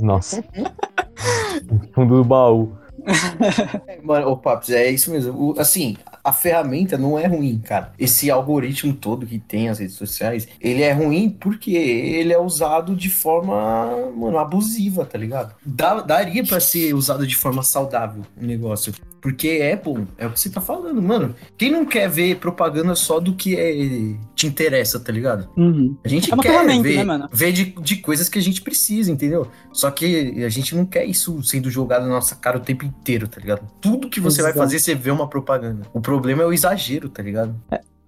Nossa. 0.00 0.44
Fundo 1.94 2.16
do 2.16 2.24
baú. 2.24 2.72
Mano, 4.02 4.28
ô 4.30 4.36
Paps, 4.36 4.70
é 4.70 4.90
isso 4.90 5.10
mesmo. 5.12 5.32
O- 5.52 5.60
assim, 5.60 5.96
a 6.24 6.32
ferramenta 6.32 6.98
não 6.98 7.16
é 7.18 7.26
ruim, 7.26 7.58
cara. 7.58 7.92
Esse 7.98 8.30
algoritmo 8.30 8.92
todo 8.92 9.24
que 9.26 9.38
tem 9.38 9.68
as 9.68 9.78
redes 9.78 9.94
sociais, 9.94 10.48
ele 10.60 10.82
é 10.82 10.92
ruim 10.92 11.30
porque 11.30 11.70
ele 11.72 12.32
é 12.32 12.38
usado 12.40 12.96
de 12.96 13.08
forma, 13.08 14.10
mano, 14.16 14.38
abusiva, 14.38 15.04
tá 15.04 15.16
ligado? 15.16 15.54
Dá- 15.64 16.00
daria 16.00 16.44
pra 16.44 16.58
ser 16.58 16.94
usado 16.94 17.24
de 17.26 17.36
forma 17.36 17.62
saudável 17.62 18.22
o 18.40 18.44
negócio. 18.44 18.92
Porque 19.26 19.48
é 19.48 19.74
bom, 19.74 20.06
é 20.16 20.24
o 20.24 20.30
que 20.30 20.38
você 20.38 20.48
tá 20.48 20.60
falando, 20.60 21.02
mano. 21.02 21.34
Quem 21.58 21.68
não 21.68 21.84
quer 21.84 22.08
ver 22.08 22.36
propaganda 22.36 22.94
só 22.94 23.18
do 23.18 23.34
que 23.34 23.56
é- 23.56 24.16
te 24.36 24.46
interessa, 24.46 25.00
tá 25.00 25.10
ligado? 25.10 25.48
Uhum. 25.56 25.96
A 26.04 26.08
gente 26.08 26.32
É 26.32 26.36
quer 26.36 26.64
ver, 26.80 27.04
né, 27.04 27.28
ver 27.32 27.50
de, 27.50 27.64
de 27.82 27.96
coisas 27.96 28.28
que 28.28 28.38
a 28.38 28.42
gente 28.42 28.62
precisa, 28.62 29.10
entendeu? 29.10 29.48
Só 29.72 29.90
que 29.90 30.44
a 30.44 30.48
gente 30.48 30.76
não 30.76 30.86
quer 30.86 31.06
isso 31.06 31.42
sendo 31.42 31.68
jogado 31.72 32.02
na 32.02 32.10
nossa 32.10 32.36
cara 32.36 32.56
o 32.58 32.60
tempo 32.60 32.84
inteiro, 32.84 33.26
tá 33.26 33.40
ligado? 33.40 33.66
Tudo 33.80 34.08
que 34.08 34.20
você 34.20 34.42
vai 34.42 34.52
Exato. 34.52 34.64
fazer, 34.64 34.78
você 34.78 34.94
vê 34.94 35.10
uma 35.10 35.28
propaganda. 35.28 35.88
O 35.92 36.00
problema 36.00 36.44
é 36.44 36.46
o 36.46 36.52
exagero, 36.52 37.08
tá 37.08 37.20
ligado? 37.20 37.60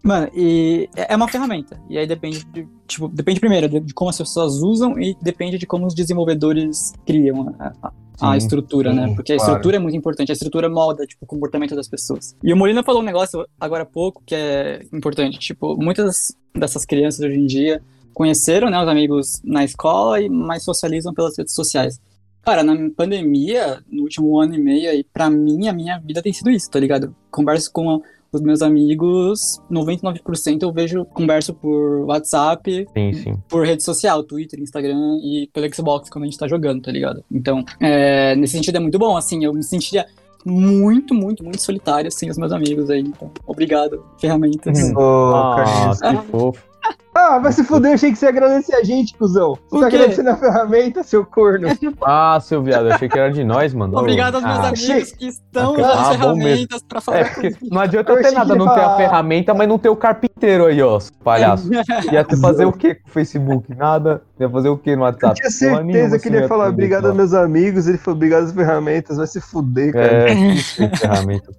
Mano, 0.03 0.29
e 0.35 0.89
é 0.97 1.13
é 1.13 1.17
uma 1.17 1.29
ferramenta. 1.29 1.79
E 1.91 1.99
aí 1.99 2.07
depende 2.07 2.45
de, 2.45 2.67
tipo, 2.87 3.09
depende 3.09 3.41
primeiro 3.41 3.69
de 3.69 3.81
de 3.81 3.93
como 3.95 4.11
as 4.11 4.17
pessoas 4.19 4.55
usam 4.63 4.99
e 4.99 5.17
depende 5.21 5.59
de 5.59 5.67
como 5.67 5.87
os 5.87 5.95
desenvolvedores 5.95 6.93
criam 7.07 7.55
a, 7.59 7.73
a- 7.83 7.93
a 8.21 8.33
Sim, 8.33 8.37
estrutura, 8.39 8.93
né? 8.93 9.07
sim, 9.09 9.15
Porque 9.15 9.33
a 9.33 9.37
claro. 9.37 9.53
estrutura 9.53 9.77
é 9.77 9.79
muito 9.79 9.97
importante, 9.97 10.31
a 10.31 10.33
estrutura 10.33 10.69
molda, 10.69 11.07
tipo, 11.07 11.25
o 11.25 11.27
comportamento 11.29 11.77
das 11.77 11.87
pessoas. 11.89 12.35
E 12.43 12.53
o 12.53 12.57
Molina 12.57 12.83
falou 12.83 13.01
um 13.01 13.05
negócio 13.05 13.47
agora 13.61 13.85
há 13.85 13.87
pouco 13.87 14.23
que 14.27 14.35
é 14.35 14.85
importante, 14.93 15.39
tipo, 15.39 15.77
muitas 15.81 16.37
dessas 16.53 16.85
crianças 16.85 17.21
hoje 17.21 17.39
em 17.39 17.47
dia 17.47 17.81
conheceram, 18.13 18.71
né, 18.71 18.83
os 18.83 18.89
amigos 18.89 19.41
na 19.45 19.63
escola 19.63 20.21
e 20.21 20.29
mais 20.29 20.65
socializam 20.65 21.15
pelas 21.15 21.39
redes 21.39 21.55
sociais. 21.55 22.01
Cara, 22.43 22.65
na 22.65 22.75
pandemia, 22.97 23.81
no 23.89 24.03
último 24.03 24.41
ano 24.41 24.55
e 24.55 24.59
meio 24.59 24.91
aí, 24.91 25.05
pra 25.05 25.31
mim, 25.31 25.69
a 25.69 25.73
minha 25.73 25.99
vida 26.01 26.21
tem 26.21 26.33
sido 26.33 26.51
isso, 26.51 26.69
tá 26.71 26.81
ligado? 26.81 27.15
Converso 27.31 27.71
com 27.73 28.03
Os 28.31 28.41
meus 28.43 28.61
amigos, 28.61 29.59
99% 29.71 30.63
eu 30.63 30.73
vejo, 30.73 31.05
converso 31.07 31.55
por 31.55 32.05
WhatsApp, 32.07 32.87
Sim, 32.93 33.13
sim. 33.15 33.35
por 33.49 33.65
rede 33.65 33.83
social, 33.83 34.23
Twitter, 34.23 34.61
Instagram 34.61 35.19
e 35.23 35.49
pelo 35.53 35.75
Xbox 35.75 36.11
quando 36.11 36.25
a 36.25 36.27
gente 36.27 36.39
tá 36.39 36.47
jogando, 36.47 36.83
tá 36.83 36.93
ligado? 36.93 37.25
Então, 37.33 37.65
é, 37.81 38.37
nesse 38.37 38.53
sentido 38.53 38.77
é 38.77 38.81
muito 38.81 38.99
bom, 38.99 39.17
assim, 39.17 39.45
eu 39.45 39.55
me 39.55 39.63
sentiria 39.63 40.07
muito, 40.45 41.15
muito, 41.15 41.43
muito 41.43 41.61
solitário 41.61 42.11
sem 42.11 42.31
os 42.31 42.39
meus 42.39 42.53
amigos 42.53 42.91
aí. 42.91 43.01
Então, 43.01 43.31
obrigado, 43.47 44.05
ferramentas. 44.19 44.79
Ah, 44.97 45.57
Carlinhos. 46.01 46.01
que 46.25 46.31
fofo. 46.31 46.68
Ah, 47.15 47.39
vai 47.41 47.51
se 47.51 47.65
fuder, 47.65 47.91
eu 47.91 47.95
achei 47.95 48.13
que 48.13 48.17
você 48.19 48.27
ia 48.27 48.31
agradecer 48.31 48.77
a 48.77 48.85
gente, 48.85 49.13
cuzão. 49.17 49.59
Você 49.69 49.81
tá 49.85 49.91
quê? 49.91 49.97
agradecendo 49.97 50.31
a 50.31 50.37
ferramenta, 50.37 51.03
seu 51.03 51.25
corno. 51.27 51.67
Ah, 52.01 52.39
seu 52.41 52.63
viado, 52.63 52.87
eu 52.87 52.95
achei 52.95 53.09
que 53.09 53.19
era 53.19 53.33
de 53.33 53.43
nós, 53.43 53.75
mano. 53.75 53.99
Obrigado 53.99 54.37
aos 54.37 54.45
meus 54.45 54.59
Ah, 54.59 54.69
amigos 54.69 55.13
que 55.13 55.27
estão 55.27 55.75
Ah, 55.75 56.13
usando 56.13 56.19
bom 56.21 56.37
ferramentas 56.37 56.83
pra 56.89 57.01
falar 57.01 57.19
É, 57.19 57.25
porque 57.25 57.57
não 57.71 57.81
adianta 57.81 58.13
Eu 58.13 58.17
ter 58.19 58.27
achei 58.27 58.39
nada, 58.39 58.55
não 58.55 58.67
ter 58.67 58.73
a 58.73 58.85
falar- 58.85 58.97
ferramenta, 58.97 59.53
mas 59.53 59.69
não 59.69 59.79
ter 59.79 59.89
o 59.89 59.97
carpinteiro 59.97 60.67
aí, 60.67 60.81
ó, 60.81 60.99
palhaço. 61.25 61.69
Ia 62.13 62.23
ter 62.25 62.37
fazer 62.37 62.67
o 62.67 62.73
que 62.73 62.95
com 62.95 63.09
o 63.09 63.13
Facebook? 63.13 63.75
Nada. 63.75 64.23
Ia 64.39 64.49
fazer 64.49 64.69
o 64.69 64.79
que 64.79 64.95
no 64.95 65.03
Eu 65.03 65.07
WhatsApp? 65.07 65.35
tinha 65.41 65.71
Porra 65.71 65.83
nenhuma, 65.83 65.93
certeza 66.09 66.19
que 66.23 66.29
ele 66.29 66.41
ia 66.43 66.49
falar 66.49 66.69
obrigado 66.69 67.07
aos 67.07 67.17
meus 67.17 67.35
amigos, 67.35 67.89
ele 67.89 67.99
falou 67.99 68.17
obrigado 68.17 68.45
às 68.45 68.53
ferramentas, 68.53 69.17
vai 69.17 69.27
se 69.27 69.41
fuder, 69.41 69.93
cara. 69.93 70.31
É, 70.31 70.35
que 70.37 70.97
ferramenta. 70.97 71.53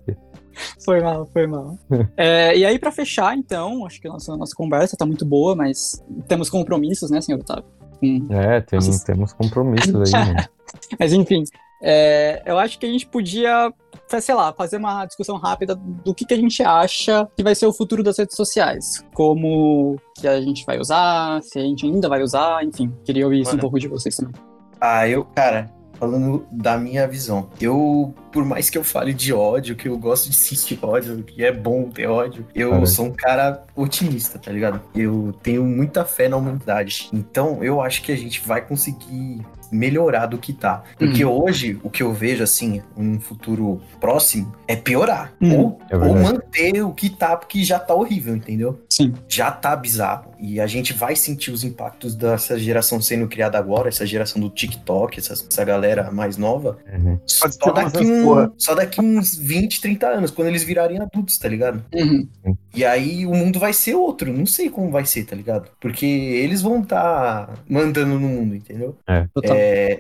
Foi 0.84 1.02
mal, 1.02 1.26
foi 1.32 1.48
mal. 1.48 1.78
É, 2.18 2.58
e 2.58 2.66
aí, 2.66 2.78
pra 2.80 2.92
fechar, 2.92 3.36
então, 3.38 3.86
acho 3.86 4.00
que 4.02 4.08
a 4.08 4.12
nossa, 4.12 4.36
nossa 4.36 4.56
conversa 4.56 4.98
tá 4.98 5.06
muito 5.06 5.26
boa, 5.26 5.56
mas 5.56 6.04
temos 6.28 6.50
compromissos, 6.50 7.10
né, 7.12 7.22
senhor 7.22 7.40
Otávio? 7.42 7.66
Hum. 8.02 8.28
É, 8.30 8.62
tem- 8.62 8.80
Nossa. 8.80 9.06
temos 9.06 9.34
compromissos 9.34 10.14
aí, 10.14 10.26
mano. 10.26 10.40
Mas 11.00 11.12
enfim, 11.12 11.44
é, 11.82 12.42
eu 12.46 12.58
acho 12.58 12.78
que 12.80 12.86
a 12.86 12.90
gente 12.90 13.06
podia, 13.08 13.74
sei 14.22 14.36
lá, 14.36 14.54
fazer 14.54 14.78
uma 14.78 15.06
discussão 15.06 15.36
rápida 15.38 15.76
do 15.76 16.14
que, 16.14 16.24
que 16.26 16.34
a 16.34 16.38
gente 16.38 16.62
acha 16.64 17.28
que 17.36 17.44
vai 17.44 17.56
ser 17.56 17.66
o 17.66 17.74
futuro 17.74 18.02
das 18.04 18.18
redes 18.18 18.36
sociais. 18.38 19.04
Como 19.14 20.00
que 20.16 20.28
a 20.28 20.40
gente 20.40 20.64
vai 20.66 20.80
usar, 20.80 21.42
se 21.42 21.58
a 21.60 21.62
gente 21.62 21.86
ainda 21.86 22.08
vai 22.08 22.22
usar, 22.22 22.64
enfim. 22.64 22.94
Queria 23.04 23.26
ouvir 23.26 23.42
isso 23.42 23.50
um 23.50 23.54
Mano. 23.54 23.62
pouco 23.62 23.80
de 23.80 23.88
vocês 23.88 24.16
também. 24.16 24.34
Ah, 24.80 25.08
eu, 25.08 25.26
cara, 25.26 25.70
falando 26.00 26.46
da 26.50 26.78
minha 26.78 27.08
visão, 27.08 27.50
eu, 27.60 28.14
por 28.32 28.46
mais 28.46 28.70
que 28.70 28.78
eu 28.78 28.84
fale 28.84 29.14
de 29.14 29.34
ódio, 29.34 29.76
que 29.76 29.88
eu 29.88 29.98
gosto 29.98 30.30
de 30.30 30.36
sentir 30.36 30.80
ódio, 30.84 31.22
que 31.24 31.44
é 31.44 31.52
bom 31.52 31.90
ter 31.90 32.08
ódio, 32.08 32.46
eu 32.56 32.86
sou 32.88 33.08
um 33.08 33.12
cara 33.12 33.64
otimista, 33.76 34.40
tá 34.40 34.52
ligado? 34.52 34.82
Eu 34.96 35.34
tenho 35.44 35.64
muita 35.64 36.06
fé 36.06 36.30
na 36.30 36.38
humanidade. 36.38 37.10
Então, 37.12 37.64
eu 37.64 37.82
acho 37.82 38.02
que 38.02 38.12
a 38.12 38.18
gente 38.18 38.42
vai 38.46 38.62
conseguir 38.62 39.46
melhorar 39.72 40.26
do 40.26 40.38
que 40.38 40.54
tá. 40.54 40.84
Porque 40.98 41.24
hoje, 41.26 41.80
o 41.84 41.90
que 41.90 42.04
eu 42.04 42.14
vejo, 42.14 42.44
assim, 42.44 42.82
um 42.98 43.20
futuro 43.20 43.82
próximo, 44.00 44.54
é 44.68 44.76
piorar. 44.76 45.34
Hum. 45.42 45.56
Ou, 45.58 45.80
É 45.90 45.98
ou 45.98 46.16
manter 46.16 46.82
o 46.84 46.92
que 46.94 47.10
tá, 47.10 47.36
porque 47.36 47.64
já 47.64 47.80
tá 47.80 47.94
horrível, 47.94 48.36
entendeu? 48.36 48.80
Sim. 48.90 49.14
já 49.28 49.50
tá 49.52 49.76
bizarro. 49.76 50.30
E 50.40 50.60
a 50.60 50.68
gente 50.68 50.94
vai 50.94 51.16
sentir 51.16 51.52
os 51.52 51.64
impactos 51.64 52.16
dessa 52.16 52.58
geração 52.58 53.02
sendo 53.02 53.28
criada 53.28 53.58
agora, 53.58 53.90
essa 53.90 54.06
geração 54.06 54.42
do 54.42 54.50
TikTok, 54.50 55.20
essa, 55.20 55.34
essa 55.34 55.64
galera 55.66 56.12
mais 56.12 56.38
nova. 56.38 56.78
Uhum. 56.94 57.20
Só 57.26 57.48
daqui, 57.74 58.06
um- 58.06 58.52
só 58.58 58.76
daqui 58.76 59.02
uns 59.02 59.36
20, 59.38 59.82
30 59.82 60.08
anos, 60.08 60.32
quando 60.32 60.48
eles 60.48 60.64
virarem 60.64 61.00
adultos, 61.00 61.38
tá 61.38 61.48
ligado? 61.48 61.84
Uhum. 61.94 62.28
E 62.74 62.86
aí 62.86 63.26
o 63.26 63.34
mundo 63.34 63.60
vai 63.60 63.74
ser 63.74 63.96
outro. 63.96 64.32
Não 64.32 64.46
sei 64.46 64.70
como 64.70 64.92
vai 64.92 65.06
ser, 65.06 65.26
tá 65.26 65.36
ligado? 65.36 65.70
Porque 65.80 66.06
eles 66.06 66.62
vão 66.62 66.82
tá 66.82 67.50
mandando 67.68 68.18
no 68.20 68.28
mundo, 68.28 68.56
entendeu? 68.56 68.98
Total. 69.34 69.56
É, 69.56 69.59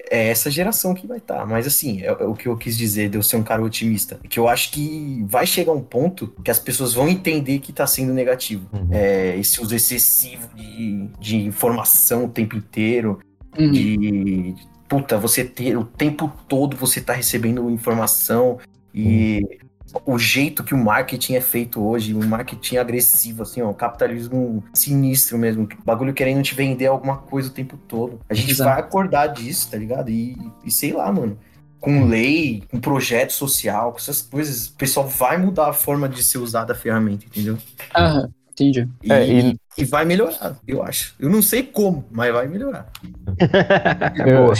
é 0.09 0.29
essa 0.29 0.49
geração 0.49 0.93
que 0.93 1.07
vai 1.07 1.17
estar. 1.17 1.45
Mas 1.45 1.67
assim, 1.67 2.01
é, 2.01 2.07
é 2.07 2.25
o 2.25 2.33
que 2.33 2.47
eu 2.47 2.57
quis 2.57 2.77
dizer 2.77 3.09
de 3.09 3.17
eu 3.17 3.23
ser 3.23 3.37
um 3.37 3.43
cara 3.43 3.63
otimista. 3.63 4.19
Que 4.29 4.39
eu 4.39 4.47
acho 4.47 4.71
que 4.71 5.23
vai 5.27 5.45
chegar 5.45 5.71
um 5.71 5.81
ponto 5.81 6.27
que 6.43 6.51
as 6.51 6.59
pessoas 6.59 6.93
vão 6.93 7.07
entender 7.07 7.59
que 7.59 7.73
tá 7.73 7.87
sendo 7.87 8.13
negativo. 8.13 8.67
Uhum. 8.73 8.89
É, 8.91 9.37
esse 9.37 9.61
uso 9.61 9.75
excessivo 9.75 10.47
de, 10.55 11.09
de 11.19 11.37
informação 11.37 12.25
o 12.25 12.29
tempo 12.29 12.55
inteiro, 12.55 13.19
Uhum. 13.57 13.71
de 13.71 14.55
puta, 14.87 15.17
você 15.17 15.43
ter 15.43 15.77
o 15.77 15.83
tempo 15.83 16.31
todo 16.47 16.77
você 16.77 17.01
tá 17.01 17.13
recebendo 17.13 17.69
informação 17.69 18.59
e 18.93 19.59
o 20.05 20.17
jeito 20.17 20.63
que 20.63 20.73
o 20.73 20.77
marketing 20.77 21.35
é 21.35 21.41
feito 21.41 21.81
hoje, 21.81 22.13
o 22.13 22.25
marketing 22.25 22.77
agressivo, 22.77 23.43
assim, 23.43 23.61
ó, 23.61 23.69
o 23.69 23.73
capitalismo 23.73 24.63
sinistro 24.73 25.37
mesmo, 25.37 25.63
o 25.63 25.83
bagulho 25.83 26.13
querendo 26.13 26.43
te 26.43 26.53
vender 26.55 26.87
alguma 26.87 27.17
coisa 27.17 27.49
o 27.49 27.51
tempo 27.53 27.77
todo. 27.87 28.19
A 28.29 28.33
gente 28.33 28.51
Exato. 28.51 28.69
vai 28.69 28.79
acordar 28.79 29.27
disso, 29.27 29.69
tá 29.71 29.77
ligado? 29.77 30.09
E, 30.09 30.37
e 30.65 30.71
sei 30.71 30.93
lá, 30.93 31.11
mano. 31.11 31.37
Com 31.79 32.03
lei, 32.03 32.61
com 32.69 32.77
projeto 32.77 33.31
social, 33.31 33.93
com 33.93 33.97
essas 33.99 34.21
coisas, 34.21 34.67
o 34.67 34.73
pessoal 34.73 35.07
vai 35.07 35.37
mudar 35.37 35.69
a 35.69 35.73
forma 35.73 36.09
de 36.09 36.21
ser 36.21 36.37
usada 36.37 36.73
a 36.73 36.75
ferramenta, 36.75 37.25
entendeu? 37.25 37.57
Aham, 37.95 38.29
entendi. 38.51 38.85
E, 39.01 39.13
É, 39.13 39.25
e- 39.49 39.59
e 39.77 39.85
vai 39.85 40.03
melhorar, 40.03 40.57
eu 40.67 40.83
acho. 40.83 41.15
Eu 41.17 41.29
não 41.29 41.41
sei 41.41 41.63
como, 41.63 42.03
mas 42.11 42.33
vai 42.33 42.47
melhorar. 42.49 42.91
Eu- 44.27 44.51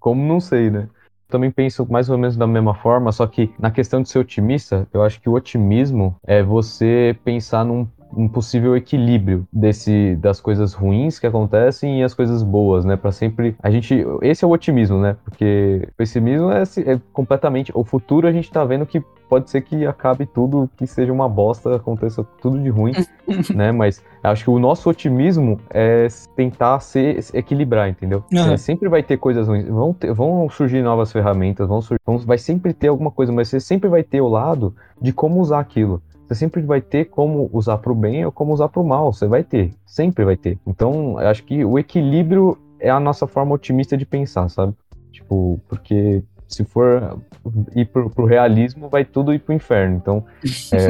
como 0.00 0.26
não 0.26 0.40
sei, 0.40 0.68
né? 0.68 0.88
Também 1.28 1.50
penso 1.50 1.86
mais 1.90 2.08
ou 2.08 2.16
menos 2.16 2.36
da 2.36 2.46
mesma 2.46 2.74
forma, 2.74 3.12
só 3.12 3.26
que 3.26 3.52
na 3.58 3.70
questão 3.70 4.00
de 4.02 4.08
ser 4.08 4.18
otimista, 4.18 4.88
eu 4.92 5.02
acho 5.02 5.20
que 5.20 5.28
o 5.28 5.34
otimismo 5.34 6.16
é 6.26 6.42
você 6.42 7.16
pensar 7.22 7.64
num 7.64 7.86
um 8.16 8.28
possível 8.28 8.76
equilíbrio 8.76 9.46
desse 9.52 10.16
das 10.16 10.40
coisas 10.40 10.72
ruins 10.72 11.18
que 11.18 11.26
acontecem 11.26 12.00
e 12.00 12.02
as 12.02 12.14
coisas 12.14 12.42
boas, 12.42 12.84
né? 12.84 12.96
Para 12.96 13.12
sempre 13.12 13.54
a 13.62 13.70
gente 13.70 14.04
esse 14.22 14.44
é 14.44 14.48
o 14.48 14.50
otimismo, 14.50 14.98
né? 15.00 15.16
Porque 15.24 15.86
o 15.90 15.94
pessimismo 15.94 16.50
é, 16.50 16.62
é 16.62 17.00
completamente 17.12 17.70
o 17.74 17.84
futuro 17.84 18.26
a 18.26 18.32
gente 18.32 18.50
tá 18.50 18.64
vendo 18.64 18.86
que 18.86 19.02
pode 19.28 19.50
ser 19.50 19.60
que 19.60 19.84
acabe 19.86 20.24
tudo, 20.24 20.70
que 20.76 20.86
seja 20.86 21.12
uma 21.12 21.28
bosta, 21.28 21.76
aconteça 21.76 22.24
tudo 22.40 22.58
de 22.58 22.70
ruim, 22.70 22.94
né? 23.54 23.70
Mas 23.72 24.02
acho 24.22 24.44
que 24.44 24.50
o 24.50 24.58
nosso 24.58 24.88
otimismo 24.88 25.60
é 25.70 26.06
tentar 26.34 26.80
se 26.80 27.18
equilibrar, 27.34 27.88
entendeu? 27.90 28.24
Aham. 28.34 28.52
É, 28.52 28.56
sempre 28.56 28.88
vai 28.88 29.02
ter 29.02 29.18
coisas 29.18 29.46
ruins, 29.46 29.66
vão, 29.68 29.92
ter- 29.92 30.12
vão 30.14 30.48
surgir 30.48 30.82
novas 30.82 31.12
ferramentas, 31.12 31.68
vão 31.68 31.82
surgir, 31.82 32.00
vão- 32.06 32.18
vai 32.18 32.38
sempre 32.38 32.72
ter 32.72 32.88
alguma 32.88 33.10
coisa, 33.10 33.30
mas 33.30 33.48
você 33.48 33.60
sempre 33.60 33.88
vai 33.88 34.02
ter 34.02 34.20
o 34.22 34.28
lado 34.28 34.74
de 35.00 35.12
como 35.12 35.40
usar 35.40 35.60
aquilo. 35.60 36.02
Você 36.28 36.34
sempre 36.34 36.60
vai 36.60 36.82
ter 36.82 37.06
como 37.06 37.48
usar 37.54 37.78
para 37.78 37.90
o 37.90 37.94
bem 37.94 38.24
ou 38.26 38.30
como 38.30 38.52
usar 38.52 38.68
para 38.68 38.82
o 38.82 38.86
mal. 38.86 39.12
Você 39.12 39.26
vai 39.26 39.42
ter, 39.42 39.72
sempre 39.86 40.26
vai 40.26 40.36
ter. 40.36 40.58
Então, 40.66 41.18
eu 41.18 41.26
acho 41.26 41.42
que 41.42 41.64
o 41.64 41.78
equilíbrio 41.78 42.58
é 42.78 42.90
a 42.90 43.00
nossa 43.00 43.26
forma 43.26 43.54
otimista 43.54 43.96
de 43.96 44.04
pensar, 44.04 44.48
sabe? 44.50 44.74
Tipo, 45.10 45.58
porque 45.66 46.22
se 46.46 46.64
for 46.64 47.18
ir 47.74 47.86
pro, 47.86 48.10
pro 48.10 48.26
realismo, 48.26 48.90
vai 48.90 49.06
tudo 49.06 49.32
ir 49.32 49.38
pro 49.38 49.54
inferno. 49.54 49.96
Então, 49.96 50.24
é, 50.72 50.88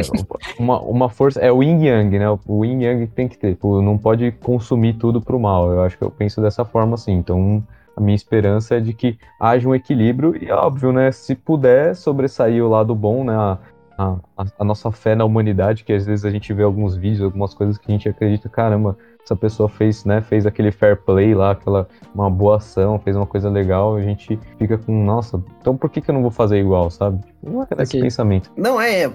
uma, 0.61 0.81
uma 0.81 1.09
força. 1.09 1.41
É 1.41 1.53
o 1.53 1.63
yin 1.63 1.85
yang, 1.85 2.19
né? 2.19 2.27
O 2.45 2.65
yin 2.65 2.83
yang 2.83 3.07
tem 3.07 3.29
que 3.29 3.39
ter. 3.39 3.51
Tipo, 3.51 3.81
não 3.81 3.97
pode 3.97 4.33
consumir 4.33 4.95
tudo 4.95 5.21
pro 5.21 5.39
mal. 5.39 5.71
Eu 5.71 5.83
acho 5.83 5.97
que 5.97 6.03
eu 6.03 6.11
penso 6.11 6.41
dessa 6.41 6.65
forma 6.65 6.95
assim. 6.95 7.13
Então, 7.13 7.63
a 7.97 8.01
minha 8.01 8.17
esperança 8.17 8.77
é 8.77 8.81
de 8.81 8.93
que 8.93 9.19
haja 9.41 9.69
um 9.69 9.75
equilíbrio 9.75 10.35
e, 10.37 10.51
óbvio, 10.51 10.93
né? 10.93 11.13
Se 11.13 11.35
puder 11.35 11.95
sobressair 11.95 12.65
o 12.65 12.69
lado 12.69 12.93
bom, 12.95 13.23
né? 13.23 13.35
A, 13.35 13.59
a, 13.99 14.17
a 14.59 14.65
nossa 14.65 14.93
fé 14.93 15.17
na 15.17 15.25
humanidade, 15.25 15.83
que 15.83 15.93
às 15.93 16.07
vezes 16.07 16.25
a 16.25 16.31
gente 16.31 16.53
vê 16.55 16.63
alguns 16.63 16.95
vídeos, 16.95 17.23
algumas 17.23 17.53
coisas 17.53 17.77
que 17.77 17.91
a 17.91 17.91
gente 17.93 18.09
acredita, 18.09 18.49
caramba, 18.49 18.97
essa 19.23 19.35
pessoa 19.35 19.69
fez, 19.69 20.05
né, 20.05 20.21
fez 20.23 20.47
aquele 20.47 20.71
fair 20.71 20.97
play 20.97 21.35
lá, 21.35 21.51
aquela 21.51 21.89
uma 22.15 22.31
boa 22.31 22.57
ação, 22.57 22.99
fez 23.01 23.17
uma 23.17 23.27
coisa 23.27 23.51
legal, 23.51 23.97
a 23.97 24.03
gente 24.03 24.39
fica 24.57 24.79
com, 24.79 25.05
nossa, 25.05 25.43
então 25.61 25.77
por 25.77 25.91
que, 25.91 26.01
que 26.01 26.11
eu 26.11 26.15
não 26.15 26.23
vou 26.23 26.31
fazer 26.31 26.61
igual, 26.61 26.91
sabe? 26.91 27.21
Não 27.43 27.63
é 27.63 27.67
esse 27.83 27.97
Ok. 27.97 28.03
pensamento. 28.03 28.51
Não, 28.57 28.81
é 28.81 29.13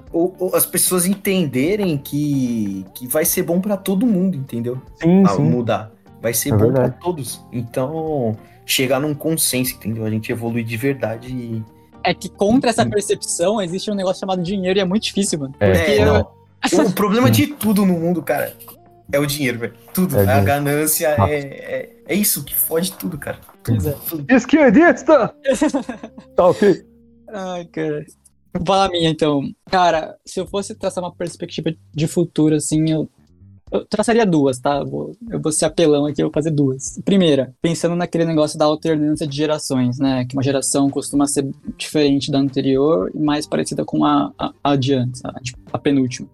as 0.53 0.65
pessoas 0.65 1.05
entenderem 1.05 1.97
que, 1.97 2.85
que 2.93 3.07
vai 3.07 3.23
ser 3.25 3.43
bom 3.43 3.61
pra 3.61 3.77
todo 3.77 4.05
mundo, 4.05 4.35
entendeu? 4.35 4.77
Sim, 4.95 5.23
sim. 5.27 5.41
mudar. 5.43 5.91
Vai 6.21 6.33
ser 6.33 6.53
É 6.53 6.57
bom 6.57 6.71
pra 6.71 6.89
todos. 6.89 7.43
Então, 7.51 8.37
chegar 8.65 8.99
num 8.99 9.13
consenso, 9.13 9.75
entendeu? 9.75 10.05
A 10.05 10.09
gente 10.09 10.31
evoluir 10.31 10.63
de 10.63 10.77
verdade 10.77 11.27
e. 11.29 11.63
É 12.03 12.13
que 12.13 12.29
contra 12.29 12.69
essa 12.69 12.85
percepção 12.85 13.61
existe 13.61 13.89
um 13.89 13.95
negócio 13.95 14.19
chamado 14.19 14.41
dinheiro 14.41 14.77
e 14.79 14.81
é 14.81 14.85
muito 14.85 15.03
difícil, 15.03 15.39
mano. 15.39 15.55
É. 15.59 15.71
Porque 15.71 15.91
É. 15.91 16.81
O 16.81 16.91
problema 16.93 17.29
de 17.29 17.47
tudo 17.47 17.85
no 17.85 17.93
mundo, 17.93 18.21
cara, 18.23 18.55
é 19.11 19.19
o 19.19 19.25
dinheiro, 19.25 19.59
velho. 19.59 19.73
Tudo. 19.93 20.17
É 20.17 20.21
a 20.21 20.23
dinheiro. 20.23 20.45
ganância 20.45 21.15
Ah. 21.19 21.29
é, 21.29 21.39
é, 21.39 21.89
é 22.07 22.15
isso 22.15 22.43
que 22.43 22.55
fode 22.55 22.93
tudo, 22.93 23.17
cara. 23.17 23.39
É. 24.29 24.35
Esquerdista! 24.35 25.33
Tá 26.35 26.47
ok. 26.47 26.83
Ai, 27.31 27.65
cara. 27.65 28.05
Vou 28.53 28.65
falar 28.65 28.85
a 28.85 28.89
minha, 28.89 29.09
então. 29.09 29.41
Cara, 29.69 30.15
se 30.25 30.39
eu 30.39 30.47
fosse 30.47 30.75
traçar 30.75 31.03
uma 31.03 31.13
perspectiva 31.13 31.71
de 31.93 32.07
futuro, 32.07 32.55
assim, 32.55 32.89
eu, 32.89 33.09
eu 33.73 33.85
traçaria 33.85 34.25
duas, 34.25 34.59
tá? 34.59 34.77
Eu 34.77 34.85
vou, 34.85 35.11
eu 35.29 35.41
vou 35.41 35.51
ser 35.51 35.65
apelão 35.65 36.05
aqui, 36.05 36.21
eu 36.21 36.27
vou 36.27 36.33
fazer 36.33 36.51
duas. 36.51 36.99
Primeira, 37.03 37.53
pensando 37.61 37.95
naquele 37.95 38.23
negócio 38.23 38.57
da 38.57 38.65
alternância 38.65 39.25
de 39.25 39.35
gerações, 39.35 39.97
né? 39.97 40.25
Que 40.25 40.35
uma 40.35 40.43
geração 40.43 40.89
costuma 40.89 41.25
ser 41.25 41.49
diferente 41.75 42.31
da 42.31 42.37
anterior 42.37 43.11
e 43.13 43.19
mais 43.19 43.47
parecida 43.47 43.83
com 43.83 44.05
a, 44.05 44.31
a, 44.37 44.53
a 44.63 44.71
adiante, 44.71 45.19
a, 45.23 45.39
tipo, 45.39 45.59
a 45.71 45.79
penúltima. 45.79 46.27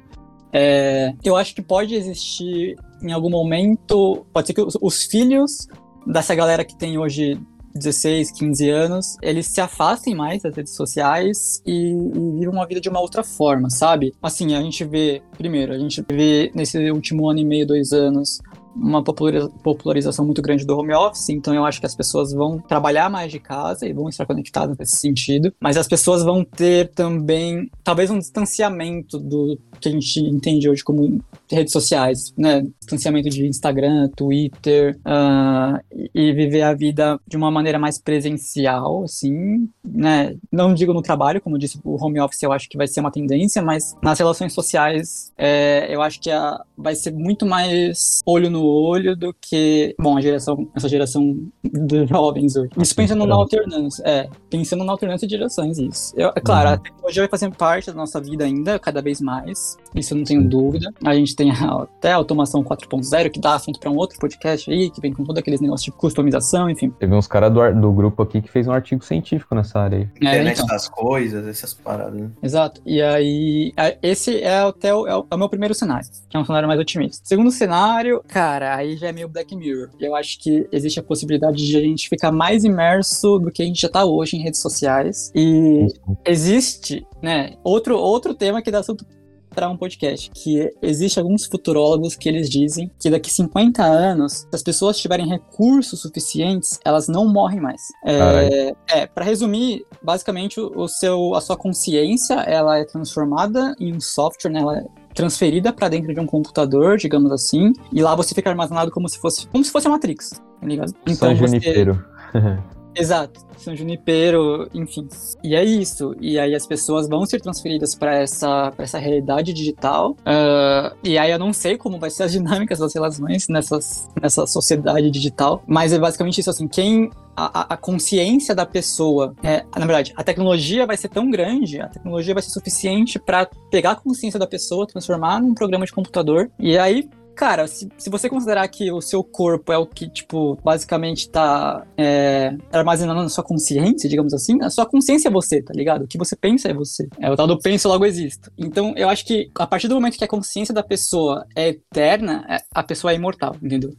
É, 0.51 1.13
eu 1.23 1.35
acho 1.35 1.55
que 1.55 1.61
pode 1.61 1.95
existir 1.95 2.75
em 3.01 3.11
algum 3.11 3.29
momento, 3.29 4.25
pode 4.33 4.47
ser 4.47 4.53
que 4.53 4.61
os, 4.61 4.77
os 4.81 5.03
filhos 5.05 5.67
dessa 6.05 6.35
galera 6.35 6.65
que 6.65 6.75
tem 6.75 6.97
hoje 6.97 7.39
16, 7.75 8.31
15 8.31 8.69
anos, 8.69 9.17
eles 9.21 9.47
se 9.47 9.61
afastem 9.61 10.15
mais 10.15 10.41
das 10.41 10.55
redes 10.55 10.75
sociais 10.75 11.61
e, 11.65 11.91
e 11.91 12.39
vivam 12.39 12.53
uma 12.53 12.67
vida 12.67 12.81
de 12.81 12.89
uma 12.89 12.99
outra 12.99 13.23
forma, 13.23 13.69
sabe? 13.69 14.13
Assim, 14.21 14.55
a 14.55 14.61
gente 14.61 14.83
vê, 14.83 15.21
primeiro, 15.37 15.73
a 15.73 15.77
gente 15.77 16.03
vê 16.11 16.51
nesse 16.53 16.77
último 16.91 17.29
ano 17.29 17.39
e 17.39 17.45
meio, 17.45 17.67
dois 17.67 17.91
anos, 17.91 18.39
uma 18.81 19.03
populariza- 19.03 19.49
popularização 19.63 20.25
muito 20.25 20.41
grande 20.41 20.65
do 20.65 20.77
home 20.77 20.93
office, 20.93 21.29
então 21.29 21.53
eu 21.53 21.65
acho 21.65 21.79
que 21.79 21.85
as 21.85 21.95
pessoas 21.95 22.31
vão 22.33 22.59
trabalhar 22.59 23.09
mais 23.09 23.31
de 23.31 23.39
casa 23.39 23.87
e 23.87 23.93
vão 23.93 24.07
estar 24.09 24.25
conectadas 24.25 24.77
nesse 24.77 24.97
sentido, 24.97 25.53
mas 25.59 25.77
as 25.77 25.87
pessoas 25.87 26.23
vão 26.23 26.43
ter 26.43 26.89
também, 26.91 27.69
talvez, 27.83 28.09
um 28.09 28.19
distanciamento 28.19 29.17
do 29.19 29.57
que 29.79 29.87
a 29.89 29.91
gente 29.91 30.19
entende 30.19 30.69
hoje 30.69 30.83
como 30.83 31.19
redes 31.49 31.71
sociais, 31.71 32.33
né? 32.37 32.65
Distanciamento 32.79 33.29
de 33.29 33.47
Instagram, 33.47 34.09
Twitter, 34.15 34.99
ah, 35.05 35.79
e- 36.13 36.33
viver 36.33 36.61
a 36.61 36.73
vida 36.73 37.19
de 37.27 37.35
uma 37.37 37.49
maneira 37.49 37.79
mais 37.79 37.97
presencial, 37.97 39.03
assim, 39.03 39.67
né? 39.83 40.35
Não 40.51 40.73
digo 40.73 40.93
no 40.93 41.01
trabalho, 41.01 41.41
como 41.41 41.57
disse, 41.57 41.79
o 41.83 42.03
home 42.03 42.19
office 42.19 42.43
eu 42.43 42.51
acho 42.51 42.69
que 42.69 42.77
vai 42.77 42.87
ser 42.87 42.99
uma 42.99 43.11
tendência, 43.11 43.61
mas 43.61 43.95
nas 44.03 44.19
relações 44.19 44.53
sociais 44.53 45.31
é, 45.37 45.87
eu 45.93 46.01
acho 46.01 46.19
que 46.19 46.29
a- 46.29 46.61
vai 46.77 46.93
ser 46.95 47.11
muito 47.11 47.45
mais 47.45 48.19
olho 48.25 48.49
no 48.49 48.63
olho 48.69 49.15
do 49.15 49.33
que, 49.39 49.95
bom, 49.99 50.17
a 50.17 50.21
geração, 50.21 50.67
essa 50.75 50.87
geração 50.89 51.37
dos 51.63 52.07
jovens 52.09 52.55
hoje. 52.55 52.69
Isso 52.77 52.95
pensando 52.95 53.25
na 53.25 53.35
alternância, 53.35 54.03
é, 54.05 54.29
pensando 54.49 54.83
na 54.83 54.91
alternância 54.91 55.27
de 55.27 55.35
gerações, 55.35 55.77
isso. 55.77 56.13
Eu- 56.15 56.31
é 56.35 56.39
claro, 56.39 56.69
a 56.69 56.77
tecnologia 56.77 57.23
vai 57.23 57.29
fazer 57.29 57.49
parte 57.55 57.87
da 57.87 57.93
nossa 57.93 58.19
vida 58.21 58.43
ainda, 58.45 58.77
cada 58.79 59.01
vez 59.01 59.19
mais, 59.21 59.77
isso 59.95 60.13
eu 60.13 60.17
não 60.17 60.23
tenho 60.25 60.47
dúvida. 60.47 60.91
A 61.03 61.13
gente 61.15 61.35
tem 61.35 61.51
a- 61.51 61.83
até 61.83 62.11
a 62.11 62.15
automação 62.15 62.63
4.0, 62.63 63.29
que 63.29 63.39
dá 63.39 63.55
assunto 63.55 63.79
para 63.79 63.89
um 63.89 63.95
outro 63.97 64.17
podcast 64.19 64.69
aí, 64.71 64.89
que 64.89 65.01
vem 65.01 65.13
com 65.13 65.23
todos 65.23 65.39
aqueles 65.39 65.59
negócios 65.61 65.85
de 65.85 65.91
customização, 65.91 66.69
enfim. 66.69 66.89
Teve 66.91 67.13
uns 67.15 67.27
caras 67.27 67.51
do, 67.53 67.81
do 67.81 67.91
grupo 67.91 68.21
aqui 68.23 68.41
que 68.41 68.49
fez 68.49 68.67
um 68.67 68.71
artigo 68.71 69.03
científico 69.03 69.55
nessa 69.55 69.79
área 69.79 69.97
aí. 69.99 70.03
É, 70.21 70.25
Internet 70.35 70.57
então. 70.57 70.67
das 70.67 70.87
coisas, 70.87 71.47
essas 71.47 71.73
paradas, 71.73 72.19
né? 72.19 72.29
Exato. 72.43 72.81
E 72.85 73.01
aí, 73.01 73.73
esse 74.01 74.41
é 74.41 74.59
até 74.59 74.93
o, 74.93 75.07
é 75.07 75.15
o, 75.15 75.25
é 75.29 75.35
o 75.35 75.37
meu 75.37 75.49
primeiro 75.49 75.73
cenário, 75.73 76.07
que 76.29 76.35
é 76.35 76.39
um 76.39 76.45
cenário 76.45 76.67
mais 76.67 76.79
otimista. 76.79 77.21
Segundo 77.25 77.51
cenário, 77.51 78.23
cara, 78.27 78.48
aí 78.57 78.97
já 78.97 79.07
é 79.07 79.11
meio 79.11 79.29
Black 79.29 79.55
Mirror. 79.55 79.89
Eu 79.99 80.15
acho 80.15 80.39
que 80.39 80.67
existe 80.71 80.99
a 80.99 81.03
possibilidade 81.03 81.65
de 81.65 81.77
a 81.77 81.81
gente 81.81 82.09
ficar 82.09 82.31
mais 82.31 82.63
imerso 82.63 83.39
do 83.39 83.51
que 83.51 83.61
a 83.61 83.65
gente 83.65 83.81
já 83.81 83.89
tá 83.89 84.05
hoje 84.05 84.37
em 84.37 84.41
redes 84.41 84.61
sociais. 84.61 85.31
E 85.35 85.87
existe, 86.25 87.05
né, 87.21 87.55
outro, 87.63 87.97
outro 87.97 88.33
tema 88.33 88.61
que 88.61 88.71
dá 88.71 88.79
assunto 88.79 89.05
para 89.49 89.67
um 89.67 89.75
podcast, 89.75 90.29
que 90.31 90.71
existe 90.81 91.19
alguns 91.19 91.45
futurólogos 91.45 92.15
que 92.15 92.29
eles 92.29 92.49
dizem 92.49 92.89
que 92.99 93.09
daqui 93.09 93.31
50 93.31 93.83
anos, 93.83 94.33
se 94.33 94.47
as 94.53 94.63
pessoas 94.63 94.97
tiverem 94.97 95.27
recursos 95.27 96.01
suficientes, 96.01 96.79
elas 96.85 97.07
não 97.07 97.27
morrem 97.27 97.59
mais. 97.59 97.81
É, 98.05 98.73
é 98.89 99.05
para 99.07 99.25
resumir, 99.25 99.83
basicamente 100.01 100.59
o 100.59 100.69
o 100.79 100.87
seu, 100.87 101.35
a 101.35 101.41
sua 101.41 101.57
consciência, 101.57 102.35
ela 102.35 102.77
é 102.77 102.85
transformada 102.85 103.75
em 103.79 103.93
um 103.93 103.99
software, 103.99 104.51
né? 104.51 104.61
Ela 104.61 104.77
é 104.77 104.85
transferida 105.13 105.73
para 105.73 105.89
dentro 105.89 106.13
de 106.13 106.19
um 106.19 106.25
computador, 106.25 106.97
digamos 106.97 107.31
assim, 107.31 107.73
e 107.91 108.01
lá 108.01 108.15
você 108.15 108.33
fica 108.33 108.49
armazenado 108.49 108.91
como 108.91 109.07
se 109.09 109.17
fosse, 109.19 109.47
como 109.47 109.63
se 109.63 109.71
fosse 109.71 109.87
a 109.87 109.89
Matrix, 109.89 110.41
tá 110.61 110.67
ligado? 110.67 110.93
São 111.13 111.35
Junipero. 111.35 112.03
Exato, 112.99 113.39
São 113.57 113.73
Junipero, 113.73 114.67
enfim. 114.73 115.07
E 115.41 115.55
é 115.55 115.63
isso. 115.63 116.13
E 116.19 116.37
aí 116.37 116.53
as 116.53 116.67
pessoas 116.67 117.07
vão 117.07 117.25
ser 117.25 117.39
transferidas 117.39 117.95
para 117.95 118.13
essa, 118.15 118.73
essa 118.77 118.97
realidade 118.99 119.53
digital. 119.53 120.17
Ah, 120.25 120.93
e 121.01 121.17
aí 121.17 121.31
eu 121.31 121.39
não 121.39 121.53
sei 121.53 121.77
como 121.77 121.97
vai 121.97 122.09
ser 122.09 122.23
as 122.23 122.31
dinâmicas 122.33 122.79
das 122.79 122.93
relações 122.93 123.47
nessas, 123.47 124.09
nessa 124.21 124.45
sociedade 124.45 125.09
digital. 125.09 125.63
Mas 125.65 125.93
é 125.93 125.99
basicamente 125.99 126.41
isso, 126.41 126.49
assim, 126.49 126.67
quem. 126.67 127.09
A, 127.41 127.61
a- 127.61 127.73
a 127.75 127.77
consciência 127.77 128.53
da 128.53 128.65
pessoa, 128.65 129.33
é, 129.41 129.63
na 129.73 129.85
verdade, 129.85 130.11
a 130.17 130.21
tecnologia 130.25 130.85
vai 130.85 130.97
ser 130.97 131.07
tão 131.07 131.31
grande, 131.31 131.79
a 131.79 131.87
tecnologia 131.87 132.33
vai 132.33 132.43
ser 132.43 132.49
suficiente 132.49 133.17
para 133.17 133.45
pegar 133.71 133.91
a 133.91 133.95
consciência 133.95 134.37
da 134.37 134.45
pessoa, 134.45 134.85
transformar 134.85 135.39
num 135.41 135.53
programa 135.53 135.85
de 135.85 135.93
computador, 135.93 136.51
e 136.59 136.77
aí 136.77 137.07
Cara, 137.39 137.67
se, 137.67 137.87
se 137.97 138.09
você 138.09 138.27
considerar 138.27 138.67
que 138.67 138.91
o 138.91 138.99
seu 138.99 139.23
corpo 139.23 139.71
é 139.71 139.77
o 139.77 139.87
que, 139.87 140.09
tipo, 140.09 140.57
basicamente 140.61 141.29
tá 141.29 141.87
é, 141.97 142.53
armazenando 142.69 143.23
na 143.23 143.29
sua 143.29 143.45
consciência, 143.45 144.09
digamos 144.09 144.33
assim, 144.33 144.61
a 144.61 144.69
sua 144.69 144.85
consciência 144.85 145.29
é 145.29 145.31
você, 145.31 145.61
tá 145.61 145.71
ligado? 145.73 146.03
O 146.03 146.07
que 146.07 146.17
você 146.17 146.35
pensa 146.35 146.67
é 146.67 146.73
você. 146.73 147.07
É 147.17 147.31
o 147.31 147.37
tal 147.37 147.47
do 147.47 147.57
penso, 147.57 147.87
logo 147.87 148.05
existo. 148.05 148.51
Então, 148.57 148.93
eu 148.97 149.07
acho 149.07 149.25
que 149.25 149.49
a 149.55 149.65
partir 149.65 149.87
do 149.87 149.95
momento 149.95 150.17
que 150.17 150.23
a 150.25 150.27
consciência 150.27 150.73
da 150.73 150.83
pessoa 150.83 151.45
é 151.55 151.69
eterna, 151.69 152.45
é- 152.49 152.61
a 152.75 152.83
pessoa 152.83 153.13
é 153.13 153.15
imortal, 153.15 153.55
entendeu? 153.63 153.93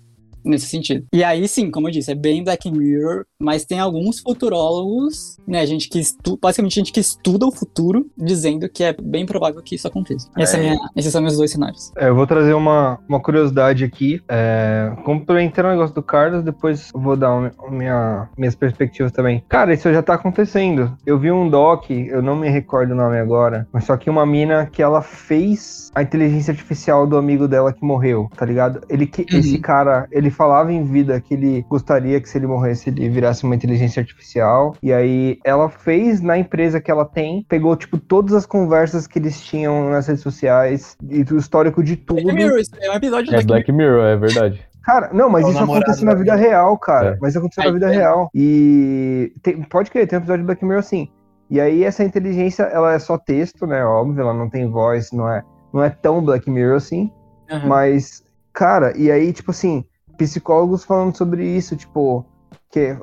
Nesse 0.45 0.67
sentido. 0.67 1.05
E 1.13 1.23
aí, 1.23 1.47
sim, 1.49 1.71
como 1.71 1.89
eu 1.89 1.93
disse, 1.93 2.11
é 2.11 2.15
bem 2.15 2.43
Black 2.45 2.71
Mirror, 2.71 3.25
mas 3.41 3.65
tem 3.65 3.79
alguns 3.79 4.21
futurólogos, 4.21 5.37
né, 5.47 5.65
gente 5.67 5.89
que 5.89 5.99
estu... 5.99 6.39
basicamente 6.41 6.75
gente 6.75 6.93
que 6.93 7.01
estuda 7.01 7.47
o 7.47 7.51
futuro, 7.53 8.07
dizendo 8.17 8.69
que 8.69 8.83
é 8.85 8.93
bem 8.93 9.27
provável 9.27 9.61
que 9.63 9.75
isso 9.75 9.87
aconteça. 9.87 10.29
Essa 10.39 10.57
é 10.57 10.61
É. 10.61 10.63
minha- 10.71 10.91
esses 10.97 11.13
são 11.13 11.21
meus 11.23 11.37
dois 11.37 11.51
cenários. 11.51 11.93
É, 11.97 12.09
eu 12.09 12.15
vou 12.15 12.27
trazer 12.27 12.55
uma, 12.55 12.99
uma 13.09 13.21
curiosidade 13.21 13.85
aqui. 13.85 14.21
É, 14.29 14.93
complementando 15.05 15.69
o 15.69 15.71
negócio 15.73 15.95
do 15.95 16.03
Carlos, 16.03 16.43
depois 16.45 16.91
eu 16.95 17.01
vou 17.01 17.17
dar 17.17 17.35
um- 17.35 17.51
minha, 17.71 18.29
minhas 18.37 18.55
perspectivas 18.55 19.13
também. 19.13 19.43
Cara, 19.49 19.73
isso 19.75 19.93
já 19.93 20.03
tá 20.03 20.15
acontecendo. 20.15 20.97
Eu 21.07 21.19
vi 21.19 21.31
um 21.31 21.49
doc, 21.49 21.91
eu 21.91 22.23
não 22.23 22.37
me 22.37 22.49
recordo 22.49 22.93
o 22.93 22.97
nome 22.97 23.19
agora, 23.19 23.67
mas 23.73 23.85
só 23.85 23.97
que 23.97 24.09
uma 24.11 24.25
mina 24.27 24.67
que 24.67 24.83
ela 24.83 25.03
fez 25.03 25.91
a 25.95 26.03
inteligência 26.03 26.53
artificial 26.53 27.07
do 27.07 27.17
amigo 27.17 27.47
dela 27.49 27.73
que 27.73 27.85
morreu, 27.85 28.29
tá 28.37 28.45
ligado? 28.47 28.81
Ele 28.89 29.07
que, 29.07 29.21
Uhum. 29.31 29.39
Esse 29.41 29.59
cara, 29.59 30.07
ele 30.11 30.30
falava 30.31 30.73
em 30.73 30.85
vida 30.85 31.21
que 31.21 31.35
ele 31.35 31.65
gostaria 31.69 32.21
que 32.21 32.29
se 32.29 32.39
ele 32.39 32.47
morresse, 32.47 32.91
ele 32.91 33.09
virasse 33.09 33.45
uma 33.45 33.55
inteligência 33.55 34.01
artificial. 34.01 34.75
E 34.83 34.93
aí 34.93 35.39
ela 35.45 35.69
fez 35.69 36.21
na 36.21 36.39
empresa 36.39 36.81
que 36.81 36.91
ela 36.91 37.05
tem, 37.05 37.45
pegou, 37.49 37.77
tipo, 37.77 37.99
todas 37.99 38.35
as 38.35 38.47
conversas 38.47 39.07
que 39.07 39.19
eles 39.19 39.41
tinham 39.41 39.91
nas 39.91 40.07
redes 40.07 40.23
sociais 40.23 40.97
e 41.09 41.23
o 41.33 41.39
histórico 41.39 41.83
de 41.83 41.97
tudo. 41.97 42.23
Black 42.23 42.35
Mirror, 42.35 42.61
é 42.81 42.91
um 42.91 42.95
episódio 42.95 43.29
É 43.35 43.43
Black 43.43 43.47
Black 43.47 43.73
Mirror, 43.73 44.05
é 44.05 44.17
verdade. 44.17 44.67
Cara, 44.83 45.11
não, 45.13 45.29
mas 45.29 45.45
É 45.47 45.51
isso 45.51 45.63
acontece 45.63 46.05
na 46.05 46.13
da 46.13 46.19
vida 46.19 46.35
real, 46.35 46.77
cara. 46.79 47.11
É. 47.11 47.19
Mas 47.21 47.37
aconteceu 47.37 47.65
na 47.65 47.71
vida 47.73 47.93
é. 47.93 47.97
real. 47.97 48.31
E 48.35 49.33
tem- 49.43 49.63
pode 49.63 49.91
crer, 49.91 50.09
tem 50.09 50.19
um 50.19 50.23
episódio 50.23 50.43
do 50.43 50.47
Black 50.47 50.65
Mirror 50.65 50.81
assim. 50.81 51.09
E 51.51 51.61
aí 51.61 51.85
essa 51.85 52.05
inteligência, 52.05 52.63
ela 52.65 52.95
é 52.95 52.99
só 52.99 53.19
texto, 53.19 53.67
né? 53.67 53.85
Óbvio, 53.85 54.23
ela 54.23 54.33
não 54.33 54.49
tem 54.49 54.69
voz, 54.71 55.13
não 55.13 55.29
é, 55.31 55.43
não 55.73 55.83
é 55.83 55.91
tão 55.91 56.25
Black 56.25 56.49
Mirror 56.51 56.77
assim. 56.77 57.11
Aham. 57.51 57.67
Mas, 57.67 58.25
cara, 58.53 58.97
e 58.97 59.11
aí, 59.11 59.33
tipo 59.33 59.51
assim, 59.51 59.85
psicólogos 60.25 60.85
falando 60.85 61.17
sobre 61.17 61.45
isso, 61.45 61.75
tipo, 61.77 62.25
que 62.71 62.97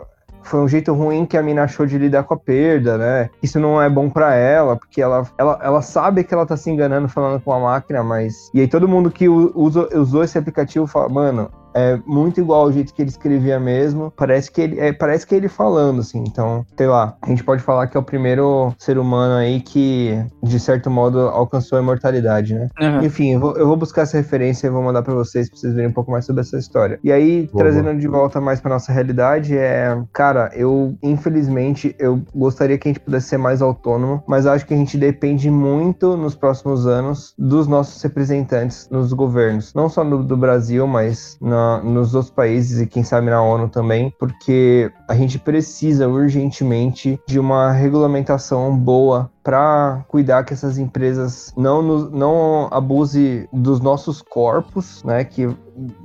foi 0.43 0.59
um 0.61 0.67
jeito 0.67 0.93
ruim 0.93 1.25
que 1.25 1.35
a 1.35 1.41
mina 1.43 1.63
achou 1.63 1.85
de 1.85 1.97
lidar 1.97 2.23
com 2.23 2.33
a 2.33 2.37
perda, 2.37 2.97
né? 2.97 3.29
Isso 3.41 3.59
não 3.59 3.81
é 3.81 3.89
bom 3.89 4.09
pra 4.09 4.33
ela, 4.35 4.77
porque 4.77 5.01
ela, 5.01 5.27
ela, 5.37 5.59
ela 5.61 5.81
sabe 5.81 6.23
que 6.23 6.33
ela 6.33 6.45
tá 6.45 6.55
se 6.55 6.69
enganando 6.69 7.09
falando 7.09 7.41
com 7.41 7.51
a 7.51 7.59
máquina, 7.59 8.03
mas. 8.03 8.49
E 8.53 8.61
aí 8.61 8.67
todo 8.67 8.87
mundo 8.87 9.11
que 9.11 9.27
u- 9.27 9.51
usa, 9.55 9.89
usou 9.97 10.23
esse 10.23 10.37
aplicativo 10.37 10.87
fala, 10.87 11.09
mano. 11.09 11.49
É 11.77 11.99
muito 12.05 12.39
igual 12.39 12.61
ao 12.61 12.71
jeito 12.71 12.93
que 12.93 13.01
ele 13.01 13.09
escrevia 13.09 13.59
mesmo. 13.59 14.11
Parece 14.17 14.51
que 14.51 14.61
ele, 14.61 14.79
é, 14.79 14.91
parece 14.91 15.27
que 15.27 15.35
ele 15.35 15.47
falando, 15.47 15.99
assim. 16.01 16.23
Então, 16.27 16.65
sei 16.75 16.87
lá, 16.87 17.15
a 17.21 17.27
gente 17.29 17.43
pode 17.43 17.61
falar 17.61 17.85
que 17.87 17.95
é 17.95 17.99
o 17.99 18.03
primeiro 18.03 18.73
ser 18.79 18.97
humano 18.97 19.35
aí 19.35 19.59
que, 19.61 20.17
de 20.41 20.59
certo 20.59 20.89
modo, 20.89 21.19
alcançou 21.19 21.77
a 21.77 21.81
imortalidade, 21.81 22.53
né? 22.55 22.67
Aham. 22.81 23.03
Enfim, 23.03 23.33
eu 23.33 23.39
vou, 23.39 23.55
eu 23.57 23.67
vou 23.67 23.77
buscar 23.77 24.01
essa 24.03 24.17
referência 24.17 24.65
e 24.67 24.69
vou 24.71 24.81
mandar 24.81 25.03
pra 25.03 25.13
vocês, 25.13 25.49
pra 25.49 25.59
vocês 25.59 25.73
verem 25.73 25.89
um 25.89 25.93
pouco 25.93 26.09
mais 26.11 26.25
sobre 26.25 26.41
essa 26.41 26.57
história. 26.57 26.99
E 27.03 27.11
aí, 27.11 27.47
Boa, 27.51 27.63
trazendo 27.63 27.95
de 27.99 28.07
volta 28.07 28.41
mais 28.41 28.59
pra 28.59 28.71
nossa 28.73 28.91
realidade, 28.91 29.55
é. 29.55 29.95
Cara, 30.11 30.49
eu, 30.55 30.95
infelizmente, 31.03 31.95
eu 31.99 32.21
gostaria 32.33 32.77
que 32.77 32.87
a 32.87 32.91
gente 32.91 33.01
pudesse 33.01 33.27
ser 33.27 33.37
mais 33.37 33.61
autônomo, 33.61 34.23
mas 34.27 34.45
acho 34.47 34.65
que 34.65 34.73
a 34.73 34.77
gente 34.77 34.97
depende 34.97 35.51
muito 35.51 36.17
nos 36.17 36.33
próximos 36.33 36.87
anos 36.87 37.33
dos 37.37 37.67
nossos 37.67 38.01
representantes 38.01 38.87
nos 38.89 39.13
governos. 39.13 39.73
Não 39.75 39.89
só 39.89 40.03
no, 40.03 40.23
do 40.23 40.35
Brasil, 40.37 40.87
mas 40.87 41.37
na- 41.41 41.66
nos 41.83 42.13
outros 42.13 42.33
países 42.33 42.81
e 42.81 42.87
quem 42.87 43.03
sabe 43.03 43.29
na 43.29 43.41
ONU 43.41 43.69
também, 43.69 44.13
porque 44.19 44.91
a 45.07 45.15
gente 45.15 45.37
precisa 45.39 46.07
urgentemente 46.07 47.19
de 47.27 47.39
uma 47.39 47.71
regulamentação 47.71 48.75
boa 48.75 49.29
para 49.43 50.03
cuidar 50.07 50.43
que 50.43 50.53
essas 50.53 50.77
empresas 50.77 51.53
não, 51.55 51.81
não 51.81 52.67
abuse 52.69 53.47
dos 53.53 53.79
nossos 53.79 54.21
corpos, 54.21 55.03
né, 55.03 55.23
que 55.23 55.47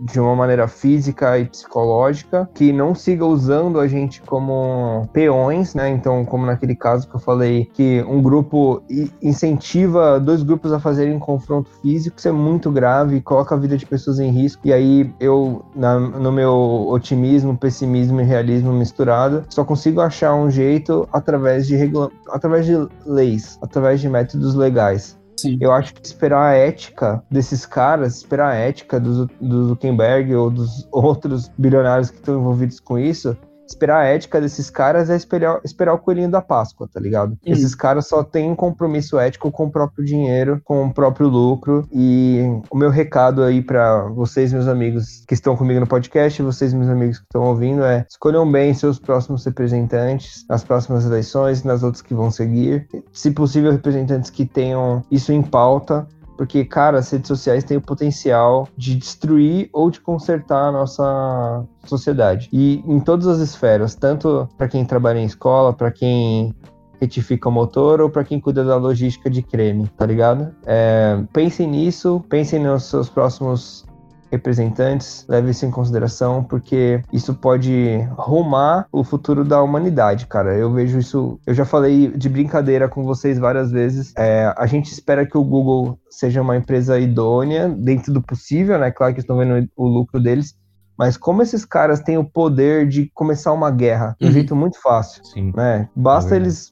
de 0.01 0.21
uma 0.21 0.37
maneira 0.37 0.69
física 0.69 1.39
e 1.39 1.45
psicológica, 1.47 2.49
que 2.55 2.73
não 2.73 2.95
siga 2.95 3.25
usando 3.25 3.81
a 3.81 3.89
gente 3.89 4.21
como 4.23 5.09
peões, 5.13 5.75
né? 5.75 5.89
Então, 5.89 6.25
como 6.25 6.47
naquele 6.47 6.75
caso 6.75 7.09
que 7.09 7.17
eu 7.17 7.21
falei, 7.21 7.69
que 7.73 8.03
um 8.09 8.21
grupo 8.21 8.83
incentiva 9.23 10.21
dois 10.21 10.43
grupos 10.43 10.73
a 10.73 10.81
fazerem 10.81 11.19
confronto 11.19 11.71
físico, 11.81 12.19
isso 12.19 12.29
é 12.29 12.33
muito 12.33 12.71
grave, 12.71 13.21
coloca 13.21 13.55
a 13.55 13.59
vida 13.59 13.77
de 13.77 13.87
pessoas 13.87 14.19
em 14.19 14.31
risco. 14.31 14.61
E 14.67 14.73
aí 14.73 15.13
eu, 15.19 15.65
na- 15.75 15.99
no 15.99 16.31
meu 16.33 16.87
otimismo, 16.89 17.57
pessimismo 17.57 18.21
e 18.21 18.25
realismo 18.25 18.73
misturado, 18.73 19.45
só 19.49 19.65
consigo 19.65 20.01
achar 20.01 20.35
um 20.35 20.51
jeito 20.51 21.09
através 21.13 21.67
de 21.67 21.77
regula 21.77 22.11
através 22.31 22.67
de 22.67 22.75
leis, 23.07 23.59
através 23.63 24.01
de 24.01 24.09
métodos 24.09 24.55
legais. 24.55 25.19
Sim. 25.43 25.59
Eu 25.61 25.73
acho 25.73 25.95
que 25.95 26.07
esperar 26.07 26.53
a 26.53 26.55
ética 26.55 27.23
desses 27.31 27.67
caras, 27.67 28.17
esperar 28.17 28.53
a 28.53 28.55
ética 28.55 29.01
do, 29.01 29.27
do 29.41 29.69
Zuckerberg 29.69 30.35
ou 30.35 30.51
dos 30.51 30.87
outros 30.93 31.51
bilionários 31.59 32.11
que 32.11 32.17
estão 32.17 32.39
envolvidos 32.39 32.79
com 32.79 32.99
isso, 32.99 33.37
esperar 33.73 34.01
a 34.01 34.05
ética 34.05 34.41
desses 34.41 34.71
caras 34.71 35.11
é 35.11 35.17
esperar, 35.17 35.61
esperar 35.65 35.95
o 35.95 35.99
coelhinho 35.99 36.31
da 36.31 36.41
Páscoa, 36.41 36.89
tá 36.93 37.01
ligado? 37.01 37.37
Esses 37.45 37.75
caras 37.75 38.07
só 38.07 38.23
têm 38.23 38.51
um 38.51 38.55
compromisso 38.55 39.19
ético 39.19 39.51
com 39.51 39.65
o 39.65 39.71
próprio 39.71 40.05
dinheiro, 40.05 40.61
com 40.65 40.87
o 40.87 40.93
próprio 40.93 41.29
lucro. 41.29 41.87
E 41.93 42.41
o 42.71 42.77
meu 42.77 42.91
recado 42.91 43.43
aí 43.43 43.63
pra 43.63 44.05
vocês, 44.09 44.53
meus 44.53 44.69
amigos 44.69 45.25
que 45.27 45.35
estão 45.35 45.57
comigo 45.57 45.81
no 45.81 45.87
podcast, 45.87 46.43
vocês, 46.43 46.73
meus 46.73 46.89
amigos 46.89 47.19
que 47.19 47.25
estão 47.25 47.43
ouvindo, 47.43 47.83
é 47.83 48.05
escolham 48.09 48.51
bem 48.51 48.75
seus 48.75 48.99
próximos 48.99 49.45
representantes 49.45 50.45
nas 50.49 50.63
próximas 50.63 51.05
eleições, 51.05 51.65
nas 51.65 51.83
outras 51.83 52.03
que 52.03 52.15
vão 52.15 52.31
seguir. 52.31 52.87
Se 53.13 53.31
possível, 53.31 53.73
representantes 53.73 54.31
que 54.31 54.45
tenham 54.45 55.05
isso 55.11 55.33
em 55.33 55.43
pauta. 55.43 56.07
Porque, 56.37 56.65
cara, 56.65 56.99
as 56.99 57.11
redes 57.11 57.29
sociais 57.29 57.65
têm 57.65 57.77
o 57.77 57.81
potencial 57.81 58.69
de 58.77 58.95
destruir 58.95 59.69
ou 59.73 59.91
de 59.91 60.01
consertar 60.01 60.69
a 60.69 60.73
nossa 60.73 61.65
sociedade. 61.85 62.49
E 62.53 62.83
em 62.87 63.01
todas 63.01 63.27
as 63.27 63.39
esferas, 63.39 63.95
tanto 63.95 64.49
para 64.57 64.69
quem 64.69 64.85
trabalha 64.85 65.19
em 65.19 65.25
escola, 65.25 65.73
para 65.73 65.91
quem 65.91 66.55
retifica 67.01 67.49
o 67.49 67.53
motor 67.53 68.01
ou 68.01 68.09
para 68.09 68.23
quem 68.23 68.39
cuida 68.39 68.65
da 68.65 68.77
logística 68.77 69.29
de 69.29 69.43
creme, 69.43 69.89
tá 69.97 70.07
ligado? 70.07 70.55
É, 70.65 71.21
pensem 71.33 71.69
nisso, 71.69 72.25
pensem 72.29 72.61
nos 72.61 72.85
seus 72.85 73.09
próximos 73.09 73.85
representantes, 74.33 75.27
leve 75.29 75.51
isso 75.51 75.67
em 75.67 75.71
consideração, 75.71 76.43
porque 76.43 77.03
isso 77.13 77.35
pode 77.35 77.99
rumar 78.17 78.87
o 78.91 79.05
futuro 79.05 79.45
da 79.45 79.63
humanidade, 79.63 80.27
cara. 80.27 80.57
Eu 80.57 80.73
vejo 80.73 80.99
isso, 80.99 81.39
eu 81.47 81.53
já 81.53 81.67
falei 81.67 82.09
de 82.09 82.29
brincadeira 82.31 82.89
com 82.89 83.05
vocês 83.05 83.39
várias 83.39 83.71
vezes. 83.71 84.15
É, 84.17 84.53
a 84.57 84.67
gente 84.67 84.91
espera 84.91 85.27
que 85.27 85.37
o 85.37 85.45
Google 85.45 85.99
seja 86.11 86.41
uma 86.41 86.57
empresa 86.57 86.99
idônea, 86.99 87.69
dentro 87.69 88.13
do 88.13 88.23
possível, 88.23 88.79
né? 88.79 88.91
Claro 88.91 89.13
que 89.13 89.21
estão 89.21 89.37
vendo 89.37 89.69
o 89.77 89.87
lucro 89.87 90.19
deles. 90.19 90.55
Mas 91.03 91.17
como 91.17 91.43
esses 91.43 91.65
caras 91.65 91.99
têm 91.99 92.17
o 92.17 92.23
poder 92.25 92.87
de 92.87 93.11
começar 93.13 93.53
uma 93.53 93.73
guerra 93.73 94.15
de 94.21 94.25
um 94.25 94.29
Uhum. 94.29 94.33
jeito 94.35 94.55
muito 94.55 94.81
fácil, 94.81 95.21
Sim. 95.25 95.53
né? 95.53 95.89
Basta 95.97 96.37
É 96.37 96.39
eles 96.39 96.71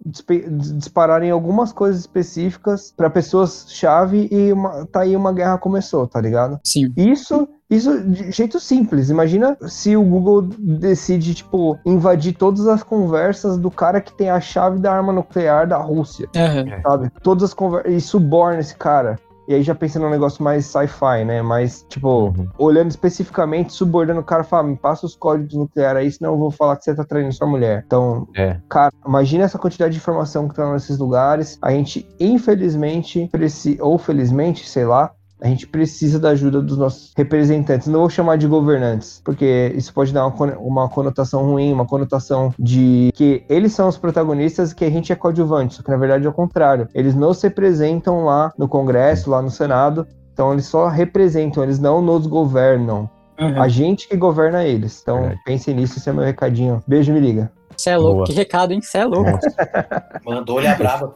dispararem 0.76 1.32
algumas 1.32 1.72
coisas 1.72 2.02
específicas 2.02 2.94
para 2.96 3.10
pessoas 3.10 3.66
chave 3.68 4.28
e 4.30 4.52
uma, 4.52 4.86
tá 4.86 5.00
aí 5.00 5.16
uma 5.16 5.32
guerra 5.32 5.58
começou, 5.58 6.06
tá 6.06 6.20
ligado? 6.20 6.60
Sim. 6.64 6.92
Isso, 6.96 7.48
isso 7.68 8.00
de 8.04 8.30
jeito 8.30 8.60
simples. 8.60 9.10
Imagina 9.10 9.56
se 9.66 9.96
o 9.96 10.04
Google 10.04 10.42
decide, 10.42 11.34
tipo, 11.34 11.76
invadir 11.84 12.34
todas 12.34 12.68
as 12.68 12.84
conversas 12.84 13.58
do 13.58 13.68
cara 13.68 14.00
que 14.00 14.16
tem 14.16 14.30
a 14.30 14.40
chave 14.40 14.78
da 14.78 14.92
arma 14.92 15.12
nuclear 15.12 15.66
da 15.66 15.78
Rússia, 15.78 16.28
Aham. 16.36 16.66
sabe? 16.84 17.10
Todas 17.20 17.42
as 17.42 17.54
conversas. 17.54 17.92
E 17.92 18.00
suborna 18.00 18.60
esse 18.60 18.76
cara. 18.76 19.18
E 19.50 19.54
aí 19.54 19.64
já 19.64 19.74
pensa 19.74 19.98
num 19.98 20.08
negócio 20.08 20.44
mais 20.44 20.64
sci-fi, 20.66 21.24
né? 21.26 21.42
Mais, 21.42 21.84
tipo, 21.88 22.26
Uhum. 22.26 22.48
olhando 22.56 22.88
especificamente, 22.88 23.72
subordando 23.72 24.20
o 24.20 24.24
cara, 24.24 24.44
fala, 24.44 24.62
me 24.62 24.76
passa 24.76 25.04
os 25.04 25.16
códigos 25.16 25.54
nucleares 25.56 26.02
aí, 26.02 26.12
senão 26.12 26.34
eu 26.34 26.38
vou 26.38 26.52
falar 26.52 26.76
que 26.76 26.84
você 26.84 26.94
tá 26.94 27.02
traindo 27.04 27.32
sua 27.32 27.48
mulher. 27.48 27.82
Então, 27.84 28.28
É. 28.36 28.58
Cara, 28.68 28.92
imagina 29.04 29.42
essa 29.42 29.58
quantidade 29.58 29.92
de 29.92 29.98
informação 29.98 30.46
que 30.48 30.54
tá 30.54 30.72
nesses 30.72 30.98
lugares. 30.98 31.58
A 31.60 31.72
gente, 31.72 32.08
infelizmente, 32.20 33.28
preci... 33.32 33.76
ou 33.80 33.98
felizmente, 33.98 34.68
sei 34.68 34.84
lá, 34.84 35.10
a 35.42 35.48
gente 35.48 35.66
precisa 35.66 36.18
da 36.18 36.30
ajuda 36.30 36.60
dos 36.60 36.76
nossos 36.76 37.12
representantes. 37.16 37.88
Não 37.88 38.00
vou 38.00 38.10
chamar 38.10 38.36
de 38.36 38.46
governantes, 38.46 39.20
porque 39.24 39.72
isso 39.74 39.92
pode 39.92 40.12
dar 40.12 40.26
uma, 40.26 40.58
uma 40.58 40.88
conotação 40.88 41.44
ruim, 41.44 41.72
uma 41.72 41.86
conotação 41.86 42.52
de 42.58 43.10
que 43.14 43.44
eles 43.48 43.72
são 43.72 43.88
os 43.88 43.96
protagonistas 43.96 44.72
e 44.72 44.74
que 44.74 44.84
a 44.84 44.90
gente 44.90 45.12
é 45.12 45.16
coadjuvante. 45.16 45.74
Só 45.74 45.82
que 45.82 45.90
na 45.90 45.96
verdade 45.96 46.26
é 46.26 46.28
o 46.28 46.32
contrário. 46.32 46.88
Eles 46.94 47.14
não 47.14 47.32
se 47.32 47.46
representam 47.46 48.24
lá 48.24 48.52
no 48.58 48.68
Congresso, 48.68 49.30
lá 49.30 49.40
no 49.40 49.50
Senado. 49.50 50.06
Então 50.32 50.52
eles 50.52 50.66
só 50.66 50.88
representam, 50.88 51.62
eles 51.62 51.78
não 51.78 52.00
nos 52.00 52.26
governam. 52.26 53.08
Aham. 53.38 53.60
A 53.60 53.68
gente 53.68 54.08
que 54.08 54.16
governa 54.16 54.64
eles. 54.64 55.00
Então 55.02 55.20
Verdade. 55.20 55.40
pensem 55.44 55.74
nisso, 55.74 55.98
esse 55.98 56.08
é 56.08 56.12
meu 56.12 56.24
recadinho. 56.24 56.82
Beijo, 56.86 57.12
me 57.12 57.20
liga. 57.20 57.50
Você 57.80 57.90
é 57.90 57.96
louco, 57.96 58.14
Boa. 58.16 58.26
que 58.26 58.32
recado, 58.34 58.72
hein? 58.74 58.82
Você 58.82 58.98
é 58.98 59.04
louco. 59.06 59.38
Mandou-lhe 60.22 60.66
a 60.66 60.74
brava. 60.74 61.14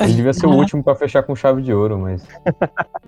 Ele 0.00 0.12
devia 0.14 0.32
ser 0.32 0.46
o 0.46 0.52
último 0.52 0.82
pra 0.82 0.94
fechar 0.94 1.24
com 1.24 1.34
chave 1.34 1.62
de 1.62 1.74
ouro, 1.74 1.98
mas. 1.98 2.22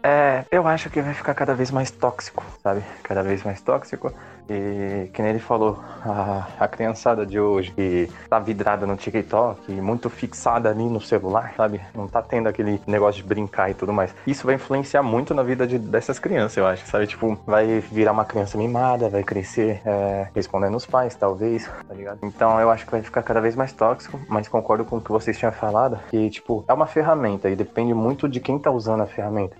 É, 0.03 0.45
eu 0.51 0.67
acho 0.67 0.91
que 0.91 1.01
vai 1.01 1.15
ficar 1.15 1.33
cada 1.35 1.55
vez 1.55 1.71
mais 1.71 1.93
tóxico, 1.93 2.45
sabe? 2.61 2.83
Cada 3.05 3.23
vez 3.23 3.45
mais 3.45 3.61
tóxico. 3.61 4.13
E 4.51 5.11
que 5.13 5.21
nem 5.21 5.33
ele 5.33 5.39
falou, 5.41 5.79
a, 6.05 6.47
a 6.59 6.67
criançada 6.67 7.27
de 7.27 7.39
hoje 7.39 7.71
que 7.71 8.09
tá 8.31 8.39
vidrada 8.39 8.87
no 8.87 8.97
TikTok, 8.97 9.71
muito 9.73 10.09
fixada 10.09 10.71
ali 10.71 10.85
no 10.85 11.01
celular, 11.03 11.53
sabe? 11.55 11.81
Não 11.95 12.09
tá 12.09 12.23
tendo 12.23 12.49
aquele 12.49 12.81
negócio 12.87 13.23
de 13.23 13.29
brincar 13.29 13.71
e 13.71 13.75
tudo 13.75 13.93
mais. 13.93 14.15
Isso 14.27 14.47
vai 14.47 14.55
influenciar 14.55 15.03
muito 15.03 15.35
na 15.35 15.43
vida 15.43 15.67
de- 15.67 15.79
dessas 15.79 16.19
crianças, 16.19 16.57
eu 16.57 16.67
acho, 16.67 16.87
sabe? 16.87 17.07
Tipo, 17.07 17.39
vai 17.47 17.81
virar 17.81 18.13
uma 18.13 18.25
criança 18.25 18.57
mimada, 18.57 19.11
vai 19.11 19.23
crescer 19.23 19.83
é, 19.85 20.29
respondendo 20.35 20.77
os 20.77 20.87
pais, 20.87 21.15
talvez, 21.15 21.69
tá 21.87 21.93
ligado? 21.95 22.19
Então 22.23 22.59
eu 22.59 22.71
acho 22.71 22.87
que 22.89 22.93
vai 22.93 23.03
ficar 23.03 23.23
cada 23.23 23.41
vez 23.41 23.55
mais 23.55 23.73
tóxico, 23.73 24.19
mas 24.29 24.49
concordo 24.49 24.85
com 24.85 24.97
o 24.97 25.01
que 25.01 25.13
vocês 25.13 25.39
tinham 25.39 25.53
falado, 25.53 26.01
que, 26.11 26.31
tipo, 26.31 26.65
é 26.67 26.73
uma 26.73 26.87
ferramenta 26.87 27.49
e 27.49 27.55
depende 27.55 27.95
muito 27.95 28.29
de 28.29 28.41
quem 28.41 28.59
tá 28.59 28.71
usando 28.71 29.03
a 29.03 29.07
ferramenta. 29.07 29.57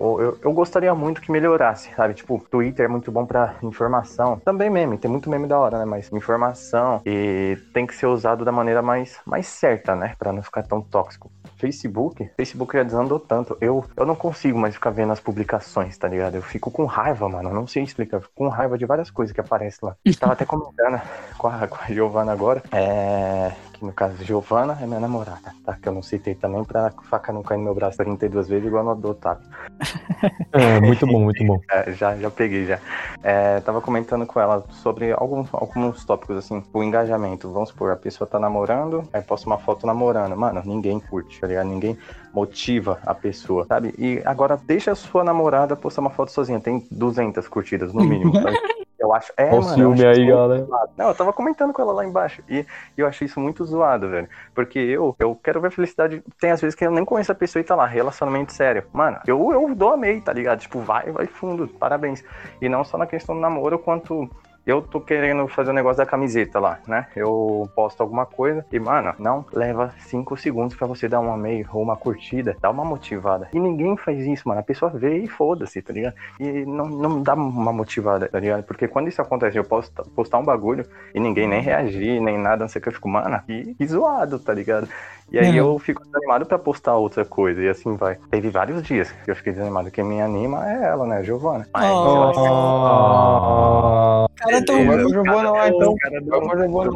Eu, 0.00 0.38
eu 0.42 0.52
gostaria 0.52 0.92
muito 0.94 1.20
que 1.20 1.30
melhorasse, 1.30 1.90
sabe? 1.94 2.14
Tipo, 2.14 2.44
Twitter 2.50 2.86
é 2.86 2.88
muito 2.88 3.12
bom 3.12 3.24
pra 3.24 3.54
informação. 3.62 4.40
Também 4.44 4.68
meme, 4.68 4.98
tem 4.98 5.10
muito 5.10 5.30
meme 5.30 5.46
da 5.46 5.58
hora, 5.58 5.78
né? 5.78 5.84
Mas 5.84 6.12
informação 6.12 7.00
e 7.06 7.56
tem 7.72 7.86
que 7.86 7.94
ser 7.94 8.06
usado 8.06 8.44
da 8.44 8.50
maneira 8.50 8.82
mais, 8.82 9.20
mais 9.24 9.46
certa, 9.46 9.94
né? 9.94 10.14
Pra 10.18 10.32
não 10.32 10.42
ficar 10.42 10.64
tão 10.64 10.80
tóxico. 10.80 11.30
Facebook, 11.56 12.30
Facebook 12.36 12.76
já 12.76 12.82
desandou 12.82 13.18
tanto. 13.18 13.56
Eu, 13.60 13.84
eu 13.96 14.06
não 14.06 14.14
consigo 14.14 14.58
mais 14.58 14.74
ficar 14.74 14.90
vendo 14.90 15.12
as 15.12 15.20
publicações, 15.20 15.96
tá 15.96 16.08
ligado? 16.08 16.34
Eu 16.34 16.42
fico 16.42 16.70
com 16.70 16.84
raiva, 16.84 17.28
mano. 17.28 17.50
Eu 17.50 17.54
não 17.54 17.66
sei 17.66 17.82
explicar. 17.82 18.18
Eu 18.18 18.22
fico 18.22 18.34
com 18.34 18.48
raiva 18.48 18.76
de 18.78 18.86
várias 18.86 19.10
coisas 19.10 19.34
que 19.34 19.40
aparecem 19.40 19.80
lá. 19.88 19.96
Tava 20.18 20.32
até 20.32 20.44
comentando 20.44 21.00
com 21.38 21.48
a, 21.48 21.66
com 21.66 21.76
a 21.76 21.86
Giovana 21.92 22.32
agora. 22.32 22.62
É. 22.72 23.52
No 23.84 23.92
caso, 23.92 24.24
Giovana 24.24 24.78
é 24.80 24.86
minha 24.86 24.98
namorada, 24.98 25.54
tá? 25.62 25.76
Que 25.80 25.88
eu 25.88 25.92
não 25.92 26.02
citei 26.02 26.34
também 26.34 26.64
pra 26.64 26.90
faca 27.02 27.32
não 27.32 27.42
cair 27.42 27.58
no 27.58 27.64
meu 27.64 27.74
braço 27.74 27.98
32 27.98 28.48
vezes 28.48 28.66
igual 28.66 28.82
no 28.82 28.94
do 28.94 29.10
Otávio. 29.10 29.44
É, 30.52 30.80
muito 30.80 31.06
bom, 31.06 31.20
muito 31.20 31.44
bom. 31.44 31.60
É, 31.70 31.92
já, 31.92 32.16
já 32.16 32.30
peguei 32.30 32.64
já. 32.64 32.78
É, 33.22 33.60
tava 33.60 33.80
comentando 33.80 34.24
com 34.24 34.40
ela 34.40 34.64
sobre 34.70 35.12
alguns, 35.12 35.48
alguns 35.52 36.04
tópicos, 36.04 36.36
assim, 36.36 36.62
o 36.72 36.82
engajamento. 36.82 37.50
Vamos 37.50 37.70
supor, 37.70 37.90
a 37.90 37.96
pessoa 37.96 38.26
tá 38.26 38.38
namorando, 38.38 39.06
aí 39.12 39.20
posta 39.20 39.46
uma 39.46 39.58
foto 39.58 39.86
namorando. 39.86 40.36
Mano, 40.36 40.62
ninguém 40.64 40.98
curte, 41.00 41.40
tá 41.40 41.46
ligado? 41.46 41.66
Ninguém 41.66 41.98
motiva 42.32 42.98
a 43.04 43.14
pessoa, 43.14 43.66
sabe? 43.66 43.94
E 43.98 44.22
agora 44.24 44.56
deixa 44.56 44.92
a 44.92 44.94
sua 44.94 45.24
namorada 45.24 45.76
postar 45.76 46.00
uma 46.00 46.10
foto 46.10 46.30
sozinha. 46.30 46.60
Tem 46.60 46.86
200 46.90 47.46
curtidas, 47.48 47.92
no 47.92 48.04
mínimo, 48.04 48.32
sabe? 48.40 48.56
Eu 49.04 49.12
acho. 49.12 49.32
É, 49.36 49.44
Olha 49.46 49.54
o 49.54 49.62
mano. 49.62 49.74
ciúme 49.74 50.06
aí, 50.06 50.26
galera. 50.26 50.64
zoado. 50.64 50.90
Não, 50.96 51.08
eu 51.08 51.14
tava 51.14 51.32
comentando 51.32 51.72
com 51.72 51.82
ela 51.82 51.92
lá 51.92 52.04
embaixo. 52.04 52.42
E, 52.48 52.60
e 52.96 53.00
eu 53.00 53.06
acho 53.06 53.24
isso 53.24 53.38
muito 53.38 53.64
zoado, 53.64 54.08
velho. 54.08 54.28
Porque 54.54 54.78
eu, 54.78 55.14
eu 55.18 55.38
quero 55.42 55.60
ver 55.60 55.70
felicidade. 55.70 56.22
Tem 56.40 56.50
às 56.50 56.60
vezes 56.60 56.74
que 56.74 56.84
eu 56.84 56.90
nem 56.90 57.04
conheço 57.04 57.30
a 57.32 57.34
pessoa 57.34 57.60
e 57.60 57.64
tá 57.64 57.74
lá, 57.74 57.86
relacionamento 57.86 58.52
sério. 58.52 58.84
Mano, 58.92 59.18
eu, 59.26 59.52
eu 59.52 59.74
dou 59.74 59.92
amei, 59.92 60.20
tá 60.20 60.32
ligado? 60.32 60.60
Tipo, 60.60 60.80
vai, 60.80 61.10
vai 61.10 61.26
fundo, 61.26 61.68
parabéns. 61.68 62.24
E 62.60 62.68
não 62.68 62.82
só 62.84 62.96
na 62.96 63.06
questão 63.06 63.34
do 63.34 63.40
namoro, 63.40 63.78
quanto. 63.78 64.28
Eu 64.66 64.80
tô 64.80 64.98
querendo 64.98 65.46
fazer 65.46 65.70
o 65.70 65.74
negócio 65.74 65.98
da 65.98 66.06
camiseta 66.06 66.58
lá, 66.58 66.78
né? 66.86 67.06
Eu 67.14 67.68
posto 67.74 68.00
alguma 68.00 68.24
coisa 68.24 68.64
e, 68.72 68.78
mano, 68.78 69.14
não 69.18 69.44
leva 69.52 69.92
cinco 69.98 70.38
segundos 70.38 70.74
pra 70.74 70.86
você 70.86 71.06
dar 71.06 71.20
um 71.20 71.30
amei 71.30 71.66
ou 71.70 71.82
uma 71.82 71.96
curtida, 71.96 72.56
dá 72.62 72.70
uma 72.70 72.84
motivada. 72.84 73.48
E 73.52 73.60
ninguém 73.60 73.94
faz 73.98 74.24
isso, 74.26 74.48
mano. 74.48 74.60
A 74.60 74.64
pessoa 74.64 74.90
vê 74.90 75.18
e 75.18 75.28
foda-se, 75.28 75.82
tá 75.82 75.92
ligado? 75.92 76.14
E 76.40 76.64
não, 76.64 76.86
não 76.86 77.22
dá 77.22 77.34
uma 77.34 77.74
motivada, 77.74 78.26
tá 78.26 78.40
ligado? 78.40 78.64
Porque 78.64 78.88
quando 78.88 79.08
isso 79.08 79.20
acontece, 79.20 79.58
eu 79.58 79.64
posso 79.64 79.92
postar 80.14 80.38
um 80.38 80.44
bagulho 80.44 80.86
e 81.14 81.20
ninguém 81.20 81.46
nem 81.46 81.60
reagir, 81.60 82.18
nem 82.20 82.38
nada, 82.38 82.64
não 82.64 82.68
sei 82.68 82.80
o 82.80 82.82
que, 82.82 82.88
eu 82.88 82.94
fico, 82.94 83.08
mano, 83.08 83.38
que 83.46 83.86
zoado, 83.86 84.38
tá 84.38 84.54
ligado? 84.54 84.88
E 85.32 85.38
aí 85.38 85.48
Uhum. 85.60 85.72
eu 85.72 85.78
fico 85.78 86.02
desanimado 86.04 86.46
pra 86.46 86.58
postar 86.58 86.94
outra 86.96 87.24
coisa, 87.24 87.60
e 87.60 87.68
assim 87.68 87.96
vai. 87.96 88.16
Teve 88.30 88.50
vários 88.50 88.82
dias 88.82 89.10
que 89.24 89.30
eu 89.30 89.36
fiquei 89.36 89.52
desanimado, 89.52 89.90
quem 89.90 90.04
me 90.04 90.20
anima 90.20 90.64
é 90.70 90.84
ela, 90.84 91.06
né, 91.06 91.22
Giovana. 91.24 91.66
Mas 91.72 91.84
eu 91.84 91.94
Oh. 91.96 92.22
acho 92.30 92.40
que 92.40 92.48
Ah, 92.48 94.26
Cara, 94.36 94.64
tão 94.64 94.86
Vai 94.86 94.98
pro 94.98 95.08
Giovana 95.08 95.50
lá, 95.50 95.68
então. 95.68 95.94
Vai 96.02 96.10
não- 96.20 96.50
Giovana. 96.58 96.90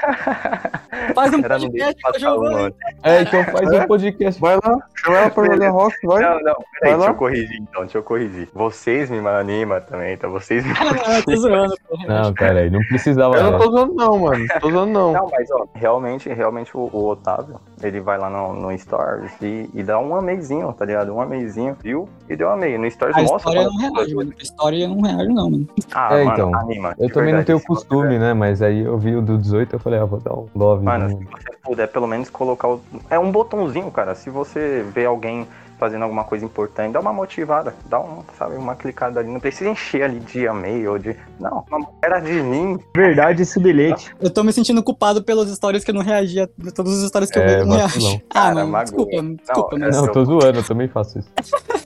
Faz 1.14 1.32
um 1.32 1.38
não 1.38 1.48
podcast 1.48 2.02
com 2.02 2.08
a 2.08 2.18
Giovana. 2.18 2.56
ano. 2.58 2.74
é, 3.02 3.22
então 3.22 3.44
faz 3.44 3.72
um 3.72 3.86
podcast. 3.86 4.40
Vai 4.40 4.54
lá, 4.56 4.78
chama 4.96 5.16
ela 5.18 5.30
pra 5.30 5.44
jogar 5.46 5.70
rock, 5.70 5.94
vai. 6.06 6.22
Não, 6.22 6.34
não, 6.40 6.42
Vai 6.54 6.54
peraí, 6.80 6.92
lá. 6.92 6.96
deixa 6.98 7.10
eu 7.10 7.14
corrigir 7.14 7.56
então, 7.62 7.80
deixa 7.82 7.98
eu 7.98 8.02
corrigir. 8.02 8.48
Vocês 8.54 9.10
me 9.10 9.18
animam 9.26 9.80
também, 9.80 10.14
então 10.14 10.30
vocês 10.30 10.64
me 10.64 10.72
Ah, 10.80 11.22
tô 11.24 11.36
zoando, 11.36 11.74
pô. 11.88 11.96
Não, 12.06 12.32
pera 12.34 12.60
aí, 12.60 12.70
não 12.70 12.80
precisava. 12.80 13.36
Eu 13.36 13.50
não 13.50 13.58
tô 13.58 13.70
zoando 13.70 13.94
não, 13.94 14.18
mano. 14.18 14.46
Tô 14.60 14.70
zoando 14.70 14.92
não. 14.92 15.12
Não, 15.12 15.28
mas 15.30 15.50
ó, 15.50 15.66
realmente, 15.74 16.28
realmente 16.28 16.76
o, 16.76 16.90
o 16.92 17.08
Otávio, 17.08 17.60
ele 17.82 18.00
vai 18.00 18.18
lá 18.18 18.28
no, 18.28 18.52
no 18.54 18.78
Stories 18.78 19.32
e, 19.40 19.68
e 19.74 19.82
dá 19.82 19.98
um 19.98 20.14
ameizinho, 20.14 20.72
tá 20.72 20.84
ligado? 20.84 21.14
Um 21.14 21.20
ameizinho, 21.20 21.76
viu? 21.82 22.08
E 22.28 22.36
deu 22.36 22.48
um 22.48 22.52
amei. 22.52 22.76
No 22.76 22.90
Stories 22.90 23.16
A 23.16 23.22
mostra. 23.22 23.36
história 23.38 23.64
não 23.64 23.76
reage, 23.76 24.14
mano. 24.14 24.32
A 24.38 24.42
história 24.42 24.88
não 24.88 25.00
reage, 25.00 25.28
não, 25.32 25.50
mano. 25.50 25.68
Ah, 25.92 26.14
É, 26.18 26.24
mano, 26.24 26.32
então, 26.32 26.54
anima. 26.56 26.94
Eu 26.98 27.08
também 27.08 27.32
não 27.32 27.40
verdade, 27.42 27.46
tenho 27.46 27.58
se 27.58 27.66
você 27.66 27.74
costume, 27.74 28.18
né? 28.18 28.34
Mas 28.34 28.62
aí 28.62 28.80
eu 28.80 28.98
vi 28.98 29.16
o 29.16 29.22
do 29.22 29.38
18 29.38 29.74
eu 29.74 29.80
falei, 29.80 29.98
ah, 29.98 30.04
vou 30.04 30.20
dar 30.20 30.34
um 30.34 30.46
love. 30.54 30.84
Mano, 30.84 31.08
se 31.08 31.14
você 31.24 31.56
puder 31.62 31.86
pelo 31.88 32.06
menos 32.06 32.30
colocar 32.30 32.68
o... 32.68 32.80
É 33.08 33.18
um 33.18 33.30
botãozinho, 33.30 33.90
cara. 33.90 34.14
Se 34.14 34.30
você 34.30 34.84
vê 34.94 35.04
alguém 35.06 35.46
fazendo 35.80 36.02
alguma 36.02 36.22
coisa 36.24 36.44
importante, 36.44 36.92
dá 36.92 37.00
uma 37.00 37.12
motivada, 37.12 37.74
dá 37.86 37.98
um, 37.98 38.22
sabe, 38.38 38.54
uma 38.56 38.76
clicada 38.76 39.18
ali. 39.18 39.30
Não 39.30 39.40
precisa 39.40 39.70
encher 39.70 40.02
ali 40.02 40.20
de 40.20 40.46
ou 40.86 40.98
de. 40.98 41.16
Não, 41.40 41.64
era 42.04 42.20
de 42.20 42.32
mim. 42.42 42.78
Verdade 42.94 43.42
esse 43.42 43.58
bilhete. 43.58 44.14
Eu 44.20 44.30
tô 44.30 44.44
me 44.44 44.52
sentindo 44.52 44.82
culpado 44.82 45.24
pelas 45.24 45.48
histórias 45.48 45.82
que 45.82 45.90
eu 45.90 45.94
não 45.94 46.02
reagi 46.02 46.40
a 46.40 46.46
todas 46.74 46.98
as 46.98 47.04
histórias 47.04 47.30
que 47.30 47.38
eu 47.38 47.42
É, 47.42 47.46
vi, 47.46 47.60
eu 47.60 47.66
não 47.66 47.76
reajo. 47.76 48.22
Ah, 48.28 48.34
Cara, 48.34 48.66
magoa. 48.66 48.84
desculpa, 48.84 49.22
desculpa, 49.42 49.78
Não, 49.78 49.86
mas... 49.86 49.96
Não, 49.96 50.06
eu 50.06 50.12
tô 50.12 50.24
zoando, 50.26 50.58
eu 50.58 50.64
também 50.64 50.88
faço 50.88 51.18
isso. 51.18 51.28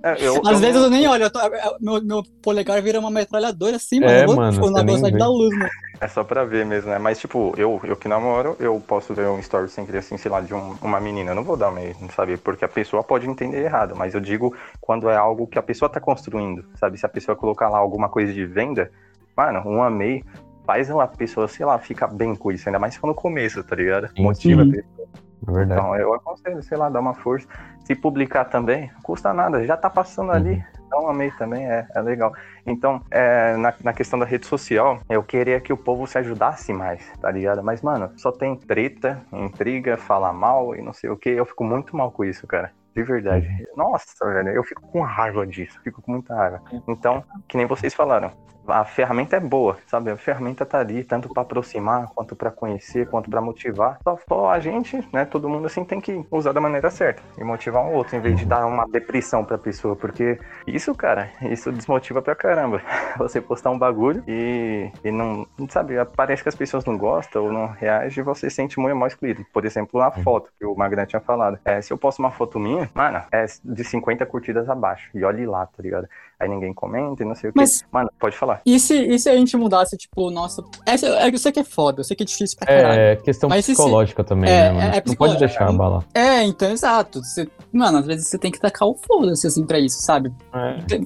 É, 0.02 0.26
eu- 0.26 0.40
Às 0.44 0.52
eu 0.54 0.58
vezes 0.58 0.74
não- 0.74 0.84
eu 0.84 0.90
nem 0.90 1.06
olho, 1.08 1.22
eu 1.24 1.30
tô- 1.30 1.40
eu- 1.40 1.76
meu, 1.80 2.02
meu 2.04 2.22
polegar 2.42 2.82
vira 2.82 2.98
uma 2.98 3.10
metralhadora 3.10 3.76
assim, 3.76 4.00
mano. 4.00 4.12
É, 4.12 4.22
eu 4.22 4.26
vou, 4.26 4.36
mano, 4.36 4.52
tipo, 4.52 4.70
na 4.70 4.82
velocidade 4.82 5.16
da 5.16 5.28
luz, 5.28 5.56
mano. 5.56 5.70
É 6.00 6.08
só 6.08 6.24
pra 6.24 6.44
ver 6.44 6.66
mesmo, 6.66 6.90
né? 6.90 6.98
Mas, 6.98 7.18
tipo, 7.20 7.54
eu, 7.56 7.80
eu 7.84 7.96
que 7.96 8.08
namoro, 8.08 8.56
eu 8.58 8.82
posso 8.86 9.14
ver 9.14 9.28
um 9.28 9.38
story 9.38 9.68
sem 9.68 9.86
querer, 9.86 9.98
assim, 9.98 10.16
sei 10.18 10.30
lá, 10.30 10.40
de 10.40 10.52
um- 10.52 10.74
uma 10.82 11.00
menina. 11.00 11.30
Eu 11.30 11.34
não 11.36 11.44
vou 11.44 11.56
dar 11.56 11.70
meio, 11.70 11.94
sabe? 12.14 12.36
Porque 12.36 12.64
a 12.64 12.68
pessoa 12.68 13.02
pode 13.02 13.28
entender 13.30 13.62
errado. 13.64 13.83
Mas 13.96 14.14
eu 14.14 14.20
digo 14.20 14.54
quando 14.80 15.08
é 15.10 15.16
algo 15.16 15.46
que 15.46 15.58
a 15.58 15.62
pessoa 15.62 15.88
tá 15.88 16.00
construindo, 16.00 16.64
sabe? 16.76 16.98
Se 16.98 17.04
a 17.04 17.08
pessoa 17.08 17.36
colocar 17.36 17.68
lá 17.68 17.78
alguma 17.78 18.08
coisa 18.08 18.32
de 18.32 18.46
venda, 18.46 18.90
mano, 19.36 19.62
um 19.66 19.82
amei 19.82 20.24
faz 20.64 20.90
a 20.90 21.06
pessoa, 21.06 21.46
sei 21.46 21.66
lá, 21.66 21.78
ficar 21.78 22.08
bem 22.08 22.34
com 22.34 22.50
isso. 22.50 22.68
Ainda 22.68 22.78
mais 22.78 22.98
no 23.02 23.14
começo, 23.14 23.62
tá 23.62 23.76
ligado? 23.76 24.08
Sim, 24.08 24.22
Motiva 24.22 24.64
sim. 24.64 24.70
a 24.70 24.72
pessoa. 24.72 25.08
É 25.46 25.52
verdade. 25.52 25.80
Então, 25.80 25.96
eu 25.96 26.14
aconselho, 26.14 26.62
sei 26.62 26.78
lá, 26.78 26.88
dar 26.88 27.00
uma 27.00 27.14
força. 27.14 27.46
Se 27.84 27.94
publicar 27.94 28.46
também, 28.46 28.90
custa 29.02 29.32
nada, 29.32 29.64
já 29.64 29.76
tá 29.76 29.90
passando 29.90 30.32
ali. 30.32 30.64
Dá 30.88 30.98
um 30.98 31.08
amei 31.08 31.30
também, 31.32 31.66
é, 31.66 31.86
é 31.94 32.00
legal. 32.00 32.32
Então, 32.64 33.02
é, 33.10 33.56
na, 33.56 33.74
na 33.82 33.92
questão 33.92 34.18
da 34.18 34.24
rede 34.24 34.46
social, 34.46 35.00
eu 35.08 35.22
queria 35.22 35.60
que 35.60 35.72
o 35.72 35.76
povo 35.76 36.06
se 36.06 36.16
ajudasse 36.16 36.72
mais, 36.72 37.02
tá 37.20 37.30
ligado? 37.30 37.62
Mas, 37.62 37.82
mano, 37.82 38.10
só 38.16 38.32
tem 38.32 38.56
treta, 38.56 39.20
intriga, 39.32 39.96
falar 39.96 40.32
mal 40.32 40.74
e 40.74 40.80
não 40.80 40.92
sei 40.92 41.10
o 41.10 41.16
que. 41.16 41.28
Eu 41.28 41.44
fico 41.44 41.64
muito 41.64 41.96
mal 41.96 42.10
com 42.10 42.24
isso, 42.24 42.46
cara. 42.46 42.72
De 42.94 43.02
verdade. 43.02 43.48
Nossa, 43.76 44.24
velho, 44.24 44.50
eu 44.50 44.62
fico 44.62 44.82
com 44.82 45.00
raiva 45.00 45.46
disso, 45.46 45.80
fico 45.82 46.00
com 46.00 46.12
muita 46.12 46.34
raiva. 46.34 46.62
Então, 46.86 47.24
que 47.48 47.56
nem 47.56 47.66
vocês 47.66 47.92
falaram, 47.92 48.30
a 48.66 48.84
ferramenta 48.84 49.36
é 49.36 49.40
boa, 49.40 49.78
sabe? 49.86 50.10
A 50.10 50.16
ferramenta 50.16 50.64
tá 50.64 50.78
ali, 50.78 51.04
tanto 51.04 51.28
para 51.28 51.42
aproximar, 51.42 52.08
quanto 52.14 52.34
para 52.34 52.50
conhecer, 52.50 53.08
quanto 53.08 53.30
para 53.30 53.40
motivar. 53.40 53.98
Só, 54.02 54.18
só 54.28 54.50
a 54.50 54.58
gente, 54.58 55.06
né, 55.12 55.24
todo 55.24 55.48
mundo 55.48 55.66
assim 55.66 55.84
tem 55.84 56.00
que 56.00 56.24
usar 56.30 56.52
da 56.52 56.60
maneira 56.60 56.90
certa 56.90 57.22
e 57.38 57.44
motivar 57.44 57.84
um 57.84 57.94
outro, 57.94 58.16
em 58.16 58.20
vez 58.20 58.38
de 58.38 58.44
dar 58.44 58.66
uma 58.66 58.86
depressão 58.88 59.44
pra 59.44 59.58
pessoa, 59.58 59.96
porque 59.96 60.38
isso, 60.66 60.94
cara, 60.94 61.30
isso 61.42 61.70
desmotiva 61.72 62.22
pra 62.22 62.34
caramba. 62.34 62.82
Você 63.18 63.40
postar 63.40 63.70
um 63.70 63.78
bagulho 63.78 64.22
e, 64.26 64.90
e 65.04 65.10
não, 65.10 65.46
sabe, 65.68 65.94
parece 66.16 66.42
que 66.42 66.48
as 66.48 66.54
pessoas 66.54 66.84
não 66.84 66.96
gostam 66.98 67.44
ou 67.44 67.52
não 67.52 67.68
reagem 67.68 68.20
e 68.20 68.24
você 68.24 68.50
se 68.50 68.56
sente 68.56 68.78
muito 68.78 68.96
mal 68.96 69.08
excluído. 69.08 69.44
Por 69.52 69.64
exemplo, 69.64 70.00
a 70.00 70.10
foto 70.10 70.50
que 70.58 70.64
o 70.64 70.74
Magran 70.74 71.06
tinha 71.06 71.20
falado. 71.20 71.58
É, 71.64 71.80
se 71.80 71.92
eu 71.92 71.98
posto 71.98 72.18
uma 72.18 72.30
foto 72.30 72.58
minha, 72.58 72.90
mano, 72.94 73.22
é 73.30 73.44
de 73.64 73.84
50 73.84 74.24
curtidas 74.26 74.68
abaixo. 74.68 75.10
E 75.14 75.24
olhe 75.24 75.46
lá, 75.46 75.66
tá 75.66 75.82
ligado? 75.82 76.08
Aí 76.44 76.50
ninguém 76.50 76.74
comenta 76.74 77.22
e 77.22 77.26
não 77.26 77.34
sei 77.34 77.50
o 77.50 77.52
que. 77.52 77.58
Mas- 77.58 77.84
Mano, 77.90 78.10
pode 78.20 78.36
falar. 78.36 78.60
E 78.66 78.78
se, 78.78 78.94
e 78.94 79.18
se 79.18 79.28
a 79.30 79.36
gente 79.36 79.56
mudasse, 79.56 79.96
tipo, 79.96 80.30
nossa. 80.30 80.62
Essa, 80.86 81.06
é, 81.06 81.28
eu 81.28 81.38
sei 81.38 81.50
que 81.52 81.60
é 81.60 81.64
foda, 81.64 82.00
eu 82.00 82.04
sei 82.04 82.14
que 82.16 82.22
é 82.22 82.26
difícil 82.26 82.58
pra 82.58 82.66
caralho. 82.66 83.00
É 83.00 83.16
questão 83.16 83.48
Mas 83.48 83.64
se- 83.64 83.72
psicológica 83.72 84.22
também, 84.22 84.50
é, 84.50 84.64
né, 84.64 84.72
mano? 84.72 84.94
é 84.94 85.02
não 85.06 85.14
pode 85.14 85.38
deixar 85.38 85.68
abalar. 85.68 86.04
É, 86.14 86.42
então, 86.42 86.70
exato. 86.70 87.20
Você, 87.24 87.48
mano, 87.72 87.98
às 87.98 88.06
vezes 88.06 88.28
você 88.28 88.38
tem 88.38 88.50
que 88.50 88.60
tacar 88.60 88.86
o 88.88 88.94
foda-se, 88.94 89.46
assim, 89.46 89.64
pra 89.64 89.78
isso, 89.78 90.02
sabe? 90.02 90.32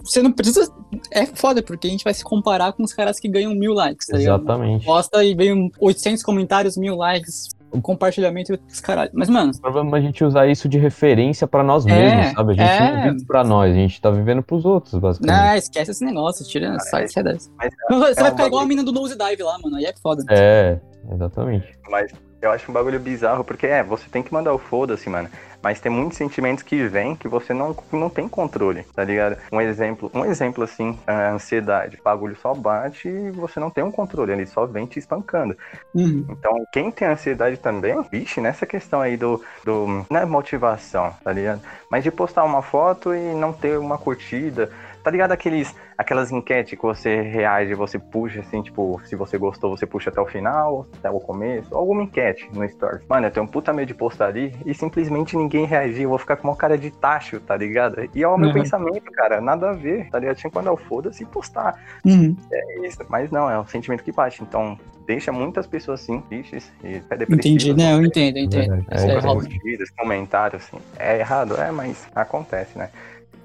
Você 0.04 0.22
não 0.22 0.32
precisa. 0.32 0.72
É 1.10 1.26
foda, 1.26 1.62
porque 1.62 1.86
a 1.86 1.90
gente 1.90 2.04
vai 2.04 2.14
se 2.14 2.24
comparar 2.24 2.72
com 2.72 2.82
os 2.82 2.92
caras 2.92 3.20
que 3.20 3.28
ganham 3.28 3.54
mil 3.54 3.72
likes, 3.72 4.06
tá 4.06 4.16
ligado? 4.16 4.40
Exatamente. 4.42 4.84
Posta 4.84 5.22
e 5.24 5.34
vem 5.34 5.70
800 5.78 6.22
comentários, 6.22 6.76
mil 6.76 6.96
likes, 6.96 7.48
um 7.72 7.80
compartilhamento 7.80 8.52
e 8.52 8.58
os 8.70 8.80
caralho. 8.80 9.10
Mas, 9.12 9.28
mano, 9.28 9.52
O 9.54 9.60
problema 9.60 9.96
é 9.96 10.00
a 10.00 10.02
gente 10.02 10.24
usar 10.24 10.46
isso 10.46 10.68
de 10.68 10.78
referência 10.78 11.46
pra 11.46 11.62
nós 11.62 11.86
É, 11.86 11.90
mesmos, 11.90 12.32
sabe? 12.32 12.52
A 12.52 12.54
gente 12.56 12.70
é. 12.82 12.92
não 13.06 13.12
vive 13.12 13.26
pra 13.26 13.44
nós, 13.44 13.70
a 13.72 13.74
gente 13.74 14.00
tá 14.00 14.10
vivendo 14.10 14.42
pros 14.42 14.64
outros, 14.64 14.94
basicamente. 15.00 15.36
não, 15.46 15.54
esquece 15.56 15.90
esse 15.90 16.04
negócio, 16.04 16.46
tira, 16.46 16.78
sai, 16.80 17.08
sai 17.08 17.22
dessa. 17.22 17.50
Mas 17.56 17.70
Não, 17.90 17.98
Você 18.00 18.12
é 18.12 18.14
vai 18.22 18.28
um 18.30 18.30
ficar 18.36 18.46
igual 18.46 18.62
a 18.62 18.66
mina 18.66 18.82
do 18.82 18.92
Nose 18.92 19.16
Dive 19.16 19.42
lá, 19.42 19.58
mano, 19.62 19.76
aí 19.76 19.84
é 19.84 19.94
foda. 20.02 20.22
É, 20.30 20.78
exatamente. 21.12 21.66
Mas 21.90 22.12
eu 22.40 22.50
acho 22.50 22.70
um 22.70 22.74
bagulho 22.74 23.00
bizarro, 23.00 23.44
porque 23.44 23.66
é, 23.66 23.82
você 23.82 24.04
tem 24.10 24.22
que 24.22 24.32
mandar 24.32 24.52
o 24.54 24.58
foda-se, 24.58 25.08
mano. 25.10 25.28
Mas 25.62 25.80
tem 25.80 25.90
muitos 25.90 26.16
sentimentos 26.16 26.62
que 26.62 26.86
vêm 26.86 27.16
que 27.16 27.28
você 27.28 27.52
não, 27.52 27.76
não 27.92 28.08
tem 28.08 28.28
controle, 28.28 28.84
tá 28.94 29.04
ligado? 29.04 29.36
Um 29.52 29.60
exemplo, 29.60 30.10
um 30.14 30.24
exemplo 30.24 30.64
assim, 30.64 30.98
a 31.06 31.30
ansiedade. 31.30 31.98
O 32.00 32.02
bagulho 32.02 32.36
só 32.36 32.54
bate 32.54 33.08
e 33.08 33.30
você 33.30 33.58
não 33.58 33.70
tem 33.70 33.82
um 33.82 33.90
controle, 33.90 34.32
ele 34.32 34.46
só 34.46 34.66
vem 34.66 34.86
te 34.86 34.98
espancando. 34.98 35.56
Uhum. 35.94 36.26
Então, 36.28 36.64
quem 36.72 36.90
tem 36.90 37.08
ansiedade 37.08 37.56
também, 37.56 38.00
vixe, 38.10 38.40
nessa 38.40 38.66
questão 38.66 39.00
aí 39.00 39.16
do, 39.16 39.42
do. 39.64 40.06
Não 40.08 40.20
é 40.20 40.24
motivação, 40.24 41.14
tá 41.24 41.32
ligado? 41.32 41.60
Mas 41.90 42.04
de 42.04 42.10
postar 42.10 42.44
uma 42.44 42.62
foto 42.62 43.14
e 43.14 43.34
não 43.34 43.52
ter 43.52 43.78
uma 43.78 43.98
curtida. 43.98 44.70
Tá 45.08 45.12
ligado 45.12 45.32
aqueles, 45.32 45.74
aquelas 45.96 46.30
enquetes 46.30 46.78
que 46.78 46.84
você 46.84 47.22
reage, 47.22 47.72
você 47.72 47.98
puxa 47.98 48.40
assim, 48.40 48.60
tipo, 48.60 49.00
se 49.06 49.16
você 49.16 49.38
gostou, 49.38 49.74
você 49.74 49.86
puxa 49.86 50.10
até 50.10 50.20
o 50.20 50.26
final, 50.26 50.86
até 50.98 51.08
o 51.10 51.18
começo, 51.18 51.74
alguma 51.74 52.02
enquete 52.02 52.46
no 52.52 52.68
Stories. 52.68 53.00
Mano, 53.08 53.26
eu 53.26 53.30
tenho 53.30 53.46
um 53.46 53.48
puta 53.48 53.72
medo 53.72 53.88
de 53.88 53.94
postar 53.94 54.26
ali 54.26 54.54
e 54.66 54.74
simplesmente 54.74 55.34
ninguém 55.34 55.64
reagir, 55.64 56.02
eu 56.02 56.10
vou 56.10 56.18
ficar 56.18 56.36
com 56.36 56.46
uma 56.48 56.54
cara 56.54 56.76
de 56.76 56.90
tacho, 56.90 57.40
tá 57.40 57.56
ligado? 57.56 58.06
E 58.14 58.22
é 58.22 58.28
o 58.28 58.36
meu 58.36 58.48
Uhum. 58.48 58.52
pensamento, 58.54 59.10
cara, 59.12 59.40
nada 59.40 59.70
a 59.70 59.72
ver, 59.72 60.10
tá 60.10 60.18
ligado? 60.18 60.36
Tinha 60.36 60.50
que 60.50 60.56
mandar 60.58 60.72
o 60.74 60.76
foda-se 60.76 61.22
e 61.22 61.26
postar. 61.26 61.82
Uhum. 62.04 62.36
É 62.52 62.86
isso. 62.86 62.98
Mas 63.08 63.30
não, 63.30 63.50
é 63.50 63.58
um 63.58 63.66
sentimento 63.66 64.04
que 64.04 64.12
bate. 64.12 64.42
Então, 64.42 64.78
deixa 65.06 65.32
muitas 65.32 65.66
pessoas 65.66 66.02
assim, 66.02 66.20
tristes 66.20 66.70
e 66.84 66.96
até 66.96 67.16
depressivas. 67.16 67.46
Entendi, 67.46 67.72
né? 67.72 67.94
Eu 67.94 68.04
entendo, 68.04 68.36
eu 68.36 68.42
entendo. 68.44 68.84
É, 68.90 68.96
é 68.98 69.00
Poucas 69.00 69.24
errado. 69.24 69.34
curtidas, 69.40 69.90
comentários, 69.96 70.62
assim. 70.66 70.76
É 70.98 71.18
errado, 71.18 71.58
é, 71.58 71.70
mas 71.70 72.06
acontece, 72.14 72.76
né? 72.76 72.90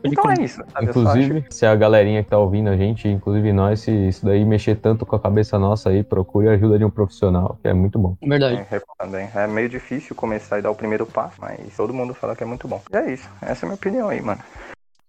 Então 0.04 0.30
é 0.30 0.44
isso, 0.44 0.62
sabe? 0.72 0.86
Inclusive, 0.86 1.46
se 1.50 1.66
a 1.66 1.76
galerinha 1.76 2.24
que 2.24 2.30
tá 2.30 2.38
ouvindo 2.38 2.70
a 2.70 2.76
gente, 2.76 3.08
inclusive 3.08 3.54
nós, 3.54 3.80
se 3.80 3.92
isso 3.92 4.26
daí 4.26 4.44
mexer 4.44 4.76
tanto 4.76 5.06
com 5.06 5.16
a 5.16 5.20
cabeça 5.20 5.58
nossa 5.58 5.90
aí, 5.90 6.04
procure 6.04 6.50
a 6.50 6.52
ajuda 6.52 6.78
de 6.78 6.86
um 6.86 6.90
profissional, 6.90 7.58
que 7.62 7.68
é 7.68 7.74
muito 7.74 7.98
bom. 7.98 8.16
Verdade. 8.22 8.66
É, 8.70 8.82
também. 8.98 9.30
É 9.34 9.48
meio 9.48 9.70
difícil 9.70 10.16
começar 10.16 10.60
e 10.60 10.62
dar 10.62 10.72
o 10.72 10.76
primeiro 10.76 11.06
passo, 11.06 11.36
mas 11.40 11.76
todo 11.76 11.94
mundo 11.94 12.14
fala 12.14 12.36
que 12.36 12.44
é 12.44 12.46
muito 12.46 12.68
bom. 12.68 12.82
E 12.92 12.98
é 12.98 13.14
isso. 13.14 13.30
Essa 13.42 13.66
é 13.66 13.66
a 13.66 13.70
minha 13.70 13.76
opinião 13.76 14.10
aí, 14.10 14.22
mano. 14.22 14.42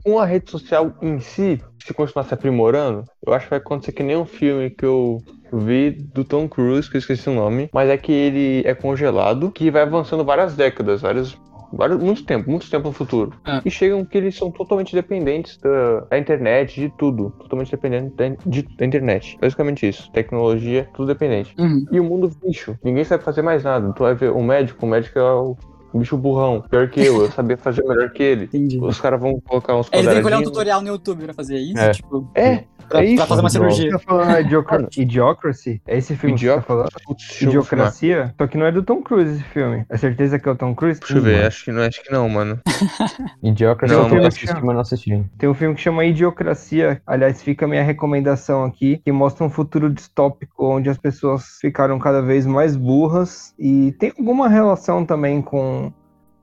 Com 0.04 0.18
a 0.18 0.26
rede 0.26 0.50
social 0.50 0.92
em 1.00 1.18
si, 1.18 1.62
se 1.82 1.94
continuar 1.94 2.24
se 2.24 2.34
aprimorando, 2.34 3.04
eu 3.26 3.32
acho 3.32 3.46
que 3.46 3.50
vai 3.50 3.58
acontecer 3.58 3.92
que 3.92 4.02
nem 4.02 4.16
um 4.16 4.26
filme 4.26 4.68
que 4.68 4.84
eu 4.84 5.18
vi 5.50 5.90
do 5.90 6.24
Tom 6.24 6.46
Cruise, 6.46 6.90
que 6.90 6.96
eu 6.96 6.98
esqueci 6.98 7.28
o 7.30 7.34
nome, 7.34 7.70
mas 7.72 7.88
é 7.88 7.96
que 7.96 8.12
ele 8.12 8.62
é 8.66 8.74
congelado, 8.74 9.50
que 9.50 9.70
vai 9.70 9.82
avançando 9.82 10.24
várias 10.24 10.54
décadas, 10.54 11.00
vários, 11.00 11.38
vários 11.76 11.98
muito 12.02 12.24
tempo, 12.24 12.50
muito 12.50 12.68
tempo 12.70 12.88
no 12.88 12.92
futuro. 12.92 13.32
Ah. 13.44 13.60
E 13.64 13.70
chegam 13.70 14.04
que 14.04 14.16
eles 14.18 14.36
são 14.36 14.50
totalmente 14.50 14.94
dependentes 14.94 15.56
da, 15.58 16.00
da 16.00 16.18
internet, 16.18 16.80
de 16.80 16.88
tudo, 16.96 17.30
totalmente 17.38 17.70
dependentes 17.70 18.14
da, 18.16 18.28
de- 18.46 18.62
da 18.76 18.86
internet. 18.86 19.36
Basicamente 19.40 19.88
isso, 19.88 20.10
tecnologia, 20.12 20.88
tudo 20.94 21.06
dependente. 21.08 21.54
Uhum. 21.58 21.84
E 21.90 22.00
o 22.00 22.04
mundo 22.04 22.30
bicho, 22.44 22.76
ninguém 22.82 23.04
sabe 23.04 23.24
fazer 23.24 23.42
mais 23.42 23.62
nada. 23.64 23.92
Tu 23.92 24.02
vai 24.02 24.14
ver 24.14 24.30
o 24.30 24.42
médico, 24.42 24.84
o 24.84 24.88
médico 24.88 25.18
é 25.18 25.32
o 25.32 25.56
bicho 25.98 26.16
burrão, 26.16 26.62
pior 26.68 26.88
que 26.88 27.00
eu, 27.00 27.22
eu 27.22 27.30
sabia 27.32 27.56
fazer 27.56 27.82
melhor 27.84 28.10
que 28.10 28.22
ele. 28.22 28.44
Entendi. 28.44 28.78
Os 28.80 29.00
caras 29.00 29.20
vão 29.20 29.40
colocar 29.40 29.76
uns 29.76 29.88
Eles 29.92 30.06
têm 30.06 30.20
que 30.20 30.26
olhar 30.26 30.38
um 30.38 30.42
tutorial 30.42 30.80
no 30.82 30.88
YouTube 30.88 31.24
pra 31.24 31.34
fazer 31.34 31.56
isso, 31.58 31.78
É. 31.78 31.90
tipo, 31.92 32.30
É, 32.34 32.64
pra, 32.88 33.02
é 33.02 33.06
isso, 33.06 33.16
pra 33.16 33.26
fazer 33.26 33.40
uma 33.40 33.50
cirurgia. 33.50 33.90
Você 33.90 33.90
tá 33.90 33.98
falando 33.98 34.40
Idiocra- 34.40 34.88
Idiocracy? 34.96 35.82
É 35.86 35.96
esse 35.98 36.16
filme 36.16 36.34
que 36.36 36.46
você 36.46 36.54
tá 36.54 36.62
falando? 36.62 36.88
Putz. 37.06 37.40
Idiocracia? 37.42 38.34
Só 38.38 38.46
que 38.46 38.56
não 38.58 38.66
é 38.66 38.72
do 38.72 38.82
Tom 38.82 39.02
Cruise 39.02 39.32
esse 39.34 39.42
filme. 39.44 39.84
É 39.88 39.96
certeza 39.96 40.38
que 40.38 40.48
é 40.48 40.52
o 40.52 40.56
Tom 40.56 40.74
Cruise? 40.74 41.00
Deixa 41.00 41.16
eu 41.18 41.22
ver, 41.22 41.46
acho 41.46 41.64
que 41.64 41.72
não, 41.72 41.82
acho 41.82 42.02
que 42.02 42.12
não, 42.12 42.28
mano. 42.28 42.60
Idiocracy 43.42 43.94
Não, 43.94 44.02
eu 44.02 44.08
tô 44.08 44.14
mas- 44.16 44.64
não 44.64 44.80
assistindo. 44.80 45.28
Tem 45.38 45.48
um 45.48 45.54
filme 45.54 45.74
que 45.74 45.80
chama 45.80 46.04
Idiocracia. 46.04 47.00
Aliás, 47.06 47.42
fica 47.42 47.64
a 47.64 47.68
minha 47.68 47.82
recomendação 47.82 48.64
aqui, 48.64 49.00
que 49.04 49.12
mostra 49.12 49.44
um 49.44 49.50
futuro 49.50 49.90
distópico 49.90 50.66
onde 50.66 50.88
as 50.88 50.98
pessoas 50.98 51.58
ficaram 51.60 51.98
cada 51.98 52.20
vez 52.22 52.46
mais 52.46 52.76
burras 52.76 53.54
e 53.58 53.92
tem 53.98 54.12
alguma 54.18 54.48
relação 54.48 55.04
também 55.04 55.40
com 55.42 55.83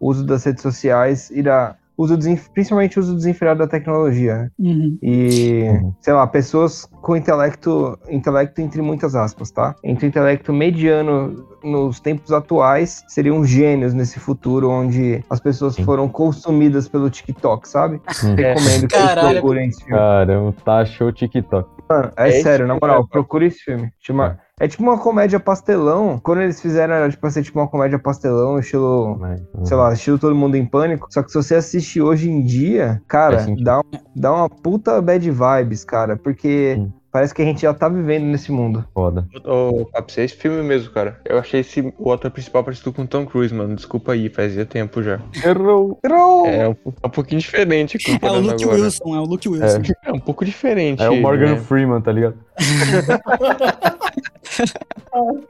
uso 0.02 0.26
das 0.26 0.44
redes 0.44 0.62
sociais 0.64 1.30
e 1.32 1.42
da 1.44 1.76
uso 1.98 2.18
principalmente 2.56 2.98
o 2.98 3.02
uso 3.02 3.14
desenfreado 3.16 3.60
da 3.60 3.68
tecnologia. 3.68 4.36
né? 4.38 4.50
Uhum. 4.58 4.98
E, 5.04 5.70
Uhum. 5.70 5.94
sei 6.02 6.14
lá, 6.14 6.26
pessoas 6.26 6.90
com 7.02 7.16
intelecto, 7.16 7.96
intelecto 8.10 8.60
entre 8.60 8.82
muitas 8.82 9.14
aspas, 9.14 9.52
tá? 9.52 9.76
Entre 9.84 10.08
intelecto 10.08 10.52
mediano 10.52 11.46
nos 11.64 12.00
tempos 12.00 12.32
atuais 12.32 13.04
seriam 13.08 13.46
gênios 13.46 13.94
nesse 13.94 14.20
futuro 14.20 14.68
onde 14.72 15.24
as 15.30 15.40
pessoas 15.40 15.76
Sim. 15.76 15.84
foram 15.84 16.08
consumidas 16.10 16.88
pelo 16.88 17.08
TikTok, 17.08 17.70
sabe? 17.70 18.02
Hum. 18.24 18.34
Recomendo 18.36 18.88
que 18.88 18.96
vocês 18.96 19.06
Caralho. 19.06 19.30
procurem 19.40 19.70
esse 19.70 19.84
filme. 19.84 20.00
Caramba, 20.00 20.56
tá 20.66 20.86
show 20.86 21.12
TikTok. 21.12 21.70
Mano, 21.92 22.12
é, 22.16 22.30
É 22.30 22.42
sério, 22.42 22.68
na 22.68 22.76
moral, 22.76 23.08
procure 23.08 23.48
esse 23.48 23.60
filme. 23.60 23.92
Chama... 24.00 24.40
É 24.60 24.68
tipo 24.68 24.84
uma 24.84 24.98
comédia 24.98 25.40
pastelão. 25.40 26.20
Quando 26.22 26.42
eles 26.42 26.62
fizeram, 26.62 26.94
era 26.94 27.10
tipo 27.10 27.30
ser 27.32 27.42
tipo 27.42 27.60
uma 27.60 27.68
comédia 27.68 27.98
pastelão, 27.98 28.60
estilo. 28.60 29.18
Mas, 29.20 29.42
Sei 29.64 29.76
lá, 29.76 29.92
estilo 29.92 30.20
Todo 30.20 30.36
Mundo 30.36 30.56
em 30.56 30.66
Pânico. 30.66 31.08
Só 31.10 31.24
que 31.24 31.32
se 31.32 31.36
você 31.36 31.56
assistir 31.56 32.02
hoje 32.02 32.30
em 32.30 32.44
dia, 32.44 33.02
cara, 33.08 33.48
dá, 33.64 33.80
um- 33.80 33.84
dá 34.16 34.32
uma 34.32 34.48
puta 34.48 35.02
bad 35.02 35.32
vibes, 35.32 35.84
cara. 35.84 36.16
Porque 36.16 36.76
Sim. 36.76 36.94
Parece 37.12 37.34
que 37.34 37.42
a 37.42 37.46
gente 37.46 37.62
já 37.62 37.74
tá 37.74 37.90
vivendo 37.90 38.24
nesse 38.24 38.52
mundo. 38.52 38.86
Foda. 38.94 39.28
Ô, 39.44 39.86
Papo, 39.86 40.12
esse 40.18 40.36
filme 40.36 40.64
mesmo, 40.64 40.92
cara. 40.92 41.20
Eu 41.26 41.38
achei 41.40 41.60
esse, 41.60 41.94
o 41.98 42.12
ator 42.12 42.32
principal 42.32 42.64
parecido 42.64 42.94
com 42.94 43.02
o 43.02 43.08
Tom 43.08 43.26
Cruise, 43.26 43.54
mano. 43.54 43.76
Desculpa 43.76 44.14
aí, 44.14 44.30
fazia 44.30 44.66
tempo 44.66 45.04
já. 45.04 45.20
Errou. 45.44 46.00
É 46.46 46.70
um, 46.70 46.76
um 47.04 47.10
pouquinho 47.10 47.42
diferente 47.42 47.98
É 47.98 48.32
o 48.32 48.40
Luke 48.40 48.64
agora. 48.64 48.82
Wilson, 48.82 49.16
é 49.16 49.20
o 49.20 49.24
Luke 49.24 49.50
Wilson. 49.50 49.82
É 50.06 50.12
um 50.14 50.20
pouco 50.20 50.46
diferente. 50.46 51.04
É 51.04 51.10
o 51.10 51.18
Morgan 51.18 51.56
né? 51.56 51.58
Freeman, 51.58 52.02
tá 52.02 52.12
ligado? 52.12 52.36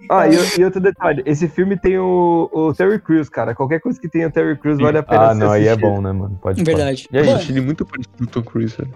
Ah, 0.09 0.27
e, 0.27 0.59
e 0.59 0.65
outro 0.65 0.79
detalhe, 0.79 1.21
esse 1.25 1.47
filme 1.47 1.77
tem 1.77 1.97
o, 1.97 2.49
o 2.51 2.73
Terry 2.73 2.99
Crews, 2.99 3.29
cara. 3.29 3.53
Qualquer 3.53 3.79
coisa 3.79 3.99
que 3.99 4.09
tenha 4.09 4.27
o 4.27 4.31
Terry 4.31 4.57
Crews 4.57 4.79
vale 4.79 4.97
a 4.97 5.03
pena 5.03 5.29
Ah, 5.29 5.35
não, 5.35 5.51
aí 5.51 5.67
é 5.67 5.75
bom, 5.75 6.01
né, 6.01 6.11
mano? 6.11 6.37
Pode 6.41 6.63
Verdade. 6.63 7.07
E 7.11 7.17
aí, 7.17 7.27
Eu 7.27 7.35
achei 7.35 7.53
ele 7.55 7.61
muito 7.61 7.85
parecido 7.85 8.17
com 8.17 8.23
o 8.23 8.27
Tom 8.27 8.41
Cruise, 8.41 8.75
velho. 8.75 8.93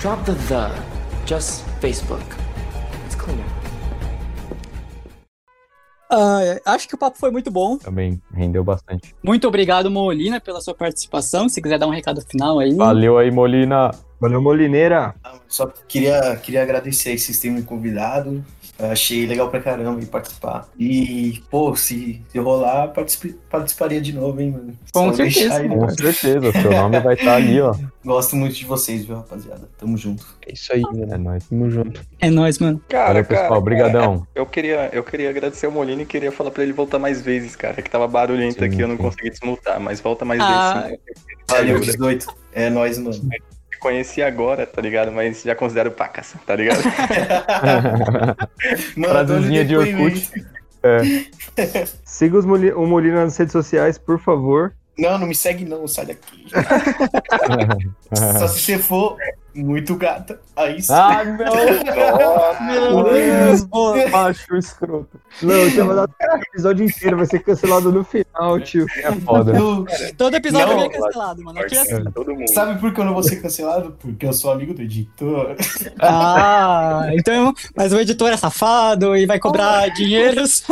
Drop 0.00 0.24
the 0.24 0.32
the. 0.46 0.70
Just 1.26 1.64
Facebook. 1.80 2.22
It's 3.04 3.16
cleaner. 3.16 3.44
Ah, 6.08 6.60
acho 6.66 6.86
que 6.86 6.94
o 6.94 6.98
papo 6.98 7.18
foi 7.18 7.32
muito 7.32 7.50
bom. 7.50 7.76
Também 7.78 8.22
rendeu 8.32 8.62
bastante. 8.62 9.12
Muito 9.20 9.48
obrigado, 9.48 9.90
Molina, 9.90 10.40
pela 10.40 10.60
sua 10.60 10.72
participação. 10.72 11.48
Se 11.48 11.60
quiser 11.60 11.80
dar 11.80 11.88
um 11.88 11.90
recado 11.90 12.20
final 12.22 12.60
aí. 12.60 12.76
Valeu 12.76 13.18
aí, 13.18 13.28
Molina. 13.32 13.90
Valeu, 14.20 14.40
Molineira. 14.40 15.16
Só 15.48 15.66
queria, 15.88 16.36
queria 16.36 16.62
agradecer 16.62 17.10
aí 17.10 17.14
que 17.16 17.20
vocês 17.20 17.40
terem 17.40 17.56
me 17.56 17.62
convidado. 17.64 18.44
Eu 18.78 18.92
achei 18.92 19.26
legal 19.26 19.50
pra 19.50 19.60
caramba 19.60 20.00
ir 20.00 20.06
participar. 20.06 20.68
E, 20.78 21.42
pô, 21.50 21.74
se, 21.74 22.22
se 22.28 22.38
rolar, 22.38 22.88
participe- 22.92 23.36
participaria 23.50 24.00
de 24.00 24.12
novo, 24.12 24.40
hein, 24.40 24.52
mano. 24.52 24.78
Com 24.92 25.08
Só 25.08 25.14
certeza. 25.14 25.56
aí, 25.56 25.68
Com 25.68 25.80
né? 25.86 25.88
certeza, 25.90 26.52
seu 26.52 26.70
nome 26.70 27.00
vai 27.00 27.14
estar 27.14 27.34
ali, 27.34 27.60
ó. 27.60 27.74
Gosto 28.06 28.36
muito 28.36 28.54
de 28.54 28.64
vocês, 28.64 29.04
viu, 29.04 29.16
rapaziada? 29.16 29.68
Tamo 29.76 29.96
junto. 29.98 30.24
É 30.46 30.52
isso 30.52 30.72
aí, 30.72 30.80
mano. 30.82 31.12
É 31.12 31.18
nóis. 31.18 31.44
Tamo 31.48 31.68
junto. 31.70 32.00
É 32.20 32.30
nóis, 32.30 32.58
mano. 32.60 32.80
Cara, 32.88 33.08
Valeu, 33.08 33.24
pessoal. 33.24 33.48
cara, 33.48 33.58
Obrigadão. 33.58 34.26
Eu 34.32 34.46
queria, 34.46 34.88
eu 34.92 35.02
queria 35.02 35.28
agradecer 35.30 35.66
o 35.66 35.72
Molina 35.72 36.02
e 36.02 36.06
queria 36.06 36.30
falar 36.30 36.52
pra 36.52 36.62
ele 36.62 36.72
voltar 36.72 37.00
mais 37.00 37.20
vezes, 37.20 37.56
cara. 37.56 37.82
Que 37.82 37.90
tava 37.90 38.06
barulhento 38.06 38.60
Sim, 38.60 38.64
aqui, 38.64 38.80
eu 38.80 38.86
não 38.88 38.96
sim. 38.96 39.02
consegui 39.02 39.30
desmutar, 39.30 39.80
mas 39.80 40.00
volta 40.00 40.24
mais 40.24 40.40
Ah, 40.40 40.82
vezes 40.82 40.98
sim. 41.16 41.24
Valeu, 41.50 41.76
Ajuda. 41.78 41.92
18. 41.92 42.26
É 42.52 42.70
nóis, 42.70 42.96
mano. 42.98 43.20
Conheci 43.80 44.22
agora, 44.22 44.66
tá 44.66 44.80
ligado? 44.80 45.12
Mas 45.12 45.42
já 45.42 45.54
considero 45.54 45.90
pacas, 45.90 46.34
tá 46.46 46.56
ligado? 46.56 46.80
Mano, 48.96 49.14
Frasezinha 49.14 49.64
de 49.64 49.76
depoimento. 49.76 50.30
Siga 52.04 52.38
os 52.38 52.44
Molina 52.44 53.24
nas 53.24 53.36
redes 53.36 53.52
sociais, 53.52 53.98
por 53.98 54.18
favor. 54.18 54.74
Não, 54.98 55.16
não 55.18 55.26
me 55.26 55.34
segue 55.34 55.64
não, 55.64 55.86
sai 55.86 56.06
daqui. 56.06 56.44
Só 58.38 58.48
se 58.48 58.60
você 58.60 58.78
for 58.78 59.16
muito 59.54 59.96
gata. 59.96 60.40
Aí 60.56 60.80
sim. 60.82 60.92
ah, 60.92 61.24
não! 61.24 62.66
Meu 62.66 63.04
Deus. 63.04 63.66
Macho 64.10 64.56
escroto. 64.56 65.20
Não, 65.42 65.54
eu 65.54 65.70
tinha 65.70 65.84
mandado 65.84 66.10
o 66.20 66.36
episódio 66.36 66.84
inteiro, 66.84 67.16
vai 67.16 67.26
ser 67.26 67.40
cancelado 67.40 67.92
no 67.92 68.02
final, 68.04 68.60
tio. 68.60 68.86
É 68.98 69.12
foda. 69.12 69.56
Eu- 69.56 69.86
Todo 70.16 70.34
episódio 70.34 70.76
Não, 70.76 70.82
é 70.84 70.88
cancelado, 70.88 71.42
mano. 71.44 71.60
Aqui 71.60 71.76
é 71.76 71.80
assim. 71.80 72.04
Todo 72.04 72.34
mundo. 72.34 72.52
Sabe 72.52 72.80
por 72.80 72.92
que 72.92 73.00
eu 73.00 73.04
não 73.04 73.14
vou 73.14 73.22
ser 73.22 73.36
cancelado? 73.36 73.96
Porque 74.00 74.26
eu 74.26 74.32
sou 74.32 74.50
amigo 74.52 74.74
do 74.74 74.82
editor. 74.82 75.54
Ah, 76.00 77.06
então. 77.12 77.54
Mas 77.76 77.92
o 77.92 77.98
editor 78.00 78.30
é 78.32 78.36
safado 78.36 79.16
e 79.16 79.26
vai 79.26 79.38
cobrar 79.38 79.88
dinheiros. 79.88 80.64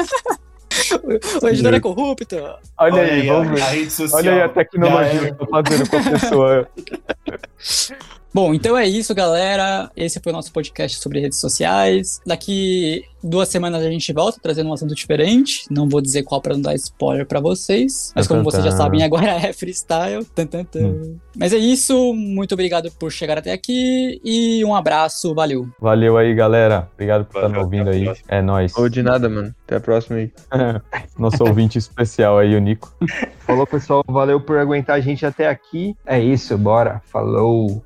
o 1.43 1.49
editor 1.49 1.75
é 1.75 1.81
corrupto. 1.81 2.37
Olha 2.79 3.03
aí, 3.03 3.27
vamos 3.27 3.49
ver. 3.53 3.63
a 3.63 3.67
rede 3.67 3.91
social. 3.91 4.21
Olha 4.21 4.33
aí 4.33 4.43
a 4.43 4.49
tecnologia 4.49 5.13
Já 5.13 5.21
que 5.21 5.27
eu 5.27 5.35
tô 5.35 5.47
fazendo 5.47 5.91
com 5.91 5.97
a 5.97 6.03
pessoa. 6.03 6.69
Bom, 8.37 8.53
então 8.53 8.77
é 8.77 8.87
isso, 8.87 9.15
galera. 9.15 9.91
Esse 9.97 10.21
foi 10.21 10.31
o 10.31 10.35
nosso 10.35 10.53
podcast 10.53 11.01
sobre 11.01 11.21
redes 11.21 11.41
sociais. 11.41 12.21
Daqui 12.27 13.03
duas 13.25 13.49
semanas 13.49 13.83
a 13.83 13.91
gente 13.91 14.13
volta 14.13 14.39
trazendo 14.43 14.69
um 14.69 14.75
assunto 14.75 14.95
diferente. 14.95 15.65
Não 15.71 15.89
vou 15.89 16.03
dizer 16.03 16.23
qual 16.23 16.43
pra 16.43 16.53
não 16.53 16.61
dar 16.61 16.75
spoiler 16.75 17.25
pra 17.25 17.41
vocês. 17.41 18.13
Mas 18.15 18.27
como 18.27 18.45
vocês 18.45 18.63
já 18.63 18.73
sabem, 18.73 19.03
agora 19.03 19.31
é 19.31 19.55
freestyle. 19.55 20.23
Tan, 20.35 20.45
tan, 20.45 20.65
tan. 20.65 21.17
Mas 21.35 21.55
é 21.55 21.57
isso. 21.57 22.13
Muito 22.13 22.53
obrigado 22.53 22.91
por 22.99 23.11
chegar 23.11 23.39
até 23.39 23.55
aqui. 23.55 24.21
E 24.23 24.63
um 24.67 24.75
abraço. 24.75 25.35
Valeu. 25.35 25.67
Valeu 25.81 26.19
aí, 26.19 26.35
galera. 26.35 26.91
Obrigado 26.93 27.25
por 27.25 27.39
estar 27.39 27.49
me 27.49 27.57
ouvindo 27.57 27.89
aí. 27.89 28.13
É 28.29 28.43
nóis. 28.43 28.77
Ou 28.77 28.91
de 28.91 29.03
nada, 29.03 29.31
mano. 29.31 29.55
Até 29.65 29.77
a 29.77 29.81
próxima 29.81 30.19
aí. 30.19 30.31
Nosso 31.19 31.43
ouvinte 31.43 31.79
especial 31.79 32.37
aí, 32.37 32.55
o 32.55 32.61
Nico. 32.61 32.95
Falou, 33.39 33.67
pessoal. 33.67 34.05
Valeu 34.07 34.39
por 34.43 34.59
aguentar 34.59 34.97
a 34.97 35.01
gente 35.01 35.25
até 35.25 35.49
aqui. 35.49 35.97
É 36.05 36.21
isso, 36.21 36.59
bora. 36.59 37.01
Falou. 37.07 37.83